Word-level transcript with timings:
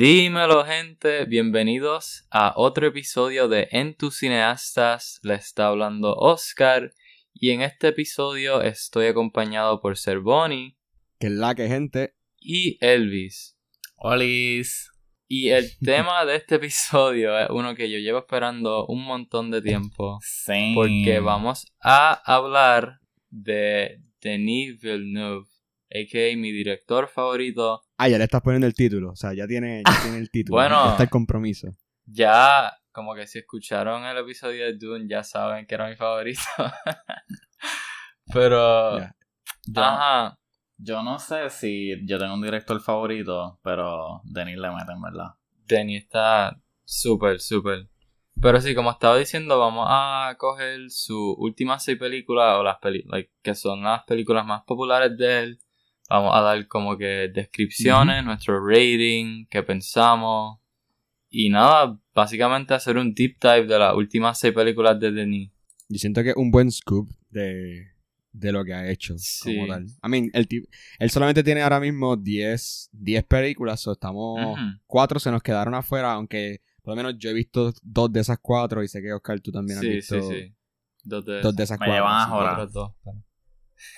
Dímelo 0.00 0.64
gente, 0.64 1.26
bienvenidos 1.26 2.26
a 2.30 2.54
otro 2.56 2.86
episodio 2.86 3.48
de 3.48 3.68
En 3.70 3.94
tus 3.94 4.16
cineastas, 4.16 5.20
le 5.22 5.34
está 5.34 5.66
hablando 5.66 6.14
Oscar 6.14 6.94
y 7.34 7.50
en 7.50 7.60
este 7.60 7.88
episodio 7.88 8.62
estoy 8.62 9.08
acompañado 9.08 9.78
por 9.82 9.96
Bonnie 10.22 10.78
Que 11.18 11.26
es 11.26 11.32
la 11.34 11.54
que 11.54 11.68
gente. 11.68 12.14
Y 12.38 12.78
Elvis. 12.80 13.58
Olis. 13.96 14.90
Y 15.28 15.50
el 15.50 15.66
tema 15.84 16.24
de 16.24 16.36
este 16.36 16.54
episodio 16.54 17.38
es 17.38 17.50
uno 17.50 17.74
que 17.74 17.90
yo 17.90 17.98
llevo 17.98 18.20
esperando 18.20 18.86
un 18.86 19.04
montón 19.04 19.50
de 19.50 19.60
tiempo. 19.60 20.18
Sí. 20.22 20.72
Porque 20.74 21.20
vamos 21.20 21.66
a 21.78 22.14
hablar 22.24 23.00
de 23.28 24.00
Denis 24.22 24.80
Villeneuve, 24.80 25.44
a.k.a. 25.90 26.36
mi 26.38 26.52
director 26.52 27.06
favorito. 27.06 27.82
Ah, 28.02 28.08
ya 28.08 28.16
le 28.16 28.24
estás 28.24 28.40
poniendo 28.40 28.66
el 28.66 28.72
título. 28.72 29.10
O 29.10 29.16
sea, 29.16 29.34
ya 29.34 29.46
tiene, 29.46 29.82
ya 29.86 30.02
tiene 30.02 30.16
el 30.16 30.30
título. 30.32 30.56
Bueno. 30.56 30.84
Ya 30.86 30.90
está 30.92 31.02
el 31.02 31.10
compromiso. 31.10 31.68
Ya, 32.06 32.72
como 32.92 33.14
que 33.14 33.26
si 33.26 33.40
escucharon 33.40 34.04
el 34.04 34.16
episodio 34.16 34.64
de 34.64 34.78
Dune, 34.78 35.06
ya 35.06 35.22
saben 35.22 35.66
que 35.66 35.74
era 35.74 35.86
mi 35.86 35.96
favorito. 35.96 36.40
Pero... 38.32 38.98
Yo, 39.66 39.82
Ajá. 39.82 40.38
yo 40.78 41.02
no 41.02 41.18
sé 41.18 41.50
si 41.50 41.94
yo 42.06 42.18
tengo 42.18 42.32
un 42.32 42.42
director 42.42 42.80
favorito, 42.80 43.60
pero 43.62 44.22
Denis 44.24 44.56
le 44.56 44.70
mete, 44.70 44.92
en 44.92 45.02
verdad. 45.02 45.34
Denny 45.66 45.96
está 45.96 46.58
súper, 46.84 47.38
súper. 47.38 47.86
Pero 48.40 48.60
sí, 48.60 48.74
como 48.74 48.90
estaba 48.90 49.18
diciendo, 49.18 49.58
vamos 49.58 49.86
a 49.90 50.34
coger 50.38 50.88
sus 50.88 51.34
últimas 51.36 51.84
seis 51.84 51.98
películas, 51.98 52.56
o 52.58 52.62
las 52.62 52.78
películas, 52.78 53.26
que 53.42 53.54
son 53.54 53.82
las 53.82 54.04
películas 54.04 54.46
más 54.46 54.62
populares 54.62 55.16
de 55.18 55.40
él. 55.40 55.58
Vamos 56.10 56.32
a 56.34 56.40
dar 56.40 56.66
como 56.66 56.98
que 56.98 57.30
descripciones, 57.32 58.24
nuestro 58.24 58.60
rating, 58.66 59.46
qué 59.48 59.62
pensamos. 59.62 60.58
Y 61.30 61.48
nada, 61.50 61.96
básicamente 62.12 62.74
hacer 62.74 62.96
un 62.98 63.14
deep 63.14 63.36
dive 63.40 63.66
de 63.66 63.78
las 63.78 63.94
últimas 63.94 64.38
seis 64.38 64.52
películas 64.52 64.98
de 64.98 65.12
Denis. 65.12 65.52
Yo 65.88 65.98
siento 65.98 66.22
que 66.24 66.30
es 66.30 66.36
un 66.36 66.50
buen 66.50 66.70
scoop 66.72 67.08
de, 67.30 67.86
de 68.32 68.52
lo 68.52 68.64
que 68.64 68.74
ha 68.74 68.90
hecho. 68.90 69.14
Sí. 69.18 69.54
Como 69.54 69.68
tal. 69.68 69.86
I 69.86 70.08
mean, 70.08 70.30
el 70.32 70.48
tip- 70.48 70.68
él 70.98 71.10
solamente 71.10 71.44
tiene 71.44 71.62
ahora 71.62 71.78
mismo 71.78 72.16
10, 72.16 72.90
10 72.92 73.24
películas. 73.24 73.86
O 73.86 73.92
estamos. 73.92 74.58
Cuatro 74.88 75.20
se 75.20 75.30
nos 75.30 75.42
quedaron 75.44 75.74
afuera. 75.74 76.12
Aunque 76.14 76.60
por 76.82 76.92
lo 76.92 76.96
menos 76.96 77.14
yo 77.18 77.30
he 77.30 77.34
visto 77.34 77.72
dos 77.82 78.12
de 78.12 78.18
esas 78.20 78.38
cuatro. 78.42 78.82
Y 78.82 78.88
sé 78.88 79.00
que 79.00 79.12
Oscar, 79.12 79.38
tú 79.40 79.52
también 79.52 79.78
has 79.78 79.84
Sí, 79.84 79.90
visto 79.90 80.20
sí, 80.20 80.34
sí. 80.48 80.54
Dos 81.04 81.24
de 81.24 81.40
dos 81.40 81.54
de 81.54 81.62
esas 81.62 81.78
Me 81.78 81.86
cuatro. 81.86 81.94
llevan 81.94 82.16
así 82.20 82.26
que 82.30 82.34
ahora. 82.36 82.52
Otros 82.54 82.72
dos, 82.72 82.92
pero- 83.04 83.22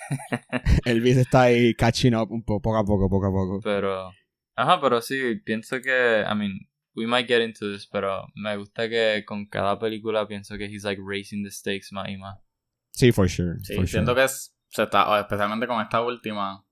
Elvis 0.85 1.17
está 1.17 1.43
ahí 1.43 1.73
catching 1.75 2.15
up 2.15 2.31
un 2.31 2.43
poco, 2.43 2.61
poco 2.61 2.77
a 2.77 2.85
poco, 2.85 3.09
poco 3.09 3.27
a 3.27 3.31
poco. 3.31 3.59
Pero, 3.63 4.11
ajá, 4.55 4.81
pero 4.81 5.01
sí, 5.01 5.35
pienso 5.43 5.81
que, 5.81 6.23
I 6.29 6.35
mean, 6.35 6.59
we 6.95 7.07
might 7.07 7.27
get 7.27 7.41
into 7.41 7.71
this, 7.71 7.87
pero 7.87 8.27
me 8.35 8.55
gusta 8.57 8.87
que 8.89 9.23
con 9.25 9.45
cada 9.47 9.79
película 9.79 10.27
pienso 10.27 10.57
que 10.57 10.65
he's 10.65 10.83
like 10.83 11.01
raising 11.03 11.43
the 11.43 11.51
stakes 11.51 11.87
más 11.91 12.09
y 12.09 12.17
más. 12.17 12.37
Sí, 12.91 13.11
for 13.11 13.27
sure. 13.27 13.55
Sí, 13.63 13.75
for 13.75 13.87
siento 13.87 14.11
sure. 14.11 14.21
que 14.21 14.25
es, 14.25 14.55
se 14.69 14.83
está, 14.83 15.09
o 15.09 15.17
especialmente 15.17 15.67
con 15.67 15.81
esta 15.81 16.01
última, 16.01 16.63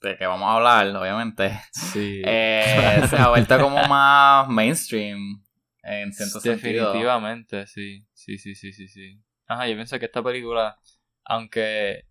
de 0.00 0.16
que 0.16 0.26
vamos 0.26 0.48
a 0.48 0.56
hablar, 0.56 0.96
obviamente, 0.96 1.60
Sí. 1.72 2.22
eh, 2.26 3.02
se 3.08 3.16
ha 3.16 3.28
vuelto 3.28 3.58
como 3.58 3.82
más 3.84 4.48
mainstream 4.48 5.42
en 5.82 6.12
cierto 6.12 6.40
sentido. 6.40 6.86
Definitivamente, 6.86 7.66
sí. 7.66 8.04
Sí, 8.12 8.38
sí, 8.38 8.54
sí, 8.54 8.72
sí, 8.72 8.88
sí. 8.88 9.20
Ajá, 9.46 9.66
yo 9.66 9.74
pienso 9.74 9.98
que 9.98 10.04
esta 10.06 10.22
película, 10.22 10.78
aunque 11.24 12.07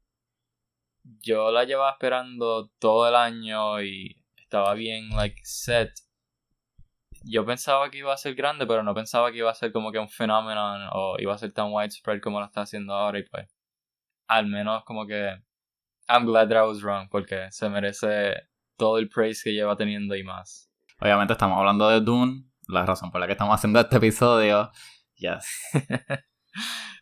yo 1.22 1.52
la 1.52 1.64
llevaba 1.64 1.92
esperando 1.92 2.70
todo 2.80 3.08
el 3.08 3.16
año 3.16 3.82
y 3.82 4.16
estaba 4.38 4.74
bien, 4.74 5.10
like, 5.10 5.40
set, 5.44 5.92
yo 7.24 7.46
pensaba 7.46 7.90
que 7.90 8.00
iba 8.00 8.14
a 8.14 8.18
ser 8.18 8.36
grande, 8.36 8.66
pero 8.66 8.84
no 8.84 8.94
pensaba 8.94 9.32
que 9.32 9.40
iba 9.40 9.52
a 9.52 9.56
ser 9.56 9.72
como 9.72 9.92
que 9.92 10.00
un 10.00 10.10
fenómeno 10.10 10.90
o 10.92 11.18
iba 11.20 11.34
a 11.34 11.38
ser 11.38 11.52
tan 11.52 11.72
widespread 11.72 12.22
como 12.22 12.40
lo 12.40 12.46
está 12.46 12.62
haciendo 12.62 12.94
ahora 12.94 13.20
y 13.20 13.24
pues, 13.24 13.48
al 14.28 14.48
menos 14.48 14.84
como 14.86 15.06
que, 15.06 15.42
I'm 16.08 16.26
glad 16.26 16.50
that 16.50 16.64
I 16.64 16.68
was 16.68 16.82
wrong, 16.82 17.10
porque 17.10 17.48
se 17.52 17.70
merece 17.70 18.36
todo 18.78 18.98
el 18.98 19.10
praise 19.10 19.44
que 19.44 19.54
lleva 19.54 19.76
teniendo 19.76 20.16
y 20.16 20.24
más. 20.24 20.72
Obviamente 21.00 21.34
estamos 21.34 21.58
hablando 21.58 21.90
de 21.90 22.02
Dune, 22.02 22.46
la 22.68 22.86
razón 22.86 23.12
por 23.12 23.20
la 23.20 23.28
que 23.28 23.34
estamos 23.34 23.56
haciendo 23.56 23.80
este 23.80 23.98
episodio. 23.98 24.72
Yes. 25.16 25.46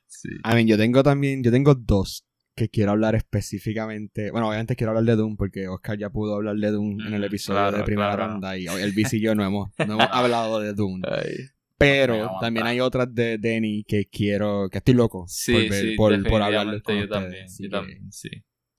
Sí. 0.07 0.29
I 0.43 0.55
mean, 0.55 0.65
yo 0.65 0.75
tengo 0.75 1.03
también, 1.03 1.43
yo 1.43 1.51
tengo 1.51 1.75
dos 1.75 2.24
que 2.55 2.69
quiero 2.69 2.91
hablar 2.91 3.15
específicamente. 3.15 4.31
Bueno, 4.31 4.47
obviamente 4.47 4.75
quiero 4.75 4.91
hablar 4.91 5.03
de 5.05 5.15
Doom 5.15 5.35
porque 5.37 5.67
Oscar 5.67 5.97
ya 5.97 6.09
pudo 6.09 6.35
hablar 6.35 6.55
de 6.55 6.71
Doom 6.71 7.01
en 7.01 7.13
el 7.13 7.21
Mm, 7.21 7.25
episodio 7.25 7.59
claro, 7.59 7.77
de 7.77 7.83
primera 7.83 8.15
claro. 8.15 8.31
ronda 8.33 8.57
y 8.57 8.65
el 8.67 8.93
y 8.97 9.21
yo 9.21 9.35
no 9.35 9.43
hemos, 9.45 9.71
no 9.85 9.93
hemos 9.95 10.07
hablado 10.11 10.59
de 10.59 10.73
Doom. 10.73 11.01
Ay. 11.05 11.33
Pero 11.77 12.31
también 12.39 12.65
hay 12.65 12.79
otras 12.79 13.13
de 13.13 13.37
Denny 13.37 13.83
que 13.83 14.05
quiero, 14.05 14.69
que 14.71 14.77
estoy 14.77 14.93
loco 14.93 15.25
Sí, 15.27 15.51
por, 15.51 15.61
ver, 15.69 15.81
sí, 15.81 15.95
por, 15.97 16.23
por 16.29 16.41
hablarles 16.41 16.81
con 16.81 16.95
yo 16.95 17.03
ustedes. 17.03 17.21
también, 17.23 17.45
Así 17.45 17.63
yo 17.63 17.69
que- 17.69 17.75
también, 17.75 18.11
sí. 18.11 18.29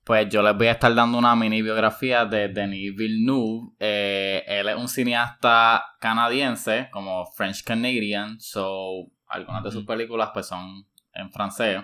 Pues 0.03 0.29
yo 0.29 0.41
les 0.41 0.55
voy 0.55 0.67
a 0.67 0.71
estar 0.71 0.95
dando 0.95 1.17
una 1.17 1.35
mini 1.35 1.61
biografía 1.61 2.23
de 2.25 2.47
Denis 2.47 2.95
Villeneuve. 2.95 3.73
Eh, 3.77 4.41
él 4.47 4.69
es 4.69 4.75
un 4.77 4.87
cineasta 4.87 5.83
canadiense, 5.99 6.87
como 6.91 7.25
French 7.35 7.61
Canadian, 7.63 8.39
so 8.39 9.11
algunas 9.27 9.63
de 9.65 9.71
sus 9.71 9.85
películas 9.85 10.29
pues 10.33 10.45
son 10.47 10.85
en 11.13 11.29
francés, 11.29 11.79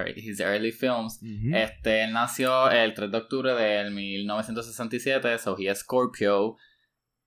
her- 0.00 0.12
his 0.16 0.40
early 0.40 0.72
films. 0.72 1.20
Ujú. 1.22 1.54
Este, 1.54 2.04
él 2.04 2.12
nació 2.12 2.70
el 2.70 2.94
3 2.94 3.10
de 3.10 3.18
octubre 3.18 3.54
del 3.54 3.90
1967, 3.92 5.38
so 5.38 5.56
he 5.58 5.70
is 5.70 5.78
Scorpio. 5.78 6.56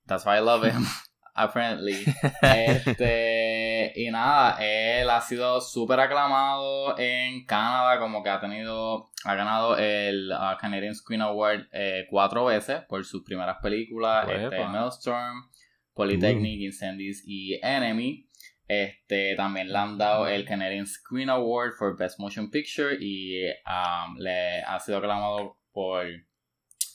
That's 0.06 0.26
why 0.26 0.38
I 0.38 0.42
love 0.42 0.64
him, 0.66 0.86
apparently. 1.36 2.04
Este, 2.88 3.94
y 3.96 4.10
nada, 4.12 4.58
él 4.60 5.10
ha 5.10 5.22
sido 5.22 5.62
súper 5.62 6.00
aclamado 6.00 6.98
en 6.98 7.46
Canadá, 7.46 8.00
como 8.00 8.24
que 8.24 8.30
ha 8.30 8.40
tenido, 8.40 9.10
ha 9.24 9.36
ganado 9.36 9.78
el 9.78 10.32
uh, 10.32 10.58
Canadian 10.60 10.94
Screen 10.96 11.22
Award 11.22 11.68
eh, 11.72 12.06
cuatro 12.10 12.46
veces 12.46 12.82
por 12.88 13.04
sus 13.06 13.24
primeras 13.24 13.58
películas, 13.62 14.28
Uepa. 14.28 14.44
este, 14.44 14.66
Maelstrom, 14.68 15.50
Polytechnic, 15.94 16.62
Incendies 16.62 17.24
y 17.26 17.60
Enemy. 17.62 18.28
Este, 18.68 19.36
también 19.36 19.72
le 19.72 19.78
han 19.78 19.98
dado 19.98 20.28
el 20.28 20.46
Canadian 20.46 20.88
Screen 20.88 21.30
Award 21.30 21.74
for 21.78 21.98
Best 21.98 22.20
Motion 22.20 22.50
Picture 22.50 22.96
y 23.00 23.46
um, 23.46 24.18
le 24.18 24.62
ha 24.62 24.80
sido 24.80 25.00
aclamado 25.00 25.58
por 25.72 26.06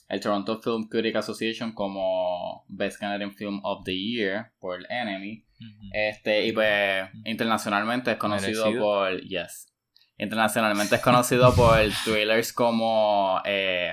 el 0.08 0.20
Toronto 0.20 0.60
Film 0.62 0.88
Critic 0.88 1.16
Association 1.16 1.72
como 1.72 2.64
Best 2.68 2.98
Canadian 2.98 3.34
Film 3.34 3.60
of 3.62 3.84
the 3.84 3.94
Year 3.94 4.52
por 4.58 4.80
Enemy. 4.90 5.44
Ujú. 5.60 5.88
Este, 5.92 6.46
y 6.46 6.52
pues 6.52 7.08
internacionalmente 7.24 8.12
es 8.12 8.16
conocido 8.16 8.64
Merecido. 8.64 8.82
por. 8.82 9.20
Yes. 9.20 9.72
Internacionalmente 10.16 10.96
es 10.96 11.02
conocido 11.02 11.54
por 11.56 11.78
thrillers 12.04 12.52
como 12.52 13.40
eh, 13.44 13.92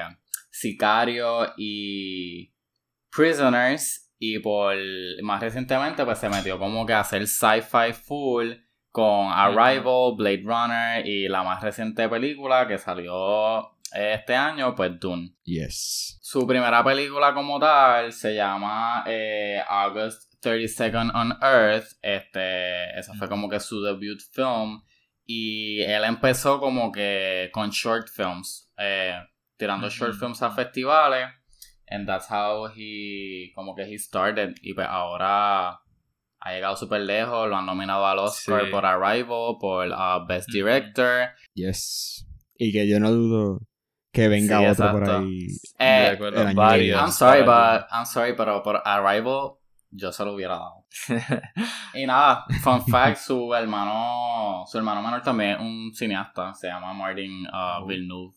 Sicario 0.49 1.53
y 1.57 2.53
Prisoners. 3.11 4.04
Y 4.17 4.39
por 4.39 4.75
más 5.23 5.41
recientemente, 5.41 6.05
pues 6.05 6.19
se 6.19 6.29
metió 6.29 6.57
como 6.57 6.85
que 6.85 6.93
a 6.93 7.01
hacer 7.01 7.27
sci-fi 7.27 7.93
full 7.93 8.53
con 8.91 9.29
Arrival, 9.31 10.13
Blade 10.15 10.43
Runner 10.45 11.05
y 11.05 11.27
la 11.27 11.43
más 11.43 11.61
reciente 11.61 12.07
película 12.07 12.65
que 12.67 12.77
salió 12.77 13.75
este 13.93 14.35
año, 14.35 14.73
pues 14.73 14.97
Dune. 14.99 15.35
Yes. 15.43 16.17
Su 16.21 16.47
primera 16.47 16.83
película 16.83 17.33
como 17.33 17.59
tal 17.59 18.11
se 18.13 18.35
llama 18.35 19.03
eh, 19.05 19.61
August 19.67 20.33
32nd 20.41 21.11
on 21.13 21.37
Earth. 21.41 21.87
Este, 22.01 22.97
esa 22.97 23.13
fue 23.15 23.27
como 23.27 23.49
que 23.49 23.59
su 23.59 23.81
debut 23.81 24.19
film. 24.31 24.81
Y 25.25 25.81
él 25.81 26.03
empezó 26.03 26.59
como 26.59 26.91
que 26.91 27.49
con 27.51 27.69
short 27.71 28.07
films. 28.09 28.71
eh, 28.77 29.15
tirando 29.57 29.89
short 29.89 30.15
films 30.15 30.41
a 30.41 30.51
festivales. 30.51 31.27
And 31.87 32.07
that's 32.07 32.27
how 32.29 32.67
he, 32.75 33.51
como 33.55 33.75
que 33.75 33.83
he 33.83 33.97
started. 33.97 34.55
Y 34.61 34.73
pues 34.73 34.87
ahora 34.89 35.79
ha 36.39 36.51
llegado 36.53 36.75
súper 36.75 37.01
lejos. 37.01 37.47
Lo 37.49 37.55
han 37.57 37.65
nominado 37.65 38.05
al 38.05 38.19
Oscar 38.19 38.65
Sí. 38.65 38.71
por 38.71 38.85
Arrival, 38.85 39.57
por 39.59 39.87
uh, 39.87 40.25
Best. 40.27 40.49
Director. 40.51 41.29
Yes. 41.53 42.25
Y 42.57 42.71
que 42.71 42.87
yo 42.87 42.99
no 42.99 43.11
dudo 43.11 43.59
que 44.11 44.27
venga 44.29 44.59
Sí, 44.59 44.65
otro 44.67 44.91
por 44.93 45.09
ahí. 45.09 45.47
Eh, 45.77 45.85
de 45.85 46.07
acuerdo, 46.07 46.41
el 46.41 46.47
año 46.47 46.55
varios. 46.55 47.01
I'm 47.01 47.11
sorry, 47.11 47.41
but 47.41 47.85
I'm 47.91 48.05
sorry, 48.05 48.33
pero 48.35 48.63
por 48.63 48.81
Arrival 48.85 49.55
yo 49.91 50.11
se 50.11 50.23
lo 50.25 50.33
hubiera 50.33 50.55
dado. 50.55 50.85
Y 51.93 52.05
nada, 52.05 52.45
fun 52.61 52.85
fact, 52.85 53.17
su 53.17 53.53
hermano, 53.53 54.63
su 54.67 54.77
hermano 54.77 55.01
menor 55.01 55.21
también 55.21 55.51
es 55.51 55.59
un 55.59 55.91
cineasta, 55.93 56.53
se 56.53 56.67
llama 56.67 56.93
Martin 56.93 57.45
uh. 57.47 57.85
Villeneuve. 57.85 58.34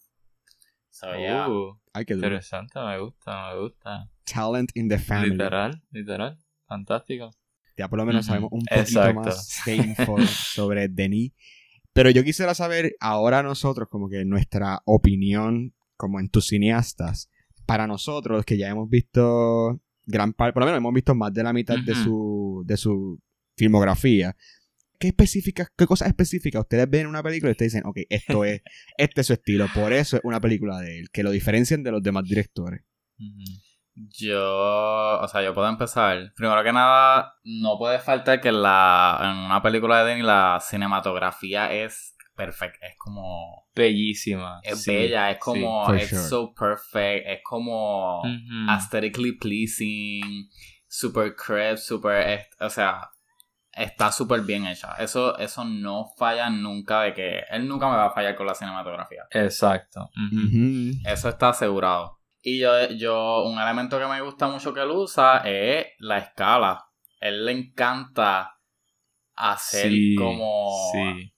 So 0.99 1.17
yeah. 1.17 1.49
Uh, 1.49 1.79
Ay, 1.93 2.05
que 2.05 2.15
duro. 2.15 2.27
interesante, 2.27 2.81
me 2.81 2.99
gusta, 2.99 3.53
me 3.55 3.61
gusta. 3.61 4.11
Talent 4.25 4.71
in 4.75 4.89
the 4.89 4.99
family. 4.99 5.31
Literal, 5.31 5.81
literal. 5.93 6.39
Fantástico. 6.67 7.31
Ya 7.77 7.87
por 7.89 8.01
lo 8.01 8.05
menos 8.05 8.27
sabemos 8.27 8.51
un 8.51 8.63
poquito 8.63 8.81
Exacto. 8.81 9.21
más 9.21 9.61
de 9.65 9.77
info 9.77 10.17
sobre 10.27 10.89
Denis. 10.89 11.33
Pero 11.93 12.11
yo 12.11 12.25
quisiera 12.25 12.53
saber 12.55 12.97
ahora 12.99 13.45
nosotros 13.45 13.89
como 13.89 14.09
que 14.09 14.25
nuestra 14.25 14.83
opinión 14.87 15.73
como 15.97 16.19
en 16.19 16.29
tus 16.29 16.49
cineastas. 16.49 17.31
Para 17.65 17.87
nosotros 17.87 18.45
que 18.45 18.59
ya 18.59 18.69
hemos 18.69 18.91
visto 18.91 19.81
gran 20.05 20.33
parte, 20.33 20.53
por 20.53 20.63
lo 20.63 20.67
menos 20.67 20.79
hemos 20.79 20.95
visto 20.95 21.15
más 21.15 21.33
de 21.33 21.45
la 21.45 21.53
mitad 21.53 21.79
de 21.79 21.95
su 21.95 22.65
de 22.67 22.77
su 22.77 23.21
filmografía. 23.57 24.35
¿Qué 24.99 25.09
específicas, 25.09 25.69
qué 25.77 25.87
cosas 25.87 26.09
específicas 26.09 26.63
ustedes 26.63 26.91
ven 26.91 27.03
en 27.03 27.07
una 27.09 27.23
película 27.23 27.51
y 27.51 27.53
ustedes 27.53 27.73
dicen, 27.73 27.87
ok, 27.87 27.99
esto 28.09 28.45
es, 28.45 28.63
este 28.99 29.21
es 29.21 29.27
su 29.27 29.33
estilo, 29.33 29.67
por 29.75 29.93
eso 29.93 30.17
es 30.17 30.23
una 30.25 30.41
película 30.41 30.79
de 30.81 30.99
él, 31.01 31.11
que 31.13 31.23
lo 31.23 31.31
diferencian 31.31 31.83
de 31.83 31.93
los 31.93 32.03
demás 32.03 32.25
directores? 32.25 32.83
Yo, 33.95 35.19
o 35.21 35.29
sea, 35.29 35.43
yo 35.43 35.53
puedo 35.55 35.69
empezar. 35.69 36.33
Primero 36.37 36.63
que 36.63 36.73
nada, 36.73 37.35
no 37.43 37.77
puede 37.79 37.99
faltar 37.99 38.41
que 38.41 38.49
en 38.49 38.63
la, 38.63 39.19
en 39.23 39.31
una 39.47 39.61
película 39.61 40.03
de 40.05 40.11
Denny 40.11 40.23
la 40.23 40.61
cinematografía 40.61 41.73
es 41.73 42.15
perfecta. 42.37 42.87
Es 42.87 42.95
como, 42.97 43.69
Bellísima. 43.75 44.61
es 44.63 44.83
sí, 44.85 44.95
bella, 44.95 45.33
es 45.33 45.39
como, 45.39 45.93
es 45.95 46.09
sure. 46.09 46.23
so 46.23 46.55
perfect, 46.55 47.27
es 47.27 47.41
como 47.43 48.23
aesthetically 48.69 49.33
pleasing, 49.33 50.49
super 50.87 51.35
crisp, 51.35 51.83
super, 51.85 52.29
es- 52.29 52.47
o 52.61 52.71
sea, 52.71 53.01
está 53.79 54.13
súper 54.13 54.43
bien 54.43 54.67
hecha. 54.67 54.95
Eso, 54.99 55.39
eso 55.39 55.65
no 55.65 56.07
falla 56.17 56.51
nunca 56.51 57.03
de 57.03 57.15
que, 57.15 57.43
él 57.51 57.67
nunca 57.69 57.89
me 57.89 57.97
va 57.97 58.07
a 58.07 58.13
fallar 58.13 58.35
con 58.35 58.47
la 58.47 58.55
cinematografía. 58.55 59.25
Exacto. 59.31 60.11
Eso 61.05 61.29
está 61.29 61.51
asegurado. 61.51 62.19
Y 62.43 62.61
yo, 62.61 62.89
yo, 62.91 63.45
un 63.45 63.59
elemento 63.59 63.99
que 63.99 64.07
me 64.07 64.21
gusta 64.21 64.49
mucho 64.49 64.73
que 64.73 64.81
él 64.81 64.91
usa 64.91 65.39
es 65.45 65.87
la 65.99 66.19
escala. 66.19 66.87
Él 67.21 67.45
le 67.45 67.53
encanta 67.53 68.59
hacer 69.35 69.91
Sí, 69.91 70.15
como 70.17 70.91
Sí. 70.93 71.33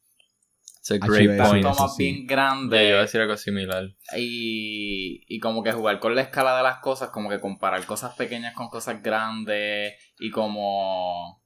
It's 0.83 0.91
a 0.91 0.99
great 0.99 1.37
point. 1.37 1.63
tomas 1.63 1.95
sí. 1.95 2.27
bien 2.27 2.71
Ya 2.71 2.83
iba 2.83 2.99
a 2.99 3.03
decir 3.03 3.21
algo 3.21 3.37
similar. 3.37 3.85
y, 4.17 5.25
y 5.29 5.39
como 5.39 5.63
que 5.63 5.73
jugar 5.73 6.01
con 6.01 6.15
la 6.15 6.23
escala 6.23 6.57
de 6.57 6.63
las 6.63 6.79
cosas, 6.79 7.11
como 7.11 7.29
que 7.29 7.39
comparar 7.39 7.85
cosas 7.85 8.15
pequeñas 8.15 8.55
con 8.55 8.69
cosas 8.69 9.03
grandes 9.03 9.95
y 10.19 10.31
como... 10.31 11.40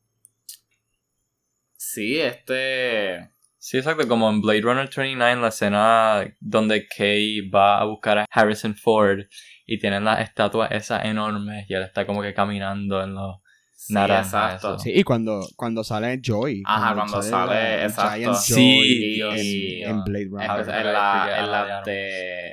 Sí, 1.94 2.18
este... 2.20 3.30
Sí, 3.58 3.78
exacto. 3.78 4.06
Como 4.08 4.28
en 4.28 4.40
Blade 4.42 4.60
Runner 4.60 4.90
29, 4.94 5.40
la 5.40 5.48
escena 5.48 6.34
donde 6.40 6.86
Kay 6.86 7.48
va 7.48 7.80
a 7.80 7.84
buscar 7.84 8.18
a 8.18 8.26
Harrison 8.30 8.74
Ford 8.74 9.20
y 9.66 9.78
tienen 9.78 10.04
las 10.04 10.20
estatuas 10.20 10.70
esas 10.72 11.04
enormes 11.06 11.64
y 11.70 11.74
él 11.74 11.82
está 11.82 12.04
como 12.06 12.20
que 12.22 12.34
caminando 12.34 13.02
en 13.02 13.14
los... 13.14 13.36
Sí, 13.76 13.92
Naranja, 13.92 14.22
exacto. 14.54 14.74
eso. 14.74 14.78
Sí, 14.78 14.92
y 14.94 15.02
cuando, 15.02 15.40
cuando 15.56 15.82
sale 15.84 16.18
Joy. 16.22 16.62
Ajá, 16.64 16.94
cuando 16.94 17.20
sale, 17.22 17.52
la- 17.54 17.74
el 17.82 17.90
exacto. 17.90 18.16
Giant 18.16 18.36
Sí, 18.36 19.18
Joy 19.20 19.38
y- 19.38 19.82
en, 19.82 19.90
en 19.90 20.04
Blade 20.04 20.22
En, 20.24 20.30
Runner. 20.30 20.50
En 20.50 20.56
verdad, 20.66 20.92
la, 20.92 21.22
porque 21.24 21.40
en 21.40 21.50
la 21.50 21.68
ya. 21.68 21.82
de... 21.82 22.52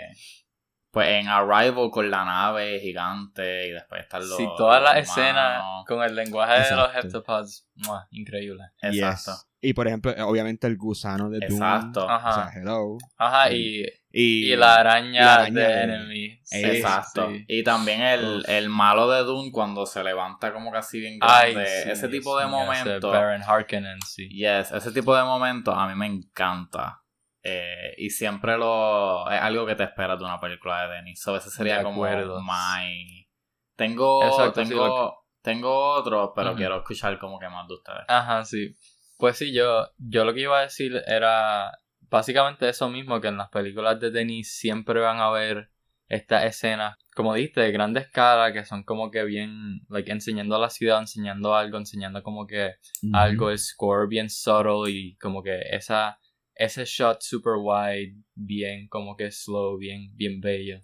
Pues 0.91 1.07
en 1.07 1.29
Arrival 1.29 1.89
con 1.89 2.11
la 2.11 2.25
nave 2.25 2.79
gigante 2.81 3.67
y 3.67 3.71
después 3.71 4.01
están 4.01 4.27
los... 4.27 4.35
Sí, 4.37 4.45
todas 4.57 4.83
las 4.83 4.97
escenas 4.97 5.63
con 5.87 6.03
el 6.03 6.13
lenguaje 6.13 6.69
de 6.69 6.75
los 6.75 6.93
heptapods. 6.93 7.65
Increíble. 8.11 8.63
Exacto. 8.81 9.31
Yes. 9.31 9.47
Y 9.63 9.73
por 9.73 9.87
ejemplo, 9.87 10.11
eh, 10.11 10.21
obviamente 10.21 10.67
el 10.67 10.75
gusano 10.75 11.29
de 11.29 11.39
Doom. 11.47 11.51
Exacto. 11.61 12.05
O 12.05 12.09
Ajá. 12.09 12.33
sea, 12.33 12.61
hello. 12.61 12.97
Ajá, 13.17 13.51
y, 13.51 13.85
Y, 14.11 14.51
y 14.51 14.55
la 14.57 14.75
araña, 14.75 15.09
y 15.21 15.23
la 15.23 15.33
araña 15.35 15.61
de 15.61 15.67
de- 15.75 15.83
Enemy. 15.83 16.39
Sí, 16.43 16.61
Exacto. 16.65 17.29
sí. 17.29 17.45
Y 17.47 17.63
también 17.63 18.01
el, 18.01 18.43
el 18.47 18.67
malo 18.69 19.09
de 19.09 19.23
Dune 19.23 19.51
cuando 19.51 19.85
se 19.85 20.03
levanta 20.03 20.51
como 20.51 20.71
casi 20.71 20.99
bien 20.99 21.19
Ay, 21.21 21.53
grande. 21.53 21.69
sí, 21.83 21.89
ese 21.91 22.09
tipo 22.09 22.37
de 22.37 22.47
momentos. 22.47 23.11
Baron 23.13 23.41
Harkonnen, 23.43 24.01
sí. 24.01 24.27
Yes, 24.29 24.71
ese 24.71 24.91
tipo 24.91 25.15
de 25.15 25.23
momentos 25.23 25.73
a 25.77 25.87
mí 25.87 25.95
me 25.95 26.07
encanta. 26.07 27.00
Eh, 27.43 27.95
y 27.97 28.09
siempre 28.09 28.57
lo. 28.57 29.29
Es 29.29 29.41
algo 29.41 29.65
que 29.65 29.75
te 29.75 29.83
esperas 29.83 30.19
de 30.19 30.25
una 30.25 30.39
película 30.39 30.87
de 30.87 30.95
Denis. 30.95 31.21
So, 31.21 31.35
ese 31.35 31.49
sería 31.49 31.83
como 31.83 32.03
my. 32.03 33.27
Tengo. 33.75 34.23
Exacto, 34.25 34.63
sí, 34.63 34.69
tengo. 34.69 35.21
Tengo 35.41 35.93
otro, 35.93 36.33
pero 36.35 36.55
quiero 36.55 36.77
escuchar 36.77 37.17
como 37.17 37.39
que 37.39 37.49
más 37.49 37.67
de 37.67 37.73
ustedes. 37.73 38.03
Ajá, 38.07 38.45
sí. 38.45 38.75
Pues 39.17 39.37
sí, 39.37 39.51
yo, 39.53 39.87
yo 39.97 40.23
lo 40.23 40.33
que 40.33 40.41
iba 40.41 40.59
a 40.59 40.63
decir 40.63 41.01
era 41.07 41.71
básicamente 42.11 42.69
eso 42.69 42.89
mismo, 42.89 43.19
que 43.19 43.29
en 43.29 43.37
las 43.37 43.49
películas 43.49 43.99
de 43.99 44.11
Denis 44.11 44.55
siempre 44.55 44.99
van 44.99 45.19
a 45.19 45.31
ver 45.31 45.71
estas 46.07 46.43
escenas, 46.43 46.97
como 47.15 47.33
dijiste, 47.33 47.61
de 47.61 47.71
grande 47.71 48.01
escala, 48.01 48.51
que 48.51 48.65
son 48.65 48.83
como 48.83 49.09
que 49.09 49.23
bien, 49.23 49.81
like, 49.89 50.11
enseñando 50.11 50.57
a 50.57 50.59
la 50.59 50.69
ciudad, 50.69 50.99
enseñando 50.99 51.55
algo, 51.55 51.77
enseñando 51.77 52.21
como 52.21 52.45
que 52.45 52.75
algo, 53.13 53.49
el 53.49 53.57
score 53.57 54.07
bien 54.09 54.29
subtle 54.29 54.91
y 54.91 55.15
como 55.15 55.41
que 55.41 55.59
esa, 55.71 56.19
ese 56.63 56.85
shot 56.85 57.21
super 57.21 57.53
wide, 57.59 58.15
bien 58.35 58.87
como 58.87 59.15
que 59.15 59.31
slow, 59.31 59.77
bien, 59.77 60.15
bien 60.15 60.39
bello. 60.41 60.83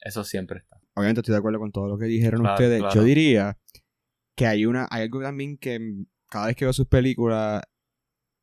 Eso 0.00 0.22
siempre 0.24 0.58
está. 0.60 0.80
Obviamente 0.94 1.20
estoy 1.20 1.32
de 1.32 1.38
acuerdo 1.38 1.58
con 1.58 1.72
todo 1.72 1.88
lo 1.88 1.98
que 1.98 2.06
dijeron 2.06 2.40
Claro, 2.40 2.54
ustedes. 2.54 2.80
claro. 2.80 2.94
Yo 2.94 3.02
diría 3.04 3.58
que 4.36 4.46
hay 4.46 4.66
una, 4.66 4.86
hay 4.90 5.02
algo 5.02 5.20
también 5.22 5.56
que 5.58 5.78
cada 6.28 6.46
vez 6.48 6.56
que 6.56 6.64
veo 6.64 6.72
sus 6.72 6.86
películas 6.86 7.62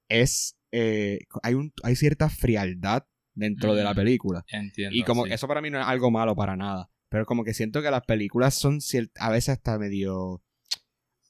es 0.09 0.57
eh, 0.71 1.19
hay 1.43 1.53
un, 1.53 1.71
hay 1.83 1.95
cierta 1.95 2.29
frialdad 2.29 3.05
dentro 3.33 3.75
de 3.75 3.83
la 3.83 3.93
película. 3.93 4.43
Entiendo. 4.49 4.95
Y 4.95 5.03
como 5.03 5.25
sí. 5.25 5.33
eso 5.33 5.47
para 5.47 5.61
mí 5.61 5.69
no 5.69 5.79
es 5.79 5.85
algo 5.87 6.11
malo 6.11 6.35
para 6.35 6.55
nada. 6.57 6.89
Pero 7.09 7.25
como 7.25 7.43
que 7.43 7.53
siento 7.53 7.81
que 7.81 7.91
las 7.91 8.03
películas 8.05 8.55
son 8.55 8.79
a 9.19 9.29
veces 9.31 9.49
hasta 9.49 9.77
medio. 9.77 10.41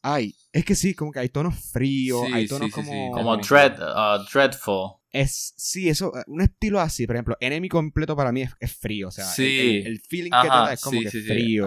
Ay, 0.02 0.36
es 0.52 0.64
que 0.66 0.76
sí, 0.76 0.94
como 0.94 1.12
que 1.12 1.20
hay 1.20 1.30
tonos 1.30 1.56
fríos, 1.72 2.26
Sí, 2.28 2.34
hay 2.34 2.48
tonos 2.48 2.68
sí, 2.70 2.74
sí, 2.76 2.82
sí. 2.82 2.88
como. 2.90 3.12
Como 3.12 3.32
Como- 3.32 3.38
Dread, 3.44 3.80
uh, 3.82 4.24
Dreadful. 4.32 4.92
Es, 5.16 5.54
sí, 5.58 5.88
eso, 5.90 6.12
un 6.28 6.42
estilo 6.42 6.80
así. 6.80 7.08
Por 7.08 7.16
ejemplo, 7.16 7.38
Enemy 7.40 7.70
completo 7.70 8.16
para 8.16 8.32
mí 8.32 8.42
es, 8.42 8.52
es 8.60 8.74
frío. 8.74 9.08
O 9.08 9.12
sea, 9.12 9.26
el- 9.26 9.32
Sí. 9.36 9.60
el, 9.86 9.88
el 9.88 10.00
feeling 10.02 10.32
que 10.32 10.42
te 10.42 10.48
da 10.48 10.74
es 10.74 10.82
como 10.82 11.00
sí, 11.00 11.06
que 11.06 11.12
sí, 11.12 11.22
frío. 11.22 11.66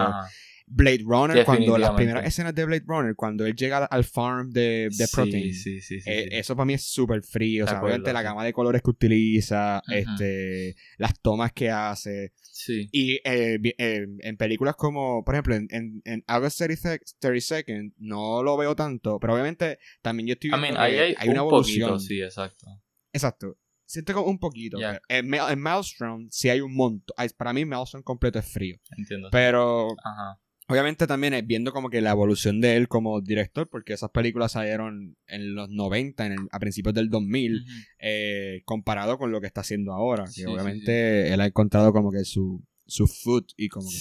Blade 0.71 1.01
Runner, 1.03 1.43
cuando 1.45 1.79
las 1.79 1.91
primeras 1.95 2.25
escenas 2.27 2.53
de 2.53 2.63
Blade 2.63 2.83
Runner, 2.85 3.15
cuando 3.15 3.43
él 3.43 3.55
llega 3.55 3.85
al 3.85 4.03
farm 4.03 4.51
de, 4.51 4.89
de 4.95 5.07
Protein. 5.07 5.51
Eh. 6.05 6.27
Eso 6.31 6.55
para 6.55 6.65
mí 6.65 6.73
es 6.75 6.83
súper 6.83 7.23
frío. 7.23 7.65
O 7.65 7.67
sea, 7.67 7.81
obviamente 7.81 8.13
la 8.13 8.21
gama 8.21 8.45
de 8.45 8.53
colores 8.53 8.83
que 8.83 8.91
utiliza, 8.91 9.81
este, 9.89 10.75
las 10.97 11.19
tomas 11.21 11.53
que 11.53 11.71
hace. 11.71 12.33
Sí. 12.43 12.87
Y 12.91 13.13
eh, 13.23 13.57
eh, 13.79 14.05
en 14.19 14.37
películas 14.37 14.75
como, 14.75 15.23
por 15.25 15.33
ejemplo, 15.33 15.55
en, 15.55 15.67
en, 15.71 16.01
en 16.05 16.23
August 16.27 16.59
30, 16.59 16.99
32nd, 17.19 17.93
no 17.97 18.43
lo 18.43 18.55
veo 18.57 18.75
tanto, 18.75 19.17
pero 19.19 19.33
obviamente 19.33 19.79
también 20.03 20.27
yo 20.27 20.33
estoy 20.33 20.51
I 20.51 20.61
viendo 20.61 20.79
hay, 20.79 21.15
una 21.23 21.41
un 21.41 21.47
evolución. 21.47 21.89
poquito, 21.91 21.99
sí, 22.07 22.21
exacto. 22.21 22.67
Exacto. 23.13 23.57
Siento 23.85 24.13
como 24.13 24.27
un 24.27 24.37
poquito. 24.39 24.77
En, 25.07 25.33
en 25.33 25.59
Maelstrom 25.59 26.27
sí 26.31 26.49
hay 26.49 26.61
un 26.61 26.75
montón. 26.75 27.15
Para 27.37 27.53
mí 27.53 27.65
Maelstrom 27.65 28.03
completo 28.03 28.37
es 28.37 28.45
frío. 28.45 28.77
Entiendo. 28.95 29.29
Pero 29.31 29.87
Ajá. 30.03 30.39
obviamente 30.67 31.07
también 31.07 31.33
es 31.33 31.47
viendo 31.47 31.71
como 31.73 31.89
que 31.89 31.99
la 31.99 32.11
evolución 32.11 32.61
de 32.61 32.75
él 32.77 32.87
como 32.87 33.19
director, 33.21 33.67
porque 33.67 33.93
esas 33.93 34.11
películas 34.11 34.51
salieron 34.51 35.17
en 35.25 35.55
los 35.55 35.69
90, 35.71 36.27
en 36.27 36.33
el- 36.33 36.47
a 36.51 36.59
principios 36.59 36.93
del 36.93 37.09
2000, 37.09 37.55
Ujú. 37.63 37.71
eh, 37.97 38.61
comparado 38.65 39.17
con 39.17 39.31
lo 39.31 39.41
que 39.41 39.47
está 39.47 39.61
haciendo 39.61 39.91
ahora. 39.93 40.25
Que 40.25 40.31
Sí, 40.33 40.41
sí, 40.41 40.45
obviamente 40.45 41.33
él 41.33 41.41
ha 41.41 41.47
encontrado 41.47 41.91
como 41.91 42.11
que 42.11 42.23
su, 42.25 42.63
su 42.85 43.07
foot 43.07 43.53
y 43.57 43.69
como 43.69 43.89
que 43.89 43.97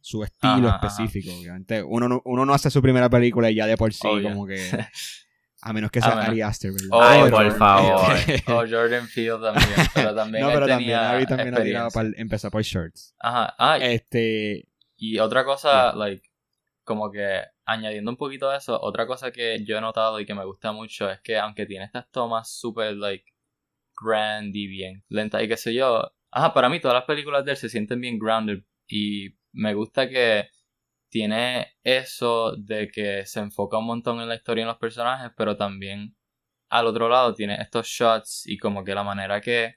su, 0.00 0.24
estilo 0.24 0.68
Ajá, 0.68 0.76
ajá. 0.82 0.86
específico. 0.88 1.32
Obviamente 1.38 1.84
uno 1.84 2.08
no, 2.08 2.20
uno 2.24 2.44
no 2.44 2.52
hace 2.52 2.68
su 2.68 2.82
primera 2.82 3.08
película 3.08 3.48
y 3.50 3.54
ya 3.54 3.66
de 3.68 3.76
por 3.76 3.92
sí 3.94 4.08
como 4.24 4.44
que... 4.44 4.56
A 5.66 5.72
menos 5.72 5.90
que 5.90 5.98
A 6.00 6.02
sea 6.02 6.20
Ari 6.20 6.42
Aster, 6.42 6.72
¿verdad? 6.72 6.88
Oh, 6.90 7.00
Ay, 7.00 7.30
por 7.30 7.50
favor. 7.56 8.12
O 8.48 8.68
Jordan 8.68 9.08
Field 9.08 9.40
también. 9.42 9.70
Pero 9.94 10.14
también 10.14 10.44
no, 10.44 10.52
pero 10.52 10.66
también 10.66 10.98
Ari 10.98 11.24
también 11.26 11.54
ha 11.54 11.62
tirado 11.62 11.90
para 11.90 12.10
empezó 12.16 12.50
por 12.50 12.62
shirts. 12.62 13.14
Ajá. 13.18 13.54
Ah, 13.58 13.78
Este, 13.78 14.68
y 14.98 15.18
otra 15.18 15.42
cosa, 15.46 15.94
like, 15.94 16.28
como 16.84 17.10
que 17.10 17.40
añadiendo 17.64 18.10
un 18.10 18.18
poquito 18.18 18.50
a 18.50 18.58
eso, 18.58 18.78
otra 18.78 19.06
cosa 19.06 19.30
que 19.30 19.64
yo 19.64 19.78
he 19.78 19.80
notado 19.80 20.20
y 20.20 20.26
que 20.26 20.34
me 20.34 20.44
gusta 20.44 20.72
mucho 20.72 21.10
es 21.10 21.20
que 21.22 21.38
aunque 21.38 21.64
tiene 21.64 21.86
estas 21.86 22.10
tomas 22.10 22.50
súper, 22.50 22.94
like, 22.96 23.24
grand 23.98 24.54
y 24.54 24.66
bien 24.66 25.02
lentas 25.08 25.42
y 25.42 25.48
qué 25.48 25.56
sé 25.56 25.72
yo, 25.72 26.12
ajá, 26.30 26.52
para 26.52 26.68
mí 26.68 26.78
todas 26.78 26.94
las 26.96 27.04
películas 27.04 27.42
de 27.44 27.52
él 27.52 27.56
se 27.56 27.70
sienten 27.70 28.02
bien 28.02 28.18
grounded 28.18 28.64
y 28.86 29.30
me 29.52 29.72
gusta 29.72 30.10
que 30.10 30.50
tiene 31.14 31.68
eso 31.84 32.56
de 32.56 32.88
que 32.88 33.24
se 33.24 33.38
enfoca 33.38 33.78
un 33.78 33.86
montón 33.86 34.20
en 34.20 34.28
la 34.28 34.34
historia 34.34 34.62
y 34.62 34.64
en 34.64 34.68
los 34.68 34.78
personajes, 34.78 35.30
pero 35.36 35.56
también 35.56 36.16
al 36.68 36.88
otro 36.88 37.08
lado 37.08 37.34
tiene 37.34 37.54
estos 37.60 37.86
shots 37.86 38.42
y 38.46 38.58
como 38.58 38.82
que 38.82 38.96
la 38.96 39.04
manera 39.04 39.40
que 39.40 39.76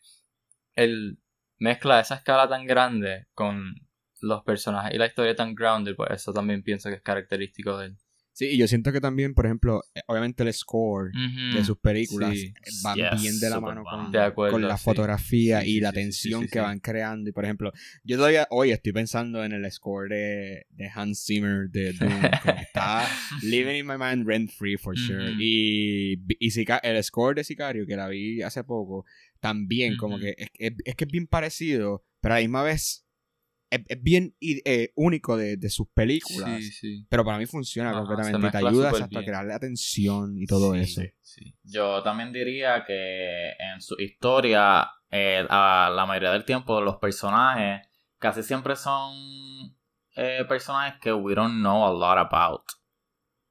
él 0.74 1.20
mezcla 1.60 2.00
esa 2.00 2.16
escala 2.16 2.50
tan 2.50 2.66
grande 2.66 3.28
con 3.36 3.76
los 4.20 4.44
personajes 4.46 4.96
y 4.96 4.98
la 4.98 5.06
historia 5.06 5.36
tan 5.36 5.54
grounded, 5.54 5.96
pues 5.96 6.10
eso 6.10 6.34
también 6.34 6.64
pienso 6.64 6.90
que 6.90 6.96
es 6.96 7.04
característico 7.04 7.78
de 7.78 7.86
él. 7.88 7.98
Sí, 8.38 8.46
y 8.52 8.58
yo 8.58 8.68
siento 8.68 8.92
que 8.92 9.02
también, 9.02 9.34
por 9.34 9.46
ejemplo, 9.46 9.82
eh, 9.96 10.02
obviamente 10.08 10.44
el 10.44 10.54
score 10.54 11.12
de 11.54 11.64
sus 11.64 11.78
películas 11.80 12.34
Sí. 12.36 12.54
van 12.84 12.98
Yes, 12.98 13.22
bien 13.22 13.40
de 13.40 13.50
la 13.50 13.60
mano 13.60 13.84
con, 13.84 14.16
acuerdo, 14.16 14.54
con 14.54 14.68
la 14.68 14.78
sí. 14.78 14.84
fotografía 14.84 15.62
Sí, 15.62 15.70
y 15.72 15.74
sí, 15.76 15.80
la 15.82 15.90
sí, 15.90 15.96
sí, 15.96 16.02
tensión 16.02 16.42
sí, 16.44 16.48
que 16.50 16.60
sí. 16.60 16.64
van 16.64 16.80
creando. 16.80 17.30
Y 17.30 17.34
por 17.34 17.46
ejemplo, 17.46 17.72
yo 18.04 18.18
todavía 18.18 18.48
hoy 18.52 18.72
estoy 18.72 18.92
pensando 18.94 19.44
en 19.44 19.54
el 19.54 19.72
score 19.72 20.10
de, 20.10 20.66
de 20.70 20.90
Hans 20.94 21.24
Zimmer 21.26 21.70
de 21.70 21.94
Doom, 22.00 22.12
como 22.42 22.56
que 22.58 22.64
está 22.64 23.08
living 23.44 23.76
in 23.80 23.88
my 23.88 23.96
mind 23.98 24.28
rent 24.28 24.52
free 24.52 24.78
for 24.78 24.96
sure. 24.98 25.34
Y, 25.40 26.18
y 26.40 26.52
Sica- 26.52 26.80
el 26.84 27.04
score 27.04 27.34
de 27.36 27.44
Sicario, 27.44 27.86
que 27.88 27.96
la 27.96 28.08
vi 28.08 28.42
hace 28.44 28.64
poco, 28.64 29.06
también 29.40 29.96
como 29.98 30.20
que 30.20 30.36
es, 30.38 30.50
es- 30.60 30.74
es 30.86 30.96
que 30.96 31.06
es 31.06 31.12
bien 31.12 31.26
parecido, 31.28 32.04
pero 32.22 32.36
a 32.36 32.38
la 32.38 32.42
misma 32.42 32.62
vez 32.64 33.04
es, 33.70 33.82
es 33.88 34.02
bien 34.02 34.36
eh, 34.42 34.92
único 34.96 35.38
de, 35.38 35.58
de 35.58 35.70
sus 35.70 35.88
películas. 35.90 36.62
Sí, 36.62 36.72
sí. 36.72 37.06
Pero 37.10 37.24
para 37.26 37.38
mí 37.38 37.46
funciona 37.46 37.92
Ajá, 37.92 38.00
completamente. 38.00 38.52
te 38.52 38.66
ayuda 38.66 38.90
hasta 38.90 39.24
crearle 39.24 39.54
atención 39.54 40.38
y 40.38 40.46
todo 40.46 40.74
Sí, 40.74 40.80
eso. 40.82 41.02
Yo 41.64 42.02
también 42.04 42.32
diría 42.32 42.84
que 42.86 43.50
en 43.52 43.82
su 43.82 43.96
historia, 44.00 44.90
eh, 45.12 45.46
a 45.50 45.92
la 45.94 46.06
mayoría 46.06 46.32
del 46.32 46.46
tiempo, 46.46 46.82
los 46.82 46.98
personajes 46.98 47.88
casi 48.18 48.44
siempre 48.44 48.76
son 48.76 49.14
eh, 50.16 50.44
personajes 50.48 51.00
que 51.00 51.14
we 51.14 51.36
don't 51.36 51.56
know 51.60 51.86
a 51.86 51.92
lot 51.92 52.18
about. 52.18 52.64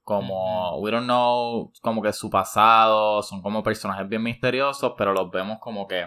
Como, 0.02 0.78
we 0.80 0.92
don't 0.92 1.06
know 1.06 1.72
como 1.82 2.00
que 2.00 2.12
su 2.12 2.30
pasado, 2.30 3.22
son 3.24 3.42
como 3.42 3.62
personajes 3.64 4.08
bien 4.08 4.22
misteriosos, 4.22 4.94
pero 4.96 5.12
los 5.12 5.30
vemos 5.32 5.58
como 5.60 5.88
que 5.88 6.06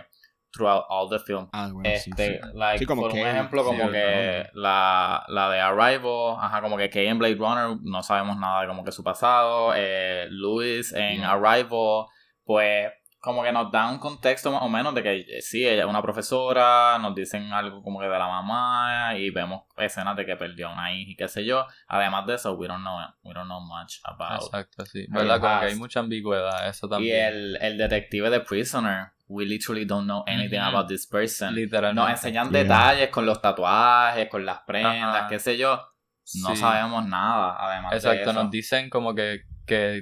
throughout 0.52 0.84
all 0.90 1.08
the 1.10 1.20
film. 1.20 1.48
Ah, 1.54 1.70
bueno, 1.72 1.90
sí, 1.98 2.10
Este, 2.12 2.40
sí. 2.42 2.48
like, 2.56 2.80
Sí, 2.80 2.86
como 2.86 3.04
por 3.04 3.12
un 3.12 3.18
Kay, 3.18 3.26
ejemplo, 3.32 3.64
como 3.64 3.86
sí, 3.86 3.92
que 3.92 4.50
la, 4.54 5.24
la 5.28 5.50
de 5.50 5.60
Arrival, 5.60 6.36
ajá, 6.40 6.62
como 6.62 6.78
que 6.78 6.90
Kay 6.90 7.08
en 7.08 7.20
Blade 7.20 7.36
Runner, 7.36 7.78
no 7.84 8.02
sabemos 8.04 8.38
nada 8.38 8.62
de 8.62 8.68
como 8.68 8.84
que 8.84 8.92
su 8.92 9.04
pasado, 9.04 9.74
eh, 9.76 10.28
Louis 10.30 10.92
en 10.94 11.20
Yeah. 11.20 11.32
Arrival, 11.34 12.08
pues 12.44 12.92
como 13.22 13.44
que 13.44 13.52
nos 13.52 13.70
da 13.70 13.90
un 13.92 14.00
contexto 14.00 14.50
más 14.50 14.62
o 14.64 14.70
menos 14.70 14.96
de 14.96 15.04
que 15.04 15.20
eh, 15.20 15.42
sí, 15.42 15.68
ella 15.68 15.82
es 15.84 15.90
una 15.90 16.02
profesora, 16.02 16.98
nos 17.00 17.14
dicen 17.14 17.52
algo 17.52 17.84
como 17.84 18.00
que 18.00 18.06
de 18.08 18.18
la 18.18 18.28
mamá 18.30 19.14
y 19.18 19.30
vemos 19.30 19.64
escenas 19.76 20.16
de 20.16 20.26
que 20.26 20.38
perdió 20.38 20.70
a 20.70 20.74
una 20.74 20.94
hija 20.94 21.12
y 21.12 21.16
qué 21.18 21.28
sé 21.28 21.44
yo. 21.44 21.66
Además 21.90 22.26
de 22.28 22.36
eso, 22.36 22.54
we 22.54 22.68
don't 22.68 22.80
know, 22.82 22.98
we 23.24 23.34
don't 23.34 23.48
know 23.48 23.60
much 23.60 23.96
about. 24.06 24.42
Exacto, 24.44 24.86
sí. 24.86 25.06
¿Verdad? 25.10 25.42
Como 25.42 25.60
que 25.60 25.66
hay 25.66 25.76
mucha 25.76 26.00
ambigüedad, 26.00 26.70
eso 26.70 26.88
Y 26.88 26.90
también. 26.90 27.26
el, 27.26 27.58
el 27.62 27.78
detective 27.78 28.30
de 28.30 28.40
Prisoner, 28.40 29.08
we 29.30 29.46
literally 29.46 29.86
don't 29.86 30.06
know 30.06 30.24
anything 30.28 30.58
about 30.60 30.88
this 30.88 31.08
person. 31.08 31.54
Literalmente. 31.54 32.02
Nos 32.02 32.10
enseñan 32.10 32.50
Yeah. 32.52 32.64
detalles 32.64 33.10
con 33.10 33.26
los 33.26 33.42
tatuajes, 33.42 34.28
con 34.28 34.46
las 34.46 34.60
prendas, 34.66 35.16
Ajá. 35.16 35.28
qué 35.30 35.40
sé 35.40 35.58
yo. 35.58 35.76
No 36.42 36.50
Sí. 36.50 36.58
sabemos 36.58 37.06
nada, 37.08 37.56
además 37.60 37.92
de 37.92 37.98
Exacto, 37.98 38.32
eso. 38.32 38.34
nos 38.44 38.52
dicen 38.52 38.90
como 38.90 39.16
que, 39.16 39.42
que. 39.66 40.02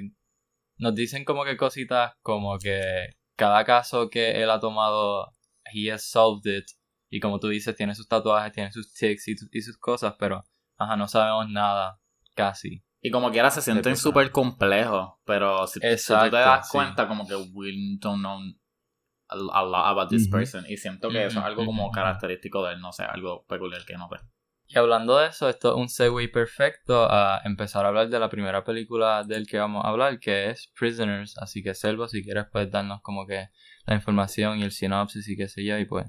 Nos 0.79 0.93
dicen 0.95 1.25
como 1.25 1.43
que 1.43 1.57
cositas 1.57 2.13
como 2.21 2.57
que 2.57 3.09
cada 3.35 3.63
caso 3.65 4.09
que 4.09 4.41
él 4.43 4.49
ha 4.49 4.59
tomado, 4.59 5.31
he 5.73 5.91
has 5.91 6.03
solved 6.09 6.45
it. 6.51 6.65
Y 7.09 7.19
como 7.19 7.39
tú 7.39 7.47
dices, 7.49 7.75
tiene 7.75 7.95
sus 7.95 8.07
tatuajes, 8.07 8.51
tiene 8.53 8.71
sus 8.71 8.93
tics 8.93 9.27
y, 9.27 9.35
y 9.51 9.61
sus 9.61 9.77
cosas, 9.77 10.15
pero 10.19 10.43
ajá, 10.77 10.95
no 10.95 11.07
sabemos 11.07 11.49
nada, 11.49 11.99
casi. 12.35 12.83
Y 13.01 13.11
como 13.11 13.31
quiera 13.31 13.49
se 13.51 13.61
sienten 13.61 13.95
súper 13.97 14.31
complejos, 14.31 15.13
pero 15.25 15.65
si, 15.67 15.79
si 15.79 16.13
tú 16.13 16.19
te 16.29 16.35
das 16.37 16.67
sí. 16.69 16.77
cuenta 16.77 17.07
como 17.07 17.27
que 17.27 17.35
we 17.35 17.71
don't 17.99 18.19
know 18.19 18.39
a, 19.29 19.35
lot 19.35 19.85
about 19.87 20.09
this 20.09 20.27
person. 20.27 20.65
Y 20.67 20.77
siento 20.77 21.09
que 21.09 21.25
eso 21.25 21.39
es 21.39 21.45
algo 21.45 21.65
como 21.65 21.91
característico 21.91 22.65
de 22.65 22.73
él, 22.73 22.81
no 22.81 22.91
sé, 22.91 23.03
algo 23.03 23.45
peculiar 23.47 23.83
que 23.85 23.95
no 23.97 24.09
ve. 24.09 24.17
Y 24.69 24.77
hablando 24.77 25.17
de 25.17 25.27
eso, 25.27 25.47
esto 25.47 25.71
es 25.71 25.77
un 25.77 25.87
segue 25.87 26.27
perfecto 26.27 27.07
a 27.09 27.41
empezar 27.45 27.85
a 27.85 27.87
hablar 27.87 28.09
de 28.09 28.19
la 28.19 28.29
primera 28.29 28.65
película 28.65 29.23
del 29.23 29.47
que 29.47 29.57
vamos 29.57 29.85
a 29.85 29.89
hablar, 29.89 30.19
que 30.19 30.49
es 30.49 30.69
Prisoners. 30.77 31.37
Así 31.37 31.63
que, 31.63 31.73
Selvo, 31.73 32.07
si 32.09 32.21
quieres, 32.21 32.45
puedes 32.51 32.69
darnos 32.69 33.01
como 33.01 33.25
que 33.25 33.47
la 33.85 33.95
información 33.95 34.59
y 34.59 34.63
el 34.63 34.71
sinopsis 34.71 35.27
y 35.29 35.37
qué 35.37 35.47
sé 35.47 35.63
yo, 35.63 35.77
y 35.77 35.85
pues. 35.85 36.05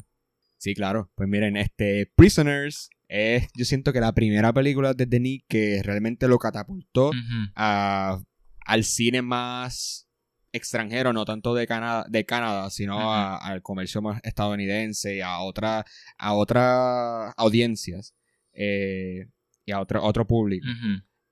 Sí, 0.57 0.75
claro. 0.75 1.09
Pues 1.15 1.29
miren, 1.29 1.57
este 1.57 2.11
Prisoners 2.17 2.91
es, 3.07 3.47
yo 3.55 3.65
siento 3.65 3.93
que 3.93 4.01
la 4.01 4.13
primera 4.13 4.53
película 4.53 4.93
de 4.93 5.07
Denis 5.07 5.45
que 5.49 5.81
realmente 5.85 6.27
lo 6.27 6.39
catapultó 6.39 7.13
a- 7.55 8.19
al 8.67 8.85
cine 8.85 9.23
más 9.23 10.08
extranjero, 10.53 11.13
no 11.13 11.25
tanto 11.25 11.55
de 11.55 11.67
Canadá, 11.67 12.07
de 12.09 12.25
Canadá 12.25 12.71
sino 12.71 13.13
al 13.13 13.63
comercio 13.63 14.03
más 14.03 14.21
estadounidense 14.25 15.17
y 15.17 15.21
a 15.21 15.39
otra, 15.41 15.85
a 16.19 16.35
otras 16.35 17.33
audiencias 17.37 18.15
eh, 18.53 19.27
y 19.65 19.73
a 19.73 19.81
otro, 19.81 20.03
otro 20.03 20.27
público. 20.27 20.67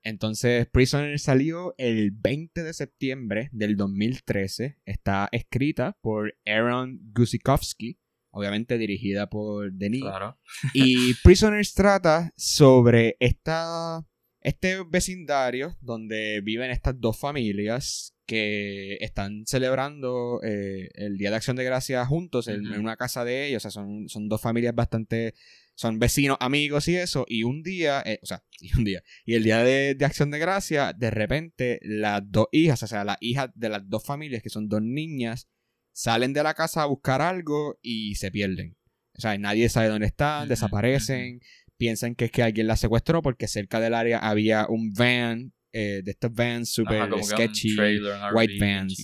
Entonces, 0.06 0.68
Prisoner 0.68 1.18
salió 1.18 1.74
el 1.78 2.12
20 2.12 2.62
de 2.62 2.72
septiembre 2.74 3.48
del 3.50 3.76
2013. 3.76 4.78
Está 4.84 5.28
escrita 5.32 5.98
por 6.00 6.36
Aaron 6.46 7.00
Gusikowski, 7.12 7.98
obviamente 8.30 8.78
dirigida 8.78 9.28
por 9.28 9.72
Denis. 9.72 10.02
Claro. 10.02 10.38
Y 10.74 11.14
Prisoners 11.24 11.74
trata 11.74 12.32
sobre 12.36 13.16
esta, 13.18 14.06
este 14.42 14.84
vecindario 14.84 15.76
donde 15.80 16.40
viven 16.40 16.70
estas 16.70 17.00
dos 17.00 17.18
familias 17.18 18.15
que 18.26 18.98
están 19.00 19.46
celebrando 19.46 20.40
eh, 20.42 20.88
el 20.94 21.16
Día 21.16 21.30
de 21.30 21.36
Acción 21.36 21.56
de 21.56 21.64
Gracias 21.64 22.06
juntos 22.08 22.48
en, 22.48 22.66
una 22.78 22.96
casa 22.96 23.24
de 23.24 23.46
ellos. 23.46 23.60
O 23.60 23.62
sea, 23.62 23.70
son, 23.70 24.08
son 24.08 24.28
dos 24.28 24.40
familias 24.40 24.74
bastante... 24.74 25.34
Son 25.78 25.98
vecinos, 25.98 26.38
amigos 26.40 26.88
y 26.88 26.96
eso. 26.96 27.26
Y 27.28 27.42
un 27.42 27.62
día, 27.62 28.02
eh, 28.06 28.18
o 28.22 28.26
sea, 28.26 28.42
y 28.60 28.76
un 28.76 28.84
día. 28.84 29.02
Y 29.24 29.34
el 29.34 29.44
día 29.44 29.62
de, 29.62 29.94
de 29.94 30.04
Acción 30.04 30.30
de 30.30 30.38
Gracias, 30.38 30.98
de 30.98 31.10
repente, 31.10 31.80
las 31.82 32.22
dos 32.24 32.48
hijas, 32.50 32.82
o 32.82 32.86
sea, 32.86 33.04
las 33.04 33.18
hijas 33.20 33.50
de 33.54 33.68
las 33.68 33.88
dos 33.88 34.04
familias, 34.04 34.42
que 34.42 34.50
son 34.50 34.68
dos 34.68 34.82
niñas, 34.82 35.48
salen 35.92 36.32
de 36.32 36.42
la 36.42 36.54
casa 36.54 36.82
a 36.82 36.86
buscar 36.86 37.22
algo 37.22 37.78
y 37.82 38.16
se 38.16 38.30
pierden. 38.30 38.76
O 39.16 39.20
sea, 39.20 39.36
nadie 39.38 39.68
sabe 39.68 39.88
dónde 39.88 40.06
están, 40.06 40.48
desaparecen, 40.48 41.40
piensan 41.76 42.14
que 42.14 42.26
es 42.26 42.30
que 42.30 42.42
alguien 42.42 42.66
las 42.66 42.80
secuestró 42.80 43.22
porque 43.22 43.48
cerca 43.48 43.80
del 43.80 43.94
área 43.94 44.18
había 44.18 44.66
un 44.68 44.92
van, 44.92 45.54
eh, 45.78 46.00
de 46.02 46.10
estos 46.10 46.32
vans 46.32 46.72
super 46.72 47.02
Ajá, 47.02 47.22
sketchy. 47.22 47.76
trailer, 47.76 48.16
white 48.32 48.58
vans. 48.58 48.96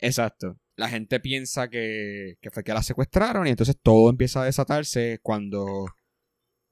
Exacto. 0.00 0.58
La 0.76 0.88
gente 0.88 1.18
piensa 1.20 1.68
que, 1.70 2.34
que 2.42 2.50
fue 2.50 2.62
que 2.62 2.74
la 2.74 2.82
secuestraron 2.82 3.46
y 3.46 3.50
entonces 3.50 3.78
todo 3.82 4.10
empieza 4.10 4.42
a 4.42 4.44
desatarse 4.44 5.20
cuando, 5.22 5.86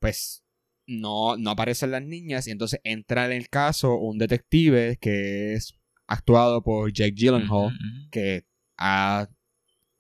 pues, 0.00 0.44
no, 0.86 1.36
no 1.38 1.50
aparecen 1.50 1.92
las 1.92 2.02
niñas 2.02 2.46
y 2.46 2.50
entonces 2.50 2.80
entra 2.84 3.24
en 3.24 3.32
el 3.32 3.48
caso 3.48 3.96
un 3.96 4.18
detective 4.18 4.98
que 5.00 5.54
es 5.54 5.72
actuado 6.06 6.62
por 6.62 6.92
Jake 6.92 7.14
Gyllenhaal, 7.14 7.72
que 8.10 8.44
ha, 8.76 9.28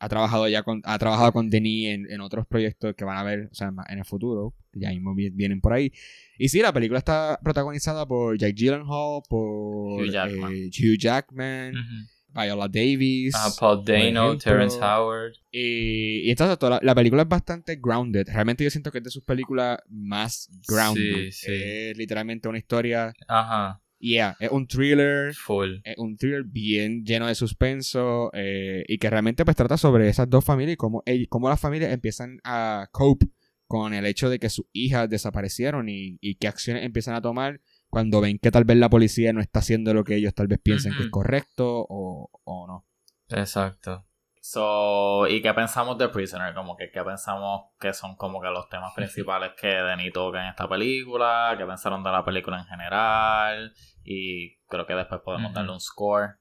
ha 0.04 0.08
trabajado 0.08 0.48
ya 0.48 0.62
con, 0.64 0.80
ha 0.84 0.98
trabajado 0.98 1.32
con 1.32 1.48
Denis 1.48 1.88
en, 1.90 2.10
en 2.10 2.20
otros 2.20 2.44
proyectos 2.46 2.94
que 2.96 3.04
van 3.04 3.18
a 3.18 3.22
ver, 3.22 3.48
o 3.52 3.54
sea, 3.54 3.72
en 3.88 3.98
el 3.98 4.04
futuro, 4.04 4.54
que 4.72 4.80
ya 4.80 4.88
mismo 4.90 5.14
vi- 5.14 5.30
vienen 5.30 5.60
por 5.60 5.72
ahí. 5.72 5.92
Y 6.38 6.48
sí, 6.48 6.60
la 6.60 6.72
película 6.72 6.98
está 6.98 7.38
protagonizada 7.42 8.04
por 8.06 8.36
Jake 8.36 8.54
Gyllenhaal, 8.54 9.22
por 9.28 10.02
Hugh 10.02 10.10
Jackman. 10.10 10.52
eh, 10.52 10.70
Hugh 10.76 10.98
Jackman, 10.98 11.70
Ujú. 11.74 12.08
Viola 12.34 12.66
Davis. 12.66 13.34
Ah, 13.36 13.50
Paul 13.60 13.84
Dano. 13.84 14.38
Terrence 14.38 14.76
Howard. 14.80 15.34
Y, 15.52 16.26
y 16.26 16.30
entonces 16.30 16.58
toda 16.58 16.70
la, 16.76 16.80
la 16.82 16.94
película 16.94 17.22
es 17.22 17.28
bastante 17.28 17.76
grounded. 17.80 18.26
Realmente 18.26 18.64
yo 18.64 18.70
siento 18.70 18.90
que 18.90 18.98
es 18.98 19.04
de 19.04 19.10
sus 19.10 19.22
películas 19.22 19.78
más 19.88 20.48
grounded. 20.66 21.30
Sí, 21.30 21.32
sí. 21.32 21.52
Es 21.52 21.96
literalmente 21.96 22.48
una 22.48 22.58
historia. 22.58 23.12
Ajá, 23.28 23.80
Yeah, 24.02 24.36
es 24.40 24.50
un 24.50 24.66
thriller. 24.66 25.32
full. 25.32 25.76
Es 25.84 25.96
un 25.96 26.16
thriller 26.16 26.42
bien 26.42 27.04
lleno 27.04 27.28
de 27.28 27.36
suspenso. 27.36 28.30
eh, 28.34 28.84
y 28.88 28.98
que 28.98 29.08
realmente 29.08 29.44
pues 29.44 29.56
trata 29.56 29.76
sobre 29.76 30.08
esas 30.08 30.28
dos 30.28 30.44
familias 30.44 30.74
y 30.74 30.76
cómo, 30.76 31.04
cómo 31.28 31.48
las 31.48 31.60
familias 31.60 31.92
empiezan 31.92 32.40
a 32.42 32.88
cope 32.90 33.28
con 33.68 33.94
el 33.94 34.04
hecho 34.04 34.28
de 34.28 34.40
que 34.40 34.50
sus 34.50 34.66
hijas 34.72 35.08
desaparecieron 35.08 35.88
y, 35.88 36.18
y 36.20 36.34
qué 36.34 36.48
acciones 36.48 36.84
empiezan 36.84 37.14
a 37.14 37.22
tomar 37.22 37.60
cuando 37.88 38.20
ven 38.20 38.38
que 38.38 38.50
tal 38.50 38.64
vez 38.64 38.76
la 38.76 38.90
policía 38.90 39.32
no 39.32 39.40
está 39.40 39.60
haciendo 39.60 39.94
lo 39.94 40.02
que 40.02 40.16
ellos 40.16 40.34
tal 40.34 40.48
vez 40.48 40.58
piensen 40.58 40.94
que 40.96 41.04
es 41.04 41.08
correcto 41.10 41.86
o, 41.88 42.28
o 42.44 42.66
no. 42.66 42.84
Exacto. 43.28 44.04
So, 44.44 45.28
¿y 45.28 45.40
qué 45.40 45.54
pensamos 45.54 45.96
de 45.98 46.08
Prisoner? 46.08 46.52
Como 46.52 46.76
que, 46.76 46.90
¿qué 46.90 47.00
pensamos 47.04 47.66
que 47.78 47.92
son 47.92 48.16
como 48.16 48.40
que 48.40 48.48
los 48.48 48.68
temas 48.68 48.92
principales 48.92 49.52
que 49.56 49.68
Denis 49.68 50.12
toca 50.12 50.42
en 50.42 50.48
esta 50.50 50.68
película? 50.68 51.54
¿Qué 51.56 51.64
pensaron 51.64 52.02
de 52.02 52.10
la 52.10 52.24
película 52.24 52.58
en 52.58 52.64
general? 52.66 53.72
Y 54.02 54.56
creo 54.66 54.84
que 54.84 54.94
después 54.94 55.20
podemos 55.24 55.54
darle 55.54 55.70
un 55.70 55.78
score. 55.80 56.40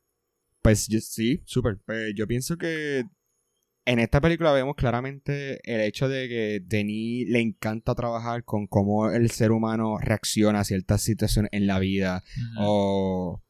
Pues 0.63 0.87
yo- 0.87 0.99
sí, 0.99 1.43
súper. 1.45 1.77
Pues, 1.85 2.13
yo 2.15 2.25
pienso 2.25 2.57
que 2.57 3.03
en 3.85 3.99
esta 3.99 4.19
película 4.19 4.51
vemos 4.51 4.75
claramente 4.75 5.59
el 5.63 5.81
hecho 5.81 6.09
de 6.09 6.27
que 6.27 6.59
Denis 6.65 7.29
le 7.29 7.39
encanta 7.39 7.93
trabajar 7.93 8.43
con 8.43 8.65
cómo 8.65 9.11
el 9.11 9.29
ser 9.29 9.51
humano 9.51 9.99
reacciona 9.99 10.61
a 10.61 10.63
ciertas 10.63 11.03
situaciones 11.03 11.49
en 11.53 11.67
la 11.67 11.77
vida 11.77 12.23
o, 12.57 13.43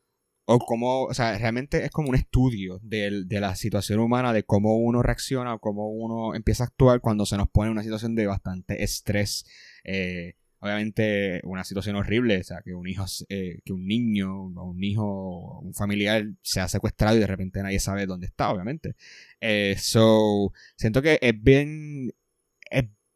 o 0.54 0.60
cómo, 0.60 1.04
o 1.06 1.14
sea, 1.14 1.38
realmente 1.38 1.84
es 1.86 1.92
como 1.92 2.10
un 2.10 2.16
estudio 2.16 2.80
del- 2.84 3.28
de, 3.28 3.40
la 3.40 3.56
situación 3.56 4.00
humana, 4.00 4.34
de 4.34 4.44
cómo 4.44 4.76
uno 4.78 5.02
reacciona 5.04 5.54
o 5.56 5.60
cómo 5.60 5.90
uno 5.90 6.36
empieza 6.36 6.64
a 6.64 6.68
actuar 6.68 7.02
cuando 7.02 7.26
se 7.26 7.38
nos 7.38 7.50
pone 7.50 7.68
en 7.68 7.74
una 7.74 7.84
situación 7.84 8.16
de 8.16 8.28
bastante 8.28 8.84
estrés. 8.84 9.46
Eh, 9.84 10.36
obviamente 10.60 11.42
una 11.44 11.64
situación 11.64 11.96
horrible, 11.96 12.40
o 12.40 12.44
sea, 12.44 12.62
que 12.64 12.74
un 12.74 12.88
hijo, 12.88 13.06
eh, 13.30 13.60
que 13.66 13.74
un 13.74 13.86
niño, 13.88 14.44
un 14.46 14.84
hijo, 14.84 15.60
un 15.62 15.74
familiar 15.74 16.24
se 16.44 16.62
ha 16.62 16.68
secuestrado 16.68 17.18
y 17.18 17.20
de 17.20 17.28
repente 17.28 17.62
nadie 17.64 17.80
sabe 17.80 18.06
dónde 18.06 18.28
está, 18.28 18.52
obviamente. 18.52 18.94
Eh, 19.42 19.76
so, 19.80 20.54
siento 20.78 21.02
que 21.02 21.18
es 21.22 21.34
bien, 21.42 22.14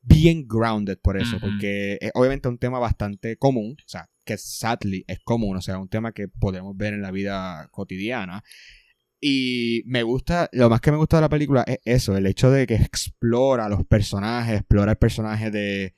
bien 0.06 0.48
grounded 0.48 1.00
por 1.02 1.18
eso, 1.18 1.40
porque 1.40 1.98
es 2.00 2.12
obviamente 2.14 2.48
un 2.48 2.58
tema 2.58 2.80
bastante 2.80 3.38
común, 3.38 3.76
o 3.80 3.90
sea, 3.90 4.10
que 4.24 4.38
sadly 4.38 5.04
es 5.08 5.20
común, 5.24 5.58
o 5.58 5.62
sea, 5.62 5.80
un 5.80 5.90
tema 5.90 6.12
que 6.12 6.28
podemos 6.28 6.78
ver 6.78 6.94
en 6.94 7.02
la 7.02 7.12
vida 7.12 7.68
cotidiana. 7.72 8.44
Y 9.20 9.82
me 9.86 10.04
gusta, 10.04 10.50
lo 10.52 10.70
más 10.70 10.82
que 10.82 10.92
me 10.92 10.98
gusta 10.98 11.18
de 11.18 11.22
la 11.22 11.30
película 11.30 11.64
es 11.66 11.80
eso, 11.86 12.16
el 12.16 12.28
hecho 12.28 12.52
de 12.52 12.68
que 12.68 12.76
explora 12.76 13.68
los 13.68 13.86
personajes, 13.86 14.60
explora 14.60 14.92
el 14.92 14.98
personaje 14.98 15.50
de, 15.50 15.96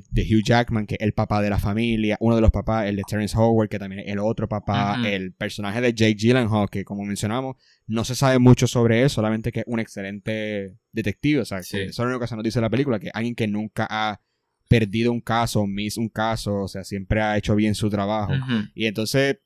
de, 0.00 0.04
de 0.10 0.22
Hugh 0.22 0.42
Jackman, 0.44 0.86
que 0.86 0.94
es 0.96 1.00
el 1.00 1.12
papá 1.12 1.40
de 1.42 1.50
la 1.50 1.58
familia, 1.58 2.16
uno 2.20 2.34
de 2.36 2.40
los 2.40 2.50
papás, 2.50 2.86
el 2.86 2.96
de 2.96 3.02
Terrence 3.08 3.36
Howard, 3.36 3.68
que 3.68 3.78
también 3.78 4.00
es 4.00 4.08
el 4.12 4.18
otro 4.18 4.48
papá, 4.48 4.96
el 5.06 5.32
personaje 5.32 5.80
de 5.80 5.92
Jake 5.94 6.14
Gyllenhaal, 6.16 6.68
que 6.70 6.84
como 6.84 7.04
mencionamos, 7.04 7.56
no 7.86 8.04
se 8.04 8.14
sabe 8.14 8.38
mucho 8.38 8.66
sobre 8.66 9.02
él, 9.02 9.10
solamente 9.10 9.52
que 9.52 9.60
es 9.60 9.66
un 9.68 9.80
excelente 9.80 10.76
detective, 10.92 11.40
o 11.40 11.44
sea, 11.44 11.62
Sí. 11.62 11.76
que 11.76 11.82
eso 11.84 11.90
es 11.90 11.98
lo 11.98 12.04
único 12.06 12.20
que 12.20 12.26
se 12.28 12.34
nos 12.36 12.44
dice 12.44 12.58
en 12.58 12.62
la 12.64 12.70
película, 12.70 12.98
que 12.98 13.10
alguien 13.14 13.34
que 13.34 13.46
nunca 13.46 13.86
ha 13.90 14.20
perdido 14.68 15.12
un 15.12 15.20
caso, 15.20 15.66
miss 15.66 15.98
un 15.98 16.08
caso, 16.08 16.62
o 16.62 16.68
sea, 16.68 16.84
siempre 16.84 17.20
ha 17.20 17.36
hecho 17.36 17.54
bien 17.54 17.74
su 17.74 17.90
trabajo. 17.90 18.32
Y 18.74 18.86
entonces, 18.86 19.38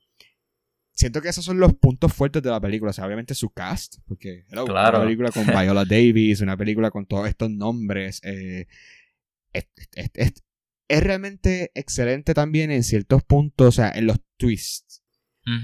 siento 0.93 1.21
que 1.21 1.29
esos 1.29 1.45
son 1.45 1.59
los 1.59 1.73
puntos 1.75 2.11
fuertes 2.13 2.41
de 2.43 2.49
la 2.49 2.59
película. 2.59 2.89
O 2.91 2.93
sea, 2.93 3.05
obviamente 3.05 3.33
su 3.35 3.49
cast, 3.49 3.97
porque 4.07 4.45
hello, 4.49 4.65
Claro. 4.65 4.97
una 4.97 5.05
película 5.05 5.31
con 5.31 5.45
Viola 5.67 5.85
Davis, 5.85 6.41
una 6.41 6.57
película 6.57 6.91
con 6.91 7.05
todos 7.05 7.27
estos 7.27 7.49
nombres. 7.49 8.21
eh, 8.23 8.67
es, 9.53 9.69
es- 9.95 10.11
es- 10.13 10.43
es 10.87 11.03
realmente 11.03 11.71
excelente 11.75 12.33
también 12.33 12.71
en 12.71 12.83
ciertos 12.83 13.23
puntos, 13.23 13.67
o 13.67 13.71
sea, 13.71 13.91
en 13.91 14.07
los 14.07 14.19
twists. 14.37 15.03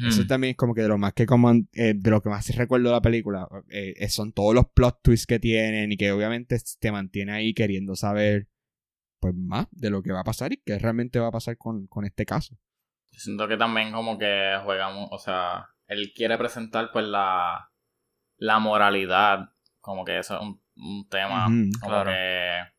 Eso 0.07 0.25
también 0.25 0.51
es 0.51 0.57
como 0.57 0.73
que 0.73 0.81
de 0.81 0.87
lo 0.87 0.97
más 0.97 1.13
que 1.13 1.27
como, 1.27 1.51
eh, 1.51 1.93
de 1.95 2.09
lo 2.09 2.19
que 2.21 2.29
más 2.29 2.47
recuerdo 2.55 2.87
de 2.89 2.93
la 2.95 3.01
película. 3.01 3.47
eh, 3.69 3.93
eh, 3.97 4.09
son 4.09 4.33
todos 4.33 4.55
los 4.55 4.65
plot 4.73 4.99
twists 5.03 5.27
que 5.27 5.37
tienen 5.39 5.91
y 5.91 5.97
que 5.97 6.11
obviamente 6.11 6.57
te 6.79 6.91
mantiene 6.91 7.33
ahí 7.33 7.53
queriendo 7.53 7.95
saber 7.95 8.47
pues 9.19 9.33
más 9.35 9.67
de 9.71 9.89
lo 9.91 10.01
que 10.01 10.11
va 10.11 10.21
a 10.21 10.23
pasar 10.23 10.53
y 10.53 10.57
qué 10.57 10.77
realmente 10.79 11.19
va 11.19 11.27
a 11.27 11.31
pasar 11.31 11.57
con, 11.57 11.85
con 11.87 12.03
este 12.05 12.25
caso. 12.25 12.55
Yo 13.11 13.19
siento 13.19 13.47
que 13.47 13.57
también 13.57 13.91
como 13.91 14.17
que 14.17 14.59
juegamos, 14.63 15.07
o 15.11 15.19
sea, 15.19 15.69
él 15.87 16.13
quiere 16.15 16.37
presentar 16.37 16.89
pues 16.91 17.05
la, 17.05 17.71
la 18.37 18.59
moralidad, 18.59 19.49
como 19.81 20.03
que 20.03 20.17
eso 20.19 20.35
es 20.35 20.41
un, 20.41 20.61
un 20.77 21.07
tema, 21.09 21.45
como 21.79 21.91
claro. 22.03 22.09
que 22.09 22.74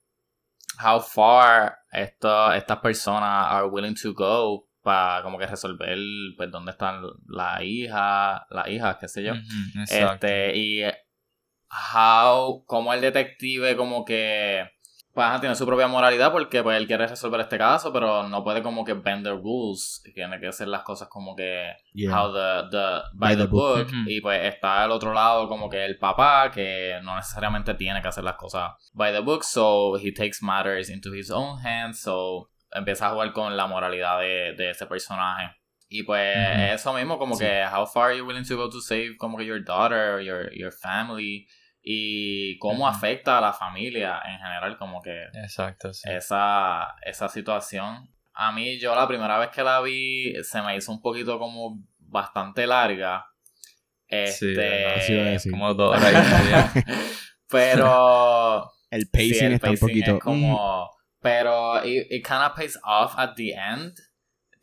how 0.78 1.00
far 1.00 1.78
estas 1.92 2.78
personas 2.83 3.47
are 3.50 3.66
willing 3.68 3.95
to 3.95 4.12
go 4.12 4.68
para 4.83 5.23
como 5.23 5.38
que 5.38 5.47
resolver 5.47 5.99
pues 6.37 6.50
dónde 6.50 6.71
están 6.71 7.02
la 7.26 7.62
hija, 7.64 8.47
las 8.50 8.68
hijas, 8.68 8.97
qué 9.00 9.09
sé 9.09 9.25
yo. 9.25 9.35
Este, 9.88 10.56
y 10.56 10.83
how, 11.95 12.64
como 12.66 12.92
el 12.95 13.00
detective 13.00 13.76
como 13.76 14.04
que 14.04 14.71
pues 15.16 15.40
tiene 15.40 15.54
su 15.56 15.64
propia 15.66 15.88
moralidad 15.88 16.30
porque 16.30 16.62
pues 16.62 16.76
él 16.78 16.87
quiere 16.87 17.06
resolver 17.08 17.40
este 17.40 17.58
caso, 17.58 17.92
pero 17.92 18.28
no 18.28 18.44
puede 18.44 18.62
como 18.62 18.85
que 18.85 18.92
bend 18.92 19.25
the 19.25 19.30
rules, 19.32 20.02
tiene 20.14 20.38
que 20.38 20.46
hacer 20.46 20.68
las 20.68 20.82
cosas 20.82 21.08
como 21.08 21.35
que 21.35 21.73
Yeah. 21.94 22.12
how 22.14 22.32
the, 22.32 22.68
the 22.70 23.00
by, 23.14 23.35
the, 23.37 23.46
book, 23.46 23.88
y 24.06 24.20
pues 24.20 24.44
está 24.44 24.85
al 24.85 24.90
otro 24.92 25.14
lado 25.14 25.49
como 25.49 25.68
que 25.70 25.85
el 25.85 25.99
papá 25.99 26.50
que 26.52 27.00
no 27.02 27.16
necesariamente 27.16 27.73
tiene 27.75 28.00
que 28.02 28.08
hacer 28.08 28.23
las 28.23 28.37
cosas 28.37 28.73
by 28.92 29.11
the 29.12 29.20
book, 29.20 29.42
so 29.42 29.96
he 29.99 30.12
takes 30.12 30.38
matters 30.42 30.90
into 30.90 31.12
his 31.14 31.30
own 31.30 31.58
hands, 31.66 31.99
so 32.02 32.50
empieza 32.70 33.06
a 33.06 33.11
jugar 33.12 33.32
con 33.32 33.56
la 33.56 33.66
moralidad 33.66 34.20
de, 34.20 34.52
de 34.56 34.70
ese 34.70 34.87
personaje. 34.87 35.50
Y 35.88 36.02
pues 36.02 36.37
eso 36.75 36.92
mismo, 36.92 37.16
como 37.16 37.37
Sí. 37.37 37.44
que 37.44 37.64
how 37.64 37.87
far 37.87 38.11
are 38.11 38.18
you 38.18 38.26
willing 38.26 38.44
to 38.44 38.56
go 38.56 38.68
to 38.68 38.80
save 38.80 39.16
como 39.16 39.38
que 39.38 39.46
your 39.46 39.62
daughter, 39.64 40.20
your, 40.20 40.52
your 40.52 40.73
family, 40.73 41.46
y 41.88 42.59
cómo 42.59 42.88
afecta 42.88 43.38
a 43.38 43.40
la 43.40 43.52
familia 43.52 44.21
en 44.26 44.38
general, 44.38 44.76
como 44.76 45.00
que 45.00 45.23
Exacto, 45.35 45.95
sí. 45.95 46.11
esa, 46.11 46.97
esa 47.02 47.28
situación. 47.28 48.11
A 48.35 48.50
mí, 48.50 48.81
yo 48.81 48.93
la 48.97 49.07
primera 49.07 49.38
vez 49.38 49.50
que 49.50 49.62
la 49.62 49.81
vi, 49.81 50.35
se 50.43 50.61
me 50.62 50.76
hizo 50.76 50.90
un 50.90 51.00
poquito 51.00 51.38
como 51.38 51.78
bastante 51.99 52.66
larga. 52.66 53.25
Sí, 54.09 54.14
Este, 54.16 54.52
decir. 54.52 55.52
Como 55.52 55.73
dos 55.75 55.97
horas 55.97 56.12
y 56.12 56.43
media. 56.43 56.73
pero 57.49 58.68
El 58.90 59.03
sí, 59.03 59.09
pacing 59.12 59.46
el 59.46 59.53
está 59.55 59.70
un 59.70 59.79
poquito. 59.79 60.12
mm, 60.12 60.16
es 60.16 60.22
como, 60.22 60.90
pero 61.20 61.85
it, 61.85 62.07
it 62.11 62.27
kind 62.27 62.42
of 62.42 62.55
pays 62.57 62.77
off 62.85 63.14
at 63.16 63.35
the 63.37 63.53
end. 63.55 63.92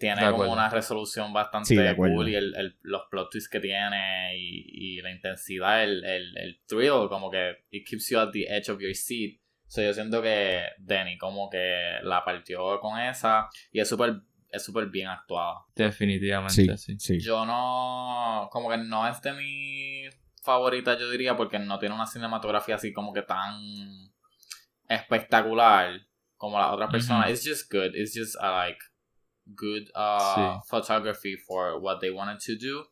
Tiene 0.04 0.32
como 0.32 0.52
una 0.52 0.70
resolución 0.70 1.32
bastante 1.34 1.68
Sí, 1.70 1.96
cool 1.96 2.30
y 2.30 2.36
el, 2.36 2.56
el- 2.56 2.78
los 2.82 3.04
plot 3.10 3.32
twists 3.32 3.50
que 3.50 3.60
tiene 3.60 4.38
y, 4.38 4.98
y 4.98 5.02
la 5.02 5.12
intensidad, 5.12 5.84
el, 5.84 6.04
el, 6.04 6.38
el 6.38 6.62
thrill, 6.68 7.08
como 7.10 7.30
que 7.32 7.66
it 7.72 7.88
keeps 7.88 8.10
you 8.10 8.20
at 8.20 8.30
the 8.32 8.46
edge 8.48 8.70
of 8.70 8.80
your 8.82 8.94
seat. 8.96 9.40
So 9.68 9.82
yo 9.82 9.94
siento 9.94 10.22
que 10.22 10.62
Denny 10.78 11.18
como 11.18 11.50
que 11.50 12.00
la 12.04 12.24
partió 12.24 12.80
con 12.80 13.00
esa 13.00 13.48
y 13.72 13.80
es 13.80 13.88
súper 13.90 14.16
es 14.50 14.64
súper 14.64 14.86
bien 14.88 15.08
actuada. 15.08 15.62
Definitivamente, 15.76 16.78
sí, 16.78 16.78
sí. 16.78 17.00
sí. 17.00 17.20
Yo 17.20 17.44
no, 17.44 18.48
como 18.52 18.70
que 18.70 18.78
no 18.78 19.08
es 19.08 19.20
de 19.24 19.34
mi 19.34 20.04
favorita, 20.44 20.96
yo 21.00 21.10
diría, 21.10 21.36
porque 21.36 21.58
no 21.58 21.80
tiene 21.80 21.96
una 21.96 22.06
cinematografía 22.06 22.76
así 22.76 22.94
como 22.94 23.12
que 23.14 23.24
tan 23.24 23.60
espectacular 24.88 26.02
como 26.38 26.60
las 26.60 26.72
otras 26.72 26.92
personas. 26.92 27.30
It's 27.30 27.44
just 27.48 27.72
good. 27.72 27.96
It's 27.96 28.14
just 28.14 28.36
uh, 28.36 28.52
like 28.52 28.80
good 29.56 29.90
uh, 29.96 30.36
Sí. 30.36 30.68
photography 30.70 31.38
for 31.38 31.80
what 31.82 32.00
they 32.00 32.10
wanted 32.12 32.40
to 32.40 32.54
do. 32.56 32.88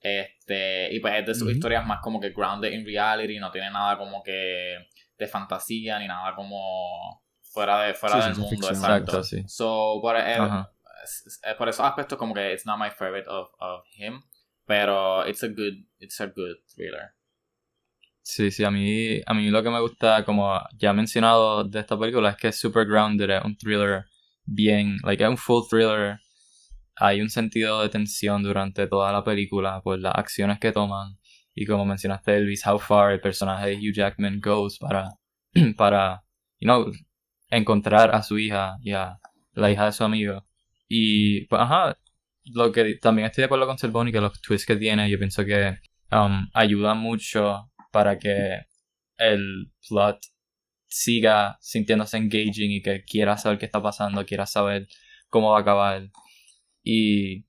Este, 0.00 0.94
y 0.94 1.00
pues 1.00 1.14
es 1.14 1.26
de 1.26 1.34
sus 1.34 1.50
historias 1.50 1.84
más 1.86 2.00
como 2.00 2.20
que 2.20 2.30
grounded 2.30 2.70
in 2.72 2.84
reality, 2.84 3.38
no 3.38 3.50
tiene 3.50 3.70
nada 3.70 3.98
como 3.98 4.22
que 4.22 4.76
de 5.18 5.26
fantasía 5.26 5.98
ni 5.98 6.06
nada 6.06 6.34
como 6.36 7.20
fuera 7.42 7.82
de 7.82 7.94
fuera 7.94 8.20
Sí, 8.22 8.28
del 8.28 8.38
mundo, 8.38 8.48
ficción. 8.68 8.74
exacto. 8.76 9.18
Exacto, 9.18 9.22
sí. 9.24 9.42
So, 9.48 9.98
por, 10.00 10.16
Ajá. 10.16 10.72
es- 11.02 11.40
es- 11.42 11.54
por 11.56 11.68
esos 11.68 11.84
aspectos 11.84 12.16
como 12.16 12.32
que 12.32 12.52
it's 12.52 12.64
not 12.64 12.78
my 12.78 12.90
favorite 12.90 13.28
of, 13.28 13.48
of 13.58 13.84
him, 13.96 14.22
pero 14.66 15.26
it's 15.26 15.42
a 15.42 15.48
good 15.48 15.74
it's 15.98 16.20
a 16.20 16.26
good 16.26 16.56
thriller. 16.72 17.14
Sí, 18.22 18.50
sí, 18.50 18.62
a 18.62 18.70
mí, 18.70 19.20
a 19.26 19.32
mí 19.34 19.48
lo 19.50 19.62
que 19.62 19.70
me 19.70 19.80
gusta, 19.80 20.22
como 20.24 20.60
ya 20.76 20.90
he 20.90 20.92
mencionado 20.92 21.64
de 21.64 21.80
esta 21.80 21.98
película, 21.98 22.30
es 22.30 22.36
que 22.36 22.48
es 22.48 22.60
super 22.60 22.86
grounded, 22.86 23.30
es 23.30 23.42
un 23.44 23.56
thriller 23.56 24.04
bien, 24.48 24.98
like, 25.04 25.22
es 25.22 25.28
un 25.28 25.36
full 25.36 25.62
thriller. 25.68 26.18
Hay 26.96 27.20
un 27.20 27.30
sentido 27.30 27.82
de 27.82 27.88
tensión 27.90 28.42
durante 28.42 28.86
toda 28.86 29.12
la 29.12 29.22
película 29.22 29.80
por 29.82 29.98
las 29.98 30.14
acciones 30.16 30.58
que 30.58 30.72
toman. 30.72 31.18
Y 31.54 31.66
como 31.66 31.84
mencionaste, 31.84 32.36
Elvis, 32.36 32.66
how 32.66 32.78
far 32.78 33.12
el 33.12 33.20
personaje 33.20 33.68
de 33.70 33.76
Hugh 33.76 33.94
Jackman 33.94 34.40
goes 34.40 34.78
para, 34.78 35.10
para, 35.76 36.22
you 36.60 36.66
know, 36.66 36.90
encontrar 37.50 38.14
a 38.14 38.22
su 38.22 38.38
hija 38.38 38.76
y 38.82 38.92
a 38.92 39.18
la 39.52 39.70
hija 39.70 39.86
de 39.86 39.92
su 39.92 40.04
amigo. 40.04 40.44
Y, 40.88 41.46
pues, 41.46 41.60
ajá, 41.62 41.96
lo 42.44 42.72
que 42.72 42.94
también 42.96 43.26
estoy 43.26 43.42
de 43.42 43.46
acuerdo 43.46 43.66
con 43.66 43.78
Selvoni, 43.78 44.12
que 44.12 44.20
los 44.20 44.40
twists 44.40 44.66
que 44.66 44.76
tiene, 44.76 45.10
yo 45.10 45.18
pienso 45.18 45.44
que 45.44 45.78
um, 46.12 46.48
ayudan 46.54 46.98
mucho 46.98 47.70
para 47.92 48.18
que 48.18 48.62
el 49.18 49.72
plot 49.88 50.18
siga 50.88 51.58
sintiéndose 51.60 52.16
engaging 52.16 52.72
y 52.72 52.82
que 52.82 53.04
quiera 53.04 53.36
saber 53.38 53.58
qué 53.58 53.66
está 53.66 53.82
pasando, 53.82 54.24
quiera 54.26 54.46
saber 54.46 54.88
cómo 55.28 55.52
va 55.52 55.58
a 55.58 55.60
acabar. 55.62 56.10
Y 56.82 57.46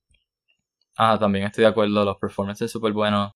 ah, 0.98 1.18
también 1.20 1.46
estoy 1.46 1.64
de 1.64 1.70
acuerdo, 1.70 2.06
los 2.06 2.18
performances 2.18 2.72
súper 2.72 2.94
buenos. 2.94 3.32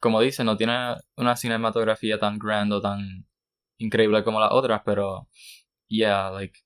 Como 0.00 0.20
dice, 0.20 0.44
no 0.44 0.56
tiene 0.56 0.96
una 1.16 1.36
cinematografía 1.36 2.18
tan 2.18 2.38
grande 2.38 2.76
o 2.76 2.80
tan 2.82 3.26
increíble 3.78 4.24
como 4.24 4.40
las 4.40 4.52
otras, 4.52 4.82
pero 4.84 5.28
yeah, 5.88 6.30
like 6.30 6.60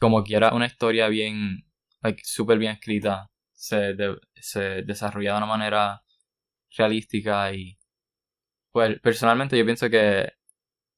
como 0.00 0.24
quiera 0.24 0.54
una 0.54 0.66
historia 0.66 1.08
bien, 1.08 1.64
like 2.02 2.22
súper 2.24 2.58
bien 2.58 2.72
escrita, 2.72 3.30
se, 3.52 3.96
se 4.34 4.82
desarrolla 4.82 5.32
de 5.32 5.38
una 5.38 5.46
manera 5.46 6.02
realística 6.76 7.52
y 7.54 7.78
pues 8.72 9.00
personalmente 9.00 9.56
yo 9.58 9.64
pienso 9.64 9.88
que 9.90 10.35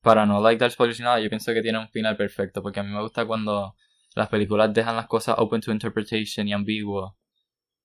para 0.08 0.24
no 0.24 0.40
like 0.40 0.58
dar 0.58 0.70
spoilers 0.70 0.98
ni 1.00 1.04
nada, 1.04 1.20
yo 1.20 1.28
pienso 1.28 1.52
que 1.52 1.60
tiene 1.60 1.78
un 1.78 1.88
final 1.90 2.16
perfecto, 2.16 2.62
porque 2.62 2.80
a 2.80 2.82
mí 2.82 2.90
me 2.90 3.02
gusta 3.02 3.26
cuando 3.26 3.76
las 4.14 4.30
películas 4.30 4.72
dejan 4.72 4.96
las 4.96 5.06
cosas 5.06 5.34
open 5.36 5.60
to 5.60 5.70
interpretation 5.70 6.48
y 6.48 6.54
ambiguo. 6.54 7.18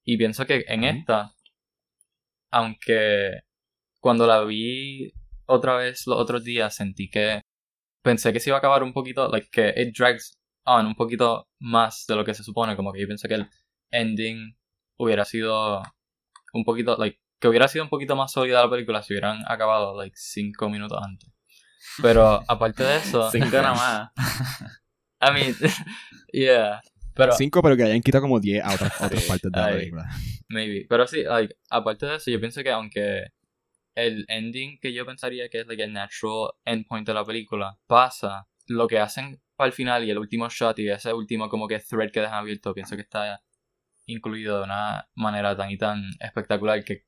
Y 0.05 0.15
pienso 0.17 0.45
que 0.45 0.63
en 0.69 0.85
esta, 0.85 1.33
aunque 2.49 3.41
cuando 3.99 4.25
la 4.25 4.41
vi 4.45 5.11
otra 5.47 5.75
vez 5.75 6.07
los 6.07 6.17
otros 6.17 6.45
días 6.45 6.73
sentí 6.73 7.09
que 7.09 7.41
pensé 8.01 8.31
que 8.31 8.39
se 8.39 8.51
iba 8.51 8.57
a 8.57 8.59
acabar 8.59 8.83
un 8.83 8.93
poquito, 8.93 9.27
like 9.27 9.49
que 9.51 9.73
it 9.75 9.93
drags 9.93 10.37
on 10.63 10.85
un 10.85 10.95
poquito 10.95 11.49
más 11.59 12.05
de 12.07 12.15
lo 12.15 12.23
que 12.23 12.33
se 12.33 12.43
supone, 12.43 12.77
como 12.77 12.93
que 12.93 13.01
yo 13.01 13.07
pensé 13.09 13.27
que 13.27 13.35
el 13.35 13.49
ending 13.91 14.55
hubiera 14.97 15.25
sido 15.25 15.83
un 16.53 16.63
poquito, 16.63 16.95
like, 16.97 17.19
que 17.41 17.49
hubiera 17.49 17.67
sido 17.67 17.83
un 17.83 17.89
poquito 17.89 18.15
más 18.15 18.31
sólida 18.31 18.63
la 18.63 18.69
película 18.69 19.03
si 19.03 19.11
hubieran 19.13 19.41
acabado, 19.45 19.97
like, 19.97 20.15
cinco 20.15 20.69
minutos 20.69 20.97
antes. 21.03 21.32
Pero 22.01 22.43
aparte 22.47 22.83
de 22.83 22.97
eso, 22.97 23.29
Cinco 23.31 23.49
nada 23.51 23.73
más. 23.73 24.11
I 25.21 25.33
mean, 25.33 25.55
yeah, 26.33 26.81
pero 27.13 27.33
Cinco, 27.33 27.61
pero 27.61 27.77
que 27.77 27.83
hayan 27.83 28.01
quitado 28.01 28.23
como 28.23 28.39
10 28.39 28.63
a 28.63 28.73
otras, 28.73 28.93
partes 28.97 29.51
de 29.51 29.59
la 29.59 29.69
película. 29.69 30.09
Maybe. 30.49 30.85
Pero 30.89 31.07
sí, 31.07 31.23
like, 31.23 31.55
aparte 31.69 32.05
de 32.05 32.15
eso, 32.15 32.31
yo 32.31 32.39
pienso 32.39 32.63
que 32.63 32.71
aunque 32.71 33.27
el 33.95 34.25
ending 34.27 34.79
que 34.79 34.93
yo 34.93 35.05
pensaría 35.05 35.47
que 35.49 35.61
es 35.61 35.67
like, 35.67 35.83
el 35.83 35.93
natural 35.93 36.51
endpoint 36.65 37.05
de 37.05 37.13
la 37.13 37.23
película 37.23 37.77
pasa, 37.85 38.47
lo 38.67 38.87
que 38.87 38.99
hacen 38.99 39.39
para 39.55 39.67
el 39.67 39.73
final 39.73 40.03
y 40.03 40.09
el 40.09 40.17
último 40.17 40.49
shot 40.49 40.79
y 40.79 40.89
ese 40.89 41.13
último 41.13 41.49
como 41.49 41.67
que 41.67 41.79
thread 41.79 42.11
que 42.11 42.21
dejan 42.21 42.39
abierto, 42.39 42.73
pienso 42.73 42.95
que 42.95 43.03
está 43.03 43.43
incluido 44.05 44.57
de 44.57 44.63
una 44.63 45.07
manera 45.13 45.55
tan 45.55 45.69
y 45.69 45.77
tan 45.77 46.03
espectacular 46.19 46.83
que 46.83 47.05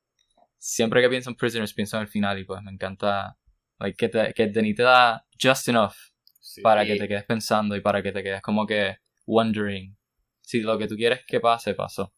siempre 0.56 1.02
que 1.02 1.08
pienso 1.08 1.30
en 1.30 1.36
Prisoners 1.36 1.74
pienso 1.74 1.96
en 1.96 2.02
el 2.02 2.08
final 2.08 2.38
y 2.38 2.44
pues 2.44 2.62
me 2.62 2.70
encanta 2.70 3.36
like, 3.78 3.96
que, 3.96 4.08
te, 4.08 4.32
que 4.34 4.46
Denis 4.48 4.76
te 4.76 4.82
da 4.82 5.24
just 5.40 5.68
enough 5.68 5.94
Sí. 6.40 6.62
para 6.62 6.84
Y- 6.84 6.86
que 6.86 6.96
te 6.96 7.08
quedes 7.08 7.24
pensando 7.24 7.76
y 7.76 7.80
para 7.80 8.02
que 8.02 8.12
te 8.12 8.22
quedes 8.22 8.40
como 8.42 8.66
que 8.66 8.96
wondering. 9.26 9.96
Si 10.42 10.60
lo 10.62 10.78
que 10.78 10.86
tú 10.86 10.94
quieres 10.96 11.24
que 11.26 11.40
pase, 11.40 11.74
pasó. 11.74 12.14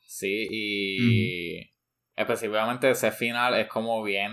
Sí, 0.00 0.48
y 0.50 1.70
específicamente 2.16 2.90
ese 2.90 3.12
final 3.12 3.54
es 3.54 3.68
como 3.68 4.02
bien... 4.02 4.32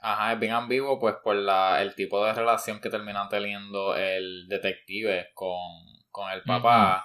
Ajá, 0.00 0.32
es 0.32 0.38
bien 0.38 0.52
ambiguo 0.52 0.98
pues 1.00 1.16
por 1.24 1.34
la, 1.34 1.82
el 1.82 1.94
tipo 1.96 2.24
de 2.24 2.32
relación 2.32 2.80
que 2.80 2.88
termina 2.88 3.28
teniendo 3.28 3.96
el 3.96 4.46
detective 4.48 5.30
con, 5.34 5.58
con 6.10 6.30
el 6.30 6.42
papá. 6.42 7.04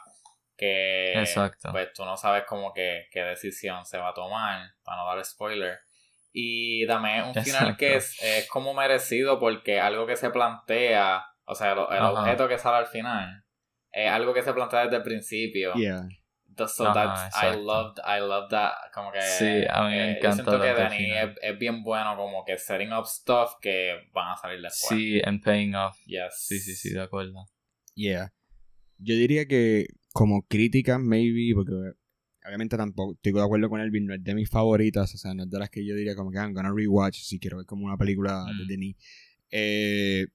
Que 0.55 1.13
Exacto. 1.13 1.69
pues 1.71 1.91
tú 1.93 2.05
no 2.05 2.15
sabes 2.15 2.43
como 2.45 2.71
que 2.71 3.07
qué 3.11 3.21
decisión 3.23 3.83
se 3.85 3.97
va 3.97 4.09
a 4.09 4.13
tomar, 4.13 4.69
para 4.83 4.97
no 4.97 5.07
dar 5.07 5.25
spoiler. 5.25 5.79
Y 6.33 6.87
también 6.87 7.17
es 7.17 7.37
un 7.37 7.43
final 7.43 7.77
que 7.77 7.95
es, 7.95 8.17
es 8.21 8.49
como 8.49 8.73
merecido 8.73 9.39
porque 9.39 9.79
algo 9.79 10.07
que 10.07 10.15
se 10.15 10.31
plantea, 10.31 11.23
o 11.45 11.53
sea, 11.53 11.73
el, 11.73 11.77
objeto 11.77 12.47
que 12.47 12.57
sale 12.57 12.77
al 12.77 12.87
final, 12.87 13.45
es 13.91 14.09
algo 14.09 14.33
que 14.33 14.41
se 14.41 14.51
plantea 14.51 14.85
desde 14.85 14.97
el 14.97 15.03
principio. 15.03 15.73
Yeah. 15.75 16.07
So 16.67 16.87
Ajá, 16.87 17.29
I 17.55 17.57
loved, 17.57 17.99
I 18.05 18.19
love 18.19 18.49
that, 18.49 18.73
como 18.93 19.11
que... 19.11 19.21
Sí, 19.21 19.63
a 19.67 19.83
mí 19.83 19.89
me 19.89 20.11
eh, 20.11 20.17
encanta 20.17 20.43
Yo 20.43 20.51
siento 20.51 20.61
que 20.61 20.95
final. 20.95 21.29
es, 21.29 21.37
es 21.41 21.59
bien 21.59 21.83
bueno 21.83 22.15
como 22.15 22.45
que 22.45 22.57
setting 22.57 22.93
up 22.93 23.05
stuff 23.05 23.53
que 23.59 24.09
van 24.13 24.33
a 24.33 24.37
salir 24.37 24.61
después. 24.61 24.99
Sí, 24.99 25.21
and 25.23 25.43
paying 25.43 25.73
off. 25.75 25.97
Yes. 26.05 26.45
Sí, 26.47 26.59
sí, 26.59 26.75
sí, 26.75 26.93
de 26.93 27.01
acuerdo. 27.01 27.45
Yeah. 27.95 28.33
Yo 28.97 29.15
diría 29.15 29.47
que 29.47 29.87
como 30.13 30.43
crítica, 30.47 30.99
maybe, 30.99 31.53
porque 31.55 31.93
obviamente 32.45 32.77
tampoco 32.77 33.13
estoy 33.13 33.31
de 33.33 33.41
acuerdo 33.41 33.69
con 33.69 33.81
Elvin, 33.81 34.05
no 34.05 34.13
es 34.13 34.23
de 34.23 34.35
mis 34.35 34.49
favoritas, 34.49 35.13
o 35.13 35.17
sea, 35.17 35.33
no 35.33 35.43
es 35.43 35.49
de 35.49 35.59
las 35.59 35.69
que 35.69 35.85
yo 35.85 35.95
diría 35.95 36.15
como 36.15 36.31
que 36.31 36.37
I'm 36.37 36.53
gonna 36.53 36.73
rewatch 36.73 37.19
si 37.21 37.39
quiero 37.39 37.57
ver 37.57 37.65
como 37.65 37.85
una 37.85 37.97
película 37.97 38.45
de 38.57 38.63
Mm. 38.63 38.67
Denis. 38.67 38.95
Eh, 39.51 40.27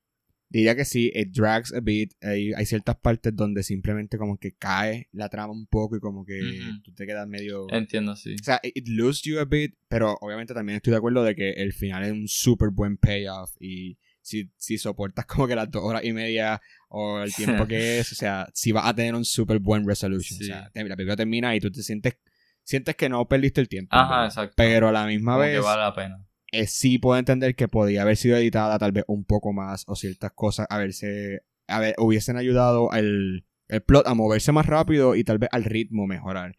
diría 0.48 0.74
que 0.76 0.84
sí, 0.84 1.10
it 1.14 1.28
drags 1.32 1.72
a 1.74 1.80
bit. 1.80 2.12
Hay, 2.22 2.52
hay 2.54 2.64
ciertas 2.66 2.96
partes 2.96 3.34
donde 3.36 3.62
simplemente 3.62 4.16
como 4.16 4.38
que 4.38 4.52
cae 4.52 5.08
la 5.12 5.28
trama 5.28 5.52
un 5.52 5.66
poco 5.66 5.96
y 5.96 6.00
como 6.00 6.24
que 6.24 6.40
Ujú. 6.40 6.82
tú 6.82 6.92
te 6.94 7.06
quedas 7.06 7.28
medio... 7.28 7.66
Entiendo, 7.70 8.16
sí. 8.16 8.34
O 8.40 8.44
sea, 8.44 8.60
it 8.62 8.76
it 8.76 8.88
loses 8.88 9.22
you 9.22 9.38
a 9.40 9.44
bit, 9.44 9.74
pero 9.88 10.16
obviamente 10.20 10.54
también 10.54 10.76
estoy 10.76 10.92
de 10.92 10.96
acuerdo 10.96 11.22
de 11.24 11.34
que 11.34 11.50
el 11.50 11.72
final 11.72 12.04
es 12.04 12.12
un 12.12 12.28
súper 12.28 12.70
buen 12.70 12.96
payoff 12.96 13.50
y 13.60 13.98
si, 14.28 14.50
si 14.56 14.78
soportas 14.78 15.24
como 15.26 15.46
que 15.48 15.56
las 15.56 15.70
dos 15.70 15.82
horas 15.82 16.04
y 16.04 16.12
media 16.12 16.60
o 16.88 17.20
el 17.20 17.34
tiempo 17.34 17.66
que 17.66 17.98
es, 18.00 18.12
o 18.12 18.14
sea, 18.14 18.46
si 18.54 18.72
vas 18.72 18.86
a 18.86 18.94
tener 18.94 19.14
un 19.14 19.24
súper 19.24 19.58
buen 19.58 19.86
resolution. 19.86 20.38
Sí. 20.38 20.44
O 20.44 20.46
sea, 20.46 20.70
la 20.74 20.96
película 20.96 21.16
termina 21.16 21.54
y 21.56 21.60
tú 21.60 21.70
te 21.70 21.82
sientes 21.82 22.14
sientes 22.62 22.96
que 22.96 23.08
no 23.08 23.26
perdiste 23.26 23.60
el 23.62 23.68
tiempo. 23.68 23.96
Ajá, 23.96 24.26
exacto. 24.26 24.54
Pero 24.56 24.88
a 24.88 24.92
la 24.92 25.06
misma 25.06 25.32
Como 25.32 25.44
vez, 25.44 25.54
que 25.54 25.60
vale 25.60 25.82
la 25.82 25.94
pena. 25.94 26.24
eh, 26.52 26.66
sí 26.66 26.98
puedo 26.98 27.18
entender 27.18 27.54
que 27.54 27.66
podía 27.68 28.02
haber 28.02 28.16
sido 28.18 28.36
editada 28.36 28.78
tal 28.78 28.92
vez 28.92 29.04
un 29.08 29.24
poco 29.24 29.52
más 29.54 29.84
o 29.86 29.96
ciertas 29.96 30.32
cosas 30.32 30.66
haberse, 30.68 31.42
a 31.66 31.80
ver, 31.80 31.94
hubiesen 31.98 32.36
ayudado 32.36 32.92
al 32.92 33.46
el 33.68 33.82
plot 33.82 34.06
a 34.06 34.14
moverse 34.14 34.50
más 34.52 34.66
rápido 34.66 35.14
y 35.14 35.24
tal 35.24 35.38
vez 35.38 35.48
al 35.52 35.64
ritmo 35.64 36.06
mejorar. 36.06 36.56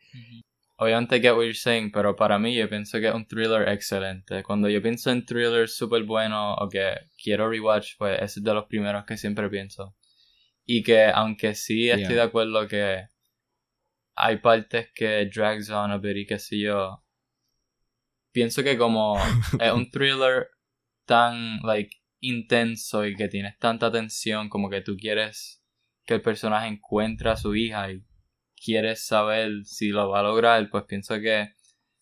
Obviamente 0.81 1.19
get 1.19 1.33
what 1.33 1.43
you're 1.43 1.53
saying, 1.53 1.91
pero 1.91 2.15
para 2.15 2.39
mí 2.39 2.55
yo 2.55 2.69
pienso 2.69 2.99
que 2.99 3.09
es 3.09 3.13
un 3.13 3.25
thriller 3.27 3.67
excelente. 3.67 4.43
Cuando 4.43 4.69
yo 4.69 4.81
pienso 4.81 5.11
en 5.11 5.25
thrillers 5.25 5.75
súper 5.75 6.03
buenos 6.03 6.55
o 6.57 6.69
que 6.69 6.93
quiero 7.21 7.49
rewatch, 7.49 7.97
pues 7.97 8.15
ese 8.21 8.39
es 8.39 8.43
de 8.43 8.53
los 8.53 8.65
primeros 8.65 9.03
que 9.05 9.17
siempre 9.17 9.49
pienso. 9.49 9.95
Y 10.65 10.81
que 10.83 11.05
aunque 11.05 11.53
sí 11.53 11.89
estoy 11.89 12.13
Yeah. 12.13 12.15
de 12.15 12.21
acuerdo 12.21 12.67
que 12.67 13.03
hay 14.15 14.37
partes 14.37 14.89
que 14.95 15.29
drags 15.33 15.69
on 15.69 15.91
a 15.91 15.97
bit 15.97 16.15
y 16.17 16.25
qué 16.25 16.39
sé 16.39 16.57
yo, 16.59 17.03
pienso 18.31 18.63
que 18.63 18.77
como 18.77 19.17
es 19.59 19.71
un 19.73 19.89
thriller 19.91 20.47
tan 21.05 21.59
like 21.63 21.91
intenso 22.21 23.05
y 23.05 23.15
que 23.15 23.27
tienes 23.27 23.57
tanta 23.59 23.91
tensión 23.91 24.47
como 24.47 24.69
que 24.69 24.81
tú 24.81 24.95
quieres 24.95 25.61
que 26.05 26.13
el 26.15 26.21
personaje 26.21 26.67
encuentre 26.67 27.29
a 27.29 27.35
su 27.35 27.55
hija 27.55 27.91
y 27.91 28.01
quieres 28.63 29.05
saber 29.05 29.65
si 29.65 29.89
lo 29.89 30.09
va 30.09 30.19
a 30.19 30.23
lograr, 30.23 30.69
pues 30.69 30.83
pienso 30.85 31.19
que 31.19 31.53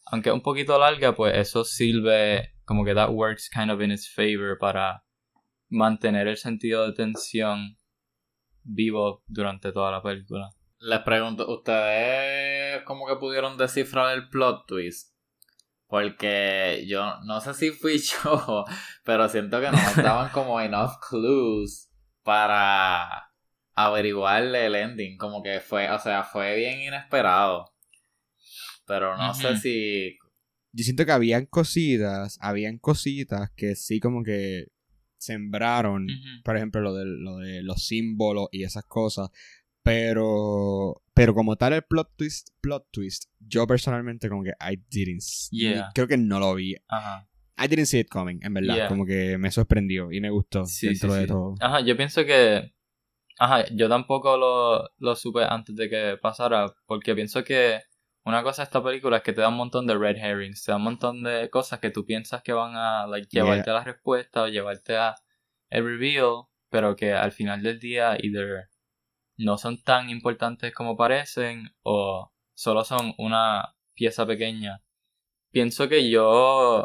aunque 0.05 0.29
es 0.29 0.33
un 0.33 0.41
poquito 0.41 0.77
larga, 0.79 1.13
pues 1.13 1.37
eso 1.37 1.63
sirve 1.63 2.53
como 2.65 2.83
que 2.85 2.93
that 2.93 3.09
works 3.09 3.49
kind 3.49 3.71
of 3.71 3.81
in 3.81 3.91
its 3.91 4.09
favor 4.09 4.57
para 4.59 5.03
mantener 5.69 6.27
el 6.27 6.37
sentido 6.37 6.85
de 6.85 6.93
tensión 6.93 7.77
vivo 8.63 9.23
durante 9.27 9.71
toda 9.71 9.91
la 9.91 10.01
película. 10.01 10.49
Les 10.79 10.99
pregunto, 10.99 11.47
¿ustedes 11.49 12.83
cómo 12.83 13.07
que 13.07 13.15
pudieron 13.15 13.57
descifrar 13.57 14.15
el 14.15 14.29
plot 14.29 14.67
twist? 14.67 15.15
Porque 15.87 16.85
yo 16.87 17.19
no 17.23 17.39
sé 17.39 17.53
si 17.53 17.71
fui 17.71 17.97
yo, 18.23 18.65
pero 19.03 19.27
siento 19.29 19.59
que 19.59 19.71
no 19.71 19.71
nos 19.71 19.95
daban 19.95 20.29
como 20.29 20.59
enough 20.59 20.99
clues 21.09 21.89
para 22.23 23.26
averiguarle 23.77 24.65
el 24.65 24.75
ending. 24.75 25.17
Como 25.17 25.41
que 25.41 25.59
fue, 25.61 25.89
o 25.89 25.99
sea, 25.99 26.23
fue 26.23 26.55
bien 26.57 26.81
inesperado. 26.81 27.71
Pero 28.85 29.15
no 29.17 29.33
sé 29.33 29.57
si. 29.57 30.17
yo 30.71 30.83
siento 30.83 31.05
que 31.05 31.11
habían 31.11 31.45
cositas, 31.45 32.37
habían 32.41 32.77
cositas 32.77 33.51
que 33.55 33.75
sí 33.75 33.99
como 33.99 34.23
que 34.23 34.67
sembraron, 35.17 36.07
por 36.43 36.55
ejemplo, 36.57 36.79
lo 36.81 36.93
de, 36.93 37.05
lo 37.05 37.37
de 37.37 37.63
los 37.63 37.85
símbolos 37.85 38.47
y 38.51 38.63
esas 38.63 38.83
cosas, 38.85 39.29
pero 39.83 41.01
pero 41.13 41.33
como 41.33 41.55
tal 41.55 41.73
el 41.73 41.81
plot 41.81 42.11
twist, 42.15 42.49
plot 42.61 42.87
twist, 42.91 43.25
yo 43.39 43.65
personalmente 43.65 44.29
como 44.29 44.43
que 44.43 44.51
I 44.61 44.77
didn't, 44.89 45.23
Yeah. 45.51 45.89
creo 45.95 46.07
que 46.07 46.17
no 46.17 46.39
lo 46.39 46.53
vi. 46.55 46.75
Ajá. 46.87 47.27
I 47.57 47.67
didn't 47.67 47.87
see 47.87 47.99
it 48.01 48.07
coming, 48.09 48.39
en 48.43 48.53
verdad, 48.53 48.75
Yeah. 48.75 48.87
como 48.87 49.05
que 49.05 49.37
me 49.39 49.49
sorprendió 49.49 50.11
y 50.11 50.21
me 50.21 50.29
gustó 50.29 50.65
Sí, 50.65 50.87
dentro 50.87 51.09
sí, 51.09 51.15
de 51.15 51.21
sí. 51.23 51.27
todo. 51.27 51.55
Ajá, 51.59 51.81
yo 51.81 51.97
pienso 51.97 52.23
que. 52.23 52.71
Ajá, 53.39 53.65
yo 53.71 53.87
tampoco 53.87 54.37
lo, 54.37 54.89
lo 54.97 55.15
supe 55.15 55.43
antes 55.43 55.75
de 55.75 55.89
que 55.89 56.17
pasara, 56.21 56.73
porque 56.85 57.13
pienso 57.15 57.43
que 57.43 57.81
una 58.23 58.43
cosa 58.43 58.61
de 58.61 58.65
esta 58.65 58.83
película 58.83 59.17
es 59.17 59.23
que 59.23 59.33
te 59.33 59.41
da 59.41 59.49
un 59.49 59.55
montón 59.55 59.87
de 59.87 59.97
red 59.97 60.17
herrings, 60.17 60.63
te 60.63 60.71
da 60.71 60.77
un 60.77 60.83
montón 60.83 61.23
de 61.23 61.49
cosas 61.49 61.79
que 61.79 61.91
tú 61.91 62.05
piensas 62.05 62.41
que 62.43 62.53
van 62.53 62.75
a 62.75 63.07
like, 63.07 63.27
Yeah. 63.31 63.43
llevarte 63.43 63.69
a 63.69 63.73
la 63.73 63.83
respuesta 63.83 64.43
o 64.43 64.47
llevarte 64.47 64.97
a 64.97 65.15
el 65.69 65.85
reveal, 65.85 66.45
pero 66.69 66.95
que 66.95 67.13
al 67.13 67.31
final 67.31 67.61
del 67.63 67.79
día 67.79 68.17
either 68.19 68.69
no 69.37 69.57
son 69.57 69.81
tan 69.83 70.09
importantes 70.09 70.73
como 70.73 70.97
parecen 70.97 71.75
o 71.83 72.33
solo 72.53 72.83
son 72.83 73.13
una 73.17 73.75
pieza 73.93 74.25
pequeña. 74.25 74.81
Pienso 75.51 75.87
que 75.87 76.09
yo 76.09 76.83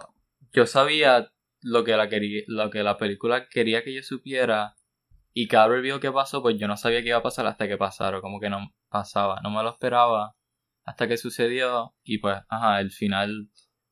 yo 0.52 0.66
sabía 0.66 1.32
lo 1.62 1.84
que 1.84 1.96
la 1.96 2.08
quería, 2.08 2.42
lo 2.46 2.70
que 2.70 2.82
la 2.82 2.98
película 2.98 3.48
quería 3.48 3.82
que 3.82 3.94
yo 3.94 4.02
supiera 4.02 4.74
y 5.34 5.48
cada 5.48 5.68
review 5.68 6.00
que 6.00 6.12
pasó 6.12 6.42
pues 6.42 6.56
yo 6.58 6.68
no 6.68 6.76
sabía 6.76 7.02
que 7.02 7.08
iba 7.08 7.18
a 7.18 7.22
pasar 7.22 7.46
hasta 7.46 7.68
que 7.68 7.76
pasaron, 7.76 8.20
como 8.20 8.40
que 8.40 8.50
no 8.50 8.72
pasaba, 8.88 9.40
no 9.42 9.50
me 9.50 9.62
lo 9.62 9.70
esperaba 9.70 10.34
hasta 10.84 11.08
que 11.08 11.16
sucedió 11.16 11.94
y 12.02 12.18
pues 12.18 12.38
ajá, 12.48 12.80
el 12.80 12.90
final 12.90 13.48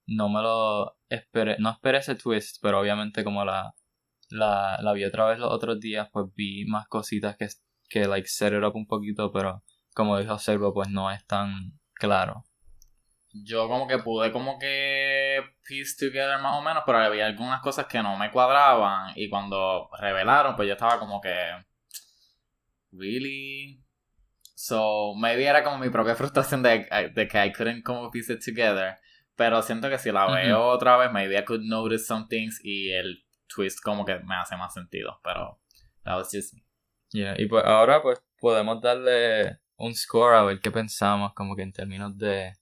no 0.07 0.29
me 0.29 0.43
lo 0.43 0.97
esperé, 1.09 1.57
no 1.59 1.71
esperé 1.71 1.99
ese 1.99 2.15
twist, 2.17 2.59
pero 2.63 2.81
obviamente 2.81 3.25
como 3.25 3.45
la 3.45 3.75
la, 4.31 4.79
la 4.81 4.93
vi 4.93 5.05
otra 5.05 5.27
vez 5.27 5.39
los 5.39 5.53
otros 5.53 5.81
días, 5.81 6.09
pues 6.13 6.27
vi 6.35 6.65
más 6.67 6.87
cositas 6.89 7.37
que, 7.37 7.49
que 7.89 8.07
like 8.07 8.29
set 8.29 8.53
it 8.53 8.63
up 8.63 8.75
un 8.75 8.87
poquito, 8.87 9.33
pero 9.33 9.63
como 9.95 10.19
dijo 10.19 10.39
Servo, 10.39 10.73
pues 10.73 10.89
no 10.89 11.11
es 11.11 11.25
tan 11.27 11.79
claro. 11.95 12.45
Yo 13.33 13.69
como 13.69 13.87
que 13.87 13.99
pude 13.99 14.33
como 14.33 14.59
que 14.59 15.20
piece 15.71 15.95
together 15.97 16.41
más 16.41 16.57
o 16.57 16.63
menos, 16.63 16.83
pero 16.85 16.99
había 16.99 17.27
algunas 17.27 17.61
cosas 17.61 17.87
que 17.87 18.03
no 18.03 18.17
me 18.17 18.33
cuadraban 18.33 19.13
y 19.15 19.29
cuando 19.29 19.89
revelaron, 20.01 20.57
pues 20.57 20.67
yo 20.67 20.75
estaba 20.75 20.99
como 20.99 21.21
que 21.21 21.33
really 22.91 23.81
so 24.57 25.15
maybe 25.15 25.45
era 25.45 25.63
como 25.63 25.79
mi 25.79 25.89
propia 25.89 26.17
frustración 26.17 26.63
de, 26.63 27.11
de 27.15 27.29
que 27.29 27.47
I 27.47 27.53
couldn't 27.53 27.85
como 27.85 28.11
piece 28.11 28.33
it 28.33 28.45
together, 28.45 28.99
pero 29.37 29.63
siento 29.63 29.89
que 29.89 29.99
si 29.99 30.11
la 30.11 30.27
veo 30.27 30.67
otra 30.67 30.97
vez, 30.97 31.13
maybe 31.13 31.39
I 31.39 31.45
could 31.45 31.63
notice 31.63 32.05
some 32.05 32.27
things 32.29 32.61
y 32.65 32.91
el 32.91 33.25
twist 33.47 33.81
como 33.81 34.05
que 34.05 34.19
me 34.19 34.35
hace 34.35 34.57
más 34.57 34.75
sentido, 34.75 35.21
pero 35.23 35.61
that 36.05 36.17
was 36.17 36.31
just 36.33 36.53
me. 36.55 36.65
Yeah, 37.13 37.41
y 37.41 37.47
pues 37.47 37.65
ahora 37.65 38.03
pues 38.03 38.21
podemos 38.41 38.81
darle 38.81 39.59
un 39.77 39.95
score 39.95 40.35
a 40.35 40.43
ver 40.43 40.61
qué 40.61 40.71
pensamos, 40.71 41.33
como 41.35 41.55
que 41.57 41.63
en 41.63 41.73
términos 41.73 42.17
de 42.19 42.53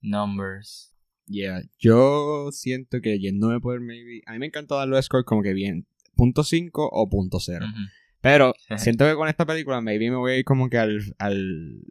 numbers. 0.00 0.91
Yeah, 1.32 1.62
yo 1.78 2.50
siento 2.52 3.00
que 3.00 3.18
yéndome 3.18 3.58
por 3.60 3.80
maybe, 3.80 4.22
a 4.26 4.32
mí 4.32 4.38
me 4.38 4.46
encantó 4.46 4.76
darle 4.76 5.00
score 5.02 5.24
como 5.24 5.42
que 5.42 5.54
bien, 5.54 5.86
punto 6.14 6.42
.5 6.42 6.70
o 6.74 7.08
punto 7.08 7.38
.0. 7.38 7.64
Ujú. 7.64 7.80
Pero 8.20 8.54
siento 8.76 9.06
que 9.06 9.14
con 9.14 9.28
esta 9.28 9.46
película 9.46 9.80
maybe 9.80 10.10
me 10.10 10.16
voy 10.16 10.32
a 10.32 10.36
ir 10.36 10.44
como 10.44 10.68
que 10.68 10.78
al... 10.78 11.00
al... 11.18 11.84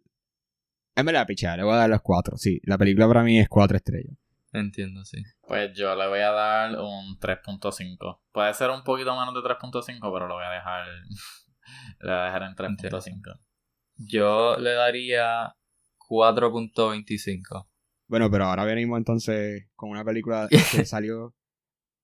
En 0.95 1.06
verdad, 1.06 1.25
pichar, 1.25 1.58
le 1.58 1.63
voy 1.63 1.73
a 1.73 1.77
dar 1.77 1.89
los 1.89 2.01
4. 2.01 2.38
Sí, 2.38 2.62
la 2.63 2.77
película 2.77 3.08
para 3.08 3.23
mí 3.23 3.39
es 3.39 3.49
4 3.49 3.77
estrellas. 3.77 4.15
Entiendo, 4.54 5.06
sí. 5.06 5.23
Pues 5.47 5.71
yo 5.73 5.95
le 5.95 6.08
voy 6.08 6.19
a 6.19 6.32
dar 6.32 6.71
un 6.80 7.17
3.5. 7.17 8.19
Puede 8.32 8.54
ser 8.54 8.69
un 8.69 8.84
poquito 8.84 9.17
menos 9.17 9.34
de 9.34 9.39
3.5, 9.39 9.84
pero 10.13 10.27
lo 10.27 10.36
voy 10.36 10.43
a 10.43 10.49
dejar. 10.49 10.86
le 12.01 12.12
voy 12.12 12.19
a 12.19 12.25
dejar 12.25 12.43
en 12.43 12.56
3.5. 12.56 13.39
Yo 13.95 14.58
le 14.58 14.71
daría 14.71 15.56
4.25. 16.10 17.71
Bueno, 18.12 18.30
pero 18.30 18.43
ahora 18.43 18.65
venimos 18.65 18.97
entonces 18.97 19.67
con 19.74 19.89
una 19.89 20.04
película 20.04 20.50
que 20.84 20.84
salió 20.86 21.34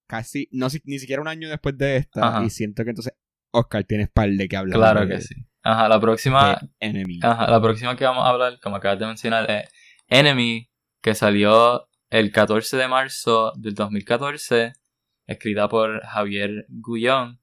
casi, 0.08 0.48
no 0.54 0.70
si- 0.70 0.82
ni 0.86 1.00
siquiera 1.00 1.22
un 1.22 1.28
año 1.28 1.50
después 1.50 1.78
de 1.78 1.98
esta. 1.98 2.26
Ajá. 2.26 2.46
Y 2.46 2.50
siento 2.50 2.86
que 2.86 2.92
entonces 2.92 3.14
Oscar 3.52 3.84
tienes 3.84 4.10
par 4.10 4.30
de 4.30 4.48
que 4.48 4.56
hablar. 4.56 4.78
Claro 4.78 5.02
de- 5.06 5.16
que 5.16 5.22
sí. 5.22 5.36
Ajá, 5.64 5.90
la 5.90 6.00
próxima. 6.00 6.58
Enemy. 6.80 7.20
Ajá, 7.22 7.52
la 7.52 7.62
próxima 7.62 7.98
que 7.98 8.06
vamos 8.06 8.24
a 8.24 8.30
hablar, 8.30 8.58
como 8.64 8.78
acabas 8.78 9.00
de 9.00 9.06
mencionar, 9.06 9.52
es 9.52 9.70
Enemy, 10.08 10.70
que 11.02 11.14
salió 11.14 11.90
el 12.10 12.32
14 12.32 12.78
de 12.78 12.88
marzo 12.88 13.52
del 13.58 13.74
2014, 13.74 14.72
escrita 15.26 15.68
por 15.68 16.02
Javier 16.06 16.68
Gullón 16.70 17.42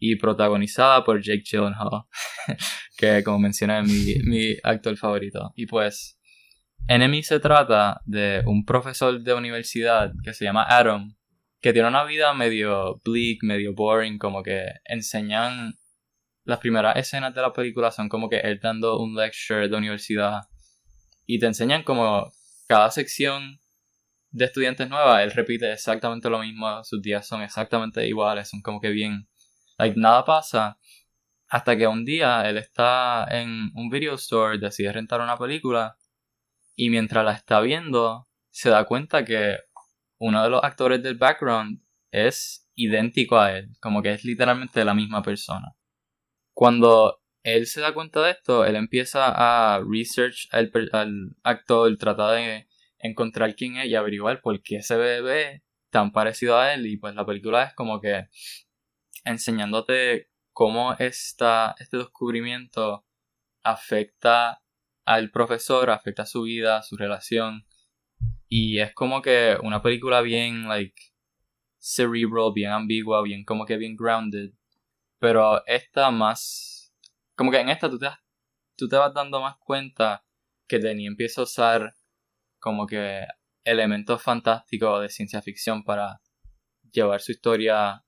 y 0.00 0.16
protagonizada 0.16 1.04
por 1.04 1.22
Jake 1.22 1.44
Gyllenhaal, 1.48 2.06
que 2.96 3.22
como 3.22 3.38
mencioné 3.38 3.78
es 3.82 3.86
mi, 3.88 4.14
mi 4.28 4.56
actor 4.64 4.96
favorito. 4.96 5.52
Y 5.54 5.66
pues, 5.66 6.18
Enemy 6.86 7.22
se 7.22 7.40
trata 7.40 8.02
de 8.04 8.42
un 8.46 8.66
profesor 8.66 9.18
de 9.22 9.32
universidad 9.32 10.12
que 10.22 10.34
se 10.34 10.44
llama 10.44 10.66
Adam, 10.68 11.16
que 11.62 11.72
tiene 11.72 11.88
una 11.88 12.04
vida 12.04 12.34
medio 12.34 13.00
bleak, 13.02 13.42
medio 13.42 13.72
boring, 13.72 14.18
como 14.18 14.42
que 14.42 14.66
enseñan 14.84 15.78
las 16.44 16.58
primeras 16.58 16.96
escenas 16.96 17.34
de 17.34 17.40
la 17.40 17.54
película 17.54 17.90
son 17.90 18.10
como 18.10 18.28
que 18.28 18.36
él 18.40 18.60
dando 18.62 18.98
un 18.98 19.16
lecture 19.16 19.66
de 19.66 19.76
universidad 19.76 20.42
y 21.24 21.38
te 21.38 21.46
enseñan 21.46 21.84
como 21.84 22.30
cada 22.68 22.90
sección 22.90 23.60
de 24.30 24.44
estudiantes 24.44 24.86
nueva, 24.90 25.22
él 25.22 25.30
repite 25.30 25.72
exactamente 25.72 26.28
lo 26.28 26.40
mismo, 26.40 26.84
sus 26.84 27.00
días 27.00 27.26
son 27.26 27.40
exactamente 27.40 28.06
iguales, 28.06 28.50
son 28.50 28.60
como 28.60 28.80
que 28.80 28.90
bien, 28.90 29.26
like 29.78 29.98
nada 29.98 30.24
pasa 30.26 30.76
hasta 31.48 31.76
que 31.78 31.86
un 31.86 32.04
día 32.04 32.46
él 32.46 32.58
está 32.58 33.26
en 33.30 33.70
un 33.74 33.88
video 33.88 34.16
store, 34.16 34.58
decide 34.58 34.92
rentar 34.92 35.22
una 35.22 35.38
película 35.38 35.96
y 36.76 36.90
mientras 36.90 37.24
la 37.24 37.32
está 37.32 37.60
viendo 37.60 38.28
se 38.50 38.70
da 38.70 38.84
cuenta 38.84 39.24
que 39.24 39.58
uno 40.18 40.42
de 40.42 40.50
los 40.50 40.62
actores 40.62 41.02
del 41.02 41.16
background 41.16 41.82
es 42.10 42.68
idéntico 42.74 43.38
a 43.38 43.56
él, 43.56 43.70
como 43.80 44.02
que 44.02 44.12
es 44.12 44.24
literalmente 44.24 44.84
la 44.84 44.94
misma 44.94 45.22
persona. 45.22 45.74
Cuando 46.52 47.20
él 47.42 47.66
se 47.66 47.80
da 47.80 47.92
cuenta 47.92 48.22
de 48.22 48.30
esto, 48.30 48.64
él 48.64 48.76
empieza 48.76 49.26
a 49.26 49.80
research 49.80 50.48
al, 50.52 50.70
al 50.92 51.36
actor, 51.42 51.96
trata 51.98 52.32
de 52.32 52.68
encontrar 52.98 53.54
quién 53.54 53.76
es 53.76 53.86
y 53.86 53.94
averiguar 53.94 54.40
por 54.40 54.62
qué 54.62 54.76
ese 54.76 54.96
bebé 54.96 55.62
tan 55.90 56.10
parecido 56.12 56.58
a 56.58 56.72
él. 56.72 56.86
Y 56.86 56.96
pues 56.96 57.14
la 57.14 57.26
película 57.26 57.64
es 57.64 57.74
como 57.74 58.00
que 58.00 58.28
enseñándote 59.24 60.30
cómo 60.52 60.94
esta, 60.94 61.74
este 61.78 61.98
descubrimiento 61.98 63.04
afecta 63.62 64.62
al 65.04 65.30
profesor, 65.30 65.90
afecta 65.90 66.26
su 66.26 66.42
vida, 66.42 66.82
su 66.82 66.96
relación. 66.96 67.66
Y 68.48 68.78
es 68.78 68.94
como 68.94 69.22
que 69.22 69.56
una 69.62 69.82
película 69.82 70.20
bien, 70.20 70.68
like, 70.68 71.00
cerebral, 71.78 72.52
bien 72.54 72.70
ambigua, 72.70 73.22
bien 73.22 73.44
como 73.44 73.66
que 73.66 73.76
bien 73.76 73.96
grounded. 73.96 74.52
Pero 75.18 75.64
esta 75.66 76.10
más... 76.10 76.94
Como 77.36 77.50
que 77.50 77.60
en 77.60 77.68
esta 77.68 77.90
tú 77.90 77.98
te, 77.98 78.08
tú 78.76 78.88
te 78.88 78.96
vas 78.96 79.12
dando 79.12 79.40
más 79.40 79.56
cuenta 79.58 80.24
que 80.66 80.78
Denis 80.78 81.08
empieza 81.08 81.40
a 81.40 81.44
usar 81.44 81.96
como 82.58 82.86
que 82.86 83.26
elementos 83.64 84.22
fantásticos 84.22 85.02
de 85.02 85.08
ciencia 85.08 85.42
ficción 85.42 85.84
para 85.84 86.20
llevar 86.92 87.20
su 87.20 87.32
historia 87.32 88.04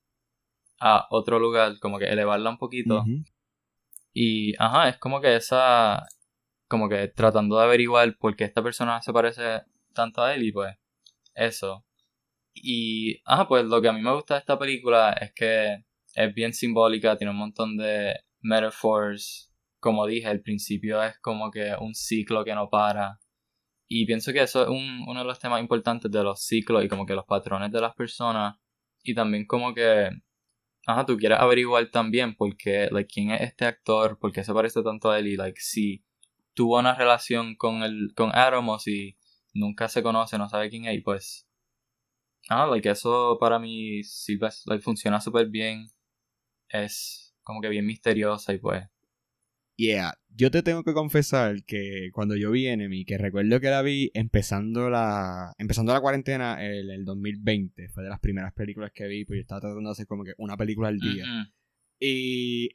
a 0.79 1.07
otro 1.11 1.39
lugar, 1.39 1.79
como 1.81 1.99
que 1.99 2.07
elevarla 2.07 2.51
un 2.51 2.59
poquito. 2.59 3.05
Y, 4.13 4.55
ajá, 4.59 4.89
es 4.89 4.99
como 4.99 5.21
que 5.21 5.37
esa, 5.37 6.07
como 6.69 6.89
que 6.89 7.09
tratando 7.09 7.59
de 7.59 7.65
averiguar 7.65 8.17
por 8.19 8.37
qué 8.37 8.45
esta 8.45 8.63
persona 8.63 9.01
se 9.03 9.13
parece 9.13 9.63
tanto 9.95 10.23
a 10.23 10.35
él 10.35 10.45
y 10.45 10.53
pues 10.53 10.77
eso. 11.35 11.85
Y, 12.55 13.21
ajá, 13.25 13.49
pues 13.49 13.65
lo 13.67 13.83
que 13.83 13.89
a 13.89 13.93
mí 13.93 14.01
me 14.03 14.15
gusta 14.15 14.35
de 14.35 14.41
esta 14.41 14.59
película 14.59 15.13
es 15.13 15.33
que 15.35 15.85
es 16.15 16.35
bien 16.35 16.53
simbólica, 16.55 17.17
tiene 17.17 17.31
un 17.33 17.39
montón 17.39 17.77
de 17.77 18.17
metaphors. 18.41 19.53
Como 19.81 20.07
dije, 20.07 20.27
al 20.29 20.41
principio 20.43 21.03
es 21.03 21.19
como 21.21 21.51
que 21.51 21.75
un 21.81 21.95
ciclo 21.95 22.45
que 22.45 22.55
no 22.55 22.71
para. 22.71 23.21
Y 23.89 24.07
pienso 24.07 24.33
que 24.33 24.43
eso 24.43 24.63
es 24.65 24.69
un- 24.69 25.05
uno 25.09 25.21
de 25.21 25.27
los 25.27 25.39
temas 25.41 25.61
importantes 25.61 26.11
de 26.11 26.23
los 26.25 26.43
ciclos 26.45 26.85
y 26.85 26.89
como 26.89 27.07
que 27.07 27.15
los 27.15 27.27
patrones 27.27 27.73
de 27.73 27.81
las 27.81 27.95
personas. 27.95 28.57
Y 29.05 29.15
también 29.15 29.47
como 29.47 29.75
que 29.75 30.11
Ajá, 30.87 31.05
tú 31.05 31.17
quieres 31.17 31.39
averiguar 31.41 31.91
también 31.91 32.35
por 32.37 32.57
qué, 32.57 32.89
like, 32.93 33.09
quién 33.13 33.31
es 33.33 33.41
este 33.43 33.65
actor, 33.67 34.19
por 34.19 34.33
qué 34.33 34.45
se 34.45 34.55
parece 34.55 34.83
tanto 34.83 35.11
a 35.11 35.19
él 35.19 35.27
y, 35.29 35.37
like, 35.37 35.61
si 35.61 36.05
tuvo 36.57 36.79
una 36.79 36.95
relación 36.95 37.55
con 37.55 37.83
el, 37.83 38.13
con 38.17 38.31
Adam 38.35 38.69
o 38.71 38.79
si 38.79 39.17
nunca 39.55 39.89
se 39.89 40.03
conoce, 40.03 40.39
no 40.39 40.49
sabe 40.49 40.71
quién 40.71 40.87
es 40.87 40.97
y 40.97 41.01
pues, 41.01 41.47
ah, 42.49 42.67
like, 42.67 42.91
eso 42.91 43.39
para 43.39 43.59
mí 43.59 44.03
sí, 44.03 44.39
like, 44.67 44.83
funciona 44.83 45.21
súper 45.21 45.49
bien, 45.49 45.89
es 46.69 47.37
como 47.43 47.61
que 47.61 47.69
bien 47.69 47.87
misteriosa 47.87 48.55
y 48.55 48.59
pues, 48.59 48.85
Yeah, 49.79 50.15
yo 50.31 50.51
te 50.51 50.63
tengo 50.63 50.83
que 50.85 50.95
confesar 50.95 51.63
que 51.65 52.09
cuando 52.15 52.35
yo 52.35 52.51
vi 52.51 52.67
Enemy, 52.67 53.05
que 53.05 53.19
recuerdo 53.19 53.61
que 53.61 53.69
la 53.69 53.83
vi 53.83 54.11
empezando 54.15 54.89
la 54.89 55.53
empezando 55.59 55.93
la 55.93 56.01
cuarentena 56.01 56.65
el, 56.65 56.91
el 56.91 57.05
2020, 57.05 57.91
fue 57.91 58.03
de 58.03 58.09
las 58.09 58.21
primeras 58.21 58.55
películas 58.55 58.93
que 58.95 59.07
vi, 59.07 59.27
pues 59.27 59.37
yo 59.37 59.43
estaba 59.43 59.61
tratando 59.61 59.91
de 59.91 59.93
hacer 59.93 60.07
como 60.07 60.25
que 60.25 60.33
una 60.39 60.57
película 60.57 60.89
al 60.89 60.99
día. 60.99 61.27
Y 62.01 62.71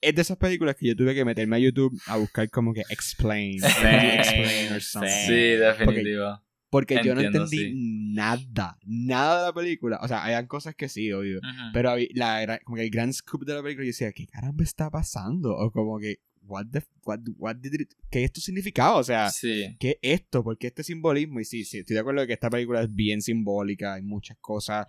es 0.00 0.14
de 0.14 0.22
esas 0.22 0.36
películas 0.38 0.76
que 0.76 0.86
yo 0.88 0.96
tuve 0.96 1.14
que 1.14 1.24
meterme 1.24 1.56
a 1.56 1.58
YouTube 1.58 2.00
a 2.06 2.16
buscar 2.16 2.48
como 2.50 2.72
que 2.72 2.82
explain, 2.90 3.60
Sí, 3.60 3.66
explain 3.66 4.72
or 4.72 4.80
something. 4.80 5.10
sí. 5.26 5.32
definitivo, 5.32 6.42
Porque 6.70 7.00
yo 7.04 7.14
no 7.14 7.20
entendí 7.20 7.56
sí. 7.58 7.72
nada, 8.14 8.78
nada 8.84 9.40
de 9.40 9.46
la 9.48 9.52
película. 9.52 9.98
O 10.02 10.08
sea, 10.08 10.24
habían 10.24 10.46
cosas 10.46 10.74
que 10.74 10.88
sí, 10.88 11.12
obvio. 11.12 11.40
Pero 11.72 11.94
la, 12.14 12.58
como 12.64 12.76
que 12.76 12.84
el 12.84 12.90
gran 12.90 13.12
scoop 13.12 13.44
de 13.44 13.54
la 13.54 13.62
película, 13.62 13.84
yo 13.84 13.88
decía, 13.90 14.12
¿qué 14.12 14.26
caramba 14.26 14.62
está 14.64 14.88
pasando? 14.90 15.54
O 15.56 15.70
como 15.70 15.98
que, 15.98 16.20
what 16.42 16.66
the, 16.72 16.82
what, 17.04 17.20
what 17.36 17.56
did 17.56 17.74
it- 17.80 17.92
¿qué 18.10 18.24
esto 18.24 18.40
significaba? 18.40 18.96
O 18.96 19.04
sea, 19.04 19.30
sí, 19.30 19.76
¿qué 19.78 19.98
es 20.02 20.20
esto? 20.20 20.42
¿Por 20.42 20.56
qué 20.58 20.68
este 20.68 20.82
simbolismo? 20.82 21.38
Y 21.40 21.44
sí, 21.44 21.64
sí, 21.64 21.78
estoy 21.78 21.94
de 21.94 22.00
acuerdo 22.00 22.22
de 22.22 22.26
que 22.26 22.32
esta 22.32 22.50
película 22.50 22.82
es 22.82 22.92
bien 22.92 23.20
simbólica, 23.22 23.94
hay 23.94 24.02
muchas 24.02 24.36
cosas 24.40 24.84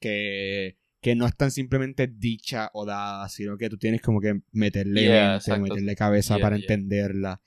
que, 0.00 0.76
que 1.00 1.14
no 1.14 1.26
están 1.26 1.50
simplemente 1.50 2.06
dichas 2.06 2.68
o 2.74 2.84
dadas, 2.84 3.32
sino 3.32 3.56
que 3.56 3.70
tú 3.70 3.78
tienes 3.78 4.02
como 4.02 4.20
que 4.20 4.40
meterle 4.52 5.02
Yeah, 5.02 5.40
mente, 5.46 5.58
meterle 5.58 5.96
cabeza 5.96 6.36
Yeah, 6.36 6.42
para 6.42 6.56
yeah. 6.56 6.64
entenderla. 6.64 7.40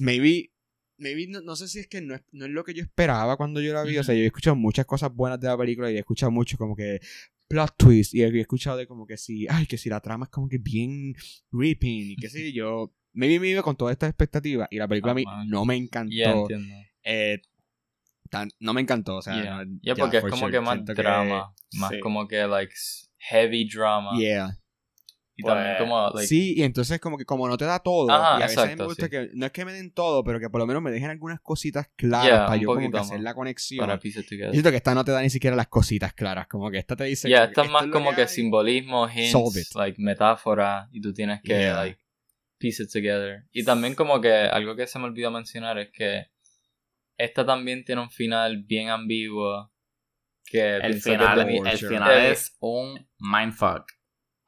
Maybe, 0.00 0.50
maybe 0.98 1.28
no, 1.28 1.40
no 1.40 1.54
sé 1.54 1.68
si 1.68 1.78
es 1.78 1.86
que 1.86 2.00
no 2.00 2.14
es, 2.14 2.22
no 2.32 2.46
es 2.46 2.50
lo 2.50 2.64
que 2.64 2.74
yo 2.74 2.82
esperaba 2.82 3.36
cuando 3.36 3.60
yo 3.60 3.72
la 3.72 3.84
vi. 3.84 3.98
O 3.98 4.04
sea, 4.04 4.14
yo 4.14 4.22
he 4.22 4.26
escuchado 4.26 4.56
muchas 4.56 4.86
cosas 4.86 5.14
buenas 5.14 5.38
de 5.38 5.46
la 5.46 5.56
película 5.56 5.90
y 5.90 5.96
he 5.96 6.00
escuchado 6.00 6.32
mucho 6.32 6.56
como 6.56 6.74
que 6.74 7.00
plot 7.48 7.74
twist 7.76 8.14
y 8.14 8.22
he, 8.22 8.40
escuchado 8.40 8.76
de 8.76 8.88
como 8.88 9.06
que 9.06 9.16
si, 9.16 9.46
ay, 9.48 9.66
que 9.66 9.78
si 9.78 9.88
la 9.88 10.00
trama 10.00 10.24
es 10.24 10.30
como 10.30 10.48
que 10.48 10.58
bien 10.58 11.14
ripping 11.52 12.10
y 12.10 12.16
qué 12.16 12.28
sé 12.28 12.52
yo. 12.52 12.92
Maybe 13.12 13.40
me 13.40 13.48
iba 13.48 13.62
con 13.62 13.76
todas 13.76 13.92
estas 13.92 14.10
expectativas 14.10 14.68
y 14.70 14.76
la 14.76 14.88
película 14.88 15.12
a 15.12 15.14
mí 15.14 15.24
Ajá. 15.26 15.44
no 15.46 15.64
me 15.64 15.76
encantó. 15.76 16.48
Eh, 17.02 17.40
tan- 18.40 18.50
no 18.60 18.72
me 18.74 18.80
encantó, 18.80 19.16
o 19.16 19.22
sea, 19.22 19.34
Yeah. 19.34 19.64
no, 19.64 19.78
Ya, 19.82 19.94
ya, 19.94 19.94
porque 19.96 20.16
es 20.18 20.22
como 20.24 20.36
sure, 20.36 20.52
que 20.52 20.60
más 20.60 20.74
siento 20.74 20.94
que- 20.94 21.02
drama, 21.02 21.54
más 21.74 21.90
sí. 21.90 22.00
como 22.00 22.26
que, 22.28 22.46
like, 22.46 22.72
heavy 23.18 23.68
drama. 23.68 24.10
Yeah. 24.18 24.58
Y 25.38 25.42
Pues, 25.42 25.54
también 25.54 25.76
como, 25.78 26.08
like, 26.14 26.26
sí, 26.26 26.54
y 26.56 26.62
entonces 26.62 26.98
como 26.98 27.18
que 27.18 27.26
como 27.26 27.46
no 27.46 27.58
te 27.58 27.66
da 27.66 27.78
todo, 27.80 28.10
Ajá, 28.10 28.38
y 28.40 28.42
a 28.42 28.46
veces 28.46 28.78
me 28.78 28.84
gusta 28.86 29.04
sí. 29.04 29.10
que, 29.10 29.28
no 29.34 29.44
es 29.44 29.52
que 29.52 29.66
me 29.66 29.72
den 29.74 29.92
todo, 29.92 30.24
pero 30.24 30.40
que 30.40 30.48
por 30.48 30.58
lo 30.60 30.66
menos 30.66 30.82
me 30.82 30.90
dejen 30.90 31.10
algunas 31.10 31.40
cositas 31.42 31.88
claras 31.94 32.26
Yeah, 32.26 32.46
para 32.46 32.56
yo 32.56 32.68
como 32.68 32.90
que 32.90 32.96
hacer 32.98 33.20
la 33.20 33.34
conexión. 33.34 33.86
para 33.86 33.98
piece 33.98 34.20
it 34.20 34.24
Yo 34.24 34.30
together. 34.30 34.52
siento 34.52 34.70
que 34.70 34.76
esta 34.78 34.94
no 34.94 35.04
te 35.04 35.12
da 35.12 35.20
ni 35.20 35.28
siquiera 35.28 35.54
las 35.54 35.66
cositas 35.68 36.14
claras, 36.14 36.46
como 36.48 36.70
que 36.70 36.78
esta 36.78 36.96
te 36.96 37.04
dice... 37.04 37.28
Ya, 37.28 37.44
que 37.44 37.50
esta 37.50 37.62
es 37.64 37.70
más 37.70 37.86
como 37.88 38.14
que 38.14 38.22
hay. 38.22 38.28
simbolismo, 38.28 39.06
hints, 39.10 39.74
like 39.74 40.00
metáfora, 40.00 40.88
y 40.90 41.02
tú 41.02 41.12
tienes 41.12 41.42
que, 41.42 41.52
Yeah. 41.52 41.76
like, 41.84 42.00
piece 42.58 42.82
it 42.82 42.90
together. 42.90 43.44
Y 43.52 43.62
también 43.62 43.94
como 43.94 44.18
que 44.22 44.32
algo 44.32 44.74
que 44.74 44.86
se 44.86 44.98
me 44.98 45.04
olvidó 45.04 45.30
mencionar 45.30 45.76
es 45.78 45.90
que 45.92 46.28
esta 47.18 47.44
también 47.46 47.84
tiene 47.84 48.02
un 48.02 48.10
final 48.10 48.62
bien 48.64 48.88
ambiguo, 48.90 49.72
que 50.44 50.76
El 50.76 50.94
que 50.94 51.00
final, 51.00 51.38
Denis- 51.38 51.70
el 51.70 51.78
final 51.78 52.12
Eh, 52.12 52.32
es 52.32 52.56
un 52.60 53.08
mindfuck. 53.18 53.90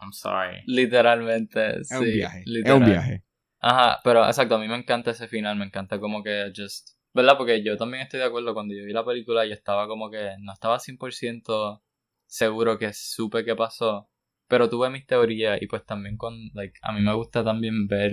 I'm 0.00 0.12
sorry. 0.12 0.62
literalmente, 0.66 1.81
Es 1.81 1.90
un 1.92 2.04
sí, 2.04 2.12
viaje, 2.12 2.42
literal. 2.46 2.76
es 2.76 2.83
un 2.83 2.90
viaje. 2.92 3.24
Ajá, 3.61 3.98
pero 4.04 4.24
exacto, 4.24 4.54
a 4.54 4.59
mí 4.59 4.68
me 4.68 4.76
encanta 4.76 5.11
ese 5.11 5.26
final, 5.26 5.57
me 5.57 5.64
encanta 5.64 5.98
como 5.98 6.22
que 6.22 6.52
just... 6.57 6.90
¿Verdad? 7.14 7.37
Porque 7.37 7.64
yo 7.64 7.76
también 7.76 8.02
estoy 8.04 8.20
de 8.20 8.26
acuerdo, 8.26 8.54
cuando 8.54 8.74
yo 8.74 8.85
vi 8.85 8.92
la 8.92 9.04
película 9.04 9.44
yo 9.44 9.54
estaba 9.54 9.88
como 9.88 10.11
que 10.11 10.37
no 10.40 10.52
estaba 10.52 10.78
100% 10.78 11.83
seguro 12.26 12.78
que 12.78 12.92
supe 12.92 13.44
qué 13.44 13.57
pasó, 13.57 14.09
pero 14.46 14.68
tuve 14.68 14.90
mis 14.90 15.07
teorías 15.07 15.61
y 15.61 15.66
pues 15.66 15.85
también 15.85 16.16
con, 16.16 16.35
like, 16.54 16.78
a 16.83 16.92
mí 16.92 17.00
me 17.00 17.14
gusta 17.14 17.42
también 17.42 17.88
ver 17.88 18.12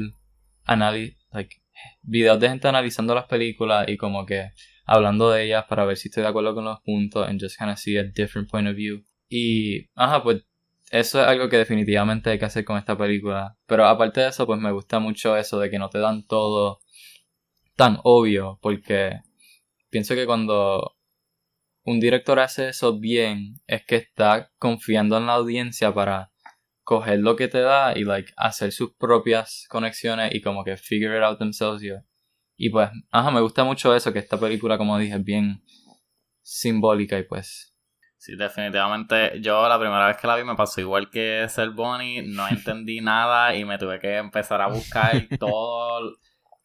anali 0.63 1.17
like, 1.31 1.57
videos 2.01 2.39
de 2.39 2.49
gente 2.49 2.67
analizando 2.67 3.15
las 3.15 3.25
películas 3.25 3.87
y 3.87 3.97
como 3.97 4.25
que 4.25 4.51
hablando 4.85 5.31
de 5.31 5.45
ellas 5.45 5.65
para 5.67 5.85
ver 5.85 5.97
si 5.97 6.09
estoy 6.09 6.23
de 6.23 6.29
acuerdo 6.29 6.53
con 6.53 6.65
los 6.65 6.79
puntos 6.81 7.27
and 7.27 7.41
just 7.41 7.57
kind 7.57 7.71
of 7.71 7.77
see 7.77 7.97
a 7.97 8.03
different 8.03 8.49
point 8.49 8.67
of 8.67 8.75
view. 8.75 9.03
Y, 9.29 9.89
ajá, 9.95 10.23
pues 10.23 10.45
eso 10.91 11.21
es 11.21 11.27
algo 11.27 11.49
que 11.49 11.57
definitivamente 11.57 12.29
hay 12.29 12.39
que 12.39 12.45
hacer 12.45 12.63
con 12.63 12.77
esta 12.77 12.97
película. 12.97 13.57
Pero 13.65 13.85
aparte 13.85 14.21
de 14.21 14.29
eso, 14.29 14.45
pues 14.45 14.59
me 14.59 14.71
gusta 14.71 14.99
mucho 14.99 15.35
eso 15.35 15.59
de 15.59 15.69
que 15.69 15.79
no 15.79 15.89
te 15.89 15.99
dan 15.99 16.25
todo 16.25 16.79
tan 17.75 17.99
obvio. 18.03 18.59
Porque 18.61 19.19
pienso 19.89 20.15
que 20.15 20.25
cuando 20.25 20.95
un 21.83 21.99
director 21.99 22.39
hace 22.39 22.69
eso 22.69 22.99
bien, 22.99 23.55
es 23.67 23.85
que 23.85 23.95
está 23.95 24.51
confiando 24.57 25.17
en 25.17 25.25
la 25.25 25.33
audiencia 25.33 25.93
para 25.93 26.31
coger 26.85 27.19
lo 27.19 27.35
que 27.35 27.47
te 27.47 27.59
da 27.59 27.97
y 27.97 28.03
like 28.03 28.31
hacer 28.37 28.71
sus 28.71 28.93
propias 28.93 29.65
conexiones 29.69 30.33
y 30.33 30.41
como 30.41 30.63
que 30.63 30.77
figure 30.77 31.17
it 31.17 31.23
out 31.23 31.39
themselves 31.39 31.83
y, 31.83 31.89
y 32.55 32.69
pues 32.69 32.89
ajá 33.11 33.31
me 33.31 33.41
gusta 33.41 33.63
mucho 33.63 33.93
eso 33.95 34.13
que 34.13 34.19
esta 34.19 34.39
película 34.39 34.77
como 34.77 34.97
dije 34.97 35.15
es 35.15 35.23
bien 35.23 35.63
simbólica 36.41 37.17
y 37.17 37.23
pues 37.23 37.73
Sí, 38.17 38.35
definitivamente. 38.35 39.39
Yo 39.39 39.69
la 39.69 39.77
primera 39.77 40.07
vez 40.07 40.17
que 40.17 40.25
la 40.25 40.35
vi 40.35 40.43
me 40.43 40.55
pasó 40.55 40.81
igual 40.81 41.11
que 41.11 41.45
Ser 41.47 41.69
Bonnie. 41.69 42.23
No 42.23 42.47
entendí 42.49 42.99
nada 42.99 43.55
y 43.55 43.63
me 43.65 43.77
tuve 43.77 43.99
que 43.99 44.17
empezar 44.17 44.61
a 44.63 44.67
buscar 44.67 45.27
todo 45.39 46.15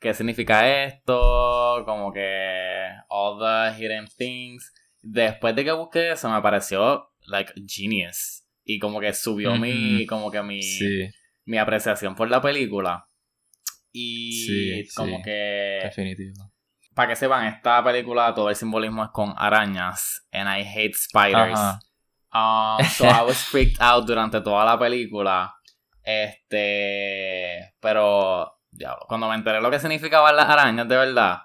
qué 0.01 0.15
significa 0.15 0.85
esto, 0.85 1.83
como 1.85 2.15
que 2.15 2.89
all 3.11 3.39
the 3.39 3.79
hidden 3.79 4.07
things. 4.17 4.73
Después 5.03 5.55
de 5.55 5.65
que 5.67 5.73
busqué 5.73 6.13
eso 6.13 6.31
me 6.31 6.41
pareció 6.41 7.11
like 7.27 7.53
genius 7.67 8.47
y 8.65 8.79
como 8.79 9.01
que 9.01 9.13
subió 9.13 9.57
mi 9.57 10.07
como 10.07 10.31
que 10.31 10.43
mi 10.43 10.61
mi 11.45 11.59
apreciación 11.59 12.15
por 12.15 12.31
la 12.31 12.41
película. 12.41 13.07
Y 13.93 14.87
como 14.95 15.21
que 15.23 15.81
definitivo 15.83 16.53
para 16.95 17.09
que 17.09 17.17
sepan, 17.17 17.47
esta 17.47 17.83
película 17.83 18.35
todo 18.35 18.51
el 18.51 18.57
simbolismo 18.57 19.05
es 19.05 19.11
con 19.11 19.33
arañas. 19.37 20.27
And 20.33 20.49
I 20.49 20.63
hate 20.63 20.95
spiders. 20.95 21.59
Um, 22.33 22.85
so 22.85 23.07
I 23.07 23.23
was 23.23 23.39
freaked 23.51 23.81
out 23.81 24.07
durante 24.07 24.41
toda 24.41 24.65
la 24.65 24.79
película. 24.79 25.55
Este. 26.03 27.75
Pero. 27.81 28.59
Diablo, 28.71 29.05
cuando 29.09 29.29
me 29.29 29.35
enteré 29.35 29.61
lo 29.61 29.71
que 29.71 29.81
significaban 29.81 30.37
las 30.37 30.49
arañas 30.49 30.87
de 30.89 30.97
verdad. 30.97 31.39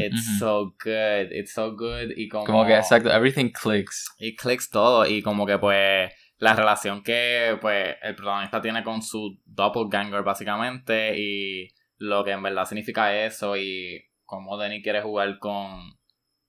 It's 0.00 0.38
so 0.38 0.74
good. 0.82 1.32
It's 1.32 1.52
so 1.52 1.72
good. 1.76 2.12
Y 2.16 2.28
como. 2.28 2.44
Como 2.44 2.66
que 2.66 2.76
exacto. 2.76 3.10
Everything 3.10 3.50
clicks. 3.50 4.06
Y 4.18 4.36
clicks 4.36 4.70
todo. 4.70 5.06
Y 5.06 5.22
como 5.22 5.46
que 5.46 5.58
pues. 5.58 6.12
La 6.38 6.54
relación 6.54 7.02
que 7.02 7.56
pues 7.60 7.96
el 8.02 8.16
protagonista 8.16 8.60
tiene 8.60 8.82
con 8.82 9.02
su 9.02 9.40
doppelganger 9.46 10.22
básicamente. 10.22 11.18
Y 11.18 11.68
lo 11.98 12.24
que 12.24 12.32
en 12.32 12.42
verdad 12.42 12.66
significa 12.66 13.14
eso. 13.14 13.56
Y 13.56 14.04
como 14.24 14.58
Denny 14.58 14.82
quiere 14.82 15.02
jugar 15.02 15.38
con, 15.38 15.98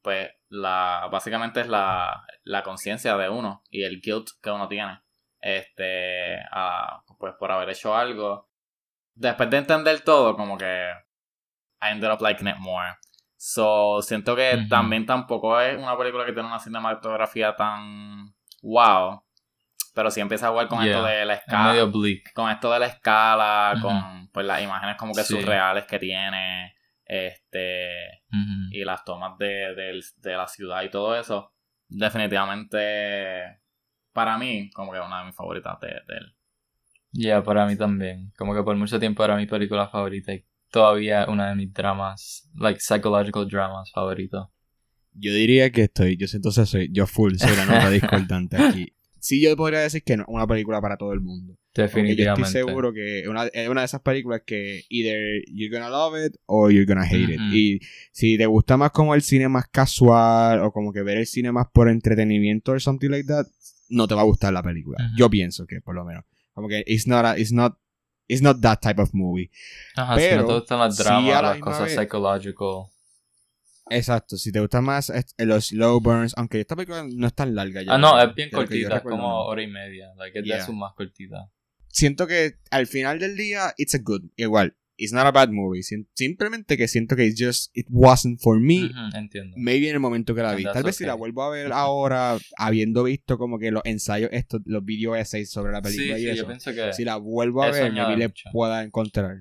pues, 0.01 0.31
la, 0.49 1.07
básicamente 1.11 1.61
es 1.61 1.67
la, 1.67 2.25
la 2.43 2.63
conciencia 2.63 3.15
de 3.17 3.29
uno 3.29 3.63
y 3.69 3.83
el 3.83 4.01
guilt 4.01 4.29
que 4.41 4.51
uno 4.51 4.67
tiene, 4.67 5.01
este, 5.41 6.39
pues 7.19 7.33
por 7.39 7.51
haber 7.51 7.69
hecho 7.69 7.95
algo. 7.95 8.49
Después 9.13 9.49
de 9.49 9.57
entender 9.57 10.01
todo, 10.01 10.35
como 10.35 10.57
que 10.57 10.91
I 11.81 11.91
ended 11.91 12.11
up 12.11 12.21
liking 12.21 12.47
it 12.47 12.57
more. 12.57 12.95
So, 13.37 14.01
siento 14.01 14.35
que 14.35 14.65
también 14.69 15.05
tampoco 15.05 15.59
es 15.59 15.77
una 15.77 15.97
película 15.97 16.25
que 16.25 16.33
tiene 16.33 16.47
una 16.47 16.59
cinematografía 16.59 17.55
tan 17.55 18.33
wow. 18.61 19.21
Pero 19.93 20.11
sí 20.11 20.19
empieza 20.19 20.47
a 20.47 20.51
jugar 20.51 20.67
con 20.67 20.83
esto 20.83 21.03
de 21.03 21.25
la 21.25 21.35
escala. 21.35 21.91
Con 22.33 22.49
esto 22.49 22.71
de 22.71 22.79
la 22.79 22.85
escala, 22.87 23.75
con 23.81 24.29
pues 24.33 24.45
las 24.45 24.61
imágenes 24.61 24.97
como 24.97 25.13
que 25.13 25.23
surreales 25.23 25.85
que 25.85 25.99
tiene 25.99 26.75
este 27.05 28.23
y 28.71 28.83
las 28.83 29.03
tomas 29.05 29.37
de, 29.37 30.01
la 30.23 30.47
ciudad 30.47 30.83
y 30.83 30.89
todo 30.89 31.15
eso, 31.15 31.53
definitivamente 31.87 33.61
para 34.11 34.37
mí, 34.37 34.69
como 34.71 34.91
que 34.91 34.99
una 34.99 35.19
de 35.19 35.25
mis 35.27 35.35
favoritas 35.35 35.79
de, 35.79 35.89
él. 35.89 36.35
Ya, 37.11 37.43
para 37.43 37.65
mí 37.65 37.77
también. 37.77 38.31
Como 38.37 38.55
que 38.55 38.63
por 38.63 38.75
mucho 38.75 38.99
tiempo 38.99 39.23
era 39.23 39.35
mi 39.35 39.45
película 39.45 39.87
favorita 39.87 40.33
y 40.33 40.45
todavía 40.71 41.25
una 41.29 41.49
de 41.49 41.55
mis 41.55 41.73
dramas, 41.73 42.49
like 42.55 42.79
psychological 42.79 43.47
dramas 43.47 43.91
favorito. 43.91 44.51
Yo 45.13 45.33
diría 45.33 45.71
que 45.71 45.83
estoy, 45.83 46.17
yo 46.17 46.27
siento 46.27 46.49
que 46.53 46.65
soy, 46.65 46.89
yo 46.91 47.07
full 47.07 47.35
soy 47.37 47.55
la 47.55 47.65
nota 47.65 47.89
discordante 47.91 48.57
aquí 48.57 48.95
sí 49.25 49.41
yo 49.41 49.57
podría 49.57 49.79
decir 49.79 50.03
que 50.03 50.17
no 50.17 50.25
una 50.27 50.45
película 50.45 50.79
para 50.79 50.97
todo 50.97 51.11
el 51.13 51.19
mundo. 51.19 51.57
Definitivamente. 51.73 52.41
yo 52.41 52.45
estoy 52.45 52.61
seguro 52.61 52.93
que 52.93 53.21
es 53.21 53.27
una, 53.27 53.49
una, 53.69 53.81
de 53.81 53.85
esas 53.85 54.01
películas 54.01 54.43
que 54.45 54.83
either 54.89 55.41
you're 55.51 55.75
gonna 55.75 55.89
love 55.89 56.13
it 56.25 56.35
or 56.45 56.71
you're 56.71 56.85
gonna 56.85 57.05
hate 57.05 57.33
it. 57.33 57.41
Y 57.51 57.79
si 58.11 58.37
te 58.37 58.45
gusta 58.45 58.77
más 58.77 58.91
como 58.91 59.15
el 59.15 59.23
cine 59.23 59.49
más 59.49 59.67
casual 59.67 60.59
o 60.59 60.71
como 60.71 60.93
que 60.93 61.01
ver 61.01 61.17
el 61.17 61.25
cine 61.25 61.51
más 61.51 61.67
por 61.73 61.89
entretenimiento 61.89 62.73
o 62.73 62.79
something 62.79 63.09
like 63.09 63.27
that, 63.27 63.47
no 63.89 64.07
te 64.07 64.13
va 64.13 64.21
a 64.21 64.25
gustar 64.25 64.53
la 64.53 64.61
película. 64.61 64.97
Yo 65.17 65.29
pienso 65.29 65.65
que 65.65 65.81
por 65.81 65.95
lo 65.95 66.05
menos. 66.05 66.23
Como 66.53 66.69
que 66.69 66.83
it's 66.85 67.07
not, 67.07 67.25
a, 67.25 67.37
it's 67.37 67.51
not 67.51 67.77
It's 68.27 68.41
not 68.41 68.59
that 68.61 68.81
type 68.81 68.99
of 68.99 69.09
movie. 69.13 69.51
Ajá, 69.95 70.15
Pero, 70.15 70.29
si 70.29 70.41
no 70.41 70.47
te 70.47 70.53
gustan 70.59 70.79
las 70.79 70.97
dramas, 70.97 71.41
las 71.41 71.59
cosas 71.59 71.91
psychological. 71.91 72.85
Exacto, 73.89 74.37
si 74.37 74.51
te 74.51 74.59
gusta 74.59 74.81
más 74.81 75.11
los 75.37 75.67
slow 75.67 75.99
burns, 75.99 76.33
aunque 76.37 76.59
esta 76.59 76.75
película 76.75 77.05
no 77.07 77.27
es 77.27 77.33
tan 77.35 77.53
larga 77.53 77.83
ya. 77.83 77.93
Ah, 77.93 77.97
no, 77.99 78.19
es 78.19 78.33
bien 78.33 78.49
cortita, 78.49 78.97
es 78.97 79.03
como 79.03 79.45
hora 79.45 79.61
y 79.61 79.67
media. 79.67 80.11
Like, 80.17 80.39
es 80.39 80.45
de 80.45 80.65
sus 80.65 80.75
más 80.75 80.93
cortita. 80.95 81.51
Siento 81.87 82.27
que 82.27 82.55
al 82.71 82.87
final 82.87 83.19
del 83.19 83.37
día, 83.37 83.73
it's 83.77 83.93
a 83.95 83.99
good. 84.01 84.23
Igual, 84.35 84.75
it's 84.97 85.13
not 85.13 85.25
a 85.25 85.31
bad 85.31 85.49
movie. 85.49 85.81
Simplemente 85.83 86.77
que 86.77 86.87
siento 86.87 87.15
que 87.15 87.25
it 87.25 87.35
just, 87.37 87.75
it 87.75 87.87
wasn't 87.89 88.39
for 88.41 88.59
me. 88.59 88.91
entiendo. 89.13 89.55
Maybe 89.57 89.89
en 89.89 89.95
el 89.95 89.99
momento 89.99 90.35
que 90.35 90.41
la 90.41 90.55
vi. 90.55 90.63
Tal 90.63 90.83
vez 90.83 90.95
si 90.95 91.05
la 91.05 91.13
vuelvo 91.13 91.43
a 91.43 91.49
ver 91.49 91.71
ahora, 91.71 92.37
habiendo 92.57 93.03
visto 93.03 93.37
como 93.37 93.59
que 93.59 93.71
los 93.71 93.83
ensayos, 93.85 94.29
estos, 94.31 94.61
los 94.65 94.83
video 94.83 95.15
essays 95.15 95.49
sobre 95.49 95.71
la 95.71 95.81
película 95.81 96.17
y 96.19 96.27
eso. 96.27 96.47
si 96.93 97.03
la 97.03 97.17
vuelvo 97.17 97.63
a 97.63 97.71
ver, 97.71 97.91
maybe 97.91 98.17
le 98.17 98.33
pueda 98.51 98.83
encontrar. 98.83 99.39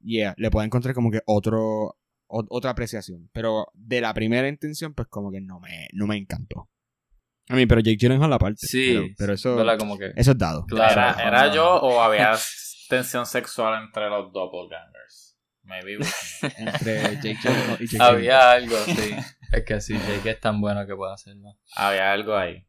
Yeah, 0.00 0.34
le 0.38 0.50
pueda 0.50 0.64
encontrar 0.64 0.94
como 0.94 1.10
que 1.10 1.20
otro 1.26 1.96
otra 2.28 2.70
apreciación. 2.70 3.30
Pero 3.32 3.68
de 3.74 4.00
la 4.00 4.14
primera 4.14 4.48
intención, 4.48 4.94
pues 4.94 5.08
como 5.08 5.30
que 5.30 5.40
no 5.40 5.60
me, 5.60 5.88
no 5.92 6.06
me 6.06 6.16
encantó. 6.16 6.68
A 7.48 7.56
mí, 7.56 7.66
pero 7.66 7.80
Jake 7.80 7.96
Gyllenhaal 7.96 8.28
la 8.28 8.38
parte. 8.38 8.66
Sí. 8.66 9.14
Pero, 9.16 9.32
eso, 9.32 9.56
como 9.78 9.96
que... 9.96 10.12
eso 10.16 10.32
es 10.32 10.38
dado. 10.38 10.66
¿Era, 10.70 11.12
¿Era, 11.12 11.54
yo 11.54 11.66
o 11.66 12.02
había 12.02 12.34
tensión 12.88 13.26
sexual 13.26 13.82
entre 13.82 14.08
los 14.08 14.32
doppelgangers? 14.32 15.38
Maybe. 15.62 15.98
entre 16.56 17.16
Jake 17.16 17.38
Gyllenhaal 17.42 17.82
y 17.82 17.86
Jake 17.86 18.02
Había 18.02 18.50
algo, 18.52 18.76
sí. 18.76 19.14
es 19.52 19.64
que 19.64 19.80
sí, 19.80 19.94
Jake 19.94 20.30
es 20.30 20.40
tan 20.40 20.60
bueno 20.60 20.86
que 20.86 20.96
puede 20.96 21.12
hacerlo. 21.12 21.56
Había 21.76 22.12
algo 22.12 22.34
ahí. 22.34 22.66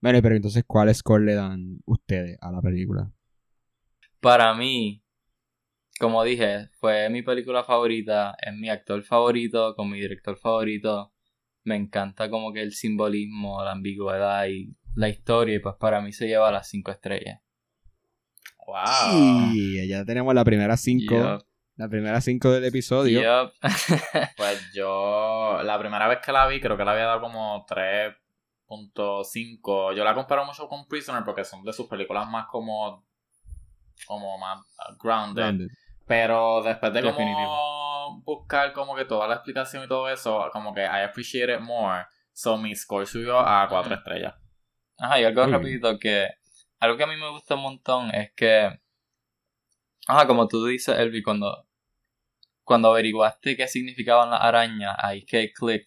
Bueno, 0.00 0.20
pero 0.22 0.34
entonces, 0.34 0.64
¿cuál 0.66 0.94
score 0.94 1.22
le 1.22 1.34
dan 1.34 1.78
ustedes 1.86 2.36
a 2.40 2.50
la 2.50 2.60
película? 2.60 3.10
Para 4.20 4.52
mí, 4.54 5.02
como 5.98 6.24
dije, 6.24 6.68
fue 6.78 7.08
mi 7.10 7.22
película 7.22 7.64
favorita, 7.64 8.36
es 8.40 8.54
mi 8.54 8.68
actor 8.68 9.02
favorito, 9.02 9.74
con 9.74 9.90
mi 9.90 10.00
director 10.00 10.36
favorito. 10.36 11.12
Me 11.64 11.76
encanta 11.76 12.28
como 12.28 12.52
que 12.52 12.62
el 12.62 12.72
simbolismo, 12.72 13.62
la 13.64 13.72
ambigüedad 13.72 14.46
y 14.46 14.76
la 14.94 15.08
historia, 15.08 15.56
y 15.56 15.58
pues 15.58 15.76
para 15.78 16.00
mí 16.00 16.12
se 16.12 16.26
lleva 16.26 16.50
las 16.50 16.68
cinco 16.68 16.90
estrellas. 16.90 17.40
¡Wow! 18.66 19.52
Y 19.52 19.88
ya 19.88 20.04
tenemos 20.04 20.34
la 20.34 20.44
primera 20.44 20.76
cinco. 20.76 21.38
La 21.76 21.88
primera 21.88 22.20
cinco 22.20 22.50
del 22.50 22.64
episodio. 22.64 23.52
pues 24.36 24.72
yo, 24.74 25.60
la 25.62 25.78
primera 25.78 26.08
vez 26.08 26.18
que 26.24 26.32
la 26.32 26.46
vi, 26.46 26.60
creo 26.60 26.76
que 26.76 26.84
la 26.84 26.90
había 26.92 27.04
dado 27.04 27.20
como 27.20 27.64
3.5. 27.66 29.94
Yo 29.94 30.02
la 30.02 30.14
comparo 30.14 30.46
mucho 30.46 30.66
con 30.68 30.88
Prisoner 30.88 31.22
porque 31.24 31.44
son 31.44 31.62
de 31.64 31.74
sus 31.74 31.86
películas 31.86 32.26
más 32.28 32.46
como 32.46 33.06
como 34.06 34.38
más 34.38 34.58
grounded. 34.98 35.68
Pero 36.06 36.62
después 36.62 36.92
de 36.92 37.02
como 37.02 38.22
buscar 38.24 38.72
como 38.72 38.94
que 38.94 39.04
toda 39.04 39.26
la 39.26 39.34
explicación 39.34 39.84
y 39.84 39.88
todo 39.88 40.08
eso, 40.08 40.48
como 40.52 40.74
que 40.74 40.82
I 40.82 41.02
appreciate 41.04 41.52
it 41.52 41.60
more. 41.60 42.04
So 42.32 42.56
mi 42.56 42.74
score 42.74 43.06
subió 43.06 43.40
a 43.40 43.66
cuatro 43.68 43.94
estrellas. 43.94 44.34
Ajá, 44.98 45.20
y 45.20 45.24
algo 45.24 45.46
rapidito 45.46 45.98
que... 45.98 46.28
Algo 46.78 46.96
que 46.96 47.04
a 47.04 47.06
mí 47.06 47.16
me 47.16 47.30
gusta 47.30 47.54
un 47.54 47.62
montón 47.62 48.10
es 48.14 48.32
que... 48.34 48.70
Ajá, 50.08 50.26
como 50.26 50.48
tú 50.48 50.64
dices, 50.66 50.98
Elvi, 50.98 51.22
cuando... 51.22 51.66
Cuando 52.64 52.90
averiguaste 52.90 53.56
qué 53.56 53.68
significaban 53.68 54.30
las 54.30 54.42
arañas, 54.42 54.96
ahí 54.98 55.24
que 55.24 55.52
click. 55.52 55.86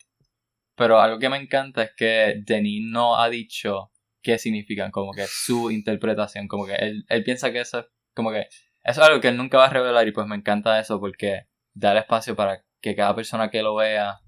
Pero 0.75 0.99
algo 0.99 1.19
que 1.19 1.27
me 1.27 1.37
encanta 1.37 1.83
es 1.83 1.91
que 1.95 2.41
Denis 2.45 2.81
no 2.85 3.17
ha 3.17 3.29
dicho 3.29 3.91
qué 4.21 4.37
significan, 4.37 4.91
como 4.91 5.11
que 5.11 5.25
su 5.27 5.71
interpretación, 5.71 6.47
como 6.47 6.65
que 6.65 6.75
él, 6.75 7.05
él 7.09 7.23
piensa 7.23 7.51
que 7.51 7.59
eso 7.59 7.79
es 7.79 7.85
como 8.13 8.31
que 8.31 8.47
eso 8.83 9.01
es 9.01 9.07
algo 9.07 9.21
que 9.21 9.27
él 9.27 9.37
nunca 9.37 9.57
va 9.57 9.65
a 9.65 9.69
revelar 9.69 10.07
y 10.07 10.11
pues 10.11 10.25
me 10.27 10.35
encanta 10.35 10.79
eso 10.79 10.99
porque 10.99 11.47
da 11.73 11.91
el 11.91 11.99
espacio 11.99 12.35
para 12.35 12.65
que 12.81 12.95
cada 12.95 13.13
persona 13.15 13.49
que 13.49 13.61
lo 13.61 13.75
vea 13.75 14.19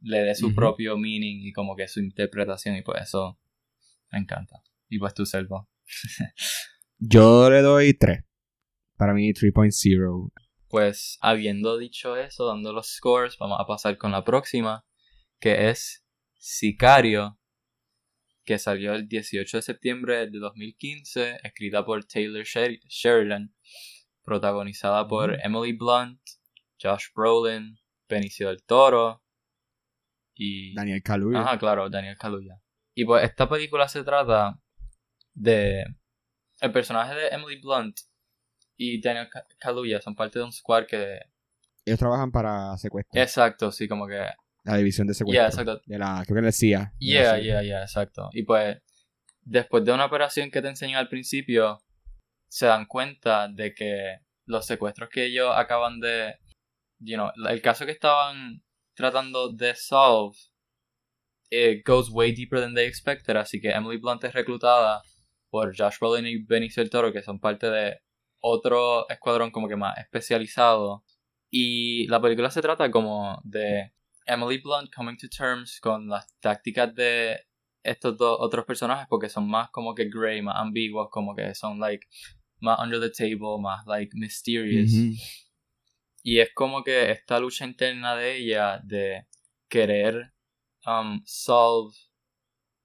le 0.00 0.20
dé 0.20 0.34
su 0.34 0.54
propio 0.54 0.96
meaning 0.96 1.46
y 1.46 1.52
como 1.52 1.76
que 1.76 1.86
su 1.86 2.00
interpretación 2.00 2.76
y 2.76 2.82
pues 2.82 3.02
eso 3.02 3.38
me 4.10 4.18
encanta. 4.18 4.62
Y 4.88 4.98
pues 4.98 5.14
tú, 5.14 5.26
Selva. 5.26 5.68
Yo 6.98 7.50
le 7.50 7.62
doy 7.62 7.94
3. 7.94 8.24
Para 8.96 9.14
mí 9.14 9.32
3.0. 9.32 10.30
Pues 10.68 11.18
habiendo 11.20 11.78
dicho 11.78 12.16
eso, 12.16 12.46
dando 12.46 12.72
los 12.72 12.94
scores, 12.94 13.36
vamos 13.38 13.58
a 13.60 13.66
pasar 13.66 13.96
con 13.98 14.12
la 14.12 14.24
próxima, 14.24 14.84
que 15.40 15.70
es 15.70 16.04
Sicario, 16.36 17.38
que 18.44 18.58
salió 18.58 18.94
el 18.94 19.08
18 19.08 19.56
de 19.56 19.62
septiembre 19.62 20.30
de 20.30 20.38
2015, 20.38 21.38
escrita 21.42 21.84
por 21.84 22.04
Taylor 22.04 22.44
Sheridan 22.44 23.54
protagonizada 24.22 25.08
por 25.08 25.38
Emily 25.42 25.72
Blunt, 25.72 26.20
Josh 26.80 27.06
Brolin, 27.14 27.78
Benicio 28.08 28.48
del 28.48 28.62
Toro 28.64 29.22
y... 30.34 30.74
Daniel 30.74 31.02
Kaluuya. 31.02 31.40
Ajá, 31.40 31.58
claro, 31.58 31.90
Daniel 31.90 32.16
Kaluuya. 32.16 32.60
Y 32.94 33.04
pues 33.04 33.24
esta 33.24 33.48
película 33.48 33.88
se 33.88 34.04
trata 34.04 34.60
de 35.34 35.84
el 36.60 36.72
personaje 36.72 37.14
de 37.14 37.28
Emily 37.28 37.60
Blunt 37.60 37.96
y 38.76 39.00
Daniel 39.00 39.28
Ka- 39.30 39.46
Kaluuya 39.58 40.00
son 40.00 40.14
parte 40.14 40.38
de 40.38 40.44
un 40.44 40.52
squad 40.52 40.86
que... 40.86 41.20
Ellos 41.84 41.98
trabajan 41.98 42.30
para 42.30 42.76
secuestro. 42.76 43.20
Exacto, 43.20 43.72
sí, 43.72 43.88
como 43.88 44.06
que... 44.06 44.26
La 44.64 44.76
división 44.76 45.06
de 45.06 45.14
secuestro. 45.14 45.40
Yeah, 45.40 45.48
exacto. 45.48 45.80
De 45.86 45.98
la, 45.98 46.22
creo 46.26 46.40
que 46.40 46.46
el 46.48 46.52
CIA. 46.52 46.78
de 46.78 46.84
la 46.84 46.90
Yeah, 46.98 47.38
yeah, 47.38 47.62
yeah, 47.62 47.82
exacto. 47.82 48.28
Y 48.32 48.42
pues, 48.42 48.78
después 49.42 49.84
de 49.84 49.92
una 49.92 50.04
operación 50.04 50.50
que 50.50 50.60
te 50.60 50.68
enseñé 50.68 50.96
al 50.96 51.08
principio, 51.08 51.82
se 52.48 52.66
dan 52.66 52.84
cuenta 52.86 53.48
de 53.48 53.74
que 53.74 54.18
los 54.46 54.66
secuestros 54.66 55.08
que 55.08 55.26
ellos 55.26 55.50
acaban 55.54 56.00
de, 56.00 56.34
you 56.98 57.16
know, 57.16 57.30
el 57.48 57.62
caso 57.62 57.86
que 57.86 57.92
estaban 57.92 58.62
tratando 58.94 59.50
de 59.50 59.74
solve, 59.74 60.36
it 61.50 61.86
goes 61.86 62.10
way 62.10 62.32
deeper 62.34 62.60
than 62.60 62.74
they 62.74 62.86
expected, 62.86 63.36
así 63.36 63.60
que 63.60 63.70
Emily 63.70 63.96
Blunt 63.96 64.24
es 64.24 64.32
reclutada 64.34 65.02
por 65.50 65.76
Josh 65.76 65.98
Brolin 66.00 66.26
y 66.26 66.42
Benicio 66.42 66.82
del 66.82 66.90
Toro, 66.90 67.12
que 67.12 67.22
son 67.22 67.40
parte 67.40 67.68
de 67.68 68.00
otro 68.40 69.08
escuadrón 69.08 69.50
como 69.50 69.68
que 69.68 69.76
más 69.76 69.98
especializado. 69.98 71.04
Y 71.50 72.06
la 72.06 72.20
película 72.20 72.50
se 72.50 72.62
trata 72.62 72.90
como 72.90 73.40
de 73.44 73.92
Emily 74.26 74.58
Blunt 74.58 74.94
coming 74.94 75.16
to 75.16 75.28
terms 75.28 75.80
con 75.80 76.08
las 76.08 76.26
tácticas 76.38 76.94
de 76.94 77.40
estos 77.82 78.16
dos 78.16 78.36
otros 78.40 78.64
personajes 78.64 79.06
porque 79.08 79.28
son 79.28 79.48
más 79.48 79.70
como 79.70 79.94
que 79.94 80.08
gray, 80.08 80.42
más 80.42 80.56
ambiguos, 80.56 81.08
como 81.10 81.34
que 81.34 81.54
son 81.54 81.80
like 81.80 82.06
más 82.60 82.78
under 82.78 83.00
the 83.00 83.10
table, 83.10 83.58
más 83.60 83.86
like 83.86 84.12
mysterious. 84.14 84.92
Y 86.22 86.38
es 86.38 86.50
como 86.54 86.84
que 86.84 87.10
esta 87.10 87.40
lucha 87.40 87.64
interna 87.64 88.14
de 88.14 88.36
ella 88.36 88.80
de 88.84 89.26
querer 89.68 90.32
um, 90.86 91.22
solve 91.24 91.96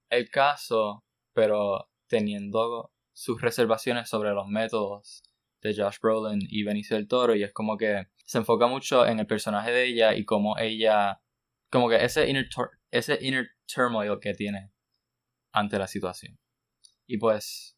el 0.08 0.30
caso, 0.30 1.04
pero 1.34 1.90
teniendo 2.08 2.92
sus 3.12 3.40
reservaciones 3.40 4.08
sobre 4.08 4.32
los 4.32 4.46
métodos 4.46 5.22
de 5.62 5.74
Josh 5.74 5.98
Brolin 6.00 6.40
y 6.48 6.64
Benicio 6.64 6.96
del 6.96 7.08
Toro. 7.08 7.34
Y 7.34 7.42
es 7.42 7.52
como 7.52 7.76
que 7.76 8.06
se 8.24 8.38
enfoca 8.38 8.66
mucho 8.66 9.06
en 9.06 9.18
el 9.18 9.26
personaje 9.26 9.70
de 9.70 9.86
ella 9.86 10.14
y 10.14 10.24
cómo 10.24 10.58
ella, 10.58 11.20
como 11.70 11.88
que 11.88 12.04
ese 12.04 12.28
inner, 12.28 12.48
ese 12.90 13.18
inner 13.20 13.48
turmoil 13.66 14.18
que 14.20 14.34
tiene 14.34 14.72
ante 15.52 15.78
la 15.78 15.86
situación. 15.86 16.38
Y 17.06 17.18
pues, 17.18 17.76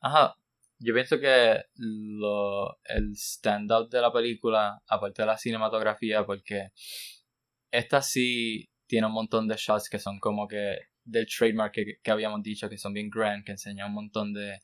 ajá, 0.00 0.36
yo 0.78 0.94
pienso 0.94 1.20
que 1.20 1.62
lo, 1.74 2.78
el 2.84 3.14
standout 3.14 3.90
de 3.90 4.00
la 4.00 4.12
película, 4.12 4.82
aparte 4.88 5.22
de 5.22 5.26
la 5.26 5.36
cinematografía, 5.36 6.24
porque 6.24 6.70
esta 7.70 8.00
sí 8.00 8.70
tiene 8.86 9.06
un 9.06 9.12
montón 9.12 9.46
de 9.46 9.56
shots 9.56 9.88
que 9.90 9.98
son 9.98 10.18
como 10.18 10.48
que 10.48 10.78
del 11.10 11.26
trademark 11.26 11.72
que, 11.72 11.84
que 12.02 12.10
habíamos 12.10 12.42
dicho, 12.42 12.68
que 12.68 12.78
son 12.78 12.92
bien 12.92 13.10
grand, 13.10 13.44
que 13.44 13.52
enseñan 13.52 13.88
un 13.88 13.94
montón 13.94 14.32
de 14.32 14.58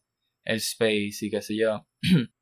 el 0.44 0.56
space 0.56 1.18
y 1.26 1.30
qué 1.30 1.42
sé 1.42 1.56
yo. 1.56 1.86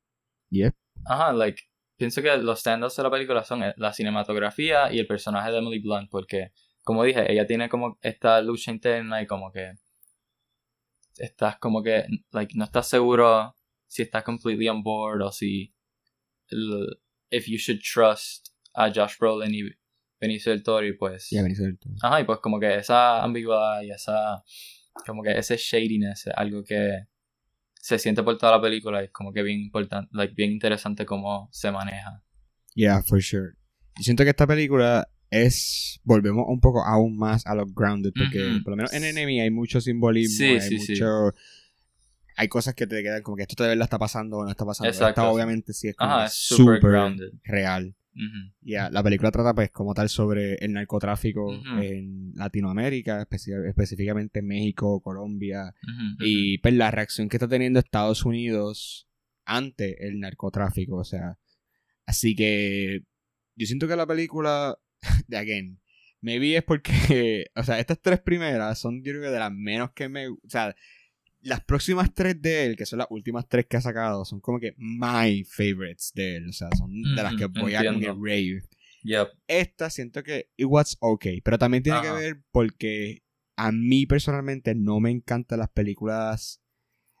Yep. 0.51 0.73
Ajá, 1.05 1.33
like, 1.33 1.63
pienso 1.97 2.21
que 2.21 2.37
los 2.37 2.59
standouts 2.59 2.95
de 2.95 3.03
la 3.03 3.09
película 3.11 3.43
son 3.43 3.63
eh, 3.63 3.73
la 3.77 3.91
cinematografía 3.91 4.93
y 4.93 4.99
el 4.99 5.07
personaje 5.07 5.51
de 5.51 5.57
Emily 5.57 5.79
Blunt, 5.79 6.09
porque, 6.09 6.51
como 6.83 7.03
dije, 7.03 7.29
ella 7.31 7.45
tiene 7.45 7.67
como 7.67 7.97
esta 8.01 8.39
lucha 8.41 8.71
interna 8.71 9.21
y 9.21 9.27
como 9.27 9.51
que 9.51 9.73
estás 11.17 11.57
como 11.59 11.81
que, 11.83 12.05
like, 12.31 12.53
no 12.57 12.65
estás 12.65 12.87
seguro 12.89 13.55
si 13.87 14.03
estás 14.03 14.23
completely 14.23 14.67
on 14.69 14.83
board 14.83 15.21
o 15.23 15.31
si, 15.31 15.73
el- 16.49 16.99
if 17.31 17.47
you 17.47 17.57
should 17.57 17.81
trust 17.81 18.49
a 18.73 18.89
Josh 18.93 19.17
Brolin 19.19 19.53
y 19.53 19.63
Benicio 20.19 20.51
del 20.51 20.63
Toro 20.63 20.85
y 20.85 20.93
pues... 20.93 21.29
Yeah, 21.29 21.43
Benicio 21.43 21.65
del 21.65 21.77
Toro. 21.77 21.95
Ajá, 22.01 22.21
y 22.21 22.23
pues 22.23 22.39
como 22.39 22.59
que 22.59 22.75
esa 22.75 23.23
ambigüedad 23.23 23.81
y 23.81 23.91
esa. 23.91 24.43
Como 25.05 25.21
que 25.23 25.37
ese 25.37 25.57
shadiness 25.57 26.27
es 26.27 26.33
algo 26.35 26.63
que 26.63 27.05
se 27.73 27.99
siente 27.99 28.23
por 28.23 28.37
toda 28.37 28.53
la 28.53 28.61
película 28.61 29.01
y 29.01 29.05
es 29.05 29.11
como 29.11 29.31
que 29.31 29.43
bien 29.43 29.59
importante, 29.59 30.09
like, 30.13 30.33
bien 30.33 30.51
interesante 30.51 31.05
cómo 31.05 31.49
se 31.51 31.71
maneja. 31.71 32.23
Yeah, 32.73 33.03
for 33.03 33.21
sure. 33.21 33.53
Yo 33.97 34.03
siento 34.03 34.23
que 34.23 34.29
esta 34.31 34.47
película 34.47 35.07
es. 35.29 35.99
Volvemos 36.03 36.45
un 36.47 36.59
poco 36.59 36.83
aún 36.83 37.17
más 37.17 37.45
a 37.45 37.55
los 37.55 37.73
grounded. 37.73 38.11
Porque 38.15 38.51
Ujú. 38.51 38.63
por 38.63 38.71
lo 38.71 38.77
menos 38.77 38.93
en 38.93 39.03
Enemy 39.03 39.41
hay 39.41 39.51
mucho 39.51 39.81
simbolismo. 39.81 40.37
Sí, 40.37 40.45
hay 40.45 40.61
sí, 40.61 40.79
sí. 40.79 40.91
mucho. 40.93 41.33
Hay 42.37 42.47
cosas 42.49 42.73
que 42.73 42.85
te 42.85 43.01
quedan 43.01 43.21
como 43.21 43.37
que 43.37 43.43
esto 43.43 43.63
de 43.63 43.69
verdad 43.69 43.85
está 43.85 43.97
pasando 43.97 44.37
o 44.37 44.43
no 44.43 44.51
está 44.51 44.65
pasando. 44.65 44.89
Exacto, 44.89 45.09
Esta 45.09 45.21
sí. 45.21 45.27
obviamente 45.27 45.73
sí 45.73 45.87
es 45.87 45.95
como 45.95 46.11
Ajá, 46.11 46.25
que 46.25 46.31
Ya, 48.61 48.89
la 48.89 49.03
película 49.03 49.31
trata 49.31 49.53
pues 49.53 49.71
como 49.71 49.93
tal 49.93 50.09
sobre 50.09 50.55
el 50.55 50.73
narcotráfico 50.73 51.53
en 51.81 52.31
Latinoamérica, 52.35 53.27
específicamente 53.29 54.39
en 54.39 54.47
México, 54.47 55.01
Colombia, 55.01 55.73
y 56.19 56.57
pues 56.59 56.73
la 56.73 56.91
reacción 56.91 57.29
que 57.29 57.37
está 57.37 57.47
teniendo 57.47 57.79
Estados 57.79 58.25
Unidos 58.25 59.07
ante 59.45 60.07
el 60.07 60.19
narcotráfico, 60.19 60.97
o 60.97 61.03
sea, 61.03 61.37
así 62.05 62.35
que 62.35 63.03
yo 63.55 63.65
siento 63.65 63.87
que 63.87 63.95
la 63.95 64.07
película, 64.07 64.77
de 65.27 65.37
again, 65.37 65.79
maybe 66.21 66.57
es 66.57 66.63
porque, 66.63 67.47
o 67.55 67.63
sea, 67.63 67.79
estas 67.79 68.01
tres 68.01 68.19
primeras 68.19 68.79
son 68.79 69.03
yo 69.03 69.11
creo 69.11 69.21
que 69.21 69.29
de 69.29 69.39
las 69.39 69.51
menos 69.51 69.91
que 69.91 70.09
me, 70.09 70.29
o 70.29 70.39
sea, 70.47 70.75
las 71.45 71.63
próximas 71.63 72.13
tres 72.13 72.41
de 72.41 72.65
él, 72.65 72.75
que 72.75 72.85
son 72.85 72.99
las 72.99 73.07
últimas 73.11 73.47
tres 73.47 73.67
que 73.67 73.77
ha 73.77 73.81
sacado, 73.81 74.25
son 74.25 74.39
como 74.41 74.59
que 74.59 74.73
my 74.77 75.43
favorites 75.43 76.11
de 76.15 76.37
él, 76.37 76.49
o 76.49 76.53
sea, 76.53 76.69
son 76.75 76.91
de 77.15 77.23
las 77.23 77.35
que 77.35 77.45
Ujú, 77.45 77.53
voy 77.59 77.75
a 77.75 77.85
como 77.85 77.99
que 77.99 78.07
rave 78.07 78.63
Yep. 79.03 79.27
esta 79.47 79.91
siento 79.91 80.23
que 80.23 80.49
it 80.57 80.65
was 80.67 80.97
okay, 80.99 81.41
pero 81.41 81.59
también 81.59 81.83
tiene 81.83 81.99
Ajá. 81.99 82.07
que 82.15 82.21
ver 82.21 82.41
porque 82.51 83.21
a 83.55 83.71
mí 83.71 84.07
personalmente 84.07 84.73
no 84.73 84.99
me 84.99 85.11
encantan 85.11 85.59
las 85.59 85.69
películas 85.69 86.59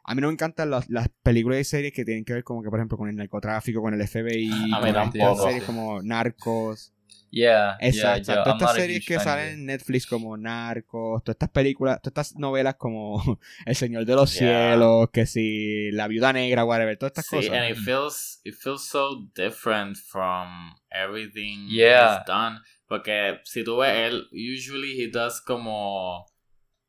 a 0.03 0.15
mí 0.15 0.21
no 0.21 0.27
me 0.27 0.33
encantan 0.33 0.71
las, 0.71 0.89
las 0.89 1.09
películas 1.21 1.59
y 1.59 1.63
series 1.63 1.93
que 1.93 2.03
tienen 2.05 2.25
que 2.25 2.33
ver 2.33 2.43
como 2.43 2.63
que 2.63 2.69
por 2.71 2.79
ejemplo 2.79 2.97
con 2.97 3.09
el 3.09 3.15
narcotráfico, 3.15 3.81
con 3.81 3.93
el 3.93 4.01
FBI, 4.01 4.71
A 4.71 4.81
con 4.81 5.11
series 5.35 5.63
como 5.63 6.01
Narcos. 6.01 6.94
Yeah, 7.31 7.75
Exacto, 7.81 8.31
yeah, 8.31 8.37
yo- 8.37 8.43
todas 8.43 8.61
estas 8.61 8.75
series 8.75 9.05
que 9.05 9.19
salen 9.19 9.53
en 9.55 9.65
Netflix 9.65 10.07
como 10.07 10.37
Narcos, 10.37 11.21
todas 11.23 11.35
estas 11.35 11.49
películas, 11.49 12.01
todas 12.01 12.27
estas 12.27 12.39
novelas 12.39 12.75
como 12.75 13.21
El 13.65 13.75
Señor 13.75 14.05
de 14.05 14.15
los 14.15 14.31
Yeah. 14.33 14.69
Cielos, 14.71 15.09
que 15.11 15.25
si 15.25 15.91
La 15.91 16.07
Viuda 16.07 16.31
Negra, 16.31 16.63
whatever, 16.63 16.95
todas 16.97 17.11
estas 17.11 17.25
Sí, 17.25 17.35
cosas. 17.35 17.51
and 17.51 17.69
it 17.69 17.77
feels 17.83 18.39
it 18.45 18.55
feels 18.55 18.87
so 18.87 19.27
different 19.35 19.97
from 19.97 20.75
everything 20.91 21.67
Yeah. 21.69 22.19
he's 22.19 22.25
done. 22.25 22.59
Porque 22.87 23.39
si 23.43 23.63
tú 23.65 23.77
ves 23.77 24.13
él, 24.13 24.27
usually 24.31 25.01
he 25.01 25.09
does 25.09 25.41
como 25.41 26.25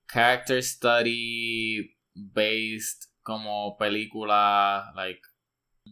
character 0.08 0.62
study 0.62 1.96
based 2.14 3.08
como 3.24 3.76
película 3.78 4.92
like 4.94 5.20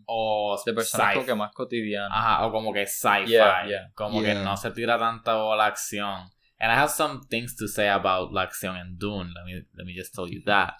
o 0.06 0.60
de 0.64 0.72
personas 0.72 1.14
como 1.14 1.26
que 1.26 1.34
más 1.34 1.52
cotidianas. 1.52 2.10
Ajá, 2.12 2.46
o 2.46 2.52
como 2.52 2.72
que 2.72 2.86
sci-fi. 2.86 3.30
Yeah, 3.30 3.66
yeah. 3.66 3.90
Como 3.94 4.20
Yeah. 4.22 4.34
que 4.34 4.44
no 4.44 4.56
se 4.56 4.70
tira 4.70 4.98
tanto 4.98 5.54
la 5.56 5.66
acción. 5.66 6.30
And 6.58 6.72
I 6.72 6.76
have 6.76 6.90
some 6.90 7.20
things 7.28 7.56
to 7.56 7.66
say 7.68 7.88
about 7.88 8.32
la 8.32 8.42
acción 8.42 8.76
en 8.76 8.96
Dune. 8.98 9.30
Let 9.34 9.44
me, 9.44 9.66
let 9.74 9.84
me 9.84 9.92
just 9.94 10.14
tell 10.14 10.26
you 10.28 10.42
that. 10.46 10.74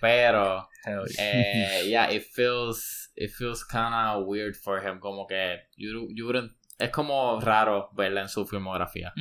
Pero, 0.00 0.68
eh, 1.18 1.84
yeah, 1.88 2.08
it 2.10 2.24
feels, 2.32 3.10
it 3.16 3.30
feels 3.32 3.64
kind 3.64 3.92
of 3.94 4.26
weird 4.26 4.56
for 4.56 4.80
him. 4.80 5.00
Como 5.00 5.26
que 5.26 5.58
you, 5.76 6.08
you 6.14 6.26
wouldn't, 6.26 6.52
es 6.78 6.90
como 6.90 7.40
raro 7.40 7.90
verla 7.96 8.20
en 8.22 8.28
su 8.28 8.46
filmografía. 8.46 9.12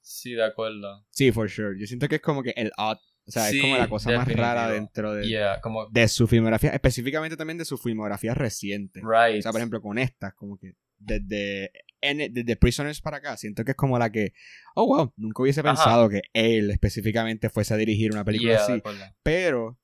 Sí, 0.00 0.32
de 0.34 0.44
acuerdo. 0.44 1.04
Sí, 1.10 1.30
for 1.32 1.48
sure. 1.48 1.78
Yo 1.78 1.86
siento 1.86 2.08
que 2.08 2.16
es 2.16 2.22
como 2.22 2.42
que 2.42 2.52
el 2.56 2.72
odd, 2.76 2.98
o 3.30 3.40
sea, 3.40 3.44
Sí, 3.50 3.56
es 3.56 3.62
como 3.62 3.76
la 3.78 3.88
cosa 3.88 4.10
más 4.12 4.28
rara 4.28 4.68
definitivo. 4.68 4.74
dentro 4.74 5.14
de, 5.14 5.28
Yeah, 5.28 5.60
como... 5.60 5.86
de 5.88 6.08
su 6.08 6.26
filmografía, 6.26 6.70
específicamente 6.70 7.36
también 7.36 7.58
de 7.58 7.64
su 7.64 7.78
filmografía 7.78 8.34
reciente. 8.34 9.00
Right. 9.00 9.38
O 9.38 9.42
sea, 9.42 9.52
por 9.52 9.60
ejemplo, 9.60 9.80
con 9.80 9.98
estas, 9.98 10.34
como 10.34 10.58
que 10.58 10.74
desde, 10.98 11.72
desde 12.02 12.56
Prisoners 12.56 13.00
para 13.00 13.18
acá, 13.18 13.36
siento 13.36 13.64
que 13.64 13.70
es 13.70 13.76
como 13.76 13.98
la 13.98 14.10
que, 14.10 14.32
oh 14.74 14.86
wow, 14.86 15.12
nunca 15.16 15.42
hubiese 15.42 15.60
Ajá. 15.60 15.70
pensado 15.70 16.08
que 16.08 16.22
él 16.34 16.70
específicamente 16.70 17.48
fuese 17.48 17.72
a 17.74 17.76
dirigir 17.78 18.12
una 18.12 18.24
película 18.24 18.52
Yeah, 18.52 18.64
así. 18.64 18.82
Pero 19.22 19.78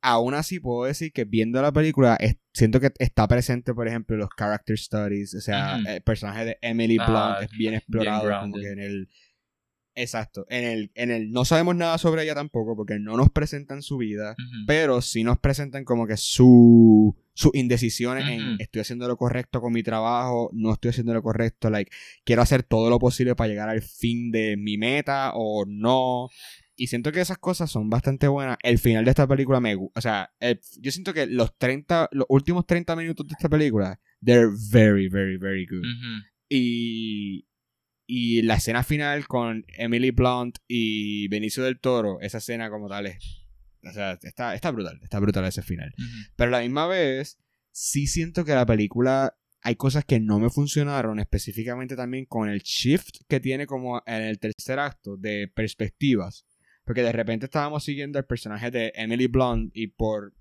aún 0.00 0.34
así 0.34 0.60
puedo 0.60 0.84
decir 0.86 1.12
que 1.12 1.24
viendo 1.24 1.60
la 1.62 1.72
película, 1.72 2.16
es- 2.20 2.36
siento 2.52 2.78
que 2.80 2.92
está 2.98 3.26
presente, 3.26 3.74
por 3.74 3.88
ejemplo, 3.88 4.16
los 4.16 4.28
character 4.38 4.78
studies, 4.78 5.34
o 5.34 5.40
sea, 5.40 5.78
Ujú. 5.80 5.88
el 5.88 6.02
personaje 6.02 6.44
de 6.44 6.58
Emily 6.62 6.98
Ah, 7.00 7.06
Blunt 7.38 7.50
es 7.50 7.58
bien 7.58 7.74
explorado, 7.74 8.20
como 8.22 8.52
grounded. 8.56 8.60
que 8.62 8.68
en 8.72 8.78
el... 8.80 9.08
Exacto, 9.96 10.44
en 10.48 10.64
el, 10.64 10.90
en 10.94 11.10
el 11.10 11.30
no 11.30 11.44
sabemos 11.44 11.76
nada 11.76 11.98
sobre 11.98 12.24
ella 12.24 12.34
tampoco 12.34 12.74
porque 12.76 12.98
no 12.98 13.16
nos 13.16 13.30
presentan 13.30 13.80
su 13.82 13.96
vida, 13.98 14.34
pero 14.66 15.00
sí 15.00 15.22
nos 15.22 15.38
presentan 15.38 15.84
como 15.84 16.06
que 16.06 16.16
su 16.16 17.16
sus 17.36 17.52
indecisiones 17.54 18.24
en 18.28 18.40
estoy 18.60 18.80
haciendo 18.82 19.08
lo 19.08 19.16
correcto 19.16 19.60
con 19.60 19.72
mi 19.72 19.82
trabajo, 19.82 20.50
no 20.52 20.72
estoy 20.72 20.90
haciendo 20.90 21.14
lo 21.14 21.22
correcto, 21.22 21.68
like 21.70 21.90
quiero 22.24 22.42
hacer 22.42 22.62
todo 22.62 22.90
lo 22.90 22.98
posible 22.98 23.34
para 23.34 23.48
llegar 23.48 23.68
al 23.68 23.82
fin 23.82 24.30
de 24.30 24.56
mi 24.56 24.78
meta 24.78 25.32
o 25.34 25.64
no. 25.66 26.28
Y 26.76 26.88
siento 26.88 27.12
que 27.12 27.20
esas 27.20 27.38
cosas 27.38 27.70
son 27.70 27.88
bastante 27.88 28.26
buenas. 28.26 28.56
El 28.64 28.78
final 28.80 29.04
de 29.04 29.10
esta 29.10 29.28
película 29.28 29.60
me 29.60 29.76
gusta. 29.76 29.98
O 29.98 30.02
sea, 30.02 30.32
el- 30.40 30.60
yo 30.80 30.90
siento 30.90 31.14
que 31.14 31.26
los 31.26 31.56
30, 31.56 32.08
los 32.10 32.26
últimos 32.28 32.66
30 32.66 32.96
minutos 32.96 33.26
de 33.28 33.32
esta 33.32 33.48
película, 33.48 34.00
they're 34.24 34.50
very, 34.72 35.08
very, 35.08 35.36
very 35.36 35.66
good. 35.66 35.84
Y, 36.48 37.46
y 38.06 38.42
la 38.42 38.54
escena 38.56 38.82
final 38.82 39.26
con 39.26 39.64
Emily 39.68 40.10
Blunt 40.10 40.58
y 40.68 41.28
Benicio 41.28 41.62
del 41.64 41.80
Toro, 41.80 42.20
esa 42.20 42.38
escena 42.38 42.70
como 42.70 42.88
tal 42.88 43.06
es 43.06 43.44
o 43.86 43.92
sea, 43.92 44.18
está, 44.22 44.54
está 44.54 44.70
brutal, 44.70 44.98
está 45.02 45.18
brutal 45.20 45.44
ese 45.44 45.62
final. 45.62 45.92
Pero 46.36 46.48
a 46.48 46.58
la 46.58 46.62
misma 46.62 46.86
vez, 46.86 47.38
sí 47.70 48.06
siento 48.06 48.44
que 48.44 48.54
la 48.54 48.66
película 48.66 49.36
hay 49.62 49.76
cosas 49.76 50.04
que 50.04 50.20
no 50.20 50.38
me 50.38 50.50
funcionaron, 50.50 51.18
específicamente 51.18 51.96
también 51.96 52.26
con 52.26 52.50
el 52.50 52.60
shift 52.60 53.16
que 53.26 53.40
tiene 53.40 53.66
como 53.66 54.02
en 54.04 54.22
el 54.22 54.38
tercer 54.38 54.78
acto 54.78 55.16
de 55.16 55.48
perspectivas. 55.48 56.44
Porque 56.84 57.02
de 57.02 57.12
repente 57.12 57.46
estábamos 57.46 57.82
siguiendo 57.82 58.18
el 58.18 58.26
personaje 58.26 58.70
de 58.70 58.92
Emily 58.94 59.26
Blunt 59.26 59.70
y 59.74 59.86
por 59.86 60.34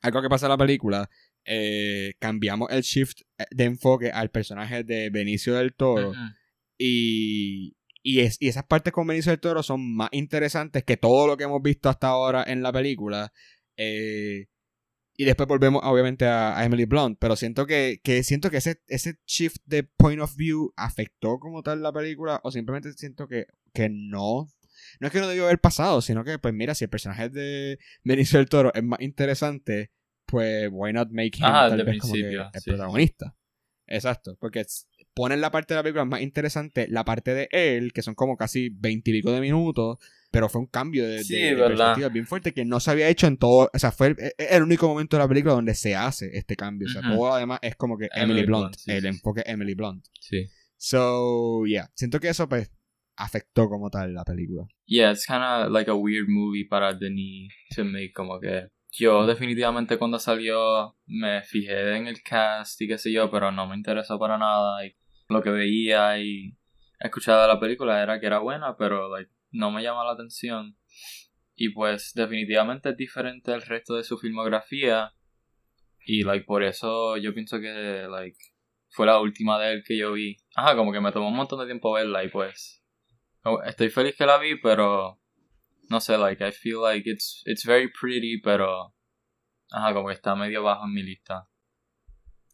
algo 0.00 0.22
que 0.22 0.30
pasa 0.30 0.46
en 0.46 0.50
la 0.50 0.56
película, 0.56 1.10
eh, 1.44 2.14
cambiamos 2.18 2.70
el 2.70 2.80
shift 2.80 3.20
de 3.50 3.64
enfoque 3.64 4.10
al 4.10 4.30
personaje 4.30 4.84
de 4.84 5.10
Benicio 5.10 5.54
del 5.54 5.74
Toro. 5.74 6.14
Y, 6.78 7.76
y, 8.02 8.20
es, 8.20 8.36
y 8.40 8.48
esas 8.48 8.64
partes 8.64 8.92
con 8.92 9.06
Benicio 9.06 9.30
del 9.32 9.40
Toro 9.40 9.62
son 9.62 9.94
más 9.94 10.08
interesantes 10.12 10.84
que 10.84 10.96
todo 10.96 11.26
lo 11.26 11.36
que 11.36 11.44
hemos 11.44 11.62
visto 11.62 11.88
hasta 11.88 12.08
ahora 12.08 12.44
en 12.46 12.62
la 12.62 12.72
película. 12.72 13.32
Eh, 13.76 14.46
y 15.18 15.24
después 15.24 15.48
volvemos, 15.48 15.80
obviamente, 15.84 16.26
a, 16.26 16.58
a 16.58 16.64
Emily 16.64 16.84
Blunt. 16.84 17.18
Pero 17.18 17.36
siento 17.36 17.66
que, 17.66 18.00
que 18.04 18.22
siento 18.22 18.50
que 18.50 18.58
ese, 18.58 18.82
ese 18.86 19.18
shift 19.26 19.56
de 19.64 19.82
point 19.84 20.20
of 20.20 20.36
view 20.36 20.72
afectó 20.76 21.38
como 21.38 21.62
tal 21.62 21.82
la 21.82 21.92
película. 21.92 22.40
O 22.44 22.50
simplemente 22.50 22.92
siento 22.92 23.26
que, 23.26 23.46
que 23.72 23.88
no. 23.90 24.46
No 25.00 25.06
es 25.06 25.12
que 25.12 25.20
no 25.20 25.26
debió 25.26 25.44
haber 25.44 25.58
pasado, 25.60 26.02
sino 26.02 26.22
que, 26.22 26.38
pues 26.38 26.52
mira, 26.52 26.74
si 26.74 26.84
el 26.84 26.90
personaje 26.90 27.30
de 27.30 27.78
Benicio 28.04 28.38
del 28.38 28.48
Toro 28.48 28.72
es 28.74 28.82
más 28.84 29.00
interesante, 29.00 29.90
pues 30.26 30.68
why 30.70 30.92
not 30.92 31.08
make 31.10 31.38
him 31.38 31.44
Ajá, 31.44 31.70
tal 31.70 31.84
vez 31.84 31.98
como 31.98 32.12
que 32.12 32.20
principio, 32.20 32.50
el 32.52 32.60
sí. 32.60 32.70
protagonista. 32.70 33.36
Exacto, 33.86 34.36
porque 34.38 34.60
es- 34.60 34.86
ponen 35.16 35.40
la 35.40 35.50
parte 35.50 35.72
de 35.72 35.78
la 35.78 35.82
película 35.82 36.04
más 36.04 36.20
interesante, 36.20 36.86
la 36.88 37.02
parte 37.04 37.32
de 37.32 37.48
él, 37.50 37.94
que 37.94 38.02
son 38.02 38.14
como 38.14 38.36
casi 38.36 38.68
veintipico 38.68 39.32
de 39.32 39.40
minutos, 39.40 39.96
pero 40.30 40.50
fue 40.50 40.60
un 40.60 40.66
cambio 40.66 41.08
de, 41.08 41.24
Sí, 41.24 41.34
de- 41.36 41.40
de 41.46 41.54
verdad. 41.54 41.68
perspectiva 41.76 42.08
bien 42.10 42.26
fuerte 42.26 42.52
que 42.52 42.66
no 42.66 42.80
se 42.80 42.90
había 42.90 43.08
hecho 43.08 43.26
en 43.26 43.38
todo, 43.38 43.70
o 43.72 43.78
sea, 43.78 43.92
fue 43.92 44.08
el, 44.08 44.16
el- 44.18 44.32
el 44.50 44.62
único 44.62 44.86
momento 44.86 45.16
de 45.16 45.22
la 45.22 45.28
película 45.28 45.54
donde 45.54 45.74
se 45.74 45.96
hace 45.96 46.36
este 46.36 46.54
cambio, 46.54 46.86
o 46.86 46.92
sea, 46.92 47.00
todo 47.00 47.32
además 47.32 47.60
es 47.62 47.76
como 47.76 47.96
que 47.96 48.10
Emily 48.12 48.40
Emily, 48.40 48.44
Blunt, 48.46 48.62
Blunt, 48.64 48.74
sí, 48.76 48.90
el 48.92 49.00
sí. 49.00 49.06
enfoque 49.08 49.42
Emily 49.46 49.74
Blunt. 49.74 50.04
Sí. 50.20 50.44
So, 50.76 51.64
yeah, 51.66 51.90
siento 51.94 52.20
que 52.20 52.28
eso 52.28 52.46
pues 52.48 52.70
afectó 53.16 53.68
como 53.70 53.88
tal 53.88 54.12
la 54.12 54.24
película. 54.24 54.66
Yeah, 54.84 55.10
it's 55.12 55.24
kind 55.26 55.42
of 55.42 55.72
like 55.72 55.90
a 55.90 55.94
weird 55.94 56.28
movie 56.28 56.64
para 56.66 56.92
Denis 56.92 57.50
to 57.74 57.84
make, 57.84 58.12
como 58.14 58.38
que 58.38 58.68
yo 58.92 59.26
definitivamente 59.26 59.96
cuando 59.98 60.18
salió 60.18 60.96
me 61.06 61.42
fijé 61.42 61.96
en 61.96 62.06
el 62.06 62.22
cast 62.22 62.80
y 62.82 62.88
qué 62.88 62.98
sé 62.98 63.10
yo, 63.10 63.30
pero 63.30 63.50
no 63.50 63.66
me 63.66 63.74
interesó 63.74 64.18
para 64.18 64.36
nada 64.38 64.84
y 64.86 64.94
lo 65.28 65.42
que 65.42 65.50
veía 65.50 66.18
y 66.18 66.56
escuchaba 67.00 67.42
de 67.42 67.48
la 67.48 67.60
película 67.60 68.02
era 68.02 68.20
que 68.20 68.26
era 68.26 68.38
buena, 68.38 68.76
pero 68.76 69.08
like 69.08 69.30
no 69.50 69.70
me 69.70 69.82
llama 69.82 70.04
la 70.04 70.12
atención. 70.12 70.76
Y 71.54 71.70
pues 71.70 72.12
definitivamente 72.14 72.90
es 72.90 72.96
diferente 72.96 73.52
al 73.52 73.62
resto 73.62 73.94
de 73.94 74.04
su 74.04 74.18
filmografía 74.18 75.12
y 76.04 76.22
like 76.22 76.44
por 76.44 76.62
eso 76.62 77.16
yo 77.16 77.32
pienso 77.34 77.58
que 77.58 78.06
like 78.08 78.38
fue 78.90 79.06
la 79.06 79.20
última 79.20 79.58
de 79.58 79.72
él 79.72 79.82
que 79.84 79.96
yo 79.96 80.12
vi. 80.12 80.36
Ajá, 80.54 80.76
como 80.76 80.92
que 80.92 81.00
me 81.00 81.12
tomó 81.12 81.28
un 81.28 81.36
montón 81.36 81.58
de 81.60 81.66
tiempo 81.66 81.92
verla 81.92 82.24
y 82.24 82.28
pues 82.28 82.82
Estoy 83.64 83.90
feliz 83.90 84.16
que 84.16 84.26
la 84.26 84.38
vi, 84.38 84.56
pero 84.60 85.20
no 85.88 86.00
sé, 86.00 86.18
like 86.18 86.44
I 86.44 86.50
feel 86.50 86.80
like 86.82 87.08
it's 87.08 87.42
it's 87.46 87.64
very 87.64 87.90
pretty, 87.92 88.40
pero 88.40 88.92
ajá, 89.70 89.94
como 89.94 90.08
que 90.08 90.14
está 90.14 90.34
medio 90.34 90.64
bajo 90.64 90.84
en 90.84 90.92
mi 90.92 91.02
lista. 91.02 91.48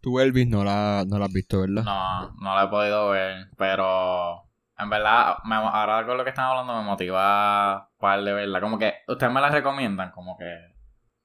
Tú, 0.03 0.19
Elvis, 0.21 0.49
no 0.49 0.65
la, 0.65 1.05
no 1.07 1.19
la 1.19 1.27
has 1.27 1.33
visto, 1.33 1.61
¿verdad? 1.61 1.85
No, 1.85 2.33
no 2.41 2.55
la 2.57 2.65
he 2.65 2.69
podido 2.69 3.11
ver, 3.11 3.47
pero 3.57 4.43
en 4.77 4.91
verdad, 4.91 5.37
me, 5.45 5.55
ahora 5.55 6.05
con 6.05 6.17
lo 6.19 6.25
que 6.25 6.31
están 6.31 6.47
hablando 6.47 6.75
me 6.77 6.83
motiva 6.83 7.89
para 7.99 8.21
de 8.21 8.33
verla. 8.33 8.61
Como 8.61 8.79
que, 8.79 8.95
¿ustedes 9.07 9.33
me 9.33 9.41
la 9.41 9.49
recomiendan? 9.49 10.11
Como 10.11 10.37
que... 10.37 10.45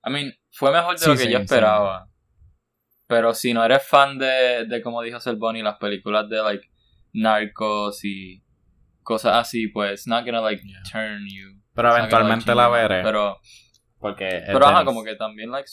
I 0.05 0.11
mean, 0.11 0.31
fue 0.51 0.71
mejor 0.71 0.93
de 0.93 0.99
Sí, 0.99 1.09
lo 1.09 1.15
que 1.15 1.23
sí, 1.23 1.31
yo 1.31 1.37
sí. 1.39 1.43
esperaba. 1.43 2.07
Pero 3.07 3.33
si 3.33 3.53
no 3.53 3.65
eres 3.65 3.83
fan 3.87 4.19
de, 4.19 4.65
de 4.67 4.81
como 4.81 5.01
dijo 5.01 5.19
Selboni, 5.19 5.63
las 5.63 5.77
películas 5.77 6.29
de 6.29 6.37
like 6.43 6.67
Narcos 7.13 8.05
y 8.05 8.43
cosas 9.01 9.37
así, 9.37 9.69
pues 9.69 9.91
it's 10.01 10.07
not 10.07 10.23
gonna 10.23 10.41
like 10.41 10.61
Yeah. 10.63 10.83
turn 10.91 11.25
you. 11.27 11.61
Pero 11.73 11.89
gonna, 11.89 11.99
eventualmente 12.01 12.53
like, 12.53 12.61
la 12.61 12.67
veré. 12.67 13.01
Pero 13.01 13.39
porque 13.97 14.43
Pero 14.45 14.67
ajá, 14.67 14.85
como 14.85 15.03
que 15.03 15.15
también, 15.15 15.49
like, 15.49 15.67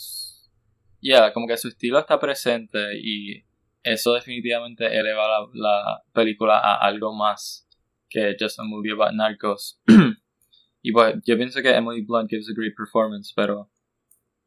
yeah, 1.04 1.32
como 1.32 1.46
que 1.46 1.56
su 1.56 1.68
estilo 1.68 1.98
está 1.98 2.18
presente 2.18 2.98
y 2.98 3.44
eso 3.82 4.14
definitivamente 4.14 4.86
eleva 4.86 5.28
la, 5.28 5.46
la 5.52 6.02
película 6.12 6.58
a 6.58 6.76
algo 6.76 7.12
más 7.14 7.68
que 8.08 8.34
just 8.40 8.58
a 8.58 8.62
movie 8.64 8.92
about 8.92 9.12
narcos. 9.12 9.78
y 10.82 10.92
pues, 10.92 11.16
yo 11.26 11.36
pienso 11.36 11.60
que 11.60 11.74
Emily 11.74 12.00
Blunt 12.02 12.30
gives 12.30 12.48
a 12.48 12.54
great 12.56 12.74
performance, 12.74 13.32
pero, 13.36 13.70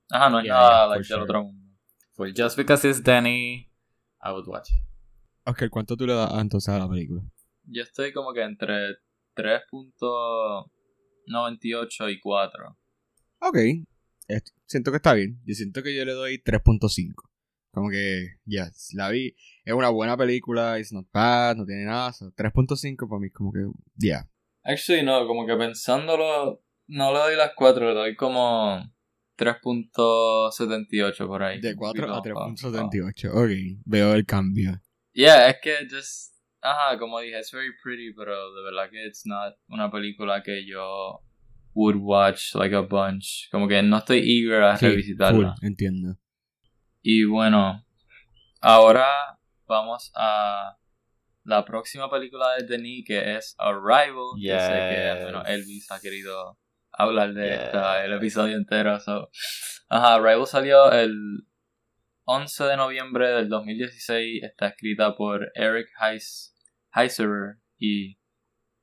ajá, 0.09 0.29
no 0.31 0.39
es 0.39 0.45
Yeah, 0.45 0.53
nada, 0.55 0.69
yeah, 0.69 0.85
like, 0.87 0.97
del 0.99 1.05
sure. 1.05 1.21
otro 1.23 1.43
mundo. 1.43 1.67
Well, 2.17 2.33
just 2.35 2.57
because 2.57 2.83
it's 2.87 3.03
Denny, 3.03 3.69
I 4.23 4.31
would 4.31 4.47
watch 4.47 4.71
it. 4.71 4.79
Ok, 5.45 5.69
¿cuánto 5.69 5.95
tú 5.95 6.07
le 6.07 6.15
das 6.15 6.33
entonces 6.33 6.73
a 6.73 6.79
la 6.79 6.89
película? 6.89 7.21
Yo 7.65 7.83
estoy 7.83 8.11
como 8.11 8.33
que 8.33 8.41
entre 8.41 8.95
3.98 9.35 12.09
y 12.11 12.19
4. 12.19 12.77
Ok. 13.41 13.57
Siento 14.68 14.91
que 14.91 14.97
está 14.97 15.13
bien. 15.13 15.41
Yo 15.45 15.55
siento 15.55 15.82
que 15.82 15.95
yo 15.95 16.05
le 16.05 16.13
doy 16.13 16.41
3.5. 16.43 17.13
Como 17.72 17.89
que, 17.89 18.36
ya, 18.45 18.72
la 18.93 19.09
vi. 19.09 19.36
Es 19.63 19.74
una 19.74 19.89
buena 19.89 20.18
película, 20.18 20.80
it's 20.80 20.93
not 20.93 21.07
bad, 21.11 21.57
no 21.57 21.65
tiene 21.65 21.86
nada. 21.86 22.13
so 22.13 22.32
3.5 22.32 23.09
para 23.09 23.20
mí, 23.20 23.30
como 23.32 23.51
que, 23.51 23.68
ya. 23.95 24.30
Actually, 24.63 25.03
no, 25.03 25.26
como 25.28 25.45
que 25.45 25.55
pensándolo, 25.55 26.63
no 26.88 27.13
le 27.13 27.20
doy 27.20 27.36
las 27.36 27.51
4, 27.55 27.89
le 27.89 27.93
doy 27.93 28.15
como 28.15 28.82
3.78 29.38 31.28
por 31.28 31.43
ahí. 31.43 31.61
De 31.61 31.76
4 31.76 32.13
a 32.13 32.22
Digo, 32.22 32.39
3.78. 32.39 33.30
Ok, 33.32 33.82
veo 33.86 34.13
el 34.13 34.26
cambio. 34.26 34.82
Yeah, 35.13 35.49
es 35.49 35.57
que 35.61 35.76
just, 35.89 36.36
ajá, 36.61 36.97
como 36.97 37.20
dije, 37.20 37.39
es 37.39 37.51
very 37.51 37.72
pretty, 37.84 38.13
pero 38.13 38.53
de 38.53 38.63
verdad 38.63 38.89
que 38.89 39.05
it's 39.07 39.26
not 39.26 39.55
una 39.68 39.91
película 39.91 40.43
que 40.43 40.65
yo 40.65 41.22
would 41.78 41.97
watch 41.99 42.55
like 42.55 42.73
a 42.75 42.82
bunch. 42.82 43.47
Como 43.51 43.67
que 43.67 43.82
no 43.84 43.97
estoy 43.97 44.19
eager 44.19 44.63
a 44.63 44.78
Sí, 44.78 44.88
revisitarla. 44.88 45.53
full, 45.55 45.67
entiendo. 45.67 46.17
Y 47.03 47.23
bueno, 47.25 47.86
ahora 48.61 49.07
vamos 49.67 50.11
a 50.15 50.75
la 51.43 51.63
próxima 51.63 52.09
película 52.09 52.55
de 52.57 52.65
Denis 52.65 53.05
que 53.05 53.36
es 53.38 53.55
Arrival. 53.59 54.34
Que 54.41 54.49
sé 54.59 54.67
que 54.73 55.09
al 55.09 55.25
menos 55.25 55.43
Yes. 55.45 55.51
Elvis 55.53 55.91
ha 55.91 55.99
querido 55.99 56.57
hablar 56.91 57.34
de 57.34 57.47
Yes. 57.49 57.61
esta 57.61 58.03
el 58.05 58.13
episodio 58.13 58.57
entero. 58.57 58.99
so. 58.99 59.30
Ajá, 59.89 60.15
Arrival 60.15 60.47
salió 60.47 60.91
el 60.91 61.13
11 62.25 62.63
de 62.65 62.75
noviembre 62.78 63.30
del 63.30 63.47
2016. 63.49 64.43
Está 64.43 64.67
escrita 64.69 65.15
por 65.15 65.49
Eric 65.55 65.88
Heis, 66.01 66.53
Heiserer. 66.93 67.57
Y 67.80 68.17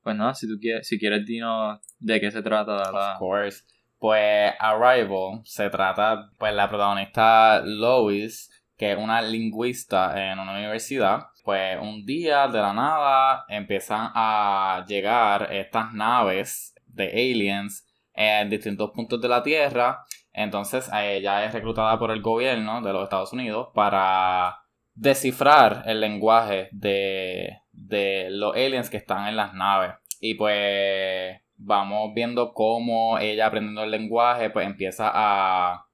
pues 0.04 0.14
nada, 0.16 0.34
si 0.34 0.46
tú 0.46 0.58
quieres, 0.60 0.86
si 0.86 0.98
quieres 0.98 1.24
dinos 1.24 1.80
de 1.98 2.20
qué 2.20 2.30
se 2.30 2.42
trata. 2.42 2.76
Of 2.76 2.92
La... 2.92 3.16
course. 3.18 3.64
Pues 3.98 4.52
Arrival 4.58 5.40
se 5.44 5.70
trata, 5.70 6.30
pues 6.38 6.54
la 6.54 6.68
protagonista 6.68 7.62
Lois, 7.64 8.50
que 8.76 8.92
es 8.92 8.98
una 8.98 9.22
lingüista 9.22 10.30
en 10.30 10.38
una 10.38 10.52
universidad, 10.52 11.28
pues 11.42 11.78
un 11.80 12.04
día 12.04 12.46
de 12.48 12.58
la 12.58 12.74
nada 12.74 13.46
empiezan 13.48 14.10
a 14.14 14.84
llegar 14.86 15.50
estas 15.50 15.94
naves 15.94 16.74
de 16.86 17.08
aliens 17.08 17.86
en 18.12 18.50
distintos 18.50 18.90
puntos 18.90 19.20
de 19.22 19.28
la 19.28 19.42
Tierra. 19.42 20.04
Entonces 20.34 20.90
ella 20.92 21.46
es 21.46 21.54
reclutada 21.54 21.98
por 21.98 22.10
el 22.10 22.20
gobierno 22.20 22.82
de 22.82 22.92
los 22.92 23.04
Estados 23.04 23.32
Unidos 23.32 23.68
para 23.74 24.58
descifrar 24.94 25.84
el 25.86 26.00
lenguaje 26.00 26.68
de, 26.72 27.58
de 27.86 28.28
los 28.30 28.54
aliens 28.54 28.90
que 28.90 28.96
están 28.96 29.28
en 29.28 29.36
las 29.36 29.54
naves. 29.54 29.94
Y 30.20 30.34
pues 30.34 31.40
vamos 31.56 32.12
viendo 32.14 32.52
cómo 32.52 33.18
ella 33.18 33.46
aprendiendo 33.46 33.84
el 33.84 33.90
lenguaje 33.90 34.50
pues 34.50 34.66
empieza 34.66 35.10
a 35.14 35.86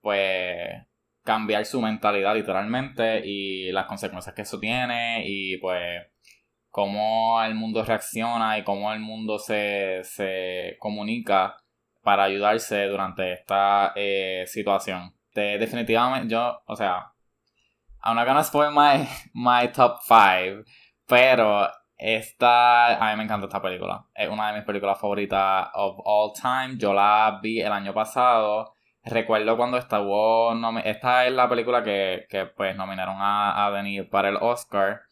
pues 0.00 0.68
cambiar 1.24 1.64
su 1.64 1.80
mentalidad 1.80 2.34
literalmente 2.34 3.22
y 3.24 3.72
las 3.72 3.86
consecuencias 3.86 4.34
que 4.34 4.42
eso 4.42 4.60
tiene 4.60 5.24
y 5.26 5.56
pues 5.56 6.02
cómo 6.68 7.42
el 7.42 7.54
mundo 7.54 7.82
reacciona 7.84 8.58
y 8.58 8.64
cómo 8.64 8.92
el 8.92 9.00
mundo 9.00 9.38
se, 9.38 10.00
se 10.04 10.76
comunica 10.78 11.56
para 12.02 12.24
ayudarse 12.24 12.84
durante 12.86 13.32
esta 13.32 13.92
eh, 13.96 14.44
situación. 14.46 15.14
De- 15.34 15.56
definitivamente 15.58 16.28
yo, 16.32 16.60
o 16.66 16.76
sea, 16.76 17.12
I'm 18.04 18.16
not 18.16 18.26
gonna 18.26 18.44
spoil 18.44 18.70
my, 18.70 19.08
my 19.32 19.68
top 19.72 20.00
5, 20.02 20.64
pero 21.06 21.68
esta, 21.96 22.96
a 22.96 23.10
mí 23.10 23.16
me 23.18 23.24
encanta 23.24 23.46
esta 23.46 23.62
película. 23.62 24.06
Es 24.14 24.28
una 24.28 24.48
de 24.48 24.58
mis 24.58 24.66
películas 24.66 24.98
favoritas 25.00 25.68
of 25.74 25.96
all 26.04 26.32
time. 26.32 26.76
Yo 26.78 26.92
la 26.92 27.38
vi 27.42 27.60
el 27.60 27.72
año 27.72 27.94
pasado. 27.94 28.74
Recuerdo 29.04 29.56
cuando 29.56 29.76
estuvo. 29.76 30.52
Esta 30.84 31.26
es 31.26 31.32
la 31.32 31.48
película 31.48 31.82
que, 31.82 32.26
que 32.28 32.46
pues 32.46 32.74
nominaron 32.76 33.16
a, 33.18 33.66
a 33.66 33.70
Denis 33.70 34.04
para 34.10 34.28
el 34.30 34.36
Oscar. 34.36 35.02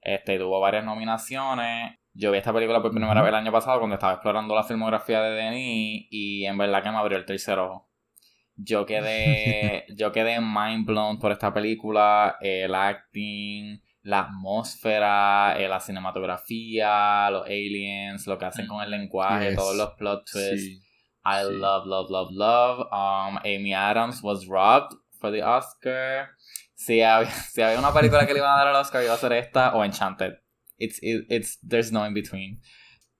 Este 0.00 0.38
tuvo 0.38 0.60
varias 0.60 0.84
nominaciones. 0.84 1.98
Yo 2.14 2.30
vi 2.30 2.38
esta 2.38 2.52
película 2.52 2.82
por 2.82 2.90
primera 2.90 3.22
vez 3.22 3.28
el 3.30 3.34
año 3.34 3.52
pasado 3.52 3.78
cuando 3.78 3.94
estaba 3.94 4.14
explorando 4.14 4.54
la 4.54 4.64
filmografía 4.64 5.22
de 5.22 5.30
Denis 5.30 6.06
y 6.10 6.44
en 6.44 6.58
verdad 6.58 6.82
que 6.82 6.90
me 6.90 6.98
abrió 6.98 7.16
el 7.18 7.24
tercer 7.24 7.58
ojo. 7.58 7.88
Yo 8.56 8.84
quedé, 8.84 9.86
yo 9.96 10.12
quedé 10.12 10.40
mind 10.40 10.86
blown 10.86 11.18
por 11.18 11.32
esta 11.32 11.54
película, 11.54 12.36
el 12.40 12.74
acting, 12.74 13.81
la 14.02 14.20
atmósfera, 14.20 15.54
eh, 15.58 15.68
la 15.68 15.80
cinematografía, 15.80 17.30
los 17.30 17.44
aliens, 17.46 18.26
lo 18.26 18.38
que 18.38 18.44
hacen 18.46 18.66
con 18.66 18.82
el 18.82 18.90
lenguaje, 18.90 19.50
Yes. 19.50 19.56
todos 19.56 19.76
los 19.76 19.90
plot 19.94 20.24
twists. 20.30 20.60
Sí. 20.62 20.82
I 21.24 21.44
Sí. 21.46 21.54
love, 21.54 21.86
love, 21.86 22.10
love, 22.10 22.30
love. 22.32 22.80
Um, 22.90 23.36
Amy 23.44 23.72
Adams 23.74 24.20
was 24.22 24.46
robbed 24.48 24.96
for 25.20 25.30
the 25.30 25.42
Oscar. 25.42 26.30
Si 26.74 27.00
había, 27.00 27.30
si 27.52 27.62
había 27.62 27.78
una 27.78 27.92
película 27.92 28.26
que 28.26 28.32
le 28.32 28.40
iban 28.40 28.50
a 28.50 28.56
dar 28.56 28.68
al 28.68 28.76
Oscar, 28.76 29.04
iba 29.04 29.14
a 29.14 29.18
ser 29.18 29.32
esta 29.34 29.74
o 29.74 29.84
Enchanted. 29.84 30.34
It's, 30.78 30.98
it- 31.00 31.26
it's, 31.30 31.60
there's 31.66 31.92
no 31.92 32.04
in 32.04 32.12
between. 32.14 32.60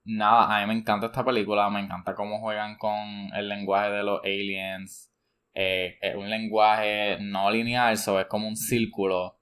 Nada, 0.05 0.53
a 0.57 0.59
mí 0.61 0.67
me 0.73 0.77
encanta 0.79 1.05
esta 1.05 1.23
película, 1.23 1.69
me 1.69 1.79
encanta 1.79 2.13
cómo 2.13 2.39
juegan 2.41 2.75
con 2.77 2.97
el 3.33 3.47
lenguaje 3.47 3.89
de 3.89 4.03
los 4.03 4.19
aliens. 4.21 5.09
Eh, 5.53 5.97
es 6.01 6.15
un 6.15 6.29
lenguaje 6.29 7.19
no 7.21 7.49
lineal, 7.49 7.95
so 7.97 8.19
es 8.19 8.25
como 8.25 8.49
un 8.49 8.57
círculo. 8.57 9.39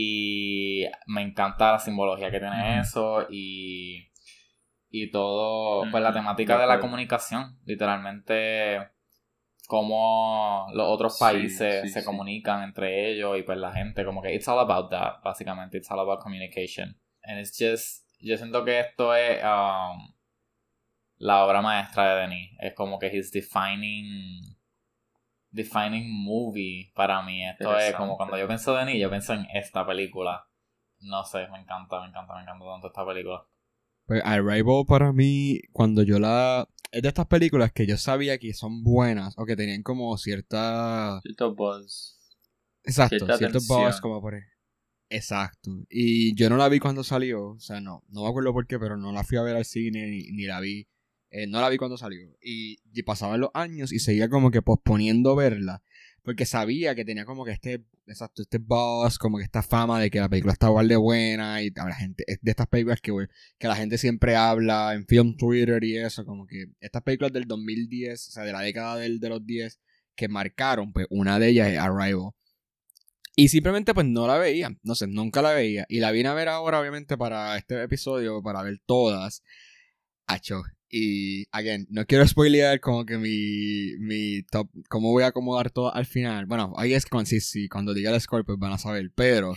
Y 0.00 0.84
me 1.06 1.22
encanta 1.22 1.72
la 1.72 1.78
simbología 1.80 2.30
que 2.30 2.38
tiene 2.38 2.78
eso 2.78 3.26
y, 3.28 4.12
y 4.90 5.10
todo, 5.10 5.90
pues 5.90 6.00
la 6.00 6.12
temática 6.12 6.54
de 6.54 6.60
de 6.60 6.66
la 6.68 6.78
comunicación, 6.78 7.58
literalmente 7.64 8.90
cómo 9.66 10.68
los 10.72 10.86
otros 10.88 11.18
Sí, 11.18 11.24
países 11.24 11.82
sí, 11.82 11.88
se 11.88 12.00
sí. 12.00 12.06
comunican 12.06 12.62
entre 12.62 13.10
ellos 13.10 13.36
y 13.38 13.42
pues 13.42 13.58
la 13.58 13.72
gente, 13.72 14.04
como 14.04 14.22
que 14.22 14.32
it's 14.32 14.46
all 14.46 14.60
about 14.60 14.88
that, 14.90 15.20
básicamente, 15.24 15.78
it's 15.78 15.90
all 15.90 15.98
about 15.98 16.22
communication. 16.22 16.96
And 17.24 17.40
it's 17.40 17.58
just, 17.58 18.06
yo 18.20 18.36
siento 18.36 18.64
que 18.64 18.78
esto 18.78 19.12
es 19.16 19.42
um, 19.42 20.14
la 21.16 21.44
obra 21.44 21.60
maestra 21.60 22.14
de 22.14 22.20
Denis, 22.20 22.50
es 22.60 22.72
como 22.74 23.00
que 23.00 23.08
he's 23.08 23.32
defining 23.32 24.57
defining 25.50 26.10
movie 26.10 26.92
para 26.94 27.22
mí. 27.22 27.46
Esto 27.48 27.76
es 27.78 27.94
como 27.94 28.16
cuando 28.16 28.38
yo 28.38 28.46
pienso 28.46 28.74
de 28.74 28.84
Denis, 28.84 29.00
yo 29.00 29.10
pienso 29.10 29.34
en 29.34 29.46
esta 29.54 29.86
película. 29.86 30.46
No 31.00 31.24
sé, 31.24 31.46
me 31.50 31.60
encanta, 31.60 32.00
me 32.00 32.08
encanta, 32.08 32.34
me 32.34 32.42
encanta 32.42 32.64
tanto 32.64 32.86
esta 32.88 33.06
película. 33.06 33.46
Pues 34.06 34.22
Arrival 34.24 34.84
para 34.86 35.12
mí, 35.12 35.60
cuando 35.72 36.02
yo 36.02 36.18
la... 36.18 36.66
Es 36.90 37.02
de 37.02 37.08
estas 37.08 37.26
películas 37.26 37.72
que 37.72 37.86
yo 37.86 37.98
sabía 37.98 38.38
que 38.38 38.54
son 38.54 38.82
buenas 38.82 39.34
o 39.36 39.44
que 39.44 39.56
tenían 39.56 39.82
como 39.82 40.16
cierta... 40.16 41.20
Cierto 41.22 41.54
buzz. 41.54 42.18
Exacto, 42.82 43.16
Cierta 43.16 43.36
ciertos 43.36 43.66
tensión. 43.66 43.86
buzz 43.86 44.00
como 44.00 44.20
por... 44.20 44.34
Exacto. 45.10 45.70
Y 45.88 46.34
yo 46.34 46.50
no 46.50 46.56
la 46.56 46.68
vi 46.68 46.80
cuando 46.80 47.04
salió, 47.04 47.50
o 47.50 47.60
sea, 47.60 47.80
no, 47.80 48.02
no 48.08 48.22
me 48.22 48.28
acuerdo 48.28 48.52
por 48.52 48.66
qué, 48.66 48.78
pero 48.78 48.96
no 48.96 49.12
la 49.12 49.24
fui 49.24 49.38
a 49.38 49.42
ver 49.42 49.56
al 49.56 49.64
cine 49.64 50.06
ni, 50.06 50.30
ni 50.32 50.44
la 50.44 50.60
vi. 50.60 50.86
Eh, 51.30 51.46
no 51.46 51.60
la 51.60 51.68
vi 51.68 51.76
cuando 51.76 51.96
salió. 51.96 52.36
Y, 52.42 52.78
y 52.92 53.02
pasaban 53.02 53.40
los 53.40 53.50
años 53.54 53.92
y 53.92 53.98
seguía 53.98 54.28
como 54.28 54.50
que 54.50 54.62
posponiendo 54.62 55.36
verla. 55.36 55.82
Porque 56.22 56.46
sabía 56.46 56.94
que 56.94 57.04
tenía 57.04 57.24
como 57.24 57.44
que 57.44 57.52
este, 57.52 57.84
exacto, 58.06 58.42
este 58.42 58.58
buzz, 58.58 59.18
como 59.18 59.38
que 59.38 59.44
esta 59.44 59.62
fama 59.62 60.00
de 60.00 60.10
que 60.10 60.20
la 60.20 60.28
película 60.28 60.52
está 60.52 60.68
igual 60.68 60.88
de 60.88 60.96
buena 60.96 61.62
y 61.62 61.70
la 61.70 61.94
gente, 61.94 62.24
de 62.26 62.50
estas 62.50 62.66
películas 62.66 63.00
que, 63.00 63.12
que 63.58 63.68
la 63.68 63.76
gente 63.76 63.96
siempre 63.98 64.36
habla 64.36 64.94
en 64.94 65.06
film 65.06 65.36
Twitter 65.36 65.82
y 65.84 65.96
eso, 65.96 66.24
como 66.26 66.46
que 66.46 66.66
estas 66.80 67.02
películas 67.02 67.32
del 67.32 67.46
2010, 67.46 68.28
o 68.28 68.30
sea, 68.32 68.44
de 68.44 68.52
la 68.52 68.60
década 68.60 68.96
del, 68.96 69.20
de 69.20 69.28
los 69.28 69.46
10, 69.46 69.80
que 70.16 70.28
marcaron, 70.28 70.92
pues 70.92 71.06
una 71.10 71.38
de 71.38 71.48
ellas 71.48 71.68
es 71.68 71.78
Arrival. 71.78 72.32
Y 73.36 73.48
simplemente 73.48 73.94
pues 73.94 74.06
no 74.06 74.26
la 74.26 74.36
veía, 74.36 74.76
no 74.82 74.94
sé, 74.96 75.06
nunca 75.06 75.40
la 75.42 75.52
veía. 75.52 75.86
Y 75.88 76.00
la 76.00 76.10
vine 76.10 76.28
a 76.28 76.34
ver 76.34 76.48
ahora, 76.48 76.80
obviamente, 76.80 77.16
para 77.16 77.56
este 77.56 77.80
episodio, 77.82 78.42
para 78.42 78.62
ver 78.62 78.80
todas. 78.84 79.42
Acho. 80.26 80.62
Y, 80.90 81.46
again, 81.52 81.86
no 81.90 82.06
quiero 82.06 82.26
spoilear 82.26 82.80
como 82.80 83.04
que 83.04 83.18
mi, 83.18 83.96
mi 83.98 84.42
top, 84.44 84.68
cómo 84.88 85.10
voy 85.10 85.22
a 85.22 85.28
acomodar 85.28 85.70
todo 85.70 85.94
al 85.94 86.06
final. 86.06 86.46
Bueno, 86.46 86.72
ahí 86.76 86.94
es 86.94 87.04
con 87.06 87.26
sí, 87.26 87.40
sí, 87.40 87.68
cuando 87.68 87.92
diga 87.92 88.10
el 88.12 88.20
score 88.20 88.44
pues 88.44 88.58
van 88.58 88.72
a 88.72 88.78
saber, 88.78 89.10
pero 89.14 89.54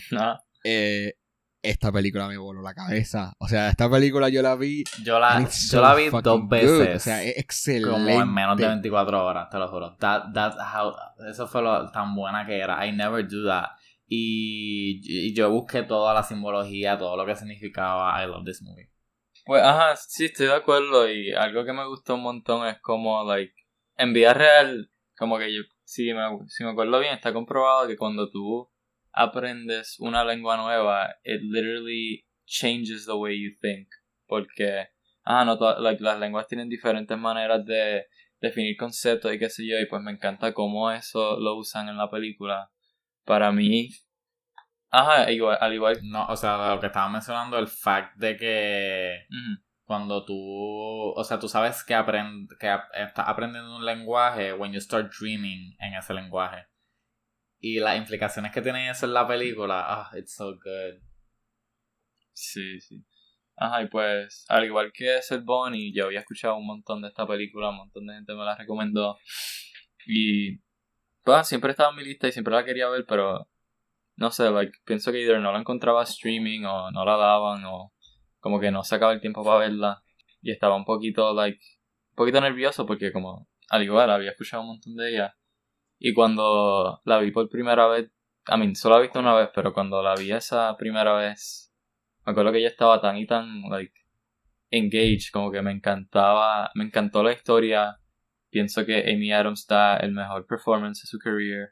eh, 0.64 1.14
esta 1.62 1.90
película 1.92 2.28
me 2.28 2.36
voló 2.36 2.60
la 2.60 2.74
cabeza. 2.74 3.32
O 3.38 3.48
sea, 3.48 3.70
esta 3.70 3.88
película 3.90 4.28
yo 4.28 4.42
la 4.42 4.56
vi. 4.56 4.84
Yo 5.02 5.18
la, 5.18 5.48
yo 5.48 5.80
la 5.80 5.94
vi 5.94 6.10
dos 6.10 6.22
good. 6.22 6.48
veces. 6.48 6.96
O 6.96 6.98
sea, 6.98 7.22
es 7.22 7.38
excelente. 7.38 7.90
como 7.90 8.08
en 8.08 8.32
menos 8.32 8.56
de 8.56 8.66
24 8.66 9.24
horas, 9.24 9.48
te 9.48 9.58
lo 9.58 9.68
juro. 9.68 9.96
That, 9.98 10.32
that's 10.34 10.56
how, 10.56 10.92
eso 11.30 11.46
fue 11.46 11.62
lo 11.62 11.90
tan 11.92 12.14
buena 12.14 12.44
que 12.44 12.58
era. 12.58 12.84
I 12.86 12.92
never 12.92 13.26
do 13.26 13.46
that. 13.46 13.70
Y, 14.06 15.00
y 15.04 15.34
yo 15.34 15.50
busqué 15.50 15.84
toda 15.84 16.12
la 16.12 16.22
simbología, 16.22 16.98
todo 16.98 17.16
lo 17.16 17.24
que 17.24 17.34
significaba 17.36 18.22
I 18.22 18.26
love 18.26 18.44
this 18.44 18.60
movie. 18.60 18.91
Pues, 19.44 19.62
ajá, 19.62 19.96
sí, 19.96 20.26
estoy 20.26 20.46
de 20.46 20.54
acuerdo. 20.54 21.10
Y 21.10 21.32
algo 21.32 21.64
que 21.64 21.72
me 21.72 21.86
gustó 21.86 22.14
un 22.14 22.22
montón 22.22 22.66
es 22.68 22.78
como, 22.80 23.24
like, 23.24 23.52
en 23.96 24.12
vida 24.12 24.34
real, 24.34 24.90
como 25.16 25.38
que 25.38 25.52
yo, 25.54 25.62
si 25.84 26.12
me, 26.14 26.22
si 26.48 26.64
me 26.64 26.70
acuerdo 26.70 26.98
bien, 27.00 27.14
está 27.14 27.32
comprobado 27.32 27.88
que 27.88 27.96
cuando 27.96 28.30
tú 28.30 28.70
aprendes 29.12 29.96
una 29.98 30.24
lengua 30.24 30.56
nueva, 30.56 31.16
it 31.24 31.40
literally 31.42 32.24
changes 32.46 33.04
the 33.06 33.12
way 33.14 33.36
you 33.42 33.50
think. 33.60 33.88
Porque, 34.26 34.86
ah, 35.24 35.44
no, 35.44 35.56
like, 35.80 36.02
las 36.02 36.18
lenguas 36.20 36.46
tienen 36.46 36.68
diferentes 36.68 37.18
maneras 37.18 37.64
de 37.66 38.06
definir 38.40 38.76
conceptos 38.76 39.32
y 39.34 39.38
qué 39.38 39.50
sé 39.50 39.66
yo, 39.66 39.78
y 39.78 39.86
pues 39.86 40.02
me 40.02 40.12
encanta 40.12 40.52
cómo 40.54 40.90
eso 40.90 41.38
lo 41.38 41.56
usan 41.56 41.88
en 41.88 41.96
la 41.96 42.10
película. 42.10 42.70
Para 43.24 43.52
mí, 43.52 43.90
ajá, 44.92 45.30
igual, 45.32 45.58
al 45.60 45.72
igual. 45.74 45.98
No, 46.02 46.26
o 46.26 46.36
sea, 46.36 46.74
lo 46.74 46.80
que 46.80 46.86
estaba 46.86 47.08
mencionando, 47.08 47.58
el 47.58 47.68
fact 47.68 48.16
de 48.16 48.36
que 48.36 49.26
cuando 49.84 50.24
tú, 50.24 50.34
o 51.16 51.24
sea, 51.24 51.38
tú 51.38 51.48
sabes 51.48 51.84
que, 51.84 51.94
aprend, 51.94 52.50
que 52.58 52.68
ap- 52.68 52.90
estás 52.94 53.28
aprendiendo 53.28 53.76
un 53.76 53.84
lenguaje 53.84 54.52
when 54.54 54.72
you 54.72 54.80
start 54.80 55.12
dreaming 55.20 55.76
en 55.80 55.94
ese 55.94 56.14
lenguaje. 56.14 56.66
Y 57.60 57.80
las 57.80 57.96
implicaciones 57.96 58.52
que 58.52 58.62
tiene 58.62 58.90
eso 58.90 59.06
en 59.06 59.14
la 59.14 59.26
película, 59.26 59.84
ah, 59.86 60.10
it's 60.18 60.34
so 60.36 60.52
good. 60.54 61.00
Sí, 62.32 62.80
sí. 62.80 63.04
Ajá, 63.56 63.82
y 63.82 63.88
pues, 63.88 64.44
al 64.48 64.64
igual 64.64 64.92
que 64.92 65.20
Seth 65.22 65.44
Bonnie, 65.44 65.92
yo 65.94 66.06
había 66.06 66.20
escuchado 66.20 66.56
un 66.56 66.66
montón 66.66 67.02
de 67.02 67.08
esta 67.08 67.26
película, 67.26 67.70
un 67.70 67.76
montón 67.78 68.06
de 68.06 68.14
gente 68.14 68.34
me 68.34 68.44
la 68.44 68.56
recomendó. 68.56 69.18
Y, 70.06 70.58
pues, 71.24 71.48
siempre 71.48 71.72
estaba 71.72 71.90
en 71.90 71.96
mi 71.96 72.04
lista 72.04 72.28
y 72.28 72.32
siempre 72.32 72.54
la 72.54 72.64
quería 72.64 72.88
ver, 72.90 73.04
pero, 73.08 73.48
no 74.16 74.30
sé, 74.30 74.50
like, 74.50 74.78
pienso 74.84 75.12
que 75.12 75.20
either 75.22 75.40
no 75.40 75.52
la 75.52 75.58
encontraba 75.58 76.02
streaming 76.02 76.64
o 76.64 76.90
no 76.90 77.04
la 77.04 77.16
daban 77.16 77.64
o 77.64 77.92
como 78.40 78.60
que 78.60 78.70
no 78.70 78.82
sacaba 78.84 79.12
el 79.12 79.20
tiempo 79.20 79.44
para 79.44 79.58
verla. 79.58 80.02
Y 80.40 80.50
estaba 80.50 80.76
un 80.76 80.84
poquito, 80.84 81.32
like, 81.34 81.60
un 82.10 82.16
poquito 82.16 82.40
nervioso 82.40 82.86
porque 82.86 83.12
como, 83.12 83.48
al 83.68 83.82
igual, 83.82 84.10
había 84.10 84.30
escuchado 84.30 84.62
un 84.62 84.68
montón 84.68 84.96
de 84.96 85.10
ella. 85.10 85.36
Y 85.98 86.14
cuando 86.14 87.00
la 87.04 87.18
vi 87.18 87.30
por 87.30 87.48
primera 87.48 87.86
vez, 87.86 88.10
I 88.48 88.58
mean, 88.58 88.74
solo 88.74 88.96
la 88.96 89.00
he 89.00 89.04
visto 89.04 89.20
una 89.20 89.34
vez, 89.34 89.50
pero 89.54 89.72
cuando 89.72 90.02
la 90.02 90.14
vi 90.16 90.32
esa 90.32 90.76
primera 90.76 91.14
vez, 91.14 91.72
me 92.26 92.32
acuerdo 92.32 92.52
que 92.52 92.58
ella 92.58 92.68
estaba 92.68 93.00
tan 93.00 93.16
y 93.16 93.26
tan, 93.26 93.62
like, 93.70 93.94
engaged, 94.70 95.30
como 95.32 95.52
que 95.52 95.62
me 95.62 95.70
encantaba, 95.70 96.70
me 96.74 96.84
encantó 96.84 97.22
la 97.22 97.32
historia. 97.32 97.98
Pienso 98.50 98.84
que 98.84 99.12
Amy 99.12 99.32
Adams 99.32 99.66
da 99.66 99.96
el 99.98 100.12
mejor 100.12 100.46
performance 100.46 101.02
de 101.02 101.06
su 101.06 101.18
career. 101.18 101.70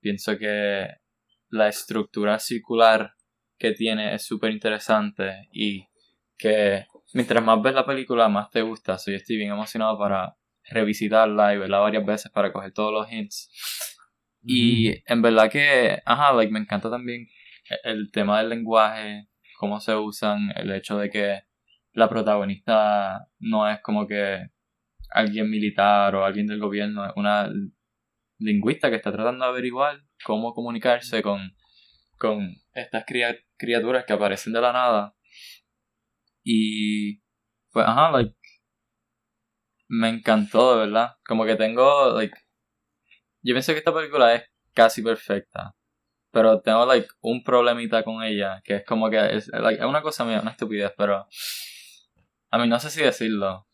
Pienso 0.00 0.36
que 0.36 0.88
la 1.54 1.68
estructura 1.68 2.38
circular 2.40 3.14
que 3.58 3.72
tiene 3.72 4.14
es 4.14 4.26
súper 4.26 4.50
interesante 4.50 5.48
y 5.52 5.86
que 6.36 6.86
mientras 7.12 7.42
más 7.44 7.62
ves 7.62 7.74
la 7.74 7.86
película, 7.86 8.28
más 8.28 8.50
te 8.50 8.62
gusta. 8.62 8.98
So, 8.98 9.12
yo 9.12 9.16
estoy 9.16 9.36
bien 9.36 9.52
emocionado 9.52 9.96
para 9.96 10.36
revisitarla 10.64 11.54
y 11.54 11.58
verla 11.58 11.78
varias 11.78 12.04
veces 12.04 12.32
para 12.32 12.52
coger 12.52 12.72
todos 12.72 12.92
los 12.92 13.10
hints. 13.10 13.50
Y 14.42 15.02
en 15.06 15.22
verdad 15.22 15.48
que, 15.50 16.02
ajá, 16.04 16.32
like, 16.32 16.52
me 16.52 16.58
encanta 16.58 16.90
también 16.90 17.28
el 17.84 18.10
tema 18.10 18.40
del 18.40 18.50
lenguaje, 18.50 19.28
cómo 19.56 19.80
se 19.80 19.94
usan, 19.94 20.50
el 20.56 20.72
hecho 20.72 20.98
de 20.98 21.08
que 21.08 21.42
la 21.92 22.08
protagonista 22.08 23.28
no 23.38 23.70
es 23.70 23.80
como 23.80 24.08
que 24.08 24.48
alguien 25.10 25.48
militar 25.48 26.16
o 26.16 26.24
alguien 26.24 26.48
del 26.48 26.58
gobierno, 26.58 27.06
es 27.06 27.12
una 27.14 27.48
lingüista 28.38 28.90
que 28.90 28.96
está 28.96 29.12
tratando 29.12 29.44
de 29.44 29.50
averiguar 29.52 30.03
cómo 30.24 30.54
comunicarse 30.54 31.22
con, 31.22 31.54
con 32.18 32.56
estas 32.72 33.04
cria- 33.06 33.38
criaturas 33.56 34.04
que 34.06 34.12
aparecen 34.14 34.52
de 34.52 34.60
la 34.60 34.72
nada. 34.72 35.14
Y, 36.42 37.20
pues, 37.72 37.86
ajá, 37.86 38.10
like, 38.12 38.34
me 39.88 40.08
encantó, 40.08 40.72
de 40.74 40.86
verdad. 40.86 41.16
Como 41.26 41.44
que 41.44 41.56
tengo, 41.56 42.10
like, 42.16 42.36
yo 43.42 43.54
pienso 43.54 43.72
que 43.72 43.78
esta 43.78 43.94
película 43.94 44.34
es 44.34 44.44
casi 44.72 45.02
perfecta. 45.02 45.74
Pero 46.32 46.60
tengo, 46.60 46.86
like, 46.86 47.08
un 47.20 47.42
problemita 47.44 48.02
con 48.04 48.22
ella. 48.22 48.60
Que 48.64 48.76
es 48.76 48.84
como 48.84 49.10
que 49.10 49.18
es, 49.36 49.48
like, 49.48 49.80
es 49.80 49.86
una 49.86 50.02
cosa 50.02 50.24
mía, 50.24 50.40
una 50.40 50.52
estupidez, 50.52 50.92
pero. 50.96 51.26
A 52.50 52.58
mí 52.58 52.68
no 52.68 52.78
sé 52.80 52.90
si 52.90 53.02
decirlo. 53.02 53.66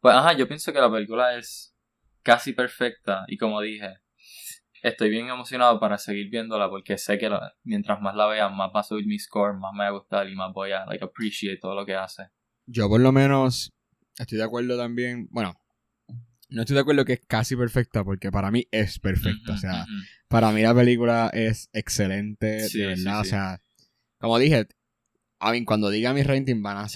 Pues, 0.00 0.14
ajá, 0.14 0.32
yo 0.34 0.48
pienso 0.48 0.72
que 0.72 0.80
la 0.80 0.90
película 0.90 1.36
es 1.36 1.74
casi 2.22 2.52
perfecta. 2.52 3.24
Y 3.28 3.36
como 3.36 3.60
dije, 3.60 3.98
estoy 4.82 5.10
bien 5.10 5.28
emocionado 5.28 5.78
para 5.80 5.96
seguir 5.98 6.28
viéndola. 6.30 6.68
Porque 6.68 6.98
sé 6.98 7.18
que 7.18 7.28
la- 7.28 7.54
mientras 7.64 8.00
más 8.00 8.14
la 8.14 8.26
vea, 8.26 8.48
más 8.48 8.70
va 8.74 8.80
a 8.80 8.84
subir 8.84 9.06
mi 9.06 9.18
score, 9.18 9.56
más 9.58 9.72
me 9.72 9.80
va 9.84 9.88
a 9.88 9.92
gustar 9.92 10.28
y 10.28 10.34
más 10.34 10.52
voy 10.52 10.72
a, 10.72 10.84
like, 10.86 11.04
appreciate 11.04 11.58
todo 11.58 11.74
lo 11.74 11.86
que 11.86 11.94
hace. 11.94 12.28
yo 12.66 12.88
por 12.88 13.00
lo 13.00 13.12
menos 13.12 13.72
estoy 14.18 14.38
de 14.38 14.44
acuerdo 14.44 14.76
también, 14.78 15.28
bueno, 15.30 15.54
no 16.48 16.62
estoy 16.62 16.74
de 16.74 16.80
acuerdo 16.80 17.04
que 17.04 17.14
es 17.14 17.20
casi 17.26 17.56
perfecta 17.56 18.04
porque 18.04 18.30
para 18.30 18.50
mí 18.50 18.66
es 18.70 18.98
perfecta, 18.98 19.52
o 19.54 19.56
sea, 19.56 19.86
para 20.28 20.52
mí 20.52 20.62
la 20.62 20.74
película 20.74 21.30
es 21.32 21.68
excelente, 21.72 22.68
Sí, 22.68 22.78
de 22.78 22.96
sí, 22.96 23.04
verdad, 23.04 23.20
o 23.20 23.24
sí. 23.24 23.30
sea, 23.30 23.60
como 24.18 24.38
dije, 24.38 24.66
a 25.40 25.50
mí 25.52 25.64
cuando 25.64 25.90
diga 25.90 26.14
mi 26.14 26.22
rating 26.22 26.62
van 26.62 26.76
a 26.76 26.86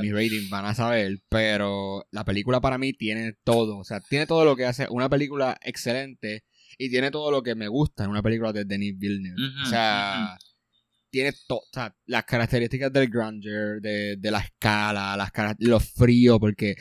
mi 0.00 0.10
rating 0.12 0.48
van 0.50 0.64
a 0.64 0.74
saber, 0.74 1.18
pero 1.28 2.06
la 2.10 2.24
película 2.24 2.60
para 2.60 2.78
mí 2.78 2.92
tiene 2.94 3.34
todo, 3.44 3.78
o 3.78 3.84
sea, 3.84 4.00
tiene 4.00 4.26
todo 4.26 4.44
lo 4.44 4.56
que 4.56 4.64
hace 4.64 4.86
una 4.90 5.08
película 5.08 5.58
excelente 5.62 6.44
y 6.78 6.90
tiene 6.90 7.10
todo 7.10 7.30
lo 7.30 7.42
que 7.42 7.54
me 7.54 7.68
gusta 7.68 8.04
en 8.04 8.10
una 8.10 8.22
película 8.22 8.52
de 8.52 8.64
Denis 8.64 8.98
Villeneuve. 8.98 9.42
O 9.62 9.66
sea, 9.66 10.36
tiene 11.10 11.32
todo, 11.46 11.58
o 11.60 11.68
sea, 11.72 11.94
las 12.06 12.24
características 12.24 12.92
del 12.92 13.08
grandeur, 13.08 13.80
de, 13.80 14.16
de 14.16 14.30
la 14.30 14.40
escala, 14.40 15.16
las 15.16 15.30
lo 15.60 15.78
frío, 15.78 16.40
porque, 16.40 16.74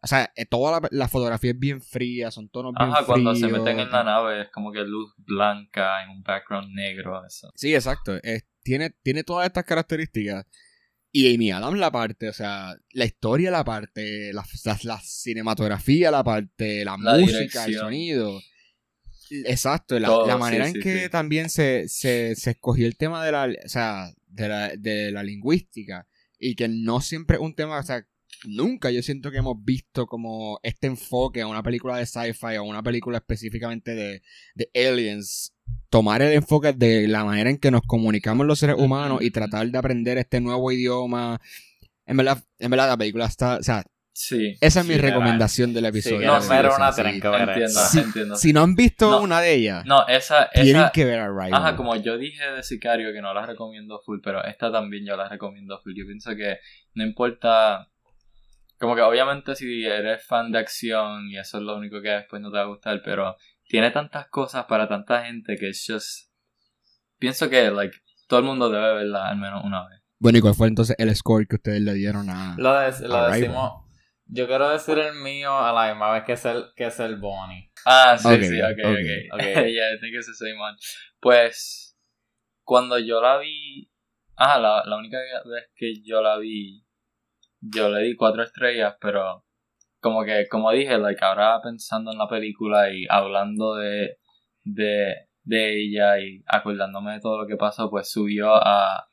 o 0.00 0.06
sea, 0.06 0.30
eh, 0.36 0.46
toda 0.46 0.80
la, 0.80 0.88
la 0.92 1.08
fotografía 1.08 1.50
es 1.50 1.58
bien 1.58 1.80
fría, 1.82 2.30
son 2.30 2.48
tonos 2.48 2.72
bien 2.78 2.88
Ajá, 2.90 3.04
cuando 3.04 3.34
se 3.34 3.46
fríos. 3.46 3.58
meten 3.58 3.80
en 3.80 3.90
la 3.90 4.04
nave 4.04 4.42
es 4.42 4.48
como 4.50 4.70
que 4.72 4.80
luz 4.84 5.12
blanca 5.18 6.02
en 6.04 6.10
un 6.10 6.22
background 6.22 6.72
negro, 6.74 7.24
eso. 7.26 7.50
Sí, 7.56 7.74
exacto. 7.74 8.16
Es- 8.22 8.44
tiene, 8.62 8.90
tiene 9.02 9.24
todas 9.24 9.46
estas 9.46 9.64
características. 9.64 10.44
Y 11.12 11.34
Amy 11.34 11.50
Adams 11.50 11.78
la 11.78 11.90
parte, 11.90 12.28
o 12.28 12.32
sea, 12.32 12.76
la 12.92 13.04
historia 13.04 13.50
la 13.50 13.64
parte, 13.64 14.32
la, 14.32 14.44
la- 14.64 14.78
la 14.84 15.00
cinematografía 15.00 16.10
la 16.12 16.22
parte, 16.22 16.84
la, 16.84 16.96
música, 16.96 17.64
el 17.64 17.74
sonido. 17.74 18.40
Exacto, 19.30 19.98
la, 19.98 20.08
Todo, 20.08 20.26
la 20.26 20.34
sí, 20.34 20.40
manera 20.40 20.66
en 20.66 20.74
sí, 20.74 20.80
que 20.80 21.04
sí. 21.04 21.08
también 21.10 21.50
se, 21.50 21.88
se, 21.88 22.34
se 22.36 22.50
escogió 22.50 22.86
el 22.86 22.96
tema 22.96 23.24
de 23.24 23.32
la, 23.32 23.48
o 23.64 23.68
sea, 23.68 24.12
de 24.26 24.48
la, 24.48 24.68
de 24.76 25.12
la 25.12 25.22
lingüística. 25.22 26.06
Y 26.38 26.54
que 26.54 26.68
no 26.68 27.00
siempre 27.00 27.36
es 27.36 27.42
un 27.42 27.54
tema, 27.54 27.78
o 27.78 27.82
sea, 27.82 28.06
nunca 28.44 28.90
yo 28.90 29.02
siento 29.02 29.30
que 29.30 29.38
hemos 29.38 29.62
visto 29.64 30.06
como 30.06 30.58
este 30.62 30.86
enfoque 30.86 31.42
a 31.42 31.46
una 31.46 31.62
película 31.62 31.96
de 31.98 32.06
sci-fi 32.06 32.56
o 32.58 32.64
una 32.64 32.82
película 32.82 33.18
específicamente 33.18 33.94
de, 33.94 34.22
de 34.54 34.88
aliens 34.88 35.52
tomar 35.88 36.22
el 36.22 36.32
enfoque 36.32 36.72
de 36.72 37.08
la 37.08 37.24
manera 37.24 37.50
en 37.50 37.58
que 37.58 37.70
nos 37.70 37.82
comunicamos 37.82 38.46
los 38.46 38.58
seres 38.58 38.76
humanos 38.78 39.22
y 39.22 39.30
tratar 39.30 39.68
de 39.68 39.78
aprender 39.78 40.18
este 40.18 40.40
nuevo 40.40 40.70
idioma. 40.72 41.40
En 42.06 42.16
verdad, 42.16 42.42
en 42.58 42.70
verdad 42.70 42.88
la 42.88 42.96
película 42.96 43.26
está, 43.26 43.56
o 43.56 43.62
sea, 43.62 43.84
Sí. 44.22 44.54
esa 44.60 44.80
es 44.80 44.86
mi 44.86 44.94
Sí, 44.94 45.00
recomendación 45.00 45.72
del 45.72 45.86
episodio. 45.86 46.18
quieren 46.18 46.42
sí, 46.42 46.48
ver 46.50 46.66
O 46.66 46.68
sea, 46.68 46.76
una, 46.76 46.92
sí. 46.92 47.02
tienen 47.02 47.20
que 47.22 47.28
ver 47.28 47.48
Entiendo. 47.48 48.36
Si 48.36 48.52
no 48.52 48.60
han 48.62 48.74
visto 48.74 49.10
No. 49.10 49.20
una 49.22 49.40
de 49.40 49.54
ellas, 49.54 49.86
No, 49.86 50.06
esa, 50.08 50.50
tienen 50.50 50.76
esa, 50.76 50.90
que 50.92 51.04
ver 51.06 51.20
Arrival. 51.20 51.54
Ajá, 51.54 51.74
como 51.74 51.96
yo 51.96 52.18
dije 52.18 52.44
de 52.50 52.62
Sicario 52.62 53.12
que 53.14 53.22
no 53.22 53.32
la 53.32 53.46
recomiendo 53.46 53.98
full, 54.04 54.18
pero 54.22 54.44
esta 54.44 54.70
también 54.70 55.06
yo 55.06 55.16
la 55.16 55.26
recomiendo 55.26 55.78
full. 55.80 55.94
Yo 55.96 56.04
pienso 56.06 56.36
que 56.36 56.58
no 56.94 57.02
importa. 57.04 57.88
Como 58.78 58.94
que 58.94 59.00
obviamente 59.02 59.54
si 59.56 59.86
eres 59.86 60.22
fan 60.26 60.52
de 60.52 60.58
acción 60.58 61.30
y 61.30 61.38
eso 61.38 61.56
es 61.58 61.62
lo 61.64 61.76
único 61.76 62.02
que 62.02 62.10
después 62.10 62.42
no 62.42 62.50
te 62.50 62.58
va 62.58 62.64
a 62.64 62.66
gustar, 62.66 63.00
pero 63.02 63.36
tiene 63.68 63.90
tantas 63.90 64.26
cosas 64.28 64.66
para 64.66 64.86
tanta 64.86 65.24
gente 65.24 65.56
que 65.56 65.70
es 65.70 65.82
just. 65.88 66.28
Pienso 67.18 67.48
que, 67.48 67.70
like, 67.70 67.96
todo 68.28 68.40
el 68.40 68.46
mundo 68.46 68.68
debe 68.70 68.94
verla 68.96 69.28
al 69.30 69.38
menos 69.38 69.64
una 69.64 69.88
vez. 69.88 70.00
Bueno, 70.18 70.36
¿y 70.38 70.40
cuál 70.42 70.54
fue 70.54 70.68
entonces 70.68 70.94
el 70.98 71.14
score 71.16 71.46
que 71.46 71.56
ustedes 71.56 71.80
le 71.80 71.94
dieron 71.94 72.28
a... 72.28 72.54
Lo, 72.58 72.72
de- 72.78 73.08
lo 73.08 73.16
Arrival. 73.16 73.32
decimos. 73.40 73.89
Yo 74.32 74.46
quiero 74.46 74.68
decir 74.68 74.98
el 74.98 75.14
mío 75.14 75.56
a 75.58 75.72
la 75.72 75.88
misma 75.88 76.12
vez 76.12 76.24
que 76.24 76.32
es 76.32 76.44
el, 76.44 76.66
que 76.76 76.86
es 76.86 77.00
el 77.00 77.16
Bonnie. 77.16 77.70
Ah, 77.84 78.16
sí, 78.16 78.28
sí, 78.44 78.62
ok, 78.62 78.78
ok. 78.78 79.32
ok. 79.32 79.34
Ok. 79.34 79.42
yeah, 79.42 79.92
I 79.92 79.98
think 80.00 80.14
it's 80.14 80.26
the 80.26 80.34
same 80.34 80.60
one. 80.60 80.76
Pues, 81.20 81.98
cuando 82.64 82.98
yo 82.98 83.20
la 83.20 83.38
vi. 83.38 83.90
Ah, 84.36 84.58
la, 84.58 84.82
la 84.86 84.96
única 84.96 85.18
vez 85.18 85.70
que 85.74 85.94
yo 86.02 86.22
la 86.22 86.38
vi, 86.38 86.84
yo 87.60 87.90
le 87.90 88.04
di 88.04 88.16
cuatro 88.16 88.42
estrellas, 88.42 88.96
pero 89.00 89.44
como 90.00 90.24
que, 90.24 90.48
como 90.48 90.70
dije, 90.70 90.96
like, 90.96 91.22
ahora 91.22 91.60
pensando 91.62 92.12
en 92.12 92.18
la 92.18 92.28
película 92.28 92.90
y 92.90 93.06
hablando 93.10 93.74
de, 93.74 94.16
de, 94.64 95.28
de 95.42 95.80
ella 95.82 96.18
y 96.20 96.42
acordándome 96.46 97.14
de 97.14 97.20
todo 97.20 97.42
lo 97.42 97.46
que 97.46 97.56
pasó, 97.56 97.90
pues 97.90 98.10
subió 98.10 98.54
a 98.54 99.09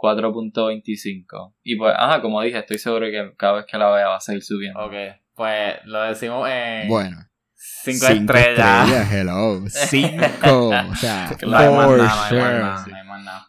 4.25. 0.00 1.54
Y 1.62 1.76
pues, 1.76 1.94
ajá, 1.96 2.20
como 2.22 2.40
dije, 2.42 2.58
estoy 2.58 2.78
seguro 2.78 3.06
que 3.06 3.32
cada 3.36 3.54
vez 3.54 3.66
que 3.66 3.76
la 3.78 3.90
vea 3.90 4.08
va 4.08 4.16
a 4.16 4.20
seguir 4.20 4.42
subiendo. 4.42 4.80
Ok, 4.80 4.92
pues 5.34 5.76
lo 5.84 6.02
decimos 6.02 6.48
en 6.50 6.88
Bueno. 6.88 7.16
5 7.60 8.06
estrellas. 8.06 9.12
hello. 9.12 9.60
Cinco. 9.68 10.68
o 10.68 10.94
sea, 10.94 11.36
No 11.46 11.56
hay 11.56 11.68
más 11.68 11.90
nada, 11.90 11.96
no 11.96 12.02
hay 12.04 12.28
sure. 12.28 12.40
más 12.40 12.60
nada, 12.60 12.86
no 12.88 12.96
hay 12.96 13.04
más 13.06 13.24
nada. 13.24 13.46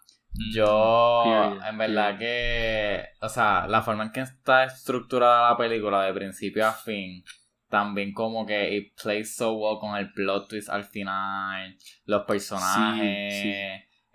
Yo, 0.54 1.24
Period, 1.26 1.68
en 1.68 1.78
verdad 1.78 2.18
period. 2.18 2.20
que, 2.20 3.06
o 3.22 3.30
sea, 3.30 3.68
la 3.68 3.82
forma 3.82 4.04
en 4.06 4.12
que 4.12 4.22
está 4.22 4.64
estructurada 4.64 5.50
la 5.52 5.58
película 5.58 6.04
de 6.06 6.14
principio 6.14 6.66
a 6.66 6.72
fin, 6.72 7.24
también 7.70 8.14
como 8.14 8.46
que 8.46 8.74
it 8.76 8.94
plays 9.02 9.36
so 9.36 9.54
well 9.54 9.80
con 9.80 9.98
el 9.98 10.12
plot 10.14 10.48
twist 10.50 10.70
al 10.70 10.86
final, 10.86 11.76
los 12.06 12.24
personajes, 12.24 13.34
sí. 13.42 13.54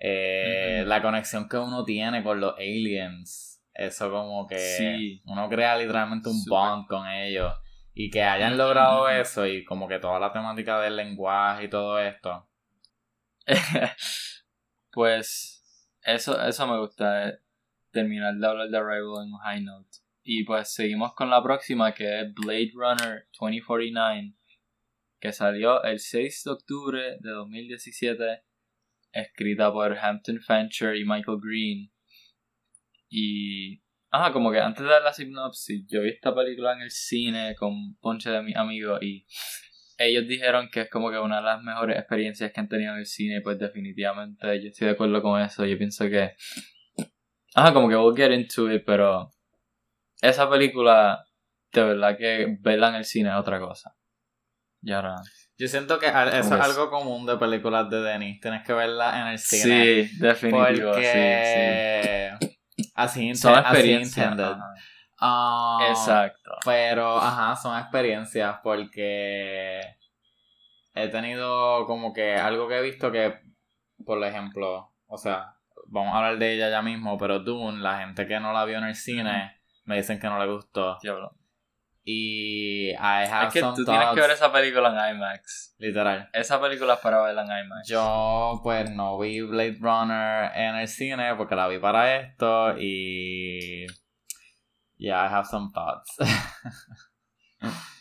Eh, 0.07 0.85
la 0.87 1.01
conexión 1.01 1.49
que 1.49 1.57
uno 1.57 1.83
tiene 1.83 2.23
con 2.23 2.39
los 2.39 2.55
aliens, 2.59 3.65
eso 3.73 4.11
como 4.11 4.47
que 4.47 4.59
Sí. 4.59 5.23
uno 5.25 5.49
crea 5.49 5.77
literalmente 5.79 6.29
un 6.29 6.45
bond 6.47 6.87
con 6.87 7.09
ellos. 7.09 7.55
Y 7.95 8.11
que 8.11 8.23
hayan 8.23 8.59
logrado 8.59 9.09
eso 9.09 9.47
y 9.47 9.65
como 9.65 9.89
que 9.89 10.01
toda 10.01 10.19
la 10.19 10.33
temática 10.33 10.81
del 10.81 10.97
lenguaje 10.97 11.65
y 11.65 11.71
todo 11.71 11.99
esto. 11.99 12.49
pues 14.93 15.63
eso, 16.03 16.41
eso 16.47 16.67
me 16.67 16.79
gusta, 16.79 17.29
eh, 17.29 17.39
terminar 17.91 18.35
de 18.35 18.47
hablar 18.47 18.69
de 18.69 18.77
Arrival 18.77 19.25
en 19.27 19.33
un 19.33 19.39
high 19.39 19.63
note. 19.63 19.89
Y 20.23 20.45
pues 20.45 20.73
seguimos 20.75 21.15
con 21.15 21.31
la 21.31 21.43
próxima 21.43 21.95
que 21.95 22.21
es 22.21 22.35
Blade 22.35 22.73
Runner 22.75 23.29
2049, 23.39 24.35
que 25.21 25.33
salió 25.33 25.83
el 25.85 25.99
6 26.01 26.43
de 26.45 26.51
octubre 26.51 27.17
de 27.21 27.31
2017, 27.31 28.43
escrita 29.15 29.73
por 29.73 29.97
Hampton 29.97 30.41
Fancher 30.41 30.97
y 30.97 31.05
Michael 31.05 31.39
Green. 31.41 31.91
Y... 33.09 33.83
Ajá, 34.11 34.33
como 34.33 34.53
que 34.53 34.61
antes 34.61 34.85
de 34.85 34.91
dar 34.91 35.03
la 35.03 35.13
sinopsis, 35.13 35.87
yo 35.89 36.03
vi 36.03 36.11
esta 36.11 36.33
película 36.33 36.73
en 36.75 36.83
el 36.83 36.91
cine 36.91 37.57
con 37.57 37.73
un 37.73 37.99
ponche 38.01 38.31
de 38.31 38.43
mis 38.43 38.55
amigos 38.55 39.03
y 39.03 39.27
ellos 39.99 40.27
dijeron 40.27 40.69
que 40.73 40.83
es 40.83 40.91
como 40.91 41.11
que 41.11 41.19
una 41.19 41.37
de 41.37 41.43
las 41.43 41.63
mejores 41.63 41.99
experiencias 41.99 42.53
que 42.53 42.61
han 42.61 42.69
tenido 42.69 42.93
en 42.93 43.01
el 43.01 43.07
cine, 43.07 43.41
pues 43.41 43.59
definitivamente 43.59 44.61
yo 44.61 44.69
estoy 44.69 44.89
de 44.89 44.93
acuerdo 44.95 45.23
con 45.23 45.41
eso. 45.41 45.65
Yo 45.65 45.79
pienso 45.79 46.07
que. 46.09 46.33
Ajá, 47.55 47.73
como 47.73 47.89
que 47.89 47.97
we'll 47.97 48.17
get 48.17 48.33
into 48.33 48.73
it, 48.73 48.83
pero. 48.85 49.31
Esa 50.21 50.49
película, 50.49 51.25
de 51.73 51.83
verdad 51.83 52.17
que 52.17 52.57
verla 52.61 52.89
en 52.89 52.95
el 52.97 53.05
cine 53.05 53.31
es 53.31 53.37
otra 53.37 53.61
cosa. 53.61 53.97
Y 54.83 54.93
ahora. 54.93 55.17
Yo 55.57 55.69
siento 55.69 55.99
que 55.99 56.07
eso 56.07 56.15
¿Cómo 56.19 56.31
es 56.31 56.47
es? 56.47 56.53
algo 56.53 56.91
común 56.91 57.27
de 57.27 57.37
películas 57.37 57.89
de 57.89 58.01
Denis. 58.03 58.41
Tienes 58.41 58.65
que 58.67 58.73
verla 58.73 59.21
en 59.21 59.27
el 59.29 59.39
cine. 59.39 60.07
Sí, 60.07 60.19
definitivo, 60.19 60.91
porque 60.91 62.37
sí, 62.39 62.47
sí. 62.47 62.91
así, 62.95 63.35
Son 63.35 63.57
experiencias. 63.59 64.37
Ah, 65.19 65.79
Exacto. 65.91 66.51
Pero, 66.65 67.19
ajá, 67.19 67.55
son 67.57 67.79
experiencias 67.79 68.57
porque 68.63 69.81
he 70.95 71.09
tenido 71.09 71.87
como 71.87 72.13
que 72.13 72.35
algo 72.35 72.69
que 72.69 72.79
he 72.79 72.83
visto 72.83 73.13
que, 73.13 73.39
por 74.05 74.23
ejemplo, 74.25 74.93
o 75.07 75.17
sea, 75.17 75.55
vamos 75.87 76.15
a 76.15 76.19
hablar 76.19 76.39
de 76.39 76.55
ella 76.55 76.69
ya 76.69 76.83
mismo, 76.83 77.17
pero 77.17 77.39
Dune, 77.39 77.81
la 77.81 78.01
gente 78.01 78.27
que 78.27 78.41
no 78.41 78.53
la 78.53 78.65
vio 78.65 78.79
en 78.79 78.85
el 78.85 78.97
cine, 78.97 79.61
me 79.85 79.97
dicen 79.97 80.19
que 80.19 80.27
no 80.27 80.45
le 80.45 80.53
gustó. 80.53 80.99
Diablo. 81.01 81.33
Y 82.07 82.91
I 82.91 82.97
have 83.31 83.47
Es 83.49 83.53
que 83.55 83.61
some 83.61 83.75
tú 83.77 83.85
tienes 83.85 84.09
que 84.09 84.15
ver 84.21 84.25
thoughts, 84.29 84.35
esa 84.43 84.53
película 84.53 84.89
en 85.09 85.17
IMAX. 85.17 85.75
literal. 85.79 86.29
Esa 86.35 86.61
película 86.61 86.95
es 86.95 87.01
para 87.01 87.23
verla 87.23 87.43
en 87.43 87.65
IMAX. 87.67 87.89
Yo 87.89 88.61
pues 88.63 88.91
no 88.91 89.19
vi 89.19 89.41
Blade 89.41 89.79
Runner 89.81 90.51
en 90.55 90.75
el 90.77 90.89
cine 90.89 91.35
porque 91.37 91.55
la 91.55 91.67
vi 91.67 91.79
para 91.79 92.17
esto 92.17 92.77
y 92.79 93.87
yeah, 94.99 95.25
I 95.27 95.33
have 95.33 95.47
some 95.47 95.71
thoughts. 95.73 96.15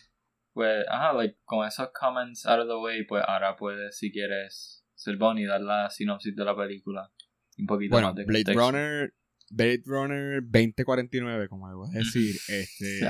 Pues, 0.54 0.86
ajá, 0.88 1.14
like, 1.14 1.38
con 1.46 1.68
esos 1.68 1.90
comments 2.00 2.46
out 2.46 2.60
of 2.60 2.68
the 2.68 2.76
way, 2.76 3.04
pues 3.06 3.24
ahora 3.28 3.56
puedes, 3.56 3.98
si 3.98 4.12
quieres, 4.12 4.86
ser 4.94 5.18
Bonnie, 5.18 5.48
dar 5.48 5.62
la 5.62 5.90
sinopsis 5.90 6.36
de 6.36 6.46
la 6.46 6.56
película. 6.56 7.12
Un 7.58 7.66
poquito 7.66 7.94
Bueno, 7.94 8.10
más 8.10 8.16
de 8.16 8.24
Blade 8.26 8.44
contexto. 8.44 8.72
Runner, 8.72 9.14
Blade 9.54 9.84
Runner 9.86 10.42
2049, 10.42 11.48
como 11.48 11.68
a 11.68 11.90
decir, 11.92 12.36
este, 12.48 13.02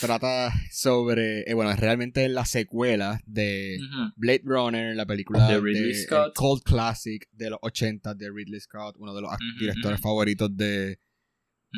trata 0.00 0.52
sobre, 0.70 1.42
eh, 1.50 1.54
bueno, 1.54 1.74
realmente 1.74 2.24
es 2.24 2.30
la 2.30 2.44
secuela 2.44 3.20
de. 3.26 3.78
Blade 4.16 4.42
Runner, 4.44 4.94
la 4.94 5.06
película 5.06 5.48
De 5.48 5.60
Ridley 5.60 5.94
Scott. 5.94 6.34
cult 6.34 6.62
classic 6.62 7.28
de 7.32 7.50
los 7.50 7.58
80 7.62 8.14
de 8.14 8.30
Ridley 8.30 8.60
Scott, 8.60 8.96
uno 8.98 9.14
de 9.14 9.22
los 9.22 9.30
directores 9.58 10.00
favoritos 10.00 10.56
de, 10.56 11.00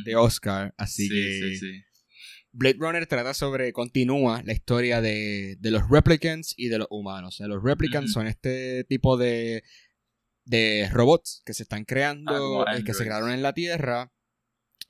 de. 0.04 0.16
Oscar, 0.16 0.74
así 0.76 1.08
sí, 1.08 1.08
que 1.08 1.40
sí, 1.40 1.56
sí. 1.56 1.82
Blade 2.52 2.76
Runner 2.78 3.06
trata 3.06 3.32
sobre, 3.32 3.72
continúa 3.72 4.42
la 4.44 4.52
historia 4.52 5.00
de, 5.00 5.56
de 5.60 5.70
los 5.70 5.88
replicants 5.88 6.52
y 6.56 6.68
de 6.68 6.78
los 6.78 6.88
humanos. 6.90 7.38
Los 7.40 7.62
replicants 7.62 8.12
son 8.12 8.26
este 8.26 8.84
tipo 8.84 9.16
de, 9.16 9.62
de 10.50 10.88
robots 10.92 11.42
que 11.44 11.54
se 11.54 11.62
están 11.62 11.82
Ah, 11.82 11.86
creando, 11.86 12.66
eh, 12.66 12.84
que 12.84 12.94
se 12.94 13.04
crearon 13.04 13.30
en 13.30 13.42
la 13.42 13.52
Tierra 13.52 14.12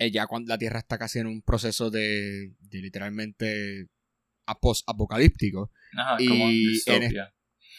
eh, 0.01 0.11
ya 0.11 0.27
cuando 0.27 0.49
la 0.49 0.59
Tierra 0.59 0.79
está 0.79 0.97
casi 0.99 1.19
en 1.19 1.27
un 1.27 1.43
proceso 1.43 1.91
de, 1.91 2.55
de 2.59 2.79
literalmente. 2.81 3.89
Ajá, 5.93 6.17
como 6.17 6.47
en 6.47 6.51
distopia. 6.51 7.35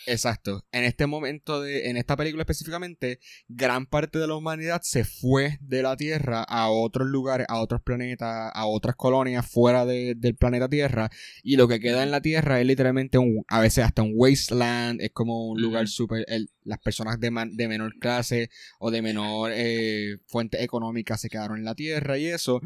Exacto. 0.07 0.65
En 0.71 0.83
este 0.83 1.05
momento, 1.05 1.61
de, 1.61 1.89
en 1.89 1.97
esta 1.97 2.15
película 2.15 2.41
específicamente, 2.41 3.19
gran 3.47 3.85
parte 3.85 4.19
de 4.19 4.27
la 4.27 4.35
humanidad 4.35 4.81
se 4.83 5.03
fue 5.03 5.57
de 5.61 5.83
la 5.83 5.95
Tierra 5.95 6.41
a 6.43 6.69
otros 6.69 7.07
lugares, 7.07 7.45
a 7.49 7.61
otros 7.61 7.81
planetas, 7.81 8.51
a 8.53 8.65
otras 8.65 8.95
colonias 8.95 9.45
fuera 9.47 9.85
de- 9.85 10.15
del 10.15 10.35
planeta 10.35 10.67
Tierra. 10.69 11.09
Y 11.43 11.55
lo 11.55 11.67
que 11.67 11.79
queda 11.79 12.03
en 12.03 12.11
la 12.11 12.21
Tierra 12.21 12.59
es 12.59 12.65
literalmente 12.65 13.17
un, 13.17 13.43
a 13.47 13.59
veces 13.59 13.83
hasta 13.85 14.01
un 14.01 14.13
wasteland, 14.15 15.01
es 15.01 15.11
como 15.11 15.49
un 15.49 15.61
lugar 15.61 15.87
súper... 15.87 16.25
Las 16.63 16.79
personas 16.79 17.19
de, 17.19 17.31
man- 17.31 17.55
de 17.55 17.67
menor 17.67 17.93
clase 17.99 18.49
o 18.79 18.91
de 18.91 19.01
menor 19.01 19.51
eh, 19.53 20.17
fuente 20.27 20.63
económica 20.63 21.17
se 21.17 21.29
quedaron 21.29 21.57
en 21.57 21.65
la 21.65 21.75
Tierra 21.75 22.17
y 22.17 22.25
eso. 22.27 22.61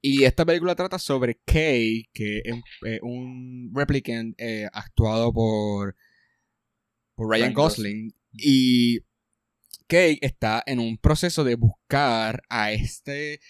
Y 0.00 0.24
esta 0.24 0.44
película 0.44 0.74
trata 0.74 0.98
sobre 0.98 1.38
Kay, 1.44 2.08
que 2.12 2.38
es 2.44 2.52
un- 2.52 2.62
eh, 2.88 2.98
un 3.02 3.70
replicant 3.74 4.34
eh, 4.38 4.68
actuado 4.72 5.32
por, 5.32 5.94
por 7.14 7.28
Ryan 7.28 7.42
Ryan 7.42 7.54
Gosling. 7.54 8.14
Y 8.32 9.00
Kay 9.86 10.18
está 10.22 10.62
en 10.66 10.78
un 10.78 10.98
proceso 10.98 11.44
de 11.44 11.54
buscar 11.54 12.42
a 12.48 12.72
este 12.72 13.40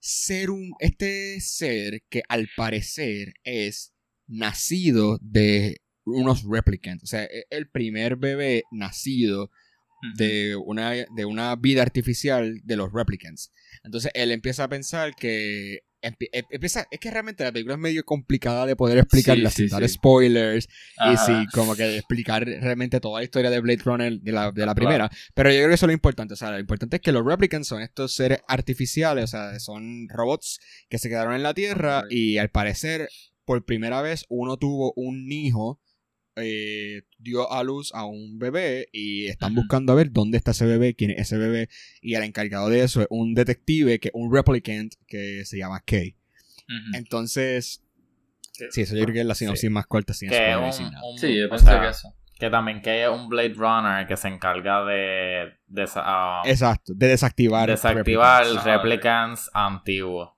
ser, 0.00 0.50
un, 0.50 0.72
este 0.80 1.40
ser 1.40 2.02
que 2.08 2.22
al 2.28 2.48
parecer 2.56 3.34
es 3.44 3.92
nacido 4.26 5.18
de 5.22 5.80
unos 6.04 6.42
replicants. 6.44 7.04
O 7.04 7.06
sea, 7.06 7.24
es 7.24 7.44
el 7.50 7.68
primer 7.68 8.16
bebé 8.16 8.64
nacido 8.72 9.50
de 10.16 10.56
una, 10.56 10.90
de 10.90 11.24
una 11.24 11.54
vida 11.56 11.82
artificial 11.82 12.60
de 12.64 12.76
los 12.76 12.92
replicants. 12.92 13.52
Entonces 13.84 14.10
él 14.14 14.32
empieza 14.32 14.64
a 14.64 14.68
pensar 14.68 15.14
que. 15.14 15.80
Em- 16.02 16.14
empieza, 16.50 16.86
es 16.90 17.00
que 17.00 17.10
realmente 17.10 17.42
la 17.44 17.52
película 17.52 17.74
es 17.76 17.80
medio 17.80 18.04
complicada 18.04 18.66
de 18.66 18.76
poder 18.76 18.98
explicarla 18.98 19.48
Sí, 19.50 19.56
sin 19.56 19.68
sí, 19.68 19.72
dar 19.72 19.82
sí. 19.88 19.94
spoilers 19.94 20.68
y 21.12 21.16
sí, 21.16 21.46
como 21.54 21.74
que 21.74 21.96
explicar 21.98 22.44
realmente 22.44 23.00
toda 23.00 23.20
la 23.20 23.24
historia 23.24 23.48
de 23.50 23.60
Blade 23.60 23.82
Runner 23.84 24.20
de 24.20 24.32
la, 24.32 24.50
de 24.52 24.66
la 24.66 24.74
Claro. 24.74 24.74
primera. 24.74 25.10
Pero 25.34 25.50
yo 25.50 25.56
creo 25.56 25.68
que 25.68 25.74
eso 25.74 25.86
es 25.86 25.88
lo 25.88 25.92
importante. 25.94 26.34
O 26.34 26.36
sea, 26.36 26.50
lo 26.50 26.58
importante 26.58 26.96
es 26.96 27.02
que 27.02 27.12
los 27.12 27.24
replicants 27.24 27.68
son 27.68 27.80
estos 27.82 28.12
seres 28.14 28.40
artificiales, 28.48 29.24
o 29.24 29.26
sea, 29.28 29.58
son 29.60 30.08
robots 30.08 30.60
que 30.88 30.98
se 30.98 31.08
quedaron 31.08 31.34
en 31.34 31.42
la 31.42 31.54
Tierra 31.54 32.04
y 32.10 32.38
al 32.38 32.50
parecer, 32.50 33.08
por 33.44 33.64
primera 33.64 34.02
vez, 34.02 34.24
uno 34.28 34.56
tuvo 34.56 34.92
un 34.96 35.30
hijo. 35.32 35.80
Eh, 36.36 37.02
dio 37.18 37.50
a 37.52 37.62
luz 37.62 37.92
a 37.94 38.04
un 38.06 38.38
bebé 38.38 38.88
y 38.92 39.26
están 39.26 39.54
buscando 39.54 39.92
a 39.92 39.96
ver 39.96 40.12
dónde 40.12 40.38
está 40.38 40.52
ese 40.52 40.66
bebé, 40.66 40.94
quién 40.94 41.10
es 41.10 41.18
ese 41.20 41.36
bebé 41.36 41.68
y 42.00 42.14
el 42.14 42.22
encargado 42.22 42.68
de 42.68 42.80
eso 42.82 43.02
es 43.02 43.06
un 43.10 43.34
detective 43.34 44.00
que 44.00 44.10
un 44.14 44.32
replicant 44.34 44.94
que 45.06 45.44
se 45.44 45.58
llama 45.58 45.80
Kay. 45.84 46.16
Entonces, 46.94 47.82
sí, 48.70 48.80
eso 48.82 48.96
yo 48.96 49.02
creo 49.04 49.14
que 49.14 49.20
es 49.20 49.26
la 49.26 49.34
sinopsis 49.34 49.60
Sí. 49.62 49.68
más 49.70 49.86
corta 49.86 50.14
sin 50.14 50.30
Que 50.30 50.56
un- 50.56 50.72
sin 50.72 50.90
nada. 50.90 51.02
un- 51.04 51.18
Sí, 51.18 51.36
yo 51.38 51.46
o 51.46 51.50
pensé 51.50 51.66
sea, 51.66 51.80
que 51.80 51.88
eso. 51.88 52.14
Que 52.38 52.50
también 52.50 52.80
que 52.82 53.04
es 53.04 53.08
un 53.08 53.28
Blade 53.28 53.54
Runner 53.54 54.06
que 54.06 54.16
se 54.16 54.28
encarga 54.28 54.84
de, 54.84 55.52
ah, 55.96 56.42
Exacto, 56.44 56.92
de 56.94 57.06
desactivar. 57.08 57.68
desactivar 57.68 58.44
replicants. 58.44 58.64
Replicants 58.64 59.50
antiguos. 59.54 60.30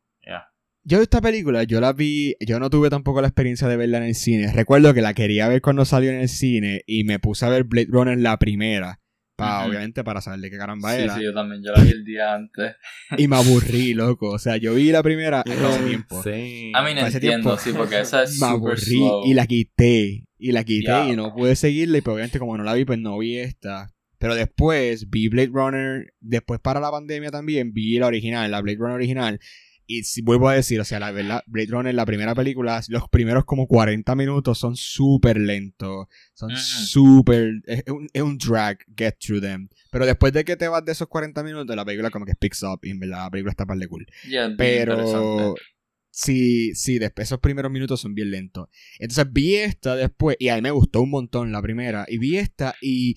Yo 0.87 1.01
esta 1.01 1.23
película, 1.23 1.65
yo 1.65 1.81
la 1.81 1.95
vi, 1.95 2.37
yo 2.41 2.61
no 2.61 2.69
tuve 2.69 2.91
tampoco 2.91 3.23
la 3.23 3.29
experiencia 3.29 3.67
de 3.69 3.77
verla 3.79 3.97
en 3.99 4.05
el 4.05 4.15
cine. 4.15 4.53
Recuerdo 4.53 4.93
que 4.93 5.01
la 5.01 5.15
quería 5.15 5.49
ver 5.49 5.63
cuando 5.63 5.87
salió 5.87 6.11
en 6.11 6.21
el 6.21 6.29
cine 6.29 6.83
y 6.87 7.05
me 7.05 7.19
puse 7.19 7.47
a 7.47 7.49
ver 7.49 7.65
Blade 7.65 7.87
Runner 7.91 8.19
la 8.19 8.39
primera. 8.39 9.01
Pa. 9.37 9.67
Obviamente 9.67 10.05
para 10.05 10.21
saber 10.21 10.39
de 10.41 10.51
qué 10.51 10.59
caramba 10.59 10.95
Sí, 10.95 11.03
era. 11.03 11.17
sí, 11.17 11.25
yo 11.25 11.33
también. 11.35 11.63
Yo 11.65 11.73
la 11.73 11.83
vi 11.83 11.91
el 11.91 12.05
día 12.05 12.35
antes. 12.35 12.77
Y 13.19 13.27
me 13.29 13.37
aburrí, 13.37 13.95
loco. 13.95 14.31
O 14.31 14.39
sea, 14.39 14.59
yo 14.59 14.75
vi 14.75 14.93
la 14.93 15.03
primera 15.03 15.41
hace 15.41 15.85
tiempo. 15.89 16.23
Sí. 16.23 16.71
A 16.75 16.83
mí 16.85 16.95
no 16.95 17.01
ese 17.07 17.17
entiendo, 17.17 17.57
tiempo, 17.57 17.59
sí, 17.59 17.73
porque 17.75 18.01
esa 18.01 18.23
es 18.23 18.39
Me 18.41 18.47
aburrí 18.47 18.77
slow. 18.81 19.25
y 19.27 19.35
la 19.35 19.47
quité. 19.47 20.27
Y 20.39 20.53
la 20.53 20.63
quité 20.65 21.09
y 21.09 21.17
no 21.17 21.35
pude 21.35 21.57
seguirla. 21.57 21.99
Y 21.99 22.01
pues, 22.03 22.13
obviamente 22.15 22.39
como 22.39 22.57
no 22.59 22.63
la 22.63 22.75
vi, 22.75 22.85
pues 22.85 22.99
no 22.99 23.19
vi 23.19 23.39
esta. 23.39 23.91
Pero 24.19 24.35
después 24.37 25.11
vi 25.11 25.29
Blade 25.29 25.51
Runner. 25.53 26.13
Después 26.21 26.61
para 26.61 26.79
la 26.79 26.91
pandemia 26.91 27.31
también 27.31 27.73
vi 27.73 27.99
la 27.99 28.07
original, 28.07 28.51
la 28.51 28.61
Blade 28.61 28.79
Runner 28.79 28.95
original. 28.95 29.41
Y 29.87 30.05
si 30.05 30.23
vuelvo 30.23 30.49
a 30.49 30.55
decir, 30.55 30.81
o 30.81 30.85
sea, 30.85 30.99
la 30.99 31.11
verdad, 31.11 31.43
Blade 31.47 31.69
Runner, 31.69 31.95
la 31.95 32.07
primera 32.07 32.35
película, 32.35 32.83
los 32.89 33.09
primeros 33.09 33.45
como 33.45 33.67
40 33.67 34.15
minutos 34.15 34.59
son 34.59 34.77
súper 34.77 35.39
lentos. 35.39 36.07
Son 36.33 36.53
Ujú. 36.53 36.61
súper. 36.61 37.63
Es, 37.67 37.85
es 38.13 38.23
un, 38.23 38.39
drag 38.39 38.79
get 38.97 39.17
through 39.19 39.43
them. 39.43 39.69
Pero 39.91 40.07
después 40.07 40.33
de 40.33 40.45
que 40.45 40.57
te 40.57 40.69
vas 40.69 40.85
de 40.85 40.93
esos 40.93 41.09
40 41.09 41.43
minutos, 41.43 41.77
la 41.77 41.85
película 41.85 42.11
como 42.11 42.25
que 42.25 42.35
picks 42.35 42.63
up. 42.63 42.81
Y 42.83 42.91
en 42.91 43.01
verdad, 43.01 43.25
la 43.25 43.31
película 43.31 43.51
está 43.51 43.67
par 43.67 43.79
de 43.79 43.89
cool. 43.89 44.07
Bien 44.27 44.57
Pero 44.57 45.55
sí, 46.11 46.75
sí, 46.75 46.99
después 46.99 47.29
esos 47.29 47.41
primeros 47.41 47.71
minutos 47.71 48.01
son 48.01 48.15
bien 48.15 48.31
lentos. 48.31 48.69
Entonces 48.99 49.27
vi 49.33 49.57
esta 49.57 49.97
después 49.97 50.37
y 50.39 50.49
a 50.49 50.55
mí 50.57 50.63
me 50.63 50.71
gustó 50.71 51.03
un 51.03 51.11
montón 51.11 51.53
la 51.53 51.61
primera. 51.61 52.07
Y 52.09 52.19
vi 52.19 52.39
esta 52.39 52.75
y 52.81 53.17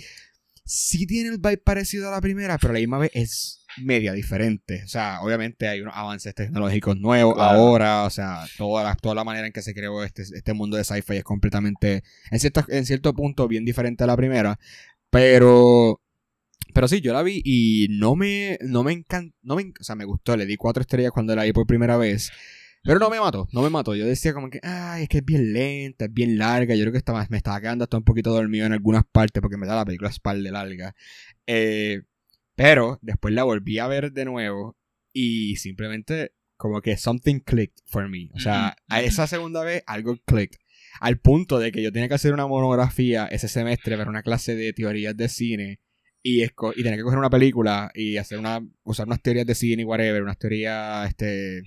sí 0.65 1.07
tiene 1.07 1.29
el 1.29 1.37
vibe 1.37 1.57
parecido 1.57 2.09
a 2.09 2.11
la 2.11 2.21
primera, 2.21 2.57
pero 2.57 2.71
a 2.71 2.73
la 2.73 2.79
misma 2.79 2.97
vez 2.97 3.11
es 3.13 3.56
media 3.83 4.13
diferente. 4.13 4.83
O 4.83 4.87
sea, 4.87 5.21
obviamente 5.21 5.67
hay 5.67 5.81
unos 5.81 5.93
avances 5.95 6.33
tecnológicos 6.35 6.97
nuevos 6.97 7.35
Claro. 7.35 7.57
ahora. 7.59 8.03
O 8.03 8.09
sea, 8.09 8.45
toda 8.57 8.83
la, 8.83 8.95
toda 8.95 9.15
la 9.15 9.23
manera 9.23 9.47
en 9.47 9.53
que 9.53 9.61
se 9.61 9.73
creó 9.73 10.03
este, 10.03 10.21
este 10.23 10.53
mundo 10.53 10.77
de 10.77 10.83
sci-fi 10.83 11.17
es 11.17 11.23
completamente, 11.23 12.03
en 12.31 12.39
cierto, 12.39 12.63
en 12.67 12.85
cierto 12.85 13.13
punto, 13.13 13.47
bien 13.47 13.65
diferente 13.65 14.03
a 14.03 14.07
la 14.07 14.17
primera. 14.17 14.59
Pero... 15.09 16.01
Pero 16.73 16.87
sí, 16.87 17.01
yo 17.01 17.13
la 17.13 17.23
vi 17.23 17.41
y 17.43 17.87
no 17.89 18.15
me, 18.15 18.59
no 18.61 18.83
me 18.83 18.91
encantó, 18.91 19.35
no 19.41 19.55
me, 19.55 19.71
o 19.79 19.83
sea, 19.83 19.95
me 19.95 20.05
gustó, 20.05 20.35
le 20.37 20.45
di 20.45 20.57
cuatro 20.57 20.81
estrellas 20.81 21.11
cuando 21.11 21.35
la 21.35 21.43
vi 21.43 21.53
por 21.53 21.65
primera 21.65 21.97
vez. 21.97 22.29
Pero 22.83 22.99
no 22.99 23.09
me 23.09 23.19
mató, 23.19 23.47
no 23.51 23.61
me 23.63 23.69
mató. 23.69 23.95
Yo 23.95 24.05
decía 24.05 24.33
como 24.33 24.49
que, 24.49 24.59
ay, 24.61 25.03
es 25.03 25.09
que 25.09 25.17
es 25.19 25.25
bien 25.25 25.53
lenta, 25.53 26.05
es 26.05 26.13
bien 26.13 26.37
larga. 26.37 26.75
Yo 26.75 26.83
creo 26.83 26.91
que 26.91 26.97
estaba, 26.99 27.25
me 27.29 27.37
estaba 27.37 27.59
quedando 27.59 27.83
hasta 27.83 27.97
un 27.97 28.03
poquito 28.03 28.31
dormido 28.31 28.65
en 28.65 28.73
algunas 28.73 29.03
partes 29.11 29.41
porque 29.41 29.57
me 29.57 29.65
da 29.65 29.75
la 29.75 29.85
película 29.85 30.09
es 30.09 30.19
par 30.19 30.37
de 30.37 30.51
larga. 30.51 30.93
Eh, 31.47 32.01
pero 32.57 32.97
después 33.03 33.35
la 33.35 33.43
volví 33.43 33.77
a 33.77 33.85
ver 33.85 34.11
de 34.11 34.25
nuevo 34.25 34.75
y 35.13 35.57
simplemente 35.57 36.33
como 36.57 36.81
que 36.81 36.97
something 36.97 37.39
clicked 37.39 37.83
for 37.85 38.09
me. 38.09 38.31
O 38.33 38.39
sea, 38.39 38.75
a 38.89 39.01
esa 39.01 39.27
segunda 39.27 39.63
vez 39.63 39.83
algo 39.85 40.17
clicked. 40.25 40.57
Al 40.99 41.19
punto 41.19 41.59
de 41.59 41.71
que 41.71 41.83
yo 41.83 41.91
tenía 41.91 42.07
que 42.07 42.15
hacer 42.15 42.33
una 42.33 42.47
monografía 42.47 43.27
ese 43.27 43.47
semestre 43.47 43.95
para 43.95 44.09
una 44.09 44.23
clase 44.23 44.55
de 44.55 44.73
teorías 44.73 45.15
de 45.15 45.29
cine 45.29 45.81
y, 46.23 46.43
y 46.45 46.49
tenía 46.83 46.97
que 46.97 47.03
coger 47.03 47.19
una 47.19 47.29
película 47.29 47.91
y 47.93 48.17
hacer 48.17 48.39
una 48.39 48.59
usar 48.83 49.05
unas 49.05 49.21
teorías 49.21 49.45
de 49.45 49.53
cine 49.53 49.83
y 49.83 49.85
whatever, 49.85 50.23
unas 50.23 50.39
teorías 50.39 51.07
este 51.07 51.61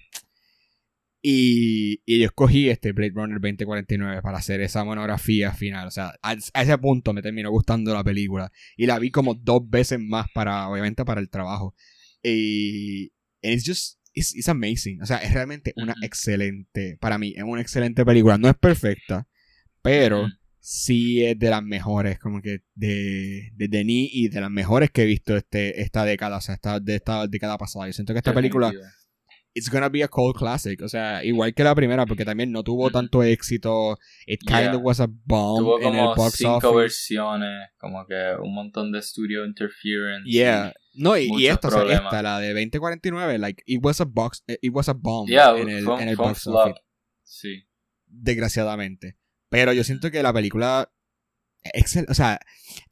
y, 1.22 2.02
y 2.06 2.18
yo 2.20 2.26
escogí 2.26 2.70
este 2.70 2.92
Blade 2.92 3.12
Runner 3.14 3.40
2049 3.40 4.22
para 4.22 4.38
hacer 4.38 4.60
esa 4.62 4.84
monografía 4.84 5.52
final. 5.52 5.86
O 5.86 5.90
sea, 5.90 6.14
a, 6.22 6.30
a 6.54 6.62
ese 6.62 6.78
punto 6.78 7.12
me 7.12 7.22
terminó 7.22 7.50
gustando 7.50 7.92
la 7.92 8.02
película. 8.02 8.50
Y 8.76 8.86
la 8.86 8.98
vi 8.98 9.10
como 9.10 9.34
dos 9.34 9.68
veces 9.68 10.00
más 10.00 10.26
para, 10.32 10.68
obviamente, 10.68 11.04
para 11.04 11.20
el 11.20 11.28
trabajo. 11.28 11.74
Y 12.22 13.12
it's 13.42 13.64
just, 13.66 13.98
it's, 14.14 14.34
it's 14.34 14.48
amazing. 14.48 15.02
O 15.02 15.06
sea, 15.06 15.18
es 15.18 15.34
realmente 15.34 15.74
una 15.76 15.94
excelente, 16.02 16.96
para 16.98 17.18
mí, 17.18 17.34
es 17.36 17.42
una 17.42 17.60
excelente 17.60 18.04
película. 18.04 18.38
No 18.38 18.48
es 18.48 18.56
perfecta, 18.56 19.28
pero 19.82 20.26
sí 20.58 21.24
es 21.24 21.38
de 21.38 21.50
las 21.50 21.62
mejores, 21.62 22.18
como 22.18 22.40
que 22.40 22.62
de, 22.74 23.50
de 23.54 23.68
Denis 23.68 24.10
y 24.12 24.28
de 24.28 24.40
las 24.40 24.50
mejores 24.50 24.90
que 24.90 25.02
he 25.02 25.06
visto 25.06 25.36
este, 25.36 25.82
esta 25.82 26.04
década, 26.04 26.38
o 26.38 26.40
sea, 26.40 26.54
esta, 26.54 26.80
de 26.80 26.96
esta 26.96 27.26
década 27.26 27.58
pasada. 27.58 27.86
Yo 27.86 27.92
siento 27.92 28.14
que 28.14 28.18
esta 28.18 28.34
película. 28.34 28.72
It's 29.60 29.70
gonna 29.70 29.88
be 29.90 30.02
a 30.02 30.08
cult 30.08 30.36
classic. 30.36 30.80
O 30.82 30.88
sea, 30.88 31.22
igual 31.24 31.52
que 31.54 31.62
la 31.62 31.74
primera, 31.74 32.06
porque 32.06 32.24
también 32.24 32.50
no 32.50 32.62
tuvo 32.64 32.90
tanto 32.90 33.22
éxito. 33.22 33.98
It 34.26 34.40
kind 34.46 34.60
Yeah. 34.60 34.76
of 34.76 34.82
was 34.82 35.00
a 35.00 35.06
bomb 35.08 35.58
Tuvo 35.64 35.80
en 35.80 35.94
el 35.94 36.00
como 36.00 36.14
box 36.16 36.34
cinco 36.38 36.56
office. 36.56 36.74
versiones, 36.76 37.68
como 37.78 38.06
que 38.06 38.34
un 38.40 38.54
montón 38.54 38.90
de 38.92 39.02
studio 39.02 39.44
interference. 39.44 40.28
Yeah. 40.30 40.72
No, 40.94 41.16
y, 41.16 41.28
y 41.38 41.46
esta, 41.46 41.68
o 41.68 41.70
sea, 41.70 41.82
esta, 41.84 42.22
la 42.22 42.40
de 42.40 42.48
2049, 42.52 43.38
like, 43.38 43.62
it 43.66 43.80
was 43.84 44.00
a 44.00 44.04
box, 44.04 44.42
eh, 44.48 44.58
it 44.62 44.72
was 44.74 44.88
a 44.88 44.92
bomb 44.94 45.28
Yeah, 45.28 45.56
en 45.56 45.68
el, 45.68 45.88
en 45.88 46.08
el 46.08 46.16
box 46.16 46.46
office, 46.46 46.80
Sí. 47.22 47.64
desgraciadamente. 48.06 49.16
Pero 49.48 49.72
yo 49.72 49.84
siento 49.84 50.10
que 50.10 50.22
la 50.22 50.32
película, 50.32 50.90
excel, 51.62 52.06
o 52.08 52.14
sea, 52.14 52.40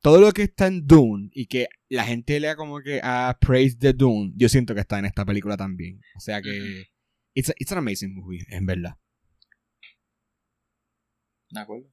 todo 0.02 0.20
lo 0.20 0.32
que 0.32 0.42
está 0.42 0.66
en 0.66 0.86
Dune 0.86 1.30
y 1.32 1.46
que 1.46 1.68
la 1.88 2.04
gente 2.04 2.38
lea 2.40 2.54
como 2.56 2.80
que 2.80 3.00
a 3.02 3.36
praise 3.40 3.76
de 3.78 3.92
Dune, 3.92 4.32
yo 4.36 4.48
siento 4.48 4.74
que 4.74 4.80
está 4.80 4.98
en 4.98 5.04
esta 5.06 5.24
película 5.24 5.56
también. 5.56 6.00
O 6.16 6.20
sea 6.20 6.40
que, 6.42 6.86
it's, 7.34 7.50
a- 7.50 7.54
it's 7.58 7.72
an 7.72 7.78
amazing 7.78 8.14
movie, 8.14 8.44
en 8.48 8.66
verdad. 8.66 8.96
¿De 11.50 11.60
acuerdo? 11.60 11.86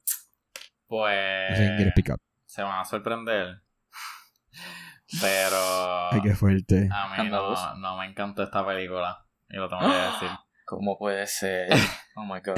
Pues. 0.88 1.50
No 1.50 1.56
sé 1.56 1.62
quién 1.64 1.76
quiere 1.78 1.92
pick 1.96 2.10
up. 2.10 2.22
Se 2.46 2.62
van 2.62 2.80
a 2.82 2.86
sorprender. 2.86 3.62
Pero. 5.22 6.10
Ay, 6.12 6.22
qué 6.22 6.36
fuerte. 6.36 6.90
A 6.92 7.24
mí 7.24 7.30
no, 7.30 7.76
no 7.78 7.98
me 7.98 8.06
encantó 8.08 8.44
esta 8.44 8.66
película. 8.66 9.26
Y 9.50 9.56
lo 9.58 9.70
tengo 9.70 9.82
que 9.84 9.88
decir. 9.98 10.30
¿Cómo 10.66 10.98
puede 10.98 11.28
ser? 11.28 11.70
Oh 12.18 12.24
my 12.24 12.40
god. 12.40 12.56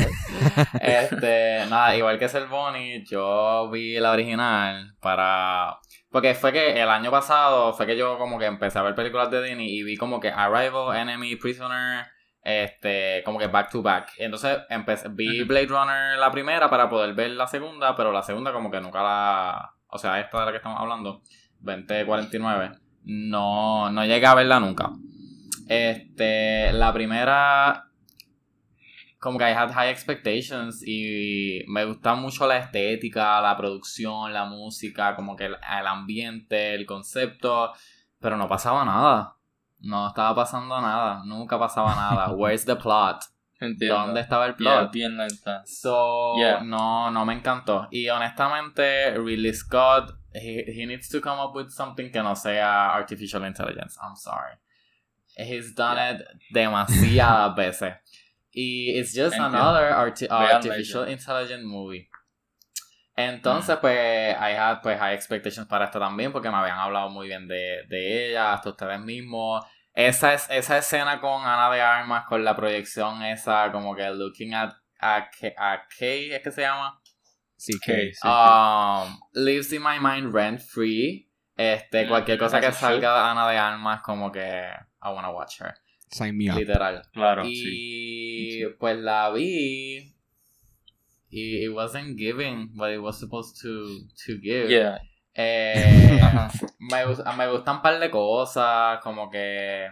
Este, 0.79 1.65
nada, 1.67 1.95
igual 1.97 2.19
que 2.19 2.27
Bonnie, 2.47 3.03
yo 3.03 3.67
vi 3.71 3.99
la 3.99 4.11
original 4.11 4.95
para. 5.01 5.79
Porque 6.11 6.35
fue 6.35 6.53
que 6.53 6.79
el 6.79 6.87
año 6.87 7.09
pasado 7.09 7.73
fue 7.73 7.87
que 7.87 7.97
yo 7.97 8.19
como 8.19 8.37
que 8.37 8.45
empecé 8.45 8.77
a 8.77 8.83
ver 8.83 8.93
películas 8.93 9.31
de 9.31 9.41
Disney 9.41 9.67
y 9.67 9.81
vi 9.81 9.97
como 9.97 10.19
que 10.19 10.29
Arrival, 10.29 10.95
Enemy, 10.95 11.37
Prisoner, 11.37 12.05
Este, 12.43 13.23
como 13.25 13.39
que 13.39 13.47
back 13.47 13.71
to 13.71 13.81
back. 13.81 14.11
Entonces 14.19 14.59
empecé, 14.69 15.09
vi. 15.09 15.41
Blade 15.41 15.65
Runner 15.65 16.19
la 16.19 16.29
primera 16.29 16.69
para 16.69 16.87
poder 16.87 17.15
ver 17.15 17.31
la 17.31 17.47
segunda, 17.47 17.95
pero 17.95 18.11
la 18.11 18.21
segunda 18.21 18.53
como 18.53 18.69
que 18.69 18.79
nunca 18.79 19.01
la... 19.01 19.71
O 19.87 19.97
sea, 19.97 20.19
esta 20.19 20.41
de 20.41 20.45
la 20.45 20.51
que 20.51 20.57
estamos 20.57 20.79
hablando, 20.79 21.23
2049, 21.61 22.73
no, 23.05 23.89
no 23.89 24.05
llegué 24.05 24.27
a 24.27 24.35
verla 24.35 24.59
nunca. 24.59 24.91
Este, 25.67 26.71
la 26.73 26.93
primera 26.93 27.86
como 29.19 29.37
que 29.39 29.45
I 29.45 29.53
had 29.53 29.71
high 29.71 29.89
expectations 29.89 30.83
y 30.85 31.63
me 31.67 31.85
gusta 31.85 32.13
mucho 32.15 32.45
la 32.47 32.57
estética, 32.57 33.41
la 33.41 33.55
producción, 33.57 34.31
la 34.33 34.45
música, 34.45 35.15
como 35.15 35.35
que 35.35 35.45
el, 35.45 35.55
el 35.55 35.87
ambiente, 35.87 36.75
el 36.75 36.85
concepto, 36.85 37.73
pero 38.19 38.37
no 38.37 38.47
pasaba 38.47 38.85
nada. 38.85 39.33
No 39.79 40.07
estaba 40.07 40.33
pasando 40.35 40.79
nada, 40.81 41.21
nunca 41.25 41.57
pasaba 41.59 41.95
nada. 41.95 42.29
Where's 42.35 42.65
the 42.65 42.75
plot? 42.75 43.23
Entiendo. 43.59 43.97
¿Dónde 43.97 44.21
estaba 44.21 44.45
el 44.45 44.51
Yeah, 44.51 44.81
plot? 44.81 44.91
bien 44.91 45.17
lenta. 45.17 45.63
So, 45.65 46.35
Yeah. 46.37 46.61
no, 46.63 47.09
no 47.09 47.25
me 47.25 47.33
encantó. 47.33 47.87
Y 47.91 48.07
honestamente, 48.09 49.15
Ridley 49.17 49.53
Scott, 49.53 50.11
he, 50.31 50.63
he 50.67 50.85
needs 50.85 51.09
to 51.09 51.19
come 51.21 51.41
up 51.41 51.55
with 51.55 51.69
something 51.69 52.11
que 52.11 52.21
no 52.21 52.35
sea 52.35 52.93
artificial 52.93 53.43
intelligence. 53.45 53.97
I'm 53.99 54.15
sorry. 54.15 54.57
He's 55.37 55.73
done 55.75 55.97
Yeah. 55.97 56.11
it 56.17 56.27
demasiadas 56.51 57.55
veces. 57.55 57.93
Y 58.51 58.97
it's 58.97 59.13
just 59.13 59.33
Entiendo. 59.35 59.57
another 59.57 59.91
arti- 59.91 60.27
artificial 60.29 61.01
Legend. 61.05 61.19
intelligent 61.19 61.63
movie. 61.65 62.09
Entonces, 63.15 63.77
pues, 63.81 64.35
I 64.39 64.53
had 64.55 64.81
pues, 64.81 64.99
high 64.99 65.13
expectations 65.15 65.67
para 65.67 65.85
esta 65.85 65.99
también, 65.99 66.31
porque 66.31 66.49
me 66.49 66.57
habían 66.57 66.77
hablado 66.77 67.09
muy 67.09 67.27
bien 67.27 67.47
de, 67.47 67.83
de 67.87 68.29
ella, 68.29 68.53
hasta 68.53 68.69
ustedes 68.69 68.99
mismos. 68.99 69.65
Esa, 69.93 70.35
es, 70.35 70.47
esa 70.51 70.77
escena 70.77 71.19
con 71.19 71.43
Ana 71.43 71.71
de 71.71 71.81
Armas, 71.81 72.25
con 72.27 72.43
la 72.43 72.55
proyección 72.55 73.23
esa, 73.23 73.71
como 73.71 73.95
que 73.95 74.07
looking 74.11 74.53
at 74.53 74.71
a, 74.99 75.29
K- 75.31 75.53
a 75.57 75.87
Kay, 75.97 76.31
¿es 76.33 76.41
que 76.43 76.51
se 76.51 76.61
llama? 76.61 77.01
Sí, 77.55 77.73
que 77.83 78.13
sí. 78.13 78.27
Um, 78.27 79.19
lives 79.33 79.73
in 79.73 79.81
my 79.81 79.97
mind 79.99 80.31
rent 80.33 80.59
free. 80.61 81.27
Este, 81.55 82.05
Mm, 82.05 82.09
cualquier 82.09 82.37
cosa 82.37 82.61
que 82.61 82.71
salga 82.71 83.13
de 83.15 83.19
Ana 83.31 83.49
de 83.49 83.57
Armas, 83.57 84.01
como 84.03 84.31
que 84.31 84.39
I 85.01 85.07
wanna 85.09 85.31
watch 85.31 85.59
her. 85.61 85.73
Sign 86.09 86.37
me 86.37 86.49
up. 86.51 86.57
Literal. 86.57 87.03
Claro, 87.13 87.45
y 87.45 87.55
sí. 87.55 88.63
pues 88.79 88.97
la 88.97 89.29
vi. 89.31 90.13
Y 91.29 91.65
it 91.65 91.73
wasn't 91.73 92.17
giving 92.17 92.71
what 92.75 92.91
it 92.91 92.99
was 92.99 93.19
supposed 93.19 93.61
to, 93.61 94.07
to 94.25 94.39
give. 94.41 94.69
Yeah. 94.69 94.99
Eh, 95.33 96.19
Ajá. 96.21 96.49
me, 96.79 97.05
me 97.05 97.47
gustan 97.51 97.75
un 97.75 97.81
par 97.81 97.99
de 97.99 98.09
cosas, 98.09 98.99
como 99.01 99.29
que 99.29 99.87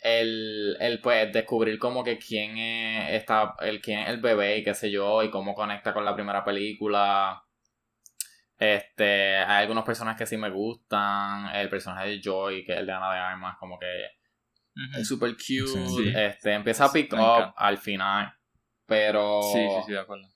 el, 0.00 0.76
el 0.80 1.00
pues 1.00 1.32
descubrir 1.32 1.78
como 1.78 2.04
que 2.04 2.16
quién 2.18 2.56
es 2.56 3.20
esta, 3.20 3.54
el 3.60 3.80
quién 3.80 3.98
es 4.00 4.08
el 4.08 4.20
bebé 4.20 4.58
y 4.58 4.64
qué 4.64 4.74
sé 4.74 4.90
yo, 4.90 5.22
y 5.22 5.30
cómo 5.30 5.54
conecta 5.54 5.92
con 5.92 6.04
la 6.04 6.14
primera 6.14 6.44
película. 6.44 7.42
Este, 8.58 9.36
hay 9.36 9.62
algunos 9.62 9.84
personajes 9.84 10.18
que 10.18 10.26
sí 10.26 10.36
me 10.36 10.50
gustan. 10.50 11.54
El 11.54 11.68
personaje 11.68 12.08
de 12.08 12.20
Joy, 12.22 12.64
que 12.64 12.72
es 12.72 12.78
el 12.78 12.86
de 12.86 12.92
Ana 12.92 13.12
de 13.12 13.18
Armas, 13.18 13.56
como 13.58 13.78
que 13.78 13.86
Es 14.96 15.08
super 15.08 15.32
cute. 15.32 15.86
Sí. 15.88 16.12
Este, 16.14 16.52
empieza 16.52 16.84
a 16.86 16.92
pick 16.92 17.12
up 17.14 17.52
al 17.56 17.78
final. 17.78 18.32
Pero 18.86 19.42
Sí, 19.42 19.58
sí, 19.58 19.82
sí, 19.86 19.92
de 19.92 19.98
acuerdo. 20.00 20.26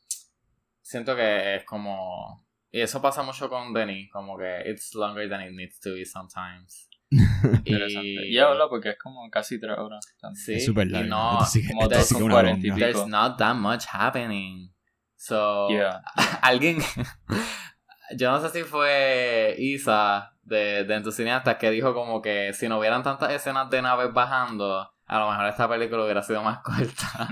siento 0.82 1.14
que 1.16 1.57
es 1.57 1.64
como. 1.64 2.47
Y 2.70 2.80
eso 2.80 3.01
pasa 3.03 3.22
mucho 3.22 3.49
con 3.51 3.72
Denny, 3.74 4.09
como 4.09 4.36
que 4.38 4.62
it's 4.70 4.95
longer 4.95 5.28
than 5.28 5.43
it 5.43 5.53
needs 5.53 5.78
to 5.80 5.93
be 5.95 6.05
sometimes. 6.05 6.88
Y 7.64 8.34
Y 8.34 8.38
habla 8.38 8.68
porque 8.68 8.90
es 8.90 8.99
como 8.99 9.28
casi 9.30 9.61
tres 9.61 9.76
horas. 9.78 10.05
sí, 10.34 10.55
es 10.55 10.64
súper 10.64 10.86
y 10.86 10.90
largo. 10.90 11.09
no, 11.09 11.38
como 11.68 11.88
dos 11.88 12.12
con 12.12 12.30
cuarenta 12.30 12.66
y 12.66 12.70
pico. 12.70 12.76
there's 12.78 13.07
not 13.07 13.36
that 13.38 13.55
much 13.55 13.84
happening. 13.93 14.72
So, 15.16 15.68
Yeah. 15.70 16.03
alguien. 16.43 16.78
yo 18.16 18.30
no 18.32 18.40
sé 18.40 18.51
si 18.51 18.64
fue 18.64 19.55
Isa 19.59 20.32
de, 20.43 20.84
de 20.84 20.95
Entusiastas 20.95 21.57
que 21.57 21.70
dijo 21.70 21.95
como 21.95 22.20
que 22.22 22.53
si 22.53 22.68
no 22.68 22.78
hubieran 22.78 23.03
tantas 23.03 23.30
escenas 23.32 23.70
de 23.70 23.82
naves 23.82 24.12
bajando, 24.12 24.93
a 25.07 25.18
lo 25.18 25.30
mejor 25.30 25.47
esta 25.47 25.68
película 25.68 26.05
hubiera 26.05 26.22
sido 26.22 26.43
más 26.43 26.59
corta. 26.62 27.28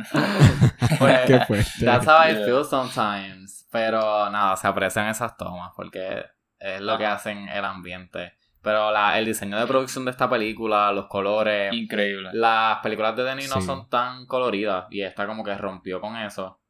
Pues, 0.99 1.21
Qué 1.27 1.41
fuerte. 1.47 1.85
That's 1.85 2.07
how 2.07 2.23
I 2.29 2.35
feel 2.45 2.65
sometimes. 2.65 3.67
Pero 3.71 4.29
nada, 4.31 4.57
se 4.57 4.67
aprecian 4.67 5.09
esas 5.09 5.37
tomas 5.37 5.73
porque 5.77 6.25
es 6.59 6.81
lo 6.81 6.99
que 6.99 7.07
hacen 7.07 7.49
el 7.49 7.65
ambiente. 7.65 8.35
Pero 8.63 8.91
la, 8.91 9.19
el 9.19 9.25
diseño 9.25 9.59
de 9.59 9.67
producción 9.67 10.05
de 10.05 10.11
esta 10.11 10.29
película, 10.29 10.93
los 10.93 11.07
colores, 11.07 11.73
Increíble. 11.73 12.31
las 12.35 12.79
películas 12.81 13.17
de 13.17 13.23
Denis 13.25 13.49
no 13.49 13.63
son 13.63 13.89
tan 13.89 14.27
coloridas 14.27 14.85
y 14.91 15.01
esta 15.03 15.27
como 15.27 15.43
que 15.43 15.55
rompió 15.57 16.01
con 16.01 16.17
eso. 16.17 16.61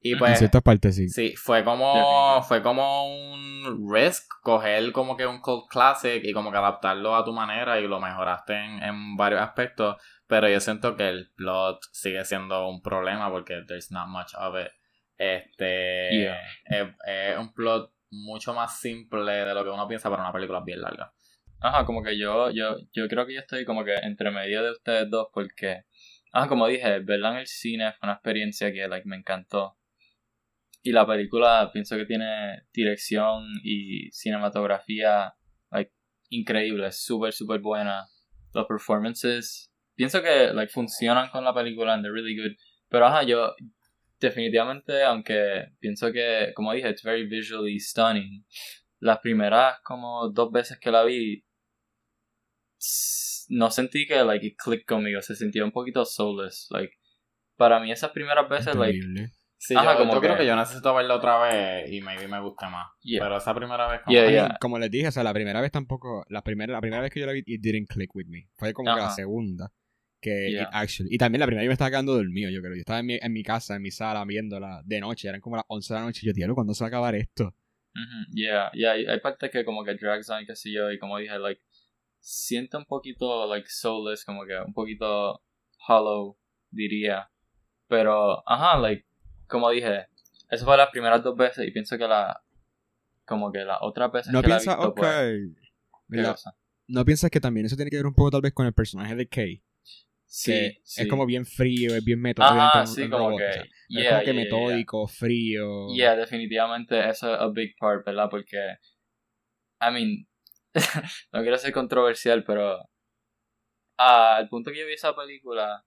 Y 0.00 0.10
En 0.10 0.14
En 0.14 0.18
pues 0.20 0.38
ciertas 0.38 0.62
partes 0.62 0.94
sí. 0.96 1.08
sí, 1.08 1.34
fue 1.36 1.64
como 1.64 2.42
fue 2.44 2.62
como 2.62 3.32
un 3.32 3.92
risk 3.92 4.28
coger 4.42 4.92
como 4.92 5.16
que 5.16 5.26
un 5.26 5.40
cult 5.40 5.68
classic 5.68 6.22
y 6.24 6.32
como 6.32 6.52
que 6.52 6.58
adaptarlo 6.58 7.16
a 7.16 7.24
tu 7.24 7.32
manera 7.32 7.80
y 7.80 7.88
lo 7.88 8.00
mejoraste 8.00 8.54
en, 8.54 8.82
en 8.82 9.16
varios 9.16 9.40
aspectos, 9.40 9.96
pero 10.26 10.48
yo 10.48 10.60
siento 10.60 10.96
que 10.96 11.08
el 11.08 11.30
plot 11.34 11.80
sigue 11.92 12.24
siendo 12.24 12.68
un 12.68 12.80
problema 12.80 13.30
porque 13.30 13.62
there's 13.66 13.90
not 13.90 14.06
much 14.08 14.34
of 14.38 14.54
it. 14.60 14.70
Este 15.16 16.08
Yeah. 16.12 16.40
es, 16.64 16.88
es 17.06 17.38
un 17.38 17.52
plot 17.52 17.92
mucho 18.10 18.54
más 18.54 18.78
simple 18.80 19.32
de 19.32 19.52
lo 19.54 19.64
que 19.64 19.70
uno 19.70 19.86
piensa 19.88 20.08
para 20.08 20.22
una 20.22 20.32
película 20.32 20.60
bien 20.64 20.80
larga. 20.80 21.12
Ajá, 21.60 21.84
como 21.84 22.02
que 22.02 22.16
yo, 22.16 22.50
yo, 22.50 22.76
yo 22.92 23.08
creo 23.08 23.26
que 23.26 23.34
yo 23.34 23.40
estoy 23.40 23.64
como 23.64 23.84
que 23.84 23.94
entre 23.96 24.30
medio 24.30 24.62
de 24.62 24.70
ustedes 24.70 25.10
dos 25.10 25.26
porque, 25.32 25.84
ajá, 26.32 26.46
como 26.48 26.68
dije, 26.68 27.00
verla 27.00 27.32
en 27.32 27.38
el 27.38 27.46
cine 27.48 27.92
fue 27.92 28.06
una 28.06 28.12
experiencia 28.14 28.72
que, 28.72 28.86
like, 28.86 29.08
me 29.08 29.16
encantó. 29.16 29.76
Y 30.88 30.92
la 30.92 31.06
película 31.06 31.68
pienso 31.70 31.98
que 31.98 32.06
tiene 32.06 32.62
dirección 32.72 33.44
y 33.62 34.10
cinematografía, 34.10 35.34
like, 35.70 35.92
increíble, 36.30 36.90
súper, 36.92 37.34
súper 37.34 37.60
buena. 37.60 38.06
Los 38.54 38.66
performances, 38.66 39.70
pienso 39.94 40.22
que, 40.22 40.50
like, 40.54 40.72
funcionan 40.72 41.28
con 41.28 41.44
la 41.44 41.52
película 41.52 41.92
and 41.92 42.02
they're 42.02 42.14
really 42.14 42.34
good. 42.34 42.56
Pero, 42.88 43.04
ajá, 43.04 43.22
yo, 43.24 43.54
definitivamente, 44.18 45.02
aunque 45.02 45.66
pienso 45.78 46.10
que, 46.10 46.52
como 46.54 46.72
dije, 46.72 46.88
it's 46.88 47.02
very 47.02 47.28
visually 47.28 47.78
stunning. 47.78 48.46
Las 48.98 49.18
primeras 49.18 49.78
como 49.84 50.30
dos 50.30 50.50
veces 50.50 50.78
que 50.78 50.90
la 50.90 51.04
vi, 51.04 51.44
no 53.50 53.70
sentí 53.70 54.06
que 54.06 54.24
like 54.24 54.46
it 54.46 54.56
clicked 54.56 54.86
conmigo, 54.86 55.20
se 55.20 55.36
sentía 55.36 55.66
un 55.66 55.72
poquito 55.72 56.06
soulless, 56.06 56.66
like 56.70 56.94
para 57.56 57.78
mí 57.78 57.92
esas 57.92 58.10
primeras 58.12 58.48
veces 58.48 58.74
like. 58.74 58.98
Sí, 59.60 59.74
Ajá, 59.74 59.94
yo, 59.94 59.98
como 59.98 60.14
yo 60.14 60.20
creo 60.20 60.36
que- 60.38 60.46
yo 60.46 60.54
necesito 60.54 60.94
verla 60.94 61.16
otra 61.16 61.38
vez 61.40 61.90
y 61.90 62.00
maybe 62.00 62.28
me 62.28 62.40
guste 62.40 62.66
más. 62.66 62.88
Yeah. 63.02 63.24
Pero 63.24 63.38
esa 63.38 63.52
primera 63.54 63.88
vez 63.88 64.00
como 64.04 64.14
Yeah, 64.16 64.26
I 64.28 64.32
yeah. 64.32 64.42
mean, 64.44 64.56
como 64.60 64.78
les 64.78 64.90
dije, 64.90 65.08
o 65.08 65.10
sea, 65.12 65.24
la 65.24 65.34
primera 65.34 65.60
vez 65.60 65.72
tampoco, 65.72 66.24
la 66.28 66.42
primera, 66.42 66.72
la 66.72 66.80
primera 66.80 67.02
vez 67.02 67.10
que 67.12 67.18
yo 67.20 67.26
la 67.26 67.32
vi, 67.32 67.42
it 67.44 67.60
didn't 67.60 67.88
click 67.88 68.14
with 68.14 68.26
me. 68.28 68.48
Fue 68.56 68.72
como 68.72 68.94
que 68.94 69.00
la 69.00 69.10
segunda. 69.10 69.72
Que 70.20 70.50
Yeah. 70.52 70.62
it 70.62 70.68
actually. 70.72 71.12
Y 71.12 71.18
también 71.18 71.40
la 71.40 71.46
primera 71.46 71.64
yo 71.64 71.68
me 71.68 71.72
estaba 71.72 71.90
quedando 71.90 72.14
dormido, 72.14 72.50
yo 72.50 72.60
creo. 72.60 72.74
Yo 72.74 72.80
estaba 72.80 73.00
en 73.00 73.06
mi, 73.06 73.18
en 73.20 73.32
mi 73.32 73.42
casa, 73.42 73.74
en 73.76 73.82
mi 73.82 73.90
sala, 73.90 74.24
viéndola 74.24 74.80
de 74.84 75.00
noche. 75.00 75.28
Eran 75.28 75.40
como 75.40 75.56
las 75.56 75.64
11 75.68 75.92
de 75.92 76.00
la 76.00 76.06
noche. 76.06 76.20
Y 76.22 76.26
yo, 76.28 76.32
tío, 76.32 76.54
¿cuándo 76.54 76.72
se 76.74 76.84
va 76.84 76.86
a 76.86 76.88
acabar 76.88 77.14
esto? 77.16 77.52
Yeah, 78.32 78.70
yeah, 78.74 78.92
hay, 78.92 79.06
hay 79.06 79.18
partes 79.20 79.50
que 79.50 79.64
como 79.64 79.82
que 79.84 79.94
drags 79.96 80.30
on, 80.30 80.46
qué 80.46 80.54
sé 80.54 80.70
yo, 80.72 80.88
y 80.92 81.00
como 81.00 81.18
dije, 81.18 81.36
like, 81.38 81.60
siento 82.20 82.78
un 82.78 82.84
poquito, 82.84 83.46
like, 83.52 83.68
soulless, 83.68 84.24
como 84.24 84.44
que 84.44 84.56
un 84.56 84.72
poquito 84.72 85.42
hollow, 85.88 86.38
diría. 86.70 87.28
Pero, 87.88 88.42
ajá, 88.48 88.78
like, 88.78 89.04
como 89.48 89.70
dije, 89.70 90.06
eso 90.50 90.64
fue 90.64 90.76
las 90.76 90.90
primeras 90.90 91.22
dos 91.22 91.36
veces, 91.36 91.66
y 91.66 91.70
pienso 91.72 91.98
que 91.98 92.06
la, 92.06 92.40
como 93.26 93.50
que 93.52 93.64
las 93.64 93.78
otras 93.80 94.12
veces 94.12 94.32
No 94.32 94.40
que 94.42 94.48
la 94.48 94.54
he 94.56 94.58
piensas, 94.58 94.76
visto, 94.76 94.88
ok. 94.90 94.96
pues. 94.96 96.44
No 96.86 97.04
piensas 97.04 97.30
que 97.30 97.40
también 97.40 97.66
eso 97.66 97.76
tiene 97.76 97.90
que 97.90 97.96
ver 97.98 98.06
un 98.06 98.14
poco 98.14 98.30
tal 98.30 98.40
vez 98.40 98.52
con 98.54 98.66
el 98.66 98.72
personaje 98.72 99.14
de 99.14 99.28
Kay. 99.28 99.62
Sí, 100.30 100.52
que 100.52 100.80
sí. 100.84 101.02
es 101.02 101.08
como 101.08 101.24
bien 101.26 101.46
frío, 101.46 101.94
es 101.94 102.04
bien 102.04 102.20
metódico. 102.20 102.54
Un- 102.80 102.86
sí, 102.86 103.02
un 103.02 103.10
como 103.10 103.28
robot, 103.30 103.38
que, 103.40 103.44
o 103.48 103.52
sea, 103.52 103.64
yeah, 103.88 104.02
es 104.02 104.08
como 104.08 104.20
que 104.20 104.24
yeah, 104.24 104.24
yeah, 104.24 104.24
yeah. 104.24 104.34
metódico, 104.44 105.06
frío. 105.08 105.94
Yeah, 105.94 106.16
definitivamente 106.16 107.08
eso 107.08 107.34
es 107.34 107.40
a 107.40 107.48
big 107.48 107.74
part, 107.78 108.04
¿verdad? 108.06 108.28
Porque, 108.30 108.56
I 109.80 109.90
mean, 109.92 110.28
no 111.32 111.40
quiero 111.42 111.56
ser 111.58 111.72
controversial, 111.72 112.44
pero 112.44 112.78
al 113.98 114.48
punto 114.48 114.70
que 114.70 114.78
yo 114.80 114.86
vi 114.86 114.92
esa 114.94 115.14
película, 115.16 115.84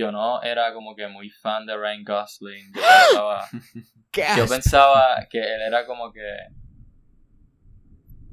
yo 0.00 0.10
no 0.10 0.42
era 0.42 0.72
como 0.72 0.96
que 0.96 1.06
muy 1.08 1.28
fan 1.28 1.66
de 1.66 1.76
Ryan 1.76 2.04
Gosling. 2.04 2.72
Yo 4.36 4.46
pensaba, 4.48 5.26
que 5.30 5.38
él 5.38 5.60
era 5.60 5.86
como 5.86 6.10
que... 6.10 6.20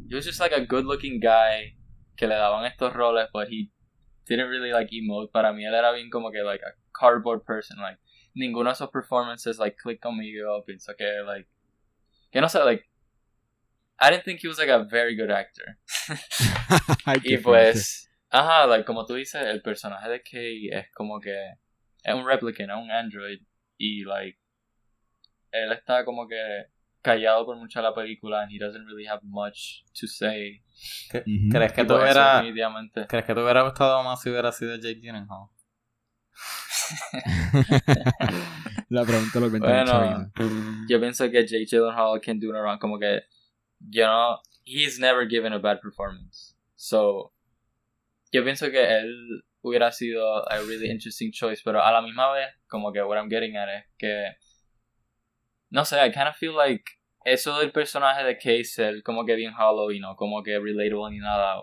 He 0.10 0.16
was 0.16 0.26
just 0.26 0.40
like 0.40 0.54
a 0.54 0.62
good 0.62 0.86
looking 0.86 1.20
guy 1.20 1.76
que 2.16 2.28
le 2.28 2.36
daban 2.36 2.66
estos 2.66 2.94
roles, 2.94 3.28
but 3.34 3.50
he 3.50 3.70
didn't 4.26 4.50
really 4.50 4.72
like 4.72 4.90
emote. 4.92 5.32
Para 5.32 5.52
mí 5.52 5.66
él 5.66 5.74
era 5.76 5.92
bien 5.92 6.10
como 6.10 6.32
que 6.32 6.42
like 6.42 6.64
a 6.64 6.74
cardboard 6.94 7.44
person, 7.44 7.78
like 7.78 8.00
ninguno 8.34 8.70
de 8.70 8.76
esos 8.76 8.90
performances 8.90 9.60
like 9.60 9.76
click 9.78 10.00
conmigo, 10.02 10.64
pienso 10.66 10.96
que 10.98 11.22
like 11.26 11.50
que 12.32 12.40
no 12.40 12.48
sé, 12.48 12.64
like 12.64 12.86
I 14.00 14.10
didn't 14.10 14.24
think 14.24 14.40
he 14.42 14.48
was 14.48 14.58
like 14.58 14.70
a 14.70 14.86
very 14.90 15.16
good 15.16 15.30
actor. 15.30 15.78
Y 17.24 17.38
pues, 17.38 18.07
ajá, 18.30 18.68
like 18.68 18.86
como 18.86 19.06
tú 19.06 19.16
dices, 19.16 19.42
el 19.46 19.62
personaje 19.62 20.10
de 20.10 20.22
Kay 20.22 20.70
es 20.70 20.92
como 20.94 21.20
que 21.20 21.36
es 22.04 22.14
un 22.14 22.26
replicant, 22.26 22.70
es 22.70 22.78
un 22.78 22.92
android. 22.92 23.42
Y, 23.78 24.04
like, 24.04 24.40
él 25.52 25.72
está 25.72 26.06
como 26.06 26.28
que 26.28 26.68
callado 27.02 27.46
por 27.46 27.58
mucha 27.58 27.82
la 27.82 27.94
película 27.94 28.42
and 28.42 28.52
he 28.52 28.60
doesn't 28.60 28.86
really 28.86 29.08
have 29.08 29.22
much 29.24 29.84
to 30.00 30.08
say. 30.08 30.64
¿Crees 31.10 31.74
que 31.74 31.84
definitivamente. 31.84 33.08
¿Crees 33.08 33.26
que 33.26 33.34
te 33.34 33.42
hubiera 33.42 33.64
gustado 33.64 34.04
más 34.04 34.22
si 34.22 34.30
hubiera 34.30 34.52
sido 34.52 34.76
Jake 34.76 35.02
Gyllenhaal? 35.02 35.50
La 38.90 39.04
pregunta 39.04 39.40
lo 39.40 39.50
cuenta 39.50 39.68
Bueno. 39.68 40.32
Yo 40.88 41.00
pienso 41.00 41.30
que 41.30 41.46
Jake 41.46 41.66
Gyllenhaal 41.66 42.22
can 42.22 42.40
do 42.40 42.52
no 42.52 42.62
wrong. 42.62 42.80
Como 42.80 43.00
que, 43.00 43.24
you 43.90 44.04
know, 44.04 44.38
he's 44.66 45.00
never 45.00 45.28
given 45.28 45.54
a 45.54 45.60
bad 45.60 45.80
performance. 45.82 46.56
So, 46.76 47.32
yo 48.32 48.44
pienso 48.44 48.70
que 48.70 49.00
él 49.00 49.44
hubiera 49.62 49.92
sido 49.92 50.50
a 50.50 50.58
really 50.60 50.90
interesting 50.90 51.32
choice, 51.32 51.62
pero 51.64 51.84
a 51.84 51.92
la 51.92 52.02
misma 52.02 52.32
vez, 52.32 52.48
como 52.68 52.92
que 52.92 53.02
what 53.02 53.18
I'm 53.18 53.30
getting 53.30 53.58
at 53.58 53.70
es 53.70 53.86
que, 53.98 54.36
no 55.70 55.84
sé, 55.84 55.98
I 55.98 56.12
kind 56.12 56.28
of 56.28 56.36
feel 56.36 56.56
like 56.56 56.84
eso 57.26 57.60
del 57.60 57.72
personaje 57.72 58.24
de 58.24 58.38
Case, 58.38 58.88
él 58.88 59.04
como 59.04 59.26
que 59.26 59.36
bien 59.36 59.54
hollow 59.54 59.92
y 59.92 60.00
no 60.00 60.16
como 60.16 60.42
que 60.44 60.58
relatable 60.60 61.12
ni 61.12 61.20
nada, 61.20 61.62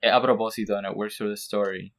es 0.00 0.12
a 0.12 0.20
propósito 0.20 0.76
and 0.76 0.86
it 0.86 0.94
works 0.94 1.16
for 1.16 1.28
the 1.28 1.34
story. 1.34 1.94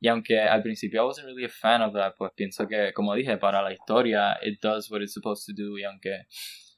Y 0.00 0.08
aunque 0.08 0.40
al 0.40 0.62
principio 0.62 1.02
I 1.02 1.06
wasn't 1.06 1.26
really 1.26 1.44
a 1.44 1.48
fan 1.48 1.82
of 1.82 1.92
that, 1.94 2.14
pues 2.16 2.32
pienso 2.34 2.66
que, 2.66 2.92
como 2.92 3.14
dije, 3.14 3.36
para 3.38 3.62
la 3.62 3.72
historia, 3.72 4.38
it 4.42 4.60
does 4.62 4.90
what 4.90 5.00
it's 5.00 5.12
supposed 5.12 5.44
to 5.46 5.52
do. 5.54 5.78
Y 5.78 5.84
aunque, 5.84 6.26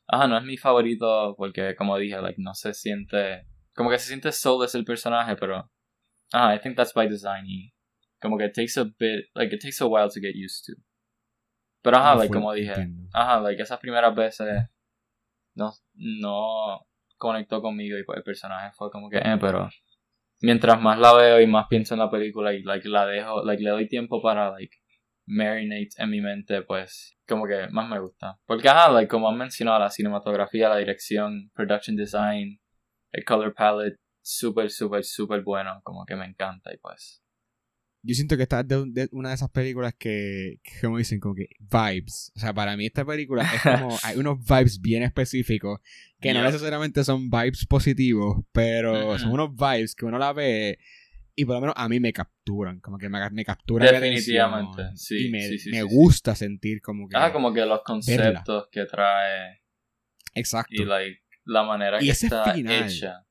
ajá, 0.07 0.27
no 0.27 0.37
es 0.37 0.45
mi 0.45 0.57
favorito, 0.57 1.35
porque 1.37 1.75
como 1.77 1.99
dije, 1.99 2.21
like, 2.21 2.41
no 2.41 2.55
se 2.55 2.75
siente, 2.75 3.47
como 3.75 3.91
que 3.91 3.99
se 3.99 4.09
siente 4.09 4.33
soulless 4.33 4.75
el 4.75 4.85
personaje, 4.85 5.37
pero, 5.37 5.71
ajá, 6.33 6.55
I 6.55 6.59
think 6.61 6.77
that's 6.77 6.93
by 6.95 7.09
design. 7.09 7.47
Como 8.21 8.37
que 8.37 8.47
it 8.47 8.55
takes 8.55 8.77
a 8.79 8.85
bit, 8.85 9.27
like, 9.35 9.55
it 9.55 9.61
takes 9.63 9.81
a 9.81 9.87
while 9.87 10.09
to 10.09 10.21
get 10.21 10.35
used 10.35 10.65
to. 10.67 10.73
Pero 11.83 11.97
ajá, 11.97 12.15
No 12.15 12.19
like, 12.21 12.29
fue- 12.29 12.35
como 12.37 12.53
dije, 12.53 12.73
entiendo. 12.73 13.09
ajá, 13.13 13.41
like, 13.41 13.63
esas 13.63 13.79
primeras 13.79 14.15
veces 14.15 14.65
no, 15.55 15.73
no 15.95 16.87
conectó 17.17 17.61
conmigo 17.63 17.99
y 17.99 18.05
pues 18.05 18.19
el 18.19 18.23
personaje 18.25 18.71
fue 18.77 18.91
como 18.91 19.09
que, 19.09 19.19
eh, 19.19 19.37
pero 19.41 19.69
mientras 20.41 20.81
más 20.81 20.99
la 20.99 21.13
veo 21.15 21.41
y 21.41 21.47
más 21.47 21.67
pienso 21.69 21.95
en 21.95 22.01
la 22.01 22.11
película 22.11 22.53
y 22.53 22.63
like 22.63 22.89
la 22.89 23.07
dejo, 23.07 23.45
like 23.45 23.63
le 23.63 23.71
doy 23.71 23.89
tiempo 23.89 24.21
para 24.23 24.51
like 24.51 24.77
marinate 25.27 25.91
en 25.99 26.11
mi 26.11 26.21
mente, 26.21 26.63
pues 26.63 27.17
como 27.27 27.47
que 27.47 27.69
más 27.71 27.89
me 27.89 27.99
gusta. 27.99 28.39
Porque 28.47 28.69
ajá, 28.69 28.91
like 28.91 29.09
como 29.09 29.29
han 29.29 29.37
mencionado, 29.37 29.79
la 29.81 29.91
cinematografía, 29.91 30.69
la 30.69 30.77
dirección, 30.77 31.51
production 31.55 31.97
design, 31.97 32.61
el 33.13 33.25
color 33.25 33.53
palette, 33.55 33.99
súper, 34.29 34.71
súper, 34.71 35.05
súper 35.05 35.43
bueno, 35.43 35.81
como 35.83 36.05
que 36.05 36.15
me 36.15 36.27
encanta 36.27 36.73
y 36.73 36.77
pues. 36.79 37.23
Yo 38.03 38.15
siento 38.15 38.37
que 38.37 38.45
esta 38.45 38.61
es 38.61 38.69
de, 38.69 38.85
de 38.87 39.09
una 39.11 39.31
de 39.31 39.35
esas 39.35 39.51
películas 39.51 39.95
que, 39.99 40.61
que, 40.63 40.81
como 40.83 40.99
dicen, 40.99 41.19
como 41.19 41.35
que 41.35 41.49
vibes. 41.59 42.31
O 42.37 42.41
sea, 42.41 42.55
para 42.55 42.77
mí 42.77 42.87
esta 42.87 43.05
película 43.05 43.43
es 43.43 43.63
como, 43.63 43.97
hay 44.05 44.17
unos 44.19 44.39
vibes 44.45 44.81
bien 44.81 45.03
específicos 45.03 45.81
que 46.21 46.33
no 46.33 46.43
necesariamente 46.43 47.03
son 47.05 47.29
vibes 47.31 47.67
positivos, 47.67 48.45
pero 48.53 49.19
son 49.19 49.33
unos 49.33 49.55
vibes 49.57 49.95
que 49.95 50.05
uno 50.05 50.19
la 50.19 50.33
ve 50.33 50.79
y 51.35 51.45
por 51.45 51.55
lo 51.55 51.61
menos 51.61 51.75
a 51.77 51.89
mí 51.89 52.01
me 52.01 52.13
capturan, 52.13 52.81
como 52.81 52.99
que 52.99 53.09
me, 53.09 53.31
me 53.31 53.45
capturan 53.45 53.89
Definitivamente, 53.89 54.83
atención 54.83 55.21
sí, 55.21 55.27
y 55.29 55.31
me, 55.31 55.43
sí, 55.43 55.59
sí, 55.59 55.71
me 55.71 55.83
sí, 55.83 55.87
gusta 55.89 56.35
sentir 56.35 56.81
como 56.83 57.09
que... 57.09 57.17
Ajá, 57.17 57.33
como 57.33 57.53
que 57.53 57.65
los 57.65 57.83
conceptos 57.83 58.69
que 58.73 58.87
trae 58.87 59.63
Exacto. 60.35 60.75
y 60.75 60.85
like 60.85 61.21
la 61.45 61.63
manera 61.63 62.03
Y 62.03 62.07
que 62.07 62.11
está 62.11 62.53
final. 62.53 62.89
hecha. 62.89 63.28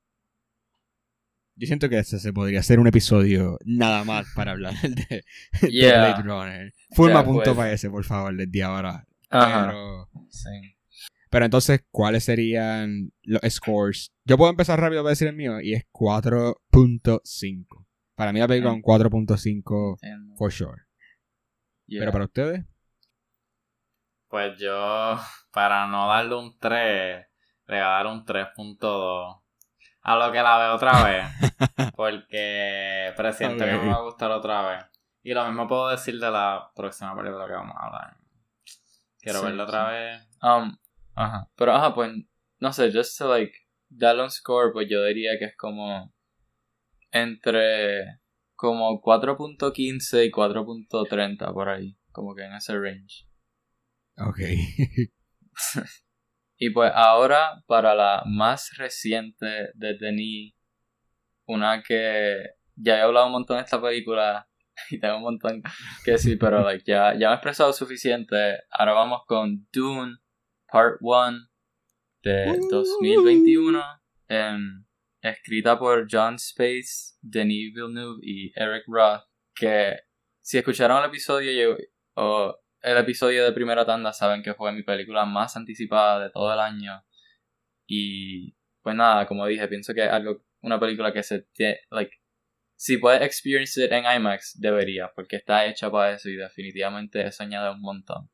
Yo 1.60 1.66
siento 1.68 1.90
que 1.90 1.98
ese 1.98 2.20
se 2.20 2.32
podría 2.34 2.60
hacer 2.60 2.80
un 2.80 2.88
episodio 2.88 3.58
nada 3.66 4.04
más 4.04 4.28
para 4.36 4.52
hablar 4.52 4.74
de, 4.82 5.24
de 5.62 5.72
Yeah. 5.72 6.16
Blade 6.16 6.22
Runner. 6.24 6.74
Punto 6.96 7.24
pues. 7.44 7.50
para 7.56 7.72
ese, 7.72 7.90
por 7.90 8.04
favor, 8.04 8.36
desde 8.36 8.64
ahora. 8.64 9.06
Ajá. 9.30 9.66
Pero, 9.68 10.10
Sí. 10.30 10.50
pero 11.30 11.46
entonces, 11.46 11.84
¿cuáles 11.92 12.24
serían 12.24 13.12
los 13.24 13.42
scores? 13.50 14.14
Yo 14.24 14.38
puedo 14.38 14.52
empezar 14.52 14.80
rápido 14.80 15.02
para 15.04 15.12
decir 15.12 15.28
el 15.28 15.36
mío 15.36 15.60
y 15.60 15.74
es 15.74 15.84
4.5. 15.92 17.86
Para 18.16 18.32
mí 18.34 18.40
la 18.40 18.48
película 18.48 18.72
es 18.72 18.76
un 18.78 18.82
4.5 18.84 19.98
entiendo. 20.02 20.36
for 20.38 20.52
sure. 20.52 20.82
Yeah. 21.88 22.02
Pero 22.02 22.12
para 22.12 22.26
ustedes, 22.26 22.66
Pues 24.30 24.60
yo, 24.60 25.18
para 25.52 25.88
no 25.88 26.08
darle 26.08 26.36
un 26.36 26.58
3, 26.60 27.26
le 27.68 27.76
voy 27.76 27.78
a 27.78 27.88
dar 27.88 28.08
un 28.08 28.26
3.2. 28.26 29.42
A 30.08 30.16
lo 30.16 30.32
que 30.32 30.42
la 30.42 30.58
veo 30.58 30.76
otra 30.76 31.04
vez. 31.04 31.92
Porque 31.96 33.14
presiento 33.18 33.66
que 33.66 33.74
Ok. 33.74 33.82
me 33.82 33.88
va 33.88 33.96
a 33.96 34.02
gustar 34.02 34.32
otra 34.32 34.62
vez. 34.70 34.86
Y 35.24 35.34
lo 35.34 35.46
mismo 35.46 35.68
puedo 35.68 35.90
decir 35.90 36.20
de 36.20 36.32
la 36.32 36.72
próxima 36.76 37.16
película 37.16 37.46
que 37.46 37.54
vamos 37.54 37.76
a 37.78 37.86
hablar. 37.88 38.18
Quiero 39.20 39.40
Sí, 39.40 39.46
verla 39.46 39.64
otra 39.66 39.86
sí. 39.88 39.92
vez. 39.94 40.28
Um, 40.42 40.78
ajá. 41.16 41.50
Pero 41.56 41.76
ajá, 41.76 41.94
pues, 41.94 42.12
no 42.60 42.72
sé, 42.72 42.92
just 42.94 43.18
to 43.18 43.28
like 43.30 43.54
darle 43.90 44.24
un 44.24 44.32
score, 44.32 44.72
pues 44.72 44.88
yo 44.90 45.04
diría 45.04 45.38
que 45.38 45.46
es 45.46 45.58
como 45.58 46.14
entre 47.12 48.20
como 48.56 49.02
4.15 49.02 50.26
y 50.26 50.32
4.30 50.32 51.54
por 51.54 51.70
ahí, 51.70 51.98
como 52.12 52.34
que 52.34 52.44
en 52.46 52.54
ese 52.54 52.74
range. 52.80 53.28
ok. 54.18 54.40
Y 56.58 56.72
pues 56.72 56.92
ahora 56.94 57.64
para 57.68 57.94
la 57.94 58.24
más 58.26 58.72
reciente 58.78 59.70
de 59.76 59.98
Denis, 60.00 60.56
una 61.46 61.82
que 61.84 62.38
ya 62.76 62.98
he 62.98 63.02
hablado 63.02 63.28
un 63.28 63.34
montón 63.34 63.58
de 63.58 63.64
esta 63.64 63.82
película 63.82 64.48
y 64.90 65.00
tengo 65.00 65.18
un 65.18 65.24
montón 65.24 65.62
que 66.04 66.12
decir, 66.12 66.38
pero 66.40 66.64
like, 66.64 66.84
ya, 66.86 67.14
ya 67.14 67.28
me 67.30 67.34
he 67.34 67.36
expresado 67.36 67.74
suficiente. 67.74 68.58
Ahora 68.70 68.94
vamos 68.94 69.22
con 69.28 69.68
Dune 69.72 70.18
Part 70.72 70.98
1 71.02 71.48
de 72.24 72.46
2021, 72.70 73.84
em, 74.28 74.86
escrita 75.22 75.78
por 75.80 76.08
John 76.10 76.36
Space, 76.36 77.16
Denis 77.22 77.74
Villeneuve 77.74 78.20
y 78.22 78.52
Eric 78.56 78.84
Roth, 78.88 79.24
que 79.56 79.96
si 80.42 80.58
escucharon 80.58 81.00
el 81.04 81.10
episodio 81.10 81.52
yo- 81.52 81.78
o 82.16 82.56
el 82.82 82.98
episodio 82.98 83.44
de 83.44 83.52
primera 83.52 83.86
tanda 83.86 84.14
saben 84.14 84.44
que 84.44 84.54
fue 84.54 84.72
mi 84.72 84.84
película 84.84 85.26
más 85.26 85.56
anticipada 85.58 86.24
de 86.24 86.30
todo 86.30 86.54
el 86.54 86.60
año 86.60 87.04
y 87.88 88.56
pues 88.82 88.96
nada, 88.96 89.26
como 89.26 89.46
dije, 89.48 89.68
pienso 89.68 89.94
que 89.94 90.06
es 90.06 90.12
algo, 90.12 90.44
una 90.62 90.80
película 90.80 91.12
que 91.12 91.24
se 91.24 91.42
tiene, 91.54 91.80
like, 91.90 92.12
si 92.76 92.98
puedes 92.98 93.22
experience 93.22 93.84
it 93.84 93.92
en 93.92 94.06
IMAX, 94.06 94.60
debería, 94.60 95.12
porque 95.16 95.38
está 95.38 95.66
hecha 95.66 95.90
para 95.92 96.14
eso 96.14 96.30
y 96.30 96.36
definitivamente 96.36 97.26
eso 97.26 97.44
añade 97.44 97.72
un 97.72 97.82
montón. 97.82 98.30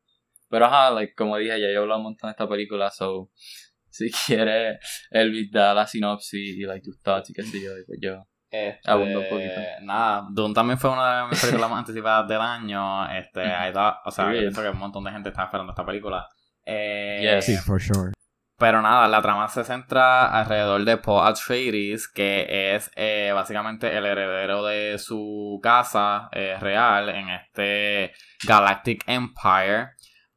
Pero 0.50 0.66
ajá, 0.66 0.92
like, 0.92 1.16
como 1.16 1.38
dije, 1.38 1.60
ya 1.60 1.68
yo 1.68 1.74
he 1.74 1.78
hablado 1.78 2.00
un 2.00 2.04
montón 2.04 2.28
de 2.28 2.32
esta 2.32 2.48
película, 2.48 2.92
so, 2.92 3.32
si 3.90 4.12
quieres, 4.12 4.80
Elvis 5.12 5.52
da 5.52 5.74
la 5.74 5.88
sinopsis 5.88 6.58
y, 6.58 6.64
like, 6.64 6.84
tus 6.84 7.02
thoughts 7.02 7.30
y 7.30 7.34
qué 7.34 7.44
sé 7.44 7.62
yo, 7.62 7.78
y 7.78 7.86
pues 7.86 8.00
yo. 8.02 8.28
Este, 8.56 8.92
un 8.94 9.14
poquito. 9.30 9.62
Nada, 9.82 10.28
Dune 10.30 10.54
también 10.54 10.78
fue 10.78 10.92
una 10.92 11.24
de 11.24 11.28
mis 11.30 11.42
películas 11.42 11.70
más 11.72 11.80
anticipadas 11.80 12.28
del 12.28 12.40
año. 12.42 13.10
Este, 13.12 13.42
ahí 13.42 13.70
está- 13.70 14.00
o 14.06 14.12
sea, 14.12 14.26
yo 14.26 14.40
pienso 14.42 14.62
que 14.62 14.70
un 14.70 14.78
montón 14.78 15.04
de 15.04 15.12
gente 15.12 15.30
está 15.30 15.46
esperando 15.46 15.72
esta 15.72 15.86
película. 15.86 16.28
Eh, 16.66 17.20
Yes. 17.36 17.46
Sí, 17.46 17.58
for 17.58 17.82
sure. 17.82 18.12
Pero 18.60 18.82
nada, 18.84 19.08
la 19.08 19.22
trama 19.22 19.48
se 19.48 19.64
centra 19.64 20.28
alrededor 20.28 20.86
de 20.86 20.98
Paul 20.98 21.28
Atreides, 21.28 22.08
que 22.08 22.76
es 22.76 22.92
eh, 22.96 23.32
básicamente 23.34 23.98
el 23.98 24.06
heredero 24.06 24.64
de 24.64 25.00
su 25.00 25.60
casa 25.64 26.30
eh, 26.32 26.56
real 26.62 27.10
en 27.10 27.30
este 27.30 28.14
Galactic 28.48 29.04
Empire. 29.08 29.90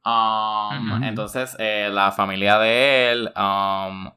Um. 0.04 1.02
Entonces, 1.04 1.54
eh, 1.58 1.88
la 1.92 2.10
familia 2.12 2.58
de 2.58 3.10
él, 3.12 3.32
um, 3.36 4.10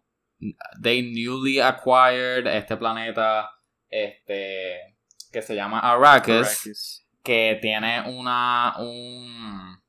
they 0.81 1.01
newly 1.01 1.59
acquired 1.59 2.47
este 2.47 2.77
planeta 2.77 3.49
este 3.90 4.95
que 5.32 5.41
se 5.41 5.56
llama 5.56 5.80
Arrakis, 5.80 6.36
Arrakis. 6.36 7.07
que 7.24 7.60
tiene 7.61 8.02
una 8.10 8.76
un 8.80 9.80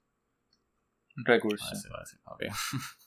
recurso. 1.24 1.64
a 1.64 1.70
ver 1.70 1.77
si 1.77 1.89
voy 1.89 1.97
a 1.97 2.01
decir, 2.01 2.20
ok. 2.24 2.43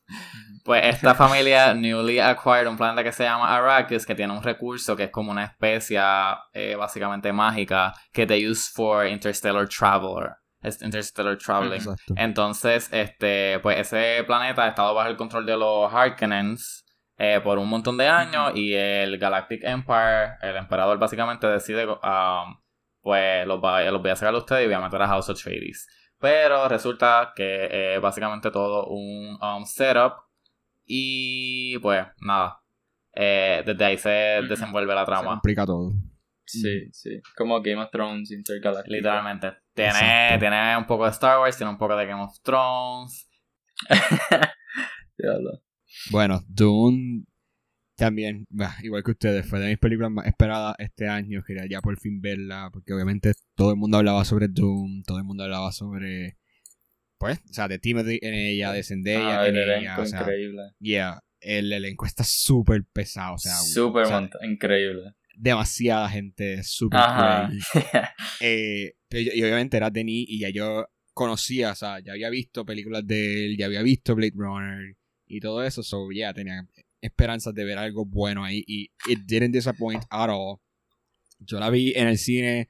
Pues 0.66 0.84
esta 0.86 1.16
familia 1.16 1.74
newly 1.74 2.20
acquired 2.20 2.68
un 2.68 2.78
planeta 2.78 3.04
que 3.04 3.12
se 3.12 3.24
llama 3.24 3.56
Arrakis, 3.56 4.06
que 4.06 4.14
tiene 4.14 4.34
un 4.34 4.44
recurso 4.44 4.96
que 4.96 5.06
es 5.06 5.12
como 5.12 5.32
una 5.32 5.46
especie 5.46 6.00
eh, 6.54 6.76
básicamente 6.76 7.32
mágica 7.32 7.94
que 8.12 8.26
they 8.26 8.48
use 8.48 8.70
for 8.72 9.08
interstellar 9.08 9.68
traveler. 9.68 10.36
Interstellar 10.62 11.38
traveling. 11.38 11.80
Exacto. 11.80 12.14
Entonces, 12.16 12.90
este, 12.92 13.60
pues 13.60 13.80
ese 13.80 14.24
planeta 14.26 14.64
ha 14.64 14.68
estado 14.70 14.94
bajo 14.94 15.10
el 15.10 15.18
control 15.18 15.46
de 15.46 15.58
los 15.58 15.92
Harkonnens 15.92 16.83
eh, 17.18 17.40
por 17.44 17.58
un 17.58 17.70
montón 17.70 17.98
de 17.98 18.08
años 18.08 18.52
y 18.56 18.74
el 18.74 19.18
Galactic 19.18 19.64
Empire, 19.64 20.36
el 20.42 20.56
emperador 20.58 20.98
básicamente 20.98 21.48
decide, 21.48 21.86
um, 21.88 22.58
pues 23.02 23.46
los, 23.48 23.60
va- 23.64 23.84
los 23.84 24.02
voy 24.02 24.12
a 24.12 24.16
sacar 24.16 24.34
a 24.34 24.38
ustedes 24.38 24.64
y 24.64 24.66
voy 24.68 24.76
a 24.76 24.80
meter 24.82 25.02
a 25.02 25.08
House 25.08 25.30
of 25.30 25.38
Atreides. 25.40 25.88
Pero 26.20 26.68
resulta 26.70 27.34
que 27.36 27.96
es 27.96 28.02
básicamente 28.02 28.50
todo 28.50 28.88
un 28.88 29.38
um, 29.42 29.66
setup 29.66 30.14
y 30.86 31.78
pues 31.80 32.06
nada, 32.22 32.62
eh, 33.14 33.62
desde 33.66 33.86
ahí 33.86 33.98
se 33.98 34.10
desenvuelve 34.50 34.94
la 34.96 35.02
Se 35.02 35.06
trama. 35.12 35.30
complica 35.32 35.66
todo. 35.66 35.92
Sí, 36.46 36.90
sí. 36.92 37.22
Como 37.38 37.62
Game 37.62 37.82
of 37.82 37.90
Thrones 37.92 38.32
Intergalactic. 38.32 38.92
Literalmente. 38.92 39.54
Tiene, 39.74 39.90
Exacto. 39.92 40.40
tiene 40.40 40.78
un 40.78 40.86
poco 40.86 41.06
de 41.06 41.12
Star 41.12 41.40
Wars, 41.40 41.56
tiene 41.58 41.72
un 41.72 41.78
poco 41.78 41.96
de 41.96 42.06
Game 42.06 42.22
of 42.22 42.38
Thrones. 42.44 43.30
Bueno, 46.12 46.44
Dune 46.48 47.24
también, 47.96 48.46
bah, 48.50 48.76
igual 48.84 49.04
que 49.04 49.12
ustedes, 49.12 49.46
fue 49.46 49.60
de 49.60 49.70
mis 49.70 49.78
películas 49.78 50.12
más 50.12 50.26
esperadas 50.28 50.76
este 50.80 51.08
año. 51.08 51.44
Quería 51.46 51.66
ya 51.70 51.82
por 51.82 51.98
fin 52.00 52.22
verla, 52.22 52.70
porque 52.72 52.94
obviamente 52.94 53.34
todo 53.56 53.72
el 53.72 53.78
mundo 53.78 53.98
hablaba 53.98 54.26
sobre 54.26 54.48
Doom, 54.48 55.04
todo 55.04 55.18
el 55.20 55.24
mundo 55.24 55.44
hablaba 55.44 55.72
sobre, 55.72 56.38
pues, 57.18 57.40
o 57.50 57.54
sea, 57.54 57.68
de 57.68 57.80
Timothy 57.80 58.20
en 58.22 58.34
ella, 58.34 58.72
de 58.74 58.84
Zendaya 58.84 59.42
Ah, 59.42 59.48
en 59.48 59.56
el 59.56 59.70
ella, 59.72 60.00
o 60.00 60.06
sea, 60.06 60.22
increíble. 60.22 60.62
yeah, 60.80 61.22
el 61.40 61.72
elenco 61.72 62.06
está 62.06 62.24
súper 62.24 62.84
pesado, 62.92 63.36
o 63.36 63.38
sea, 63.38 63.56
Súper 63.58 64.04
o 64.04 64.08
sea, 64.08 64.20
monta- 64.22 64.40
increíble. 64.46 65.14
demasiada 65.36 66.10
gente, 66.10 66.64
súper. 66.64 67.00
Eh, 68.42 68.96
yo- 69.10 69.20
y 69.34 69.44
obviamente 69.44 69.78
era 69.78 69.90
Denis 69.90 70.26
y 70.28 70.40
ya 70.40 70.50
yo 70.50 70.88
conocía, 71.14 71.72
o 71.72 71.76
sea, 71.76 72.00
ya 72.00 72.14
había 72.14 72.30
visto 72.30 72.66
películas 72.66 73.06
de 73.06 73.46
él, 73.46 73.58
ya 73.58 73.68
había 73.68 73.84
visto 73.84 74.16
Blade 74.16 74.34
Runner 74.36 74.96
y 75.26 75.40
todo 75.40 75.64
eso, 75.64 75.84
so 75.84 76.12
ya 76.12 76.34
tenía 76.34 76.68
esperanzas 77.02 77.54
de 77.54 77.64
ver 77.66 77.78
algo 77.78 78.06
bueno 78.06 78.44
ahí 78.44 78.64
y 78.68 78.90
it 79.08 79.20
didn't 79.26 79.54
disappoint 79.54 80.04
at 80.10 80.30
all. 80.30 80.58
Yo 81.40 81.60
la 81.60 81.70
vi 81.70 81.94
en 81.96 82.08
el 82.08 82.18
cine 82.18 82.70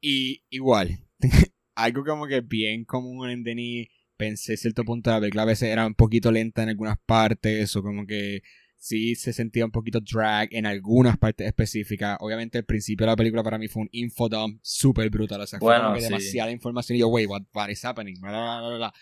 y 0.00 0.42
igual, 0.50 0.98
algo 1.74 2.04
como 2.04 2.26
que 2.26 2.40
bien 2.40 2.84
común 2.84 3.30
en 3.30 3.44
Denis, 3.44 3.88
pensé 4.16 4.56
cierto 4.56 4.84
punto 4.84 5.10
la 5.10 5.20
película 5.20 5.42
a 5.42 5.46
veces 5.46 5.68
era 5.70 5.86
un 5.86 5.94
poquito 5.94 6.30
lenta 6.32 6.62
en 6.62 6.68
algunas 6.70 6.98
partes 7.06 7.74
o 7.76 7.82
como 7.82 8.06
que 8.06 8.42
sí 8.76 9.14
se 9.14 9.32
sentía 9.32 9.64
un 9.64 9.70
poquito 9.70 10.00
drag 10.00 10.48
en 10.52 10.66
algunas 10.66 11.18
partes 11.18 11.46
específicas. 11.46 12.16
Obviamente 12.20 12.58
el 12.58 12.64
principio 12.64 13.04
de 13.06 13.12
la 13.12 13.16
película 13.16 13.42
para 13.42 13.58
mí 13.58 13.68
fue 13.68 13.82
un 13.82 13.88
infodump 13.92 14.58
súper 14.62 15.10
brutal. 15.10 15.40
O 15.42 15.46
sea, 15.46 15.58
fue 15.58 15.68
Bueno, 15.74 15.84
como 15.84 15.94
que 15.96 16.00
sí. 16.00 16.06
demasiada 16.08 16.50
información 16.50 16.96
y 16.96 17.00
yo, 17.00 17.08
wait, 17.08 17.28
what, 17.28 17.42
what 17.54 17.68
is 17.68 17.84
happening? 17.84 18.18
Bla, 18.20 18.30
bla, 18.60 18.76
bla. 18.76 18.94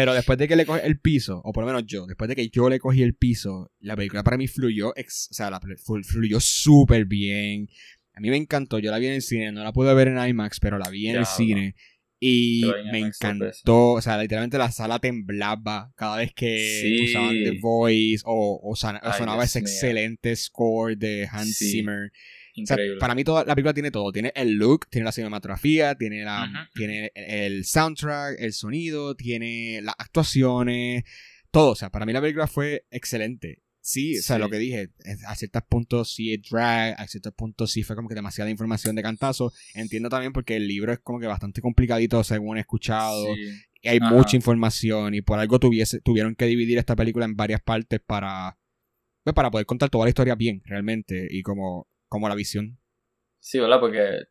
Pero 0.00 0.14
después 0.14 0.38
de 0.38 0.48
que 0.48 0.56
le 0.56 0.64
cogí 0.66 0.80
el 0.84 0.98
piso, 0.98 1.40
o 1.44 1.52
por 1.52 1.62
lo 1.64 1.66
menos 1.66 1.84
yo, 1.86 2.06
después 2.06 2.28
de 2.28 2.34
que 2.36 2.48
yo 2.48 2.68
le 2.70 2.78
cogí 2.78 3.02
el 3.02 3.14
piso, 3.14 3.70
la 3.80 3.96
película 3.96 4.22
para 4.22 4.36
mí 4.38 4.46
fluyó, 4.48 4.92
ex- 4.96 5.28
o 5.30 5.34
sea, 5.34 5.50
la 5.50 5.60
fluyó 6.04 6.40
súper 6.40 7.04
bien. 7.04 7.68
A 8.14 8.20
mí 8.20 8.30
me 8.30 8.36
encantó, 8.36 8.78
yo 8.78 8.90
la 8.90 8.98
vi 8.98 9.06
en 9.06 9.12
el 9.14 9.22
cine, 9.22 9.52
no 9.52 9.62
la 9.62 9.72
pude 9.72 9.92
ver 9.94 10.08
en 10.08 10.18
IMAX, 10.18 10.58
pero 10.60 10.78
la 10.78 10.88
vi 10.90 11.08
en 11.08 11.16
el 11.16 11.26
cine. 11.26 11.74
Y 12.22 12.64
en 12.64 12.90
me 12.92 12.98
encantó, 12.98 13.92
o 13.92 14.02
sea, 14.02 14.20
literalmente 14.20 14.58
la 14.58 14.70
sala 14.70 14.98
temblaba 14.98 15.90
cada 15.96 16.18
vez 16.18 16.32
que 16.34 16.80
Sí. 16.82 17.04
usaban 17.04 17.30
The 17.30 17.58
Voice 17.62 18.22
o, 18.26 18.60
o 18.62 18.72
o 18.72 18.76
sonaba 18.76 19.36
Dios 19.36 19.44
ese 19.44 19.58
excelente 19.60 20.36
score 20.36 20.96
de 20.98 21.26
Hans 21.30 21.56
Sí. 21.56 21.70
Zimmer. 21.72 22.12
O 22.62 22.66
sea, 22.66 22.76
para 22.98 23.14
mí 23.14 23.24
toda 23.24 23.44
la 23.44 23.54
película 23.54 23.74
tiene 23.74 23.90
todo. 23.90 24.12
Tiene 24.12 24.32
el 24.34 24.52
look, 24.52 24.88
tiene 24.88 25.04
la 25.04 25.12
cinematografía, 25.12 25.94
tiene, 25.94 26.24
la, 26.24 26.44
Ujú. 26.44 26.70
tiene 26.74 27.12
el 27.14 27.64
soundtrack, 27.64 28.36
el 28.40 28.52
sonido, 28.52 29.14
tiene 29.14 29.80
las 29.82 29.94
actuaciones, 29.98 31.04
todo. 31.50 31.72
O 31.72 31.76
sea, 31.76 31.90
para 31.90 32.06
mí 32.06 32.12
la 32.12 32.20
película 32.20 32.46
fue 32.46 32.84
excelente. 32.90 33.62
Sí, 33.82 34.18
o 34.18 34.22
sea, 34.22 34.38
lo 34.38 34.50
que 34.50 34.58
dije, 34.58 34.90
a 35.26 35.34
ciertos 35.34 35.62
puntos 35.68 36.12
sí 36.12 36.34
es 36.34 36.42
drag, 36.50 37.00
a 37.00 37.06
ciertos 37.08 37.32
puntos 37.32 37.70
sí 37.72 37.82
fue 37.82 37.96
como 37.96 38.08
que 38.08 38.14
demasiada 38.14 38.50
información 38.50 38.94
de 38.94 39.02
cantazo. 39.02 39.52
Entiendo 39.74 40.10
también 40.10 40.34
porque 40.34 40.56
el 40.56 40.68
libro 40.68 40.92
es 40.92 40.98
como 40.98 41.18
que 41.18 41.26
bastante 41.26 41.62
complicadito 41.62 42.22
según 42.22 42.58
he 42.58 42.60
escuchado. 42.60 43.34
Sí. 43.34 43.40
Y 43.82 43.88
hay 43.88 43.98
Ajá. 44.00 44.14
mucha 44.14 44.36
información 44.36 45.14
y 45.14 45.22
por 45.22 45.38
algo 45.38 45.58
tuviese, 45.58 46.00
tuvieron 46.02 46.34
que 46.34 46.44
dividir 46.44 46.76
esta 46.76 46.94
película 46.94 47.24
en 47.24 47.34
varias 47.34 47.62
partes 47.62 48.00
para, 48.04 48.58
pues, 49.24 49.34
para 49.34 49.50
poder 49.50 49.64
contar 49.64 49.88
toda 49.88 50.04
la 50.04 50.10
historia 50.10 50.34
bien, 50.34 50.60
realmente, 50.66 51.26
y 51.30 51.42
como, 51.42 51.88
como 52.10 52.28
la 52.28 52.34
visión. 52.34 52.78
Sí, 53.38 53.58
¿verdad? 53.58 53.80
Porque 53.80 54.24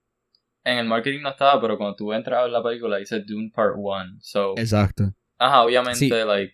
en 0.64 0.78
el 0.78 0.86
marketing 0.86 1.22
no 1.22 1.30
estaba, 1.30 1.60
pero 1.60 1.78
cuando 1.78 1.96
tú 1.96 2.14
entras 2.14 2.40
a 2.40 2.44
ver 2.44 2.52
la 2.52 2.62
película 2.62 2.98
dice 2.98 3.22
Dune 3.22 3.52
Part 3.52 3.74
1. 3.78 4.18
So, 4.22 4.54
Exacto. 4.58 5.06
ajá, 5.40 5.64
obviamente, 5.64 5.98
Sí. 5.98 6.10
like. 6.10 6.54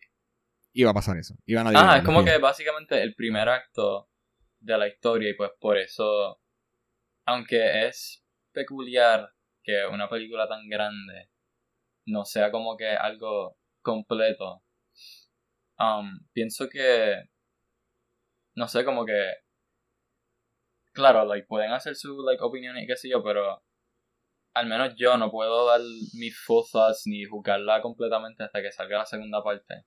Iba 0.74 0.92
a 0.92 0.94
pasar 0.94 1.18
eso. 1.18 1.36
Iban 1.46 1.68
a 1.68 1.70
Ajá, 1.72 1.98
es 1.98 2.04
como 2.04 2.24
que 2.24 2.38
básicamente 2.38 3.02
el 3.02 3.16
primer 3.16 3.50
acto 3.50 4.10
de 4.60 4.78
la 4.78 4.88
historia, 4.88 5.30
y 5.30 5.34
pues 5.34 5.52
por 5.60 5.78
eso, 5.78 6.40
aunque 7.26 7.88
es 7.88 8.24
peculiar 8.52 9.30
que 9.64 9.86
una 9.92 10.08
película 10.10 10.48
tan 10.48 10.68
grande 10.70 11.30
no 12.06 12.24
sea 12.26 12.52
como 12.52 12.78
que 12.78 12.90
algo 12.90 13.58
completo, 13.82 14.64
um, 15.80 16.20
pienso 16.34 16.68
que, 16.70 17.24
no 18.56 18.68
sé, 18.68 18.84
como 18.86 19.06
que, 19.06 19.32
claro, 20.96 21.26
like, 21.26 21.46
pueden 21.48 21.72
hacer 21.72 21.96
su 21.96 22.24
like, 22.26 22.42
opiniones 22.44 22.84
y 22.84 22.88
qué 22.88 22.96
sé 22.96 23.10
yo, 23.10 23.22
pero 23.24 23.62
al 24.56 24.68
menos 24.68 24.94
yo 24.98 25.18
no 25.18 25.30
puedo 25.30 25.68
dar 25.68 25.82
mis 26.14 26.36
full 26.40 26.64
thoughts 26.72 27.04
ni 27.06 27.26
juzgarla 27.26 27.82
completamente 27.82 28.44
hasta 28.46 28.62
que 28.62 28.72
salga 28.72 28.98
la 29.00 29.06
segunda 29.06 29.44
parte. 29.44 29.84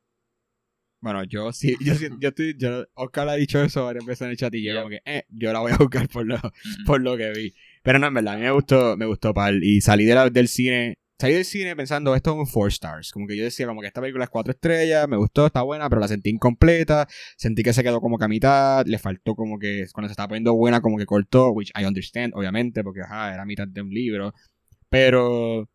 Bueno, 1.01 1.23
yo 1.25 1.53
sí, 1.53 1.77
yo 1.81 1.95
sí, 1.95 2.09
yo 2.21 2.29
estoy, 2.31 2.57
yo, 2.59 2.85
Oscar 2.95 3.29
ha 3.29 3.35
dicho 3.35 3.63
eso 3.63 3.85
varias 3.85 4.05
veces 4.05 4.23
en 4.23 4.31
el 4.31 4.37
chat 4.37 4.55
y 4.55 4.63
yo 4.65 4.73
Yeah. 4.73 4.83
como 4.83 4.91
que, 4.91 5.01
eh, 5.05 5.25
yo 5.29 5.53
la 5.53 5.61
voy 5.61 5.73
a 5.73 5.77
buscar 5.77 6.09
por 6.09 6.27
lo, 6.27 6.37
Mm. 6.37 6.85
por 6.87 7.01
lo 7.01 7.17
que 7.17 7.31
vi. 7.33 7.55
Pero 7.83 7.99
no, 7.99 8.09
en 8.09 8.15
verdad, 8.15 8.35
a 8.35 8.37
mí 8.37 8.43
me 8.43 8.51
gustó, 8.51 8.97
me 8.97 9.07
gustó 9.07 9.33
pal. 9.33 9.63
Y 9.63 9.81
salí 9.81 10.05
de 10.05 10.15
la- 10.15 10.29
del 10.31 10.49
cine, 10.49 10.99
salí 11.19 11.35
del 11.35 11.45
cine 11.45 11.75
pensando, 11.75 12.15
esto 12.15 12.31
es 12.33 12.37
un 12.37 12.47
four 12.47 12.69
stars. 12.69 13.13
Como 13.13 13.27
que 13.27 13.37
yo 13.37 13.45
decía, 13.45 13.67
como 13.67 13.81
que 13.81 13.89
esta 13.89 14.01
película 14.01 14.25
es 14.25 14.31
cuatro 14.31 14.53
estrellas, 14.53 15.09
me 15.09 15.17
gustó, 15.17 15.47
está 15.47 15.63
buena, 15.63 15.89
pero 15.89 16.01
la 16.01 16.09
sentí 16.09 16.31
incompleta. 16.31 17.09
Sentí 17.37 17.63
que 17.63 17.73
se 17.73 17.83
quedó 17.83 18.01
como 18.01 18.19
que 18.19 18.25
a 18.25 18.29
mitad, 18.29 18.87
le 18.87 18.99
faltó 18.99 19.35
como 19.35 19.59
que, 19.59 19.87
cuando 19.93 20.09
se 20.09 20.13
estaba 20.13 20.29
poniendo 20.29 20.55
buena, 20.55 20.81
como 20.81 20.97
que 20.99 21.07
cortó, 21.07 21.51
which 21.51 21.73
I 21.79 21.85
understand, 21.85 22.33
obviamente, 22.35 22.83
porque 22.85 23.03
ajá, 23.03 23.35
era 23.35 23.45
mitad 23.45 23.67
de 23.67 23.83
un 23.83 23.91
libro. 23.91 24.35
Pero 24.89 25.69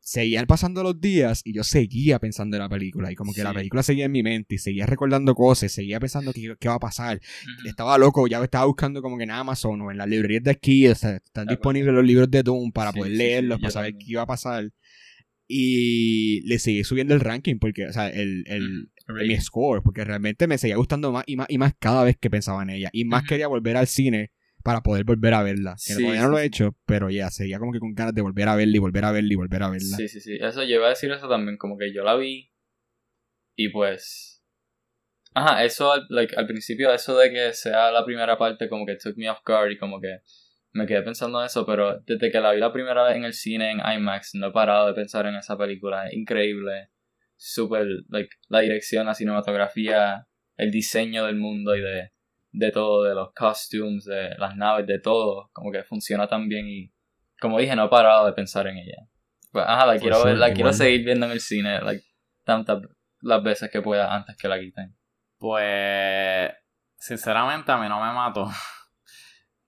seguían 0.00 0.46
pasando 0.46 0.82
los 0.82 1.00
días 1.00 1.42
y 1.44 1.52
yo 1.54 1.62
seguía 1.62 2.18
pensando 2.18 2.56
en 2.56 2.62
la 2.62 2.68
película. 2.68 3.12
Y 3.12 3.14
como 3.14 3.32
que 3.32 3.44
la 3.44 3.52
película 3.54 3.82
seguía 3.82 4.06
en 4.06 4.12
mi 4.12 4.22
mente 4.22 4.56
y 4.56 4.58
seguía 4.58 4.86
recordando 4.86 5.34
cosas, 5.34 5.70
seguía 5.72 6.00
pensando 6.00 6.32
qué, 6.32 6.54
qué 6.58 6.68
va 6.68 6.74
a 6.74 6.78
pasar 6.80 7.20
estaba 7.66 7.98
loco, 7.98 8.26
ya 8.26 8.42
estaba 8.42 8.64
buscando 8.66 9.02
como 9.02 9.16
que 9.18 9.24
en 9.24 9.30
Amazon 9.30 9.80
o 9.82 9.90
en 9.90 9.98
las 9.98 10.08
librerías 10.08 10.42
de 10.42 10.50
aquí, 10.50 10.86
o 10.88 10.94
sea, 10.94 11.16
están 11.16 11.46
disponibles 11.46 11.94
los 11.94 12.04
libros 12.04 12.30
de 12.30 12.42
Doom 12.42 12.72
para 12.72 12.92
Sí, 12.92 12.98
poder 12.98 13.12
sí, 13.12 13.18
leerlos, 13.18 13.60
para 13.60 13.70
saber 13.70 13.90
también. 13.92 14.06
qué 14.06 14.12
iba 14.12 14.22
a 14.22 14.26
pasar. 14.26 14.70
Y 15.46 16.42
le 16.46 16.58
seguí 16.58 16.84
subiendo 16.84 17.14
el 17.14 17.20
ranking, 17.20 17.58
porque, 17.58 17.86
o 17.86 17.92
sea, 17.92 18.08
el, 18.08 18.44
el, 18.46 18.90
mi 19.26 19.36
score, 19.40 19.82
porque 19.82 20.04
realmente 20.04 20.46
me 20.46 20.58
seguía 20.58 20.76
gustando 20.76 21.10
más 21.12 21.24
y 21.26 21.36
más 21.36 21.46
y 21.50 21.58
más 21.58 21.74
cada 21.78 22.04
vez 22.04 22.16
que 22.18 22.30
pensaba 22.30 22.62
en 22.62 22.70
ella. 22.70 22.90
Y 22.92 23.04
más 23.04 23.24
quería 23.24 23.48
volver 23.48 23.76
al 23.76 23.88
cine 23.88 24.30
para 24.62 24.82
poder 24.82 25.04
volver 25.04 25.34
a 25.34 25.42
verla. 25.42 25.72
Que 25.74 25.94
Sí, 25.94 26.02
todavía 26.02 26.22
no 26.22 26.28
sí, 26.28 26.32
lo 26.32 26.38
he 26.38 26.42
sí. 26.42 26.46
hecho, 26.48 26.76
pero 26.86 27.10
ya, 27.10 27.30
seguía 27.30 27.58
como 27.58 27.72
que 27.72 27.80
con 27.80 27.94
ganas 27.94 28.14
de 28.14 28.22
volver 28.22 28.48
a 28.48 28.56
verla 28.56 28.76
y 28.76 28.78
volver 28.78 29.04
a 29.04 29.12
verla 29.12 29.32
y 29.32 29.36
volver 29.36 29.62
a 29.62 29.70
verla. 29.70 29.96
Sí, 29.96 30.08
sí, 30.08 30.20
sí. 30.20 30.38
Eso 30.40 30.62
yo 30.62 30.76
iba 30.76 30.86
a 30.86 30.90
decir 30.90 31.10
eso 31.12 31.28
también, 31.28 31.56
como 31.56 31.76
que 31.78 31.92
yo 31.92 32.02
la 32.04 32.16
vi 32.16 32.52
y 33.56 33.68
pues... 33.70 34.42
Ajá, 35.32 35.64
eso 35.64 35.92
al, 35.92 36.06
like, 36.08 36.34
al 36.36 36.46
principio, 36.46 36.92
eso 36.92 37.16
de 37.16 37.30
que 37.30 37.52
sea 37.52 37.92
la 37.92 38.04
primera 38.04 38.36
parte 38.36 38.68
como 38.68 38.84
que 38.84 38.96
took 38.96 39.16
me 39.16 39.30
off 39.30 39.38
guard 39.46 39.70
y 39.70 39.78
como 39.78 40.00
que 40.00 40.18
me 40.72 40.86
quedé 40.86 41.02
pensando 41.02 41.40
en 41.40 41.46
eso, 41.46 41.64
pero 41.64 42.00
desde 42.00 42.30
que 42.30 42.40
la 42.40 42.52
vi 42.52 42.60
la 42.60 42.72
primera 42.72 43.04
vez 43.04 43.16
en 43.16 43.24
el 43.24 43.32
cine, 43.32 43.70
en 43.70 43.80
IMAX, 43.80 44.34
no 44.34 44.48
he 44.48 44.52
parado 44.52 44.88
de 44.88 44.94
pensar 44.94 45.26
en 45.26 45.36
esa 45.36 45.56
película. 45.56 46.08
Es 46.08 46.14
increíble. 46.14 46.90
Súper, 47.36 47.86
like, 48.08 48.30
la 48.48 48.60
dirección, 48.60 49.06
la 49.06 49.14
cinematografía, 49.14 50.26
el 50.56 50.70
diseño 50.70 51.26
del 51.26 51.36
mundo 51.36 51.74
y 51.76 51.80
de, 51.80 52.12
de 52.52 52.72
todo, 52.72 53.04
de 53.04 53.14
los 53.14 53.32
costumes, 53.32 54.04
de 54.04 54.30
las 54.38 54.56
naves, 54.56 54.86
de 54.86 54.98
todo. 54.98 55.50
Como 55.52 55.70
que 55.70 55.82
funciona 55.84 56.26
tan 56.26 56.48
bien 56.48 56.68
y, 56.68 56.92
como 57.40 57.58
dije, 57.58 57.76
no 57.76 57.86
he 57.86 57.88
parado 57.88 58.26
de 58.26 58.32
pensar 58.32 58.66
en 58.66 58.78
ella. 58.78 59.06
Pues, 59.52 59.64
ajá, 59.66 59.86
la 59.86 59.92
For 59.94 60.00
quiero 60.00 60.24
ver, 60.24 60.36
la 60.36 60.52
quiero 60.52 60.72
seguir 60.72 61.04
viendo 61.04 61.26
en 61.26 61.32
el 61.32 61.40
cine, 61.40 61.80
like, 61.80 62.04
tantas 62.44 62.82
las 63.20 63.42
veces 63.42 63.70
que 63.70 63.82
pueda 63.82 64.14
antes 64.14 64.36
que 64.36 64.48
la 64.48 64.58
quiten. 64.58 64.96
Pues, 65.38 66.52
sinceramente, 66.98 67.72
a 67.72 67.78
mí 67.78 67.88
no 67.88 68.00
me 68.00 68.12
mató. 68.12 68.48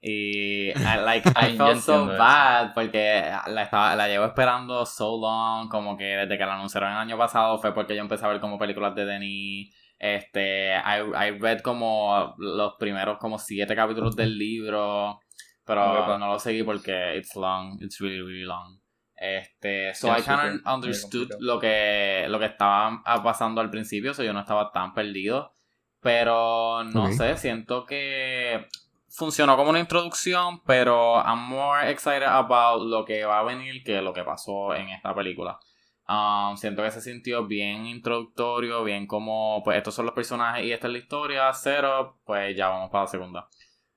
Y, 0.05 0.71
I, 0.71 0.97
like, 1.05 1.29
I 1.37 1.57
felt 1.57 1.81
so 1.81 2.07
bad 2.07 2.75
porque 2.75 3.23
la, 3.47 3.63
estaba, 3.63 3.95
la 3.95 4.09
llevo 4.09 4.25
esperando 4.25 4.85
so 4.85 5.17
long, 5.17 5.69
como 5.69 5.97
que 5.97 6.05
desde 6.05 6.37
que 6.37 6.45
la 6.45 6.55
anunciaron 6.55 6.91
el 6.91 6.99
año 6.99 7.17
pasado 7.17 7.57
fue 7.59 7.73
porque 7.73 7.95
yo 7.95 8.01
empecé 8.01 8.25
a 8.25 8.29
ver 8.29 8.41
como 8.41 8.59
películas 8.59 8.97
de 8.97 9.05
Denis. 9.05 9.73
Este, 10.03 10.75
I, 10.75 11.29
I 11.29 11.39
read 11.39 11.61
como 11.61 12.35
los 12.37 12.75
primeros 12.77 13.19
como 13.19 13.39
siete 13.39 13.77
capítulos 13.77 14.17
del 14.17 14.37
libro, 14.37 15.21
pero 15.65 16.19
no 16.19 16.27
lo 16.27 16.41
seguí 16.41 16.65
porque 16.65 17.17
it's 17.17 17.37
long, 17.37 17.81
it's 17.81 18.01
really, 18.01 18.21
really 18.21 18.43
long. 18.43 18.81
Este, 19.15 19.95
so 19.95 20.09
Ya, 20.09 20.19
I 20.19 20.23
kind 20.23 20.61
of 20.67 20.75
understood 20.75 21.29
lo 21.39 21.61
que, 21.61 22.27
lo 22.29 22.41
que 22.41 22.47
estaba 22.47 23.01
pasando 23.23 23.61
al 23.61 23.71
principio, 23.71 24.13
so 24.13 24.25
yo 24.25 24.33
no 24.33 24.41
estaba 24.41 24.73
tan 24.73 24.93
perdido. 24.93 25.55
Pero 26.01 26.83
no 26.83 27.13
sé, 27.13 27.37
siento 27.37 27.87
que 27.87 28.67
funcionó 29.09 29.57
como 29.57 29.71
una 29.71 29.79
introducción, 29.79 30.65
pero 30.65 31.23
I'm 31.23 31.47
more 31.47 31.89
excited 31.89 32.25
about 32.25 32.83
lo 32.83 33.05
que 33.05 33.25
va 33.25 33.39
a 33.39 33.45
venir 33.45 33.85
que 33.85 34.03
lo 34.03 34.13
que 34.13 34.25
pasó 34.25 34.75
en 34.75 34.89
esta 34.89 35.15
película. 35.15 35.61
Um, 36.09 36.57
siento 36.57 36.83
que 36.83 36.91
se 36.91 37.01
sintió 37.01 37.47
bien 37.47 37.87
introductorio, 37.87 38.83
bien 38.85 39.07
como, 39.07 39.63
pues 39.65 39.79
estos 39.79 39.95
son 39.95 40.07
los 40.07 40.15
personajes 40.15 40.65
y 40.65 40.73
esta 40.73 40.89
es 40.89 40.93
la 40.93 40.99
historia, 40.99 41.53
cero, 41.55 42.21
pues 42.25 42.57
ya 42.57 42.69
vamos 42.69 42.91
para 42.91 43.05
la 43.05 43.09
segunda. 43.09 43.49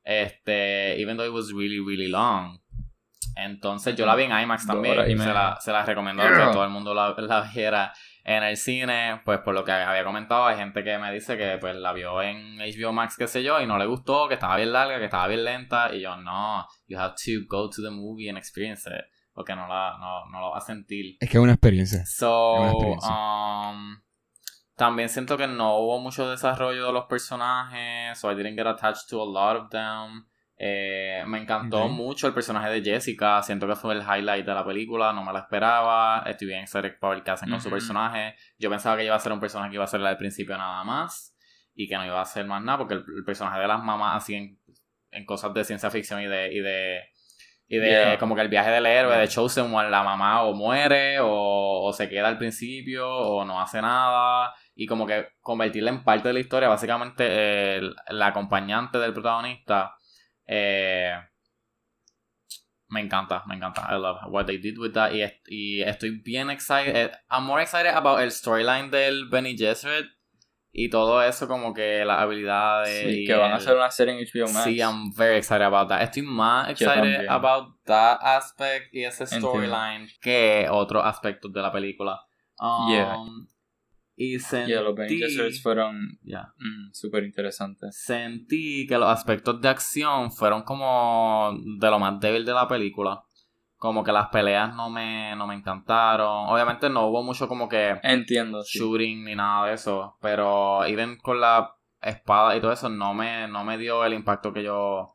Este, 0.03 1.02
even 1.02 1.18
though 1.18 1.27
it 1.27 1.34
was 1.34 1.52
really, 1.52 1.80
really 1.80 2.07
long. 2.07 2.60
Entonces 3.36 3.95
yo 3.95 4.06
la 4.06 4.15
vi 4.15 4.23
en 4.23 4.40
IMAX 4.40 4.65
también. 4.65 5.10
y 5.10 5.18
Se 5.18 5.34
la, 5.34 5.57
se 5.60 5.72
la 5.72 5.84
recomiendo 5.84 6.23
que 6.23 6.53
todo 6.53 6.64
el 6.64 6.69
mundo 6.69 6.94
la, 6.94 7.14
la 7.18 7.41
viera 7.53 7.91
en 8.23 8.44
el 8.44 8.56
cine. 8.56 9.22
Pues 9.26 9.40
por 9.40 9.53
lo 9.53 9.65
que 9.65 9.73
había 9.73 10.06
comentado, 10.06 10.45
hay 10.45 10.56
gente 10.56 10.84
que 10.84 10.98
me 10.98 11.11
dice 11.11 11.38
que 11.38 11.57
pues 11.60 11.76
la 11.76 11.91
vio 11.91 12.22
en 12.22 12.57
HBO 12.60 12.94
Max, 12.94 13.18
qué 13.18 13.27
sé 13.27 13.44
yo, 13.44 13.60
y 13.60 13.65
no 13.68 13.77
le 13.77 13.86
gustó, 13.88 14.30
que 14.30 14.36
estaba 14.36 14.56
bien 14.56 14.72
larga, 14.72 14.99
que 14.99 15.06
estaba 15.06 15.27
bien 15.27 15.44
lenta. 15.44 15.94
Y 15.94 16.02
yo, 16.02 16.15
no, 16.15 16.65
you 16.88 16.98
have 16.98 17.15
to 17.15 17.32
go 17.48 17.69
to 17.69 17.82
the 17.82 17.91
movie 17.91 18.30
and 18.30 18.38
experience 18.38 18.90
it. 18.90 19.06
Porque 19.36 19.53
no, 19.56 19.68
la, 19.68 19.98
no, 19.99 20.26
no 20.32 20.40
lo 20.40 20.49
vas 20.52 20.64
a 20.64 20.66
sentir. 20.68 21.18
Es 21.20 21.30
que 21.30 21.38
es 21.38 21.44
una 21.44 21.52
experiencia. 21.52 22.02
Es 22.02 22.20
una 22.22 22.30
So, 22.30 22.66
experiencia. 22.68 23.10
um, 23.12 24.02
también 24.76 25.10
siento 25.10 25.38
que 25.38 25.45
no 25.48 25.78
hubo 25.78 25.99
mucho 25.99 26.28
desarrollo 26.30 26.88
de 26.88 26.94
los 26.94 27.06
personajes. 27.06 28.18
So 28.18 28.32
I 28.32 28.36
didn't 28.36 28.56
get 28.56 28.66
attached 28.66 29.07
to 29.10 29.22
a 29.22 29.26
lot 29.26 29.57
of 29.62 29.70
them. 29.70 30.26
Eh, 30.57 31.22
me 31.28 31.40
encantó 31.40 31.90
mucho 31.90 32.28
el 32.28 32.34
personaje 32.34 32.70
de 32.70 32.82
Jessica. 32.82 33.41
Siento 33.44 33.68
que 33.68 33.76
fue 33.76 33.94
el 33.94 34.02
highlight 34.02 34.45
de 34.45 34.53
la 34.53 34.64
película. 34.66 35.12
No 35.12 35.22
me 35.26 35.34
la 35.34 35.40
esperaba. 35.40 36.24
Estoy 36.26 36.48
bien 36.48 36.62
excited 36.62 36.98
por 36.98 37.14
ver 37.14 37.24
qué 37.24 37.32
hacen 37.32 37.49
con 37.49 37.60
su 37.60 37.70
personaje. 37.70 38.36
Yo 38.57 38.70
pensaba 38.70 38.95
que 38.95 39.03
iba 39.03 39.16
a 39.16 39.20
ser 39.20 39.34
un 39.34 39.41
personaje 39.41 39.70
que 39.72 39.76
iba 39.76 39.84
a 39.84 39.88
ser 39.88 39.99
la 39.99 40.10
del 40.10 40.18
principio 40.18 40.57
nada 40.57 40.82
más. 40.86 41.36
Y 41.74 41.90
que 41.90 41.98
no 41.98 42.06
iba 42.06 42.22
a 42.22 42.26
ser 42.26 42.45
más 42.45 42.64
nada. 42.64 42.78
Porque 42.78 42.94
el, 42.94 43.03
el 43.18 43.26
personaje 43.26 43.60
de 43.60 43.68
las 43.68 43.84
mamás 43.84 44.16
así 44.24 44.36
en, 44.36 44.60
en 45.12 45.26
cosas 45.26 45.53
de 45.53 45.66
ciencia 45.66 45.90
ficción 45.91 46.22
y 46.22 46.28
de. 46.28 46.53
Y 46.53 46.60
de 46.62 47.02
y 47.68 47.78
de 47.78 47.90
Yeah. 47.90 48.18
como 48.20 48.36
que 48.36 48.42
el 48.42 48.48
viaje 48.50 48.70
del 48.70 48.86
héroe 48.86 49.18
de 49.18 49.28
Chosen 49.28 49.72
la 49.72 50.04
mamá 50.04 50.44
o 50.44 50.54
muere 50.54 51.20
o, 51.20 51.84
o 51.84 51.94
se 51.94 52.08
queda 52.08 52.28
al 52.28 52.38
principio 52.38 53.10
o 53.10 53.44
no 53.46 53.60
hace 53.60 53.82
nada. 53.82 54.54
Y 54.76 54.86
como 54.86 55.06
que 55.08 55.30
convertirla 55.42 55.90
en 55.90 56.04
parte 56.04 56.28
de 56.28 56.34
la 56.36 56.40
historia, 56.42 56.68
básicamente 56.70 57.26
eh, 57.28 57.82
la 58.10 58.28
acompañante 58.28 58.98
del 59.00 59.14
protagonista. 59.14 59.96
eh, 60.48 61.14
me 62.88 63.02
encanta, 63.02 63.44
me 63.48 63.56
encanta. 63.56 63.88
I 63.90 63.96
love 64.00 64.18
what 64.30 64.46
they 64.46 64.58
did 64.60 64.78
with 64.78 64.94
that. 64.94 65.12
Y, 65.12 65.22
est- 65.24 65.48
y 65.50 65.82
estoy 65.82 66.22
bien 66.24 66.50
excited. 66.52 66.96
eh, 66.96 67.12
I'm 67.32 67.44
more 67.46 67.62
excited 67.62 67.94
about 67.96 68.20
el 68.20 68.32
storyline 68.32 68.92
del 68.92 69.28
Benny 69.30 69.58
Gesserit 69.58 70.06
y 70.77 70.89
todo 70.89 71.22
eso, 71.23 71.47
como 71.47 71.73
que 71.73 72.03
las 72.03 72.19
habilidades. 72.19 73.14
Sí, 73.15 73.26
que 73.26 73.34
van 73.34 73.52
a 73.52 73.56
el- 73.56 73.61
hacer 73.61 73.77
una 73.77 73.89
serie 73.89 74.14
en 74.14 74.19
HBO 74.19 74.52
Max. 74.52 74.65
Sí, 74.65 74.77
I'm 74.80 75.14
very 75.15 75.38
excited 75.38 75.61
about 75.64 75.88
that. 75.88 76.02
Estoy 76.02 76.23
más 76.23 76.69
excited 76.69 77.27
about 77.30 77.77
that 77.85 78.18
aspect 78.22 78.93
y 78.93 79.03
ese 79.06 79.26
storyline 79.26 80.07
que 80.22 80.68
otros 80.69 81.03
aspectos 81.06 81.52
de 81.53 81.61
la 81.61 81.72
película. 81.72 82.19
Um, 82.60 82.91
Yeah. 82.91 83.15
Y 84.18 84.39
sentí, 84.39 84.72
Yeah, 84.72 84.81
los 84.81 84.95
Gesserits 84.97 85.61
fueron 85.61 86.19
Yeah. 86.23 86.53
mm, 86.57 86.93
súper 86.93 87.23
interesantes. 87.26 87.97
sentí 88.02 88.85
que 88.88 88.97
los 88.97 89.10
aspectos 89.10 89.60
de 89.61 89.68
acción 89.69 90.31
fueron 90.31 90.64
como 90.64 91.52
de 91.80 91.89
lo 91.89 91.99
más 91.99 92.19
débil 92.19 92.45
de 92.45 92.53
la 92.53 92.68
película. 92.68 93.22
Como 93.77 94.03
que 94.03 94.11
las 94.11 94.27
peleas 94.30 94.73
no 94.73 94.89
me, 94.89 95.35
no 95.35 95.45
me 95.47 95.56
encantaron. 95.56 96.47
Obviamente 96.49 96.89
no 96.89 97.07
hubo 97.07 97.23
mucho 97.23 97.47
como 97.47 97.68
que 97.69 97.99
Entiendo, 98.03 98.64
sí. 98.64 98.80
shooting 98.80 99.26
ni 99.26 99.35
nada 99.35 99.68
de 99.68 99.73
eso. 99.73 100.18
Pero 100.22 100.85
even 100.85 101.18
con 101.18 101.39
la 101.41 101.76
espada 102.02 102.56
y 102.56 102.61
todo 102.61 102.72
eso 102.72 102.88
no 102.89 103.14
me, 103.14 103.47
no 103.47 103.64
me 103.64 103.77
dio 103.77 104.03
el 104.06 104.14
impacto 104.14 104.53
que 104.53 104.64
yo 104.64 105.11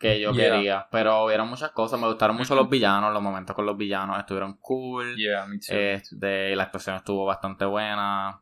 que 0.00 0.20
yo 0.20 0.32
Yeah. 0.32 0.50
quería. 0.52 0.86
Pero 0.92 1.24
hubieron 1.24 1.48
muchas 1.48 1.70
cosas. 1.72 1.98
Me 2.00 2.06
gustaron 2.06 2.36
mucho 2.36 2.54
los 2.54 2.68
villanos. 2.70 3.12
Los 3.12 3.22
momentos 3.22 3.54
con 3.56 3.66
los 3.66 3.76
villanos 3.76 4.18
estuvieron 4.18 4.56
cool. 4.60 5.16
Yeah, 5.16 5.46
me 5.46 5.58
too. 5.58 5.74
Este, 5.74 6.54
la 6.54 6.64
actuación 6.64 6.96
estuvo 6.96 7.24
bastante 7.24 7.64
buena. 7.64 8.40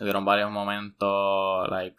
Hubieron 0.00 0.24
varios 0.24 0.50
momentos, 0.50 1.68
like, 1.70 1.96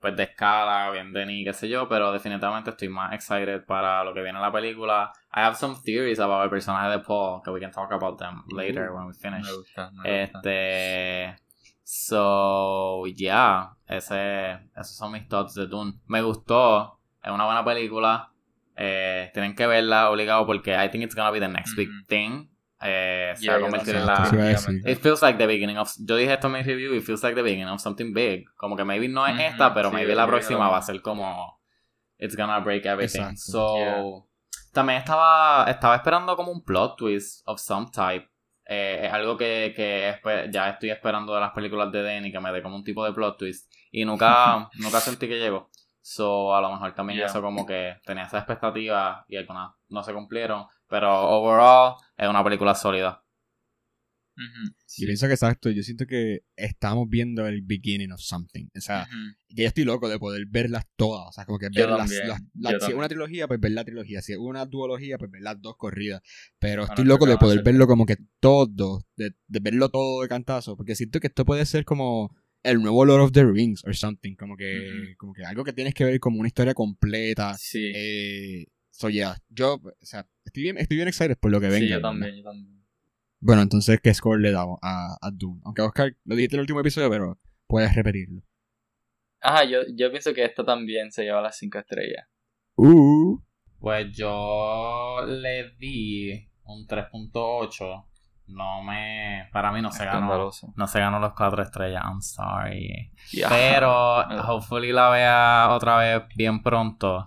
pues 0.00 0.16
de 0.16 0.22
escala, 0.24 0.90
bien 0.90 1.12
de 1.12 1.26
ni 1.26 1.44
qué 1.44 1.52
sé 1.52 1.68
yo, 1.68 1.88
pero 1.88 2.12
definitivamente 2.12 2.70
estoy 2.70 2.88
más 2.88 3.12
excited 3.12 3.64
para 3.66 4.04
lo 4.04 4.14
que 4.14 4.22
viene 4.22 4.38
en 4.38 4.42
la 4.42 4.52
película. 4.52 5.12
I 5.34 5.40
have 5.40 5.56
some 5.56 5.74
theories 5.84 6.20
about 6.20 6.44
el 6.44 6.50
personaje 6.50 6.88
de 6.90 6.98
Paul, 7.00 7.42
que 7.42 7.50
we 7.50 7.60
can 7.60 7.70
talk 7.72 7.90
about 7.92 8.18
them 8.18 8.44
later 8.54 8.90
Uh, 8.90 8.94
when 8.96 9.06
we 9.06 9.14
finish. 9.14 9.44
me 9.44 9.52
gusta, 9.56 9.90
me 9.90 10.22
gusta. 10.22 10.38
Este. 10.40 11.36
So, 11.82 13.06
yeah. 13.06 13.70
Ese, 13.86 14.52
esos 14.76 14.96
son 14.96 15.12
mis 15.12 15.26
thoughts 15.26 15.54
de 15.54 15.66
Dune. 15.66 15.94
Me 16.06 16.20
gustó. 16.22 17.00
Es 17.22 17.30
una 17.30 17.46
buena 17.46 17.64
película. 17.64 18.30
Eh, 18.76 19.30
tienen 19.32 19.54
que 19.54 19.66
verla 19.66 20.10
obligado 20.10 20.46
porque 20.46 20.72
I 20.72 20.88
think 20.90 21.04
it's 21.04 21.14
gonna 21.16 21.30
be 21.30 21.40
the 21.40 21.48
next 21.48 21.74
big 21.76 21.88
thing. 22.06 22.48
Eh, 22.80 23.32
se 23.36 23.44
Yeah, 23.44 23.54
va 23.54 23.58
a 23.58 23.62
convertir 23.62 23.96
en 23.96 24.06
la. 24.06 24.30
It 24.84 25.00
feels 25.00 25.20
like 25.22 25.36
the 25.38 25.46
beginning 25.46 25.78
of. 25.78 25.92
Yo 25.98 26.16
dije 26.16 26.32
esto 26.32 26.46
en 26.46 26.52
mi 26.52 26.62
review. 26.62 26.94
It 26.94 27.02
feels 27.04 27.22
like 27.22 27.34
the 27.34 27.42
beginning 27.42 27.68
of 27.68 27.80
something 27.80 28.12
big. 28.12 28.44
Como 28.56 28.76
que 28.76 28.84
maybe 28.84 29.08
no 29.08 29.26
es 29.26 29.38
esta, 29.40 29.74
pero 29.74 29.90
sí, 29.90 29.96
maybe 29.96 30.14
la 30.14 30.26
próxima 30.26 30.68
va 30.68 30.78
a 30.78 30.82
ser 30.82 31.00
como. 31.02 31.60
It's 32.18 32.36
gonna 32.36 32.60
break 32.60 32.84
everything. 32.86 33.20
Exacto. 33.20 33.40
So. 33.40 33.76
Yeah. 33.76 34.02
También 34.72 34.98
estaba, 34.98 35.64
estaba 35.68 35.96
esperando 35.96 36.36
como 36.36 36.52
un 36.52 36.62
plot 36.64 36.96
twist 36.98 37.42
of 37.46 37.58
some 37.58 37.86
type. 37.92 38.28
Eh, 38.66 39.06
es 39.06 39.12
algo 39.12 39.36
que, 39.36 39.72
que 39.74 40.20
ya 40.52 40.68
estoy 40.68 40.90
esperando 40.90 41.34
de 41.34 41.40
las 41.40 41.52
películas 41.52 41.90
de 41.90 42.02
Danny, 42.02 42.30
que 42.30 42.38
me 42.38 42.52
dé 42.52 42.62
como 42.62 42.76
un 42.76 42.84
tipo 42.84 43.04
de 43.04 43.12
plot 43.12 43.38
twist. 43.38 43.72
Y 43.90 44.04
nunca, 44.04 44.68
nunca 44.78 45.00
sentí 45.00 45.26
que 45.26 45.38
llegó. 45.38 45.70
So, 46.00 46.54
a 46.54 46.60
lo 46.60 46.70
mejor 46.72 46.94
también 46.94 47.18
Yeah. 47.18 47.26
eso 47.28 47.40
como 47.42 47.66
que 47.66 47.96
tenía 48.04 48.24
esa 48.24 48.38
expectativa 48.38 49.24
y 49.28 49.36
algunas 49.36 49.72
no 49.88 50.02
se 50.02 50.12
cumplieron. 50.12 50.66
Pero 50.88 51.28
overall 51.30 51.94
es 52.16 52.28
una 52.28 52.42
película 52.44 52.74
sólida. 52.74 53.22
Sí. 54.86 55.02
Yo 55.02 55.06
pienso 55.06 55.26
que 55.26 55.32
exacto, 55.32 55.68
yo 55.70 55.82
siento 55.82 56.06
que 56.06 56.42
estamos 56.54 57.08
viendo 57.08 57.44
el 57.48 57.62
beginning 57.62 58.12
of 58.12 58.20
something. 58.20 58.66
O 58.76 58.80
sea, 58.80 59.08
ya 59.48 59.62
yo 59.64 59.66
estoy 59.68 59.84
loco 59.84 60.08
de 60.08 60.18
poder 60.18 60.46
verlas 60.46 60.84
todas. 60.96 61.28
O 61.28 61.32
sea, 61.32 61.44
como 61.44 61.58
que 61.58 61.66
ver 61.66 61.88
las, 61.90 61.98
también, 62.08 62.28
las- 62.28 62.40
yo 62.40 62.46
las- 62.54 62.84
si 62.84 62.90
es 62.92 62.96
una 62.96 63.08
trilogía, 63.08 63.48
pues 63.48 63.58
ver 63.60 63.72
la 63.72 63.84
trilogía. 63.84 64.22
Si 64.22 64.32
es 64.32 64.38
una 64.38 64.64
duología, 64.64 65.18
pues 65.18 65.30
ver 65.32 65.42
las 65.42 65.60
dos 65.60 65.76
corridas. 65.76 66.22
Pero 66.60 66.82
Bueno, 66.82 66.92
estoy 66.92 67.04
loco 67.04 67.24
que 67.24 67.30
de 67.32 67.38
poder 67.38 67.58
verlo 67.64 67.86
como 67.88 68.06
que 68.06 68.16
todo, 68.38 69.04
de, 69.16 69.32
de 69.48 69.60
verlo 69.60 69.88
todo 69.88 70.22
de 70.22 70.28
cantazo. 70.28 70.76
Porque 70.76 70.94
siento 70.94 71.18
que 71.18 71.26
esto 71.26 71.44
puede 71.44 71.66
ser 71.66 71.84
como 71.84 72.32
el 72.62 72.80
nuevo 72.80 73.04
Lord 73.04 73.22
of 73.22 73.32
the 73.32 73.44
Rings 73.44 73.84
or 73.84 73.96
something. 73.96 74.36
Como 74.36 74.56
que, 74.56 75.14
como 75.16 75.32
que 75.32 75.44
algo 75.44 75.64
que 75.64 75.72
tienes 75.72 75.94
que 75.94 76.04
ver 76.04 76.20
como 76.20 76.38
una 76.38 76.46
historia 76.48 76.74
completa. 76.74 77.54
Sí, 77.58 77.90
Eh, 77.92 78.66
so 78.98 79.08
yeah, 79.08 79.36
yo, 79.48 79.74
o 79.74 79.92
sea, 80.02 80.26
estoy 80.44 80.64
bien, 80.64 80.76
estoy 80.78 80.96
bien 80.96 81.08
excited 81.08 81.36
por 81.38 81.50
lo 81.52 81.60
que 81.60 81.68
venga. 81.68 81.86
sí, 81.86 81.88
yo 81.88 82.00
también, 82.00 82.34
yo 82.36 82.42
también. 82.42 82.84
Bueno, 83.40 83.62
entonces, 83.62 84.00
¿qué 84.02 84.12
score 84.12 84.40
le 84.40 84.50
damos 84.50 84.78
a, 84.82 85.16
a 85.20 85.30
Doom? 85.30 85.60
Aunque 85.64 85.82
Oscar 85.82 86.16
lo 86.24 86.34
dijiste 86.34 86.56
en 86.56 86.58
el 86.58 86.62
último 86.62 86.80
episodio, 86.80 87.08
pero 87.08 87.38
puedes 87.68 87.94
repetirlo. 87.94 88.42
Ajá, 89.40 89.62
yo, 89.64 89.78
yo 89.94 90.10
pienso 90.10 90.34
que 90.34 90.44
esta 90.44 90.64
también 90.64 91.12
se 91.12 91.22
lleva 91.22 91.40
las 91.40 91.56
5 91.58 91.78
estrellas. 91.78 92.26
Uh, 92.74 93.40
Pues 93.78 94.10
yo 94.16 95.24
le 95.26 95.70
di 95.78 96.50
un 96.64 96.86
3.8. 96.88 98.04
No 98.48 98.82
me. 98.82 99.48
Para 99.52 99.70
mí 99.70 99.80
no 99.82 99.92
se 99.92 100.04
ganó. 100.04 100.50
No 100.74 100.86
se 100.88 100.98
ganó 100.98 101.20
los 101.20 101.34
4 101.34 101.62
estrellas. 101.62 102.02
I'm 102.04 102.20
sorry. 102.20 103.12
Yeah. 103.30 103.48
Pero 103.50 103.90
Ah. 104.20 104.44
hopefully 104.48 104.90
la 104.90 105.10
vea 105.10 105.68
otra 105.70 105.98
vez 105.98 106.22
bien 106.34 106.60
pronto. 106.62 107.24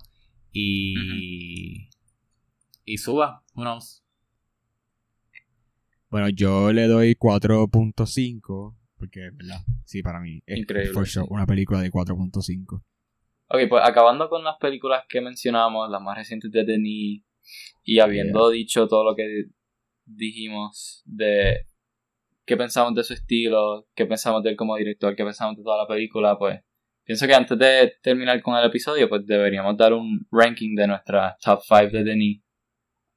Y. 0.52 1.90
Y 2.86 2.98
suba. 2.98 3.44
Knows? 3.54 4.02
bueno, 6.12 6.28
yo 6.28 6.74
le 6.74 6.88
doy 6.88 7.16
4.5, 7.16 8.76
porque, 9.00 9.30
¿verdad? 9.32 9.62
Sí, 9.86 10.04
para 10.04 10.20
mí 10.20 10.44
es 10.46 10.60
Increíble, 10.60 10.92
una 11.30 11.46
película 11.46 11.80
de 11.80 11.90
4.5. 11.90 12.84
Ok, 13.48 13.60
pues 13.70 13.82
acabando 13.84 14.30
con 14.30 14.44
las 14.44 14.58
películas 14.58 15.06
que 15.08 15.22
mencionamos, 15.22 15.90
las 15.90 16.02
más 16.02 16.18
recientes 16.18 16.52
de 16.52 16.66
Denis, 16.66 17.24
y 17.84 18.00
habiendo 18.00 18.50
dicho 18.50 18.88
todo 18.90 19.06
lo 19.06 19.16
que 19.16 19.46
dijimos 20.06 21.02
de 21.06 21.66
qué 22.46 22.58
pensamos 22.58 22.94
de 22.94 23.04
su 23.04 23.14
estilo, 23.14 23.88
qué 23.96 24.06
pensamos 24.06 24.44
de 24.44 24.50
él 24.50 24.58
como 24.58 24.76
director, 24.76 25.16
qué 25.16 25.24
pensamos 25.24 25.56
de 25.56 25.64
toda 25.64 25.78
la 25.78 25.88
película, 25.88 26.38
pues 26.38 26.60
pienso 27.04 27.28
que 27.28 27.34
antes 27.34 27.58
de 27.58 27.94
terminar 28.02 28.42
con 28.42 28.58
el 28.58 28.66
episodio, 28.66 29.08
pues 29.10 29.26
deberíamos 29.26 29.76
dar 29.78 29.94
un 29.94 30.26
ranking 30.32 30.76
de 30.76 30.88
nuestra 30.88 31.38
top 31.42 31.62
5 31.68 31.98
de 31.98 32.04
Denis 32.04 32.42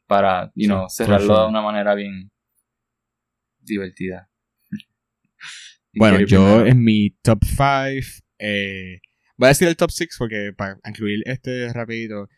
para, 0.06 0.46
you 0.54 0.64
Sí, 0.64 0.66
know, 0.66 0.88
cerrarlo 0.88 1.42
de 1.42 1.48
una 1.48 1.62
manera 1.62 1.94
bien 1.94 2.30
divertida. 3.60 4.28
Bueno, 5.96 6.16
¿Quieres 6.16 6.30
yo 6.32 6.44
primero? 6.44 6.66
en 6.66 6.82
mi 6.82 7.10
top 7.22 7.38
5, 7.44 8.24
eh, 8.40 9.00
voy 9.36 9.46
a 9.46 9.48
decir 9.48 9.68
el 9.68 9.76
top 9.76 9.90
6 9.92 10.16
porque 10.18 10.52
para 10.56 10.76
incluir 10.88 11.22
este 11.24 11.72
rapidito, 11.72 12.28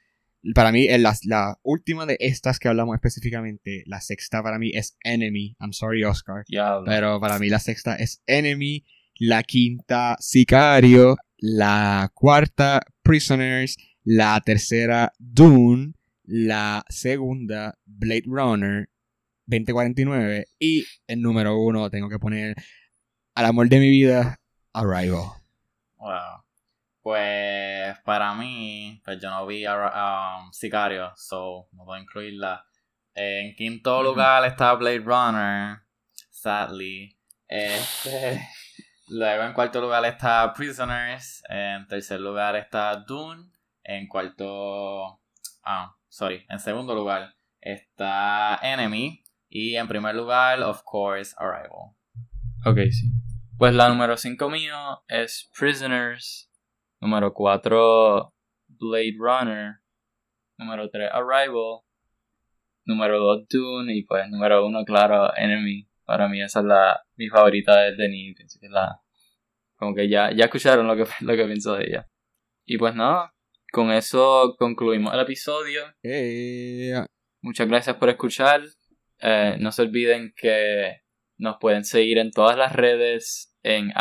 para 0.55 0.73
mí 0.73 0.87
en 0.89 1.03
las- 1.03 1.25
la, 1.25 1.59
última 1.63 2.05
de 2.05 2.19
estas 2.21 2.59
que 2.59 2.69
hablamos 2.69 2.95
específicamente, 2.95 3.83
la 3.87 4.03
sexta 4.03 4.43
para 4.43 4.59
mí 4.59 4.73
es 4.75 4.97
Enemy, 5.03 5.57
I'm 5.59 5.73
sorry 5.73 6.05
Oscar, 6.05 6.45
Diablo. 6.47 6.85
pero 6.87 7.19
para 7.19 7.39
mí 7.39 7.49
la 7.49 7.59
sexta 7.59 7.97
es 7.97 8.23
Enemy, 8.27 8.85
la 9.21 9.43
quinta 9.43 10.17
Sicario, 10.21 11.17
la 11.39 12.11
cuarta 12.15 12.83
Prisoners, 13.03 13.77
la 14.05 14.41
tercera 14.41 15.13
Dune, 15.19 15.95
la 16.25 16.85
segunda 16.89 17.79
Blade 17.85 18.25
Runner 18.27 18.89
2049 19.47 20.49
y 20.59 20.85
el 21.07 21.23
número 21.23 21.57
uno 21.59 21.89
tengo 21.89 22.09
que 22.09 22.19
poner 22.19 22.57
al 23.35 23.45
amor 23.45 23.69
de 23.69 23.79
mi 23.79 23.91
vida 23.91 24.41
Arrival. 24.73 25.31
Wow. 25.97 26.45
Pues 27.01 27.97
para 28.05 28.35
mí, 28.35 29.01
pues 29.05 29.21
yo 29.21 29.31
no 29.31 29.47
vi 29.47 29.65
a 29.65 30.39
um, 30.41 30.53
Sicario, 30.53 31.13
so 31.17 31.69
no 31.73 31.85
puedo 31.85 32.01
incluirla. 32.01 32.67
en 33.15 33.55
quinto 33.55 34.03
lugar 34.03 34.45
está 34.45 34.75
Blade 34.75 34.99
Runner, 34.99 35.79
sadly. 36.31 37.17
Este, 37.49 38.41
luego 39.09 39.45
en 39.45 39.53
cuarto 39.53 39.81
lugar 39.81 40.05
está 40.05 40.53
Prisoners. 40.53 41.43
En 41.49 41.87
tercer 41.87 42.21
lugar 42.21 42.57
está 42.57 42.97
Dune. 42.97 43.51
En 43.83 44.09
cuarto. 44.09 45.21
Ah, 45.63 45.95
sorry. 46.09 46.45
En 46.49 46.59
segundo 46.59 46.95
lugar 46.95 47.35
está 47.61 48.59
Enemy. 48.63 49.23
Y 49.49 49.77
en 49.77 49.89
primer 49.89 50.15
lugar, 50.15 50.61
of 50.63 50.83
course, 50.85 51.35
Arrival. 51.39 51.95
Ok, 52.65 52.79
sí. 52.91 53.11
Pues 53.59 53.75
la 53.75 53.89
número 53.89 54.17
5 54.17 54.51
mío 54.51 54.77
es 55.09 55.51
Prisoners. 55.59 56.51
Número 57.01 57.33
4, 57.33 58.35
Blade 58.67 59.15
Runner. 59.19 59.77
Número 60.59 60.91
3, 60.91 61.11
Arrival. 61.13 61.81
Número 62.85 63.19
2, 63.19 63.49
Dune. 63.49 63.97
Y 63.97 64.05
pues 64.05 64.29
número 64.29 64.67
1, 64.67 64.85
claro, 64.85 65.35
Enemy. 65.37 65.89
Para 66.07 66.29
mí 66.29 66.41
esa 66.41 66.61
es 66.61 66.67
la, 66.67 67.05
mi 67.17 67.29
favorita 67.29 67.79
de 67.83 67.97
Denis. 67.97 68.37
que 68.61 68.69
la, 68.69 69.01
como 69.77 69.95
que 69.95 70.09
ya, 70.09 70.31
ya 70.33 70.47
escucharon 70.47 70.87
lo 70.87 70.97
que, 70.97 71.05
lo 71.21 71.37
que 71.37 71.45
pienso 71.45 71.75
de 71.75 71.85
ella. 71.85 72.09
Y 72.65 72.79
pues 72.79 72.95
nada, 72.95 73.35
con 73.73 73.91
eso 73.91 74.57
concluimos 74.59 75.13
el 75.13 75.21
episodio. 75.21 75.83
Muchas 77.43 77.69
gracias 77.69 77.97
por 77.97 78.09
escuchar. 78.09 78.63
Eh, 79.19 79.57
no 79.61 79.73
se 79.73 79.83
olviden 79.83 80.33
que 80.37 81.03
nos 81.37 81.57
pueden 81.59 81.85
seguir 81.85 82.19
en 82.19 82.31
todas 82.31 82.57
las 82.57 82.73
redes 82.73 83.55
en 83.63 83.93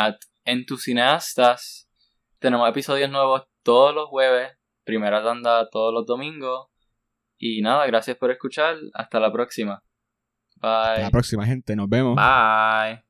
Entucineastas 0.44 1.86
tenemos 2.38 2.68
episodios 2.68 3.10
nuevos 3.10 3.42
todos 3.62 3.94
los 3.94 4.08
jueves, 4.08 4.52
primera 4.84 5.22
tanda 5.24 5.68
todos 5.70 5.92
los 5.92 6.06
domingos. 6.06 6.68
Y 7.38 7.60
nada, 7.62 7.86
gracias 7.86 8.16
por 8.16 8.30
escuchar. 8.30 8.76
Hasta 8.94 9.20
la 9.20 9.32
próxima. 9.32 9.82
Bye. 10.56 10.70
Hasta 10.70 11.02
la 11.02 11.10
próxima, 11.10 11.46
gente. 11.46 11.76
Nos 11.76 11.88
vemos. 11.88 12.16
Bye. 12.16 13.05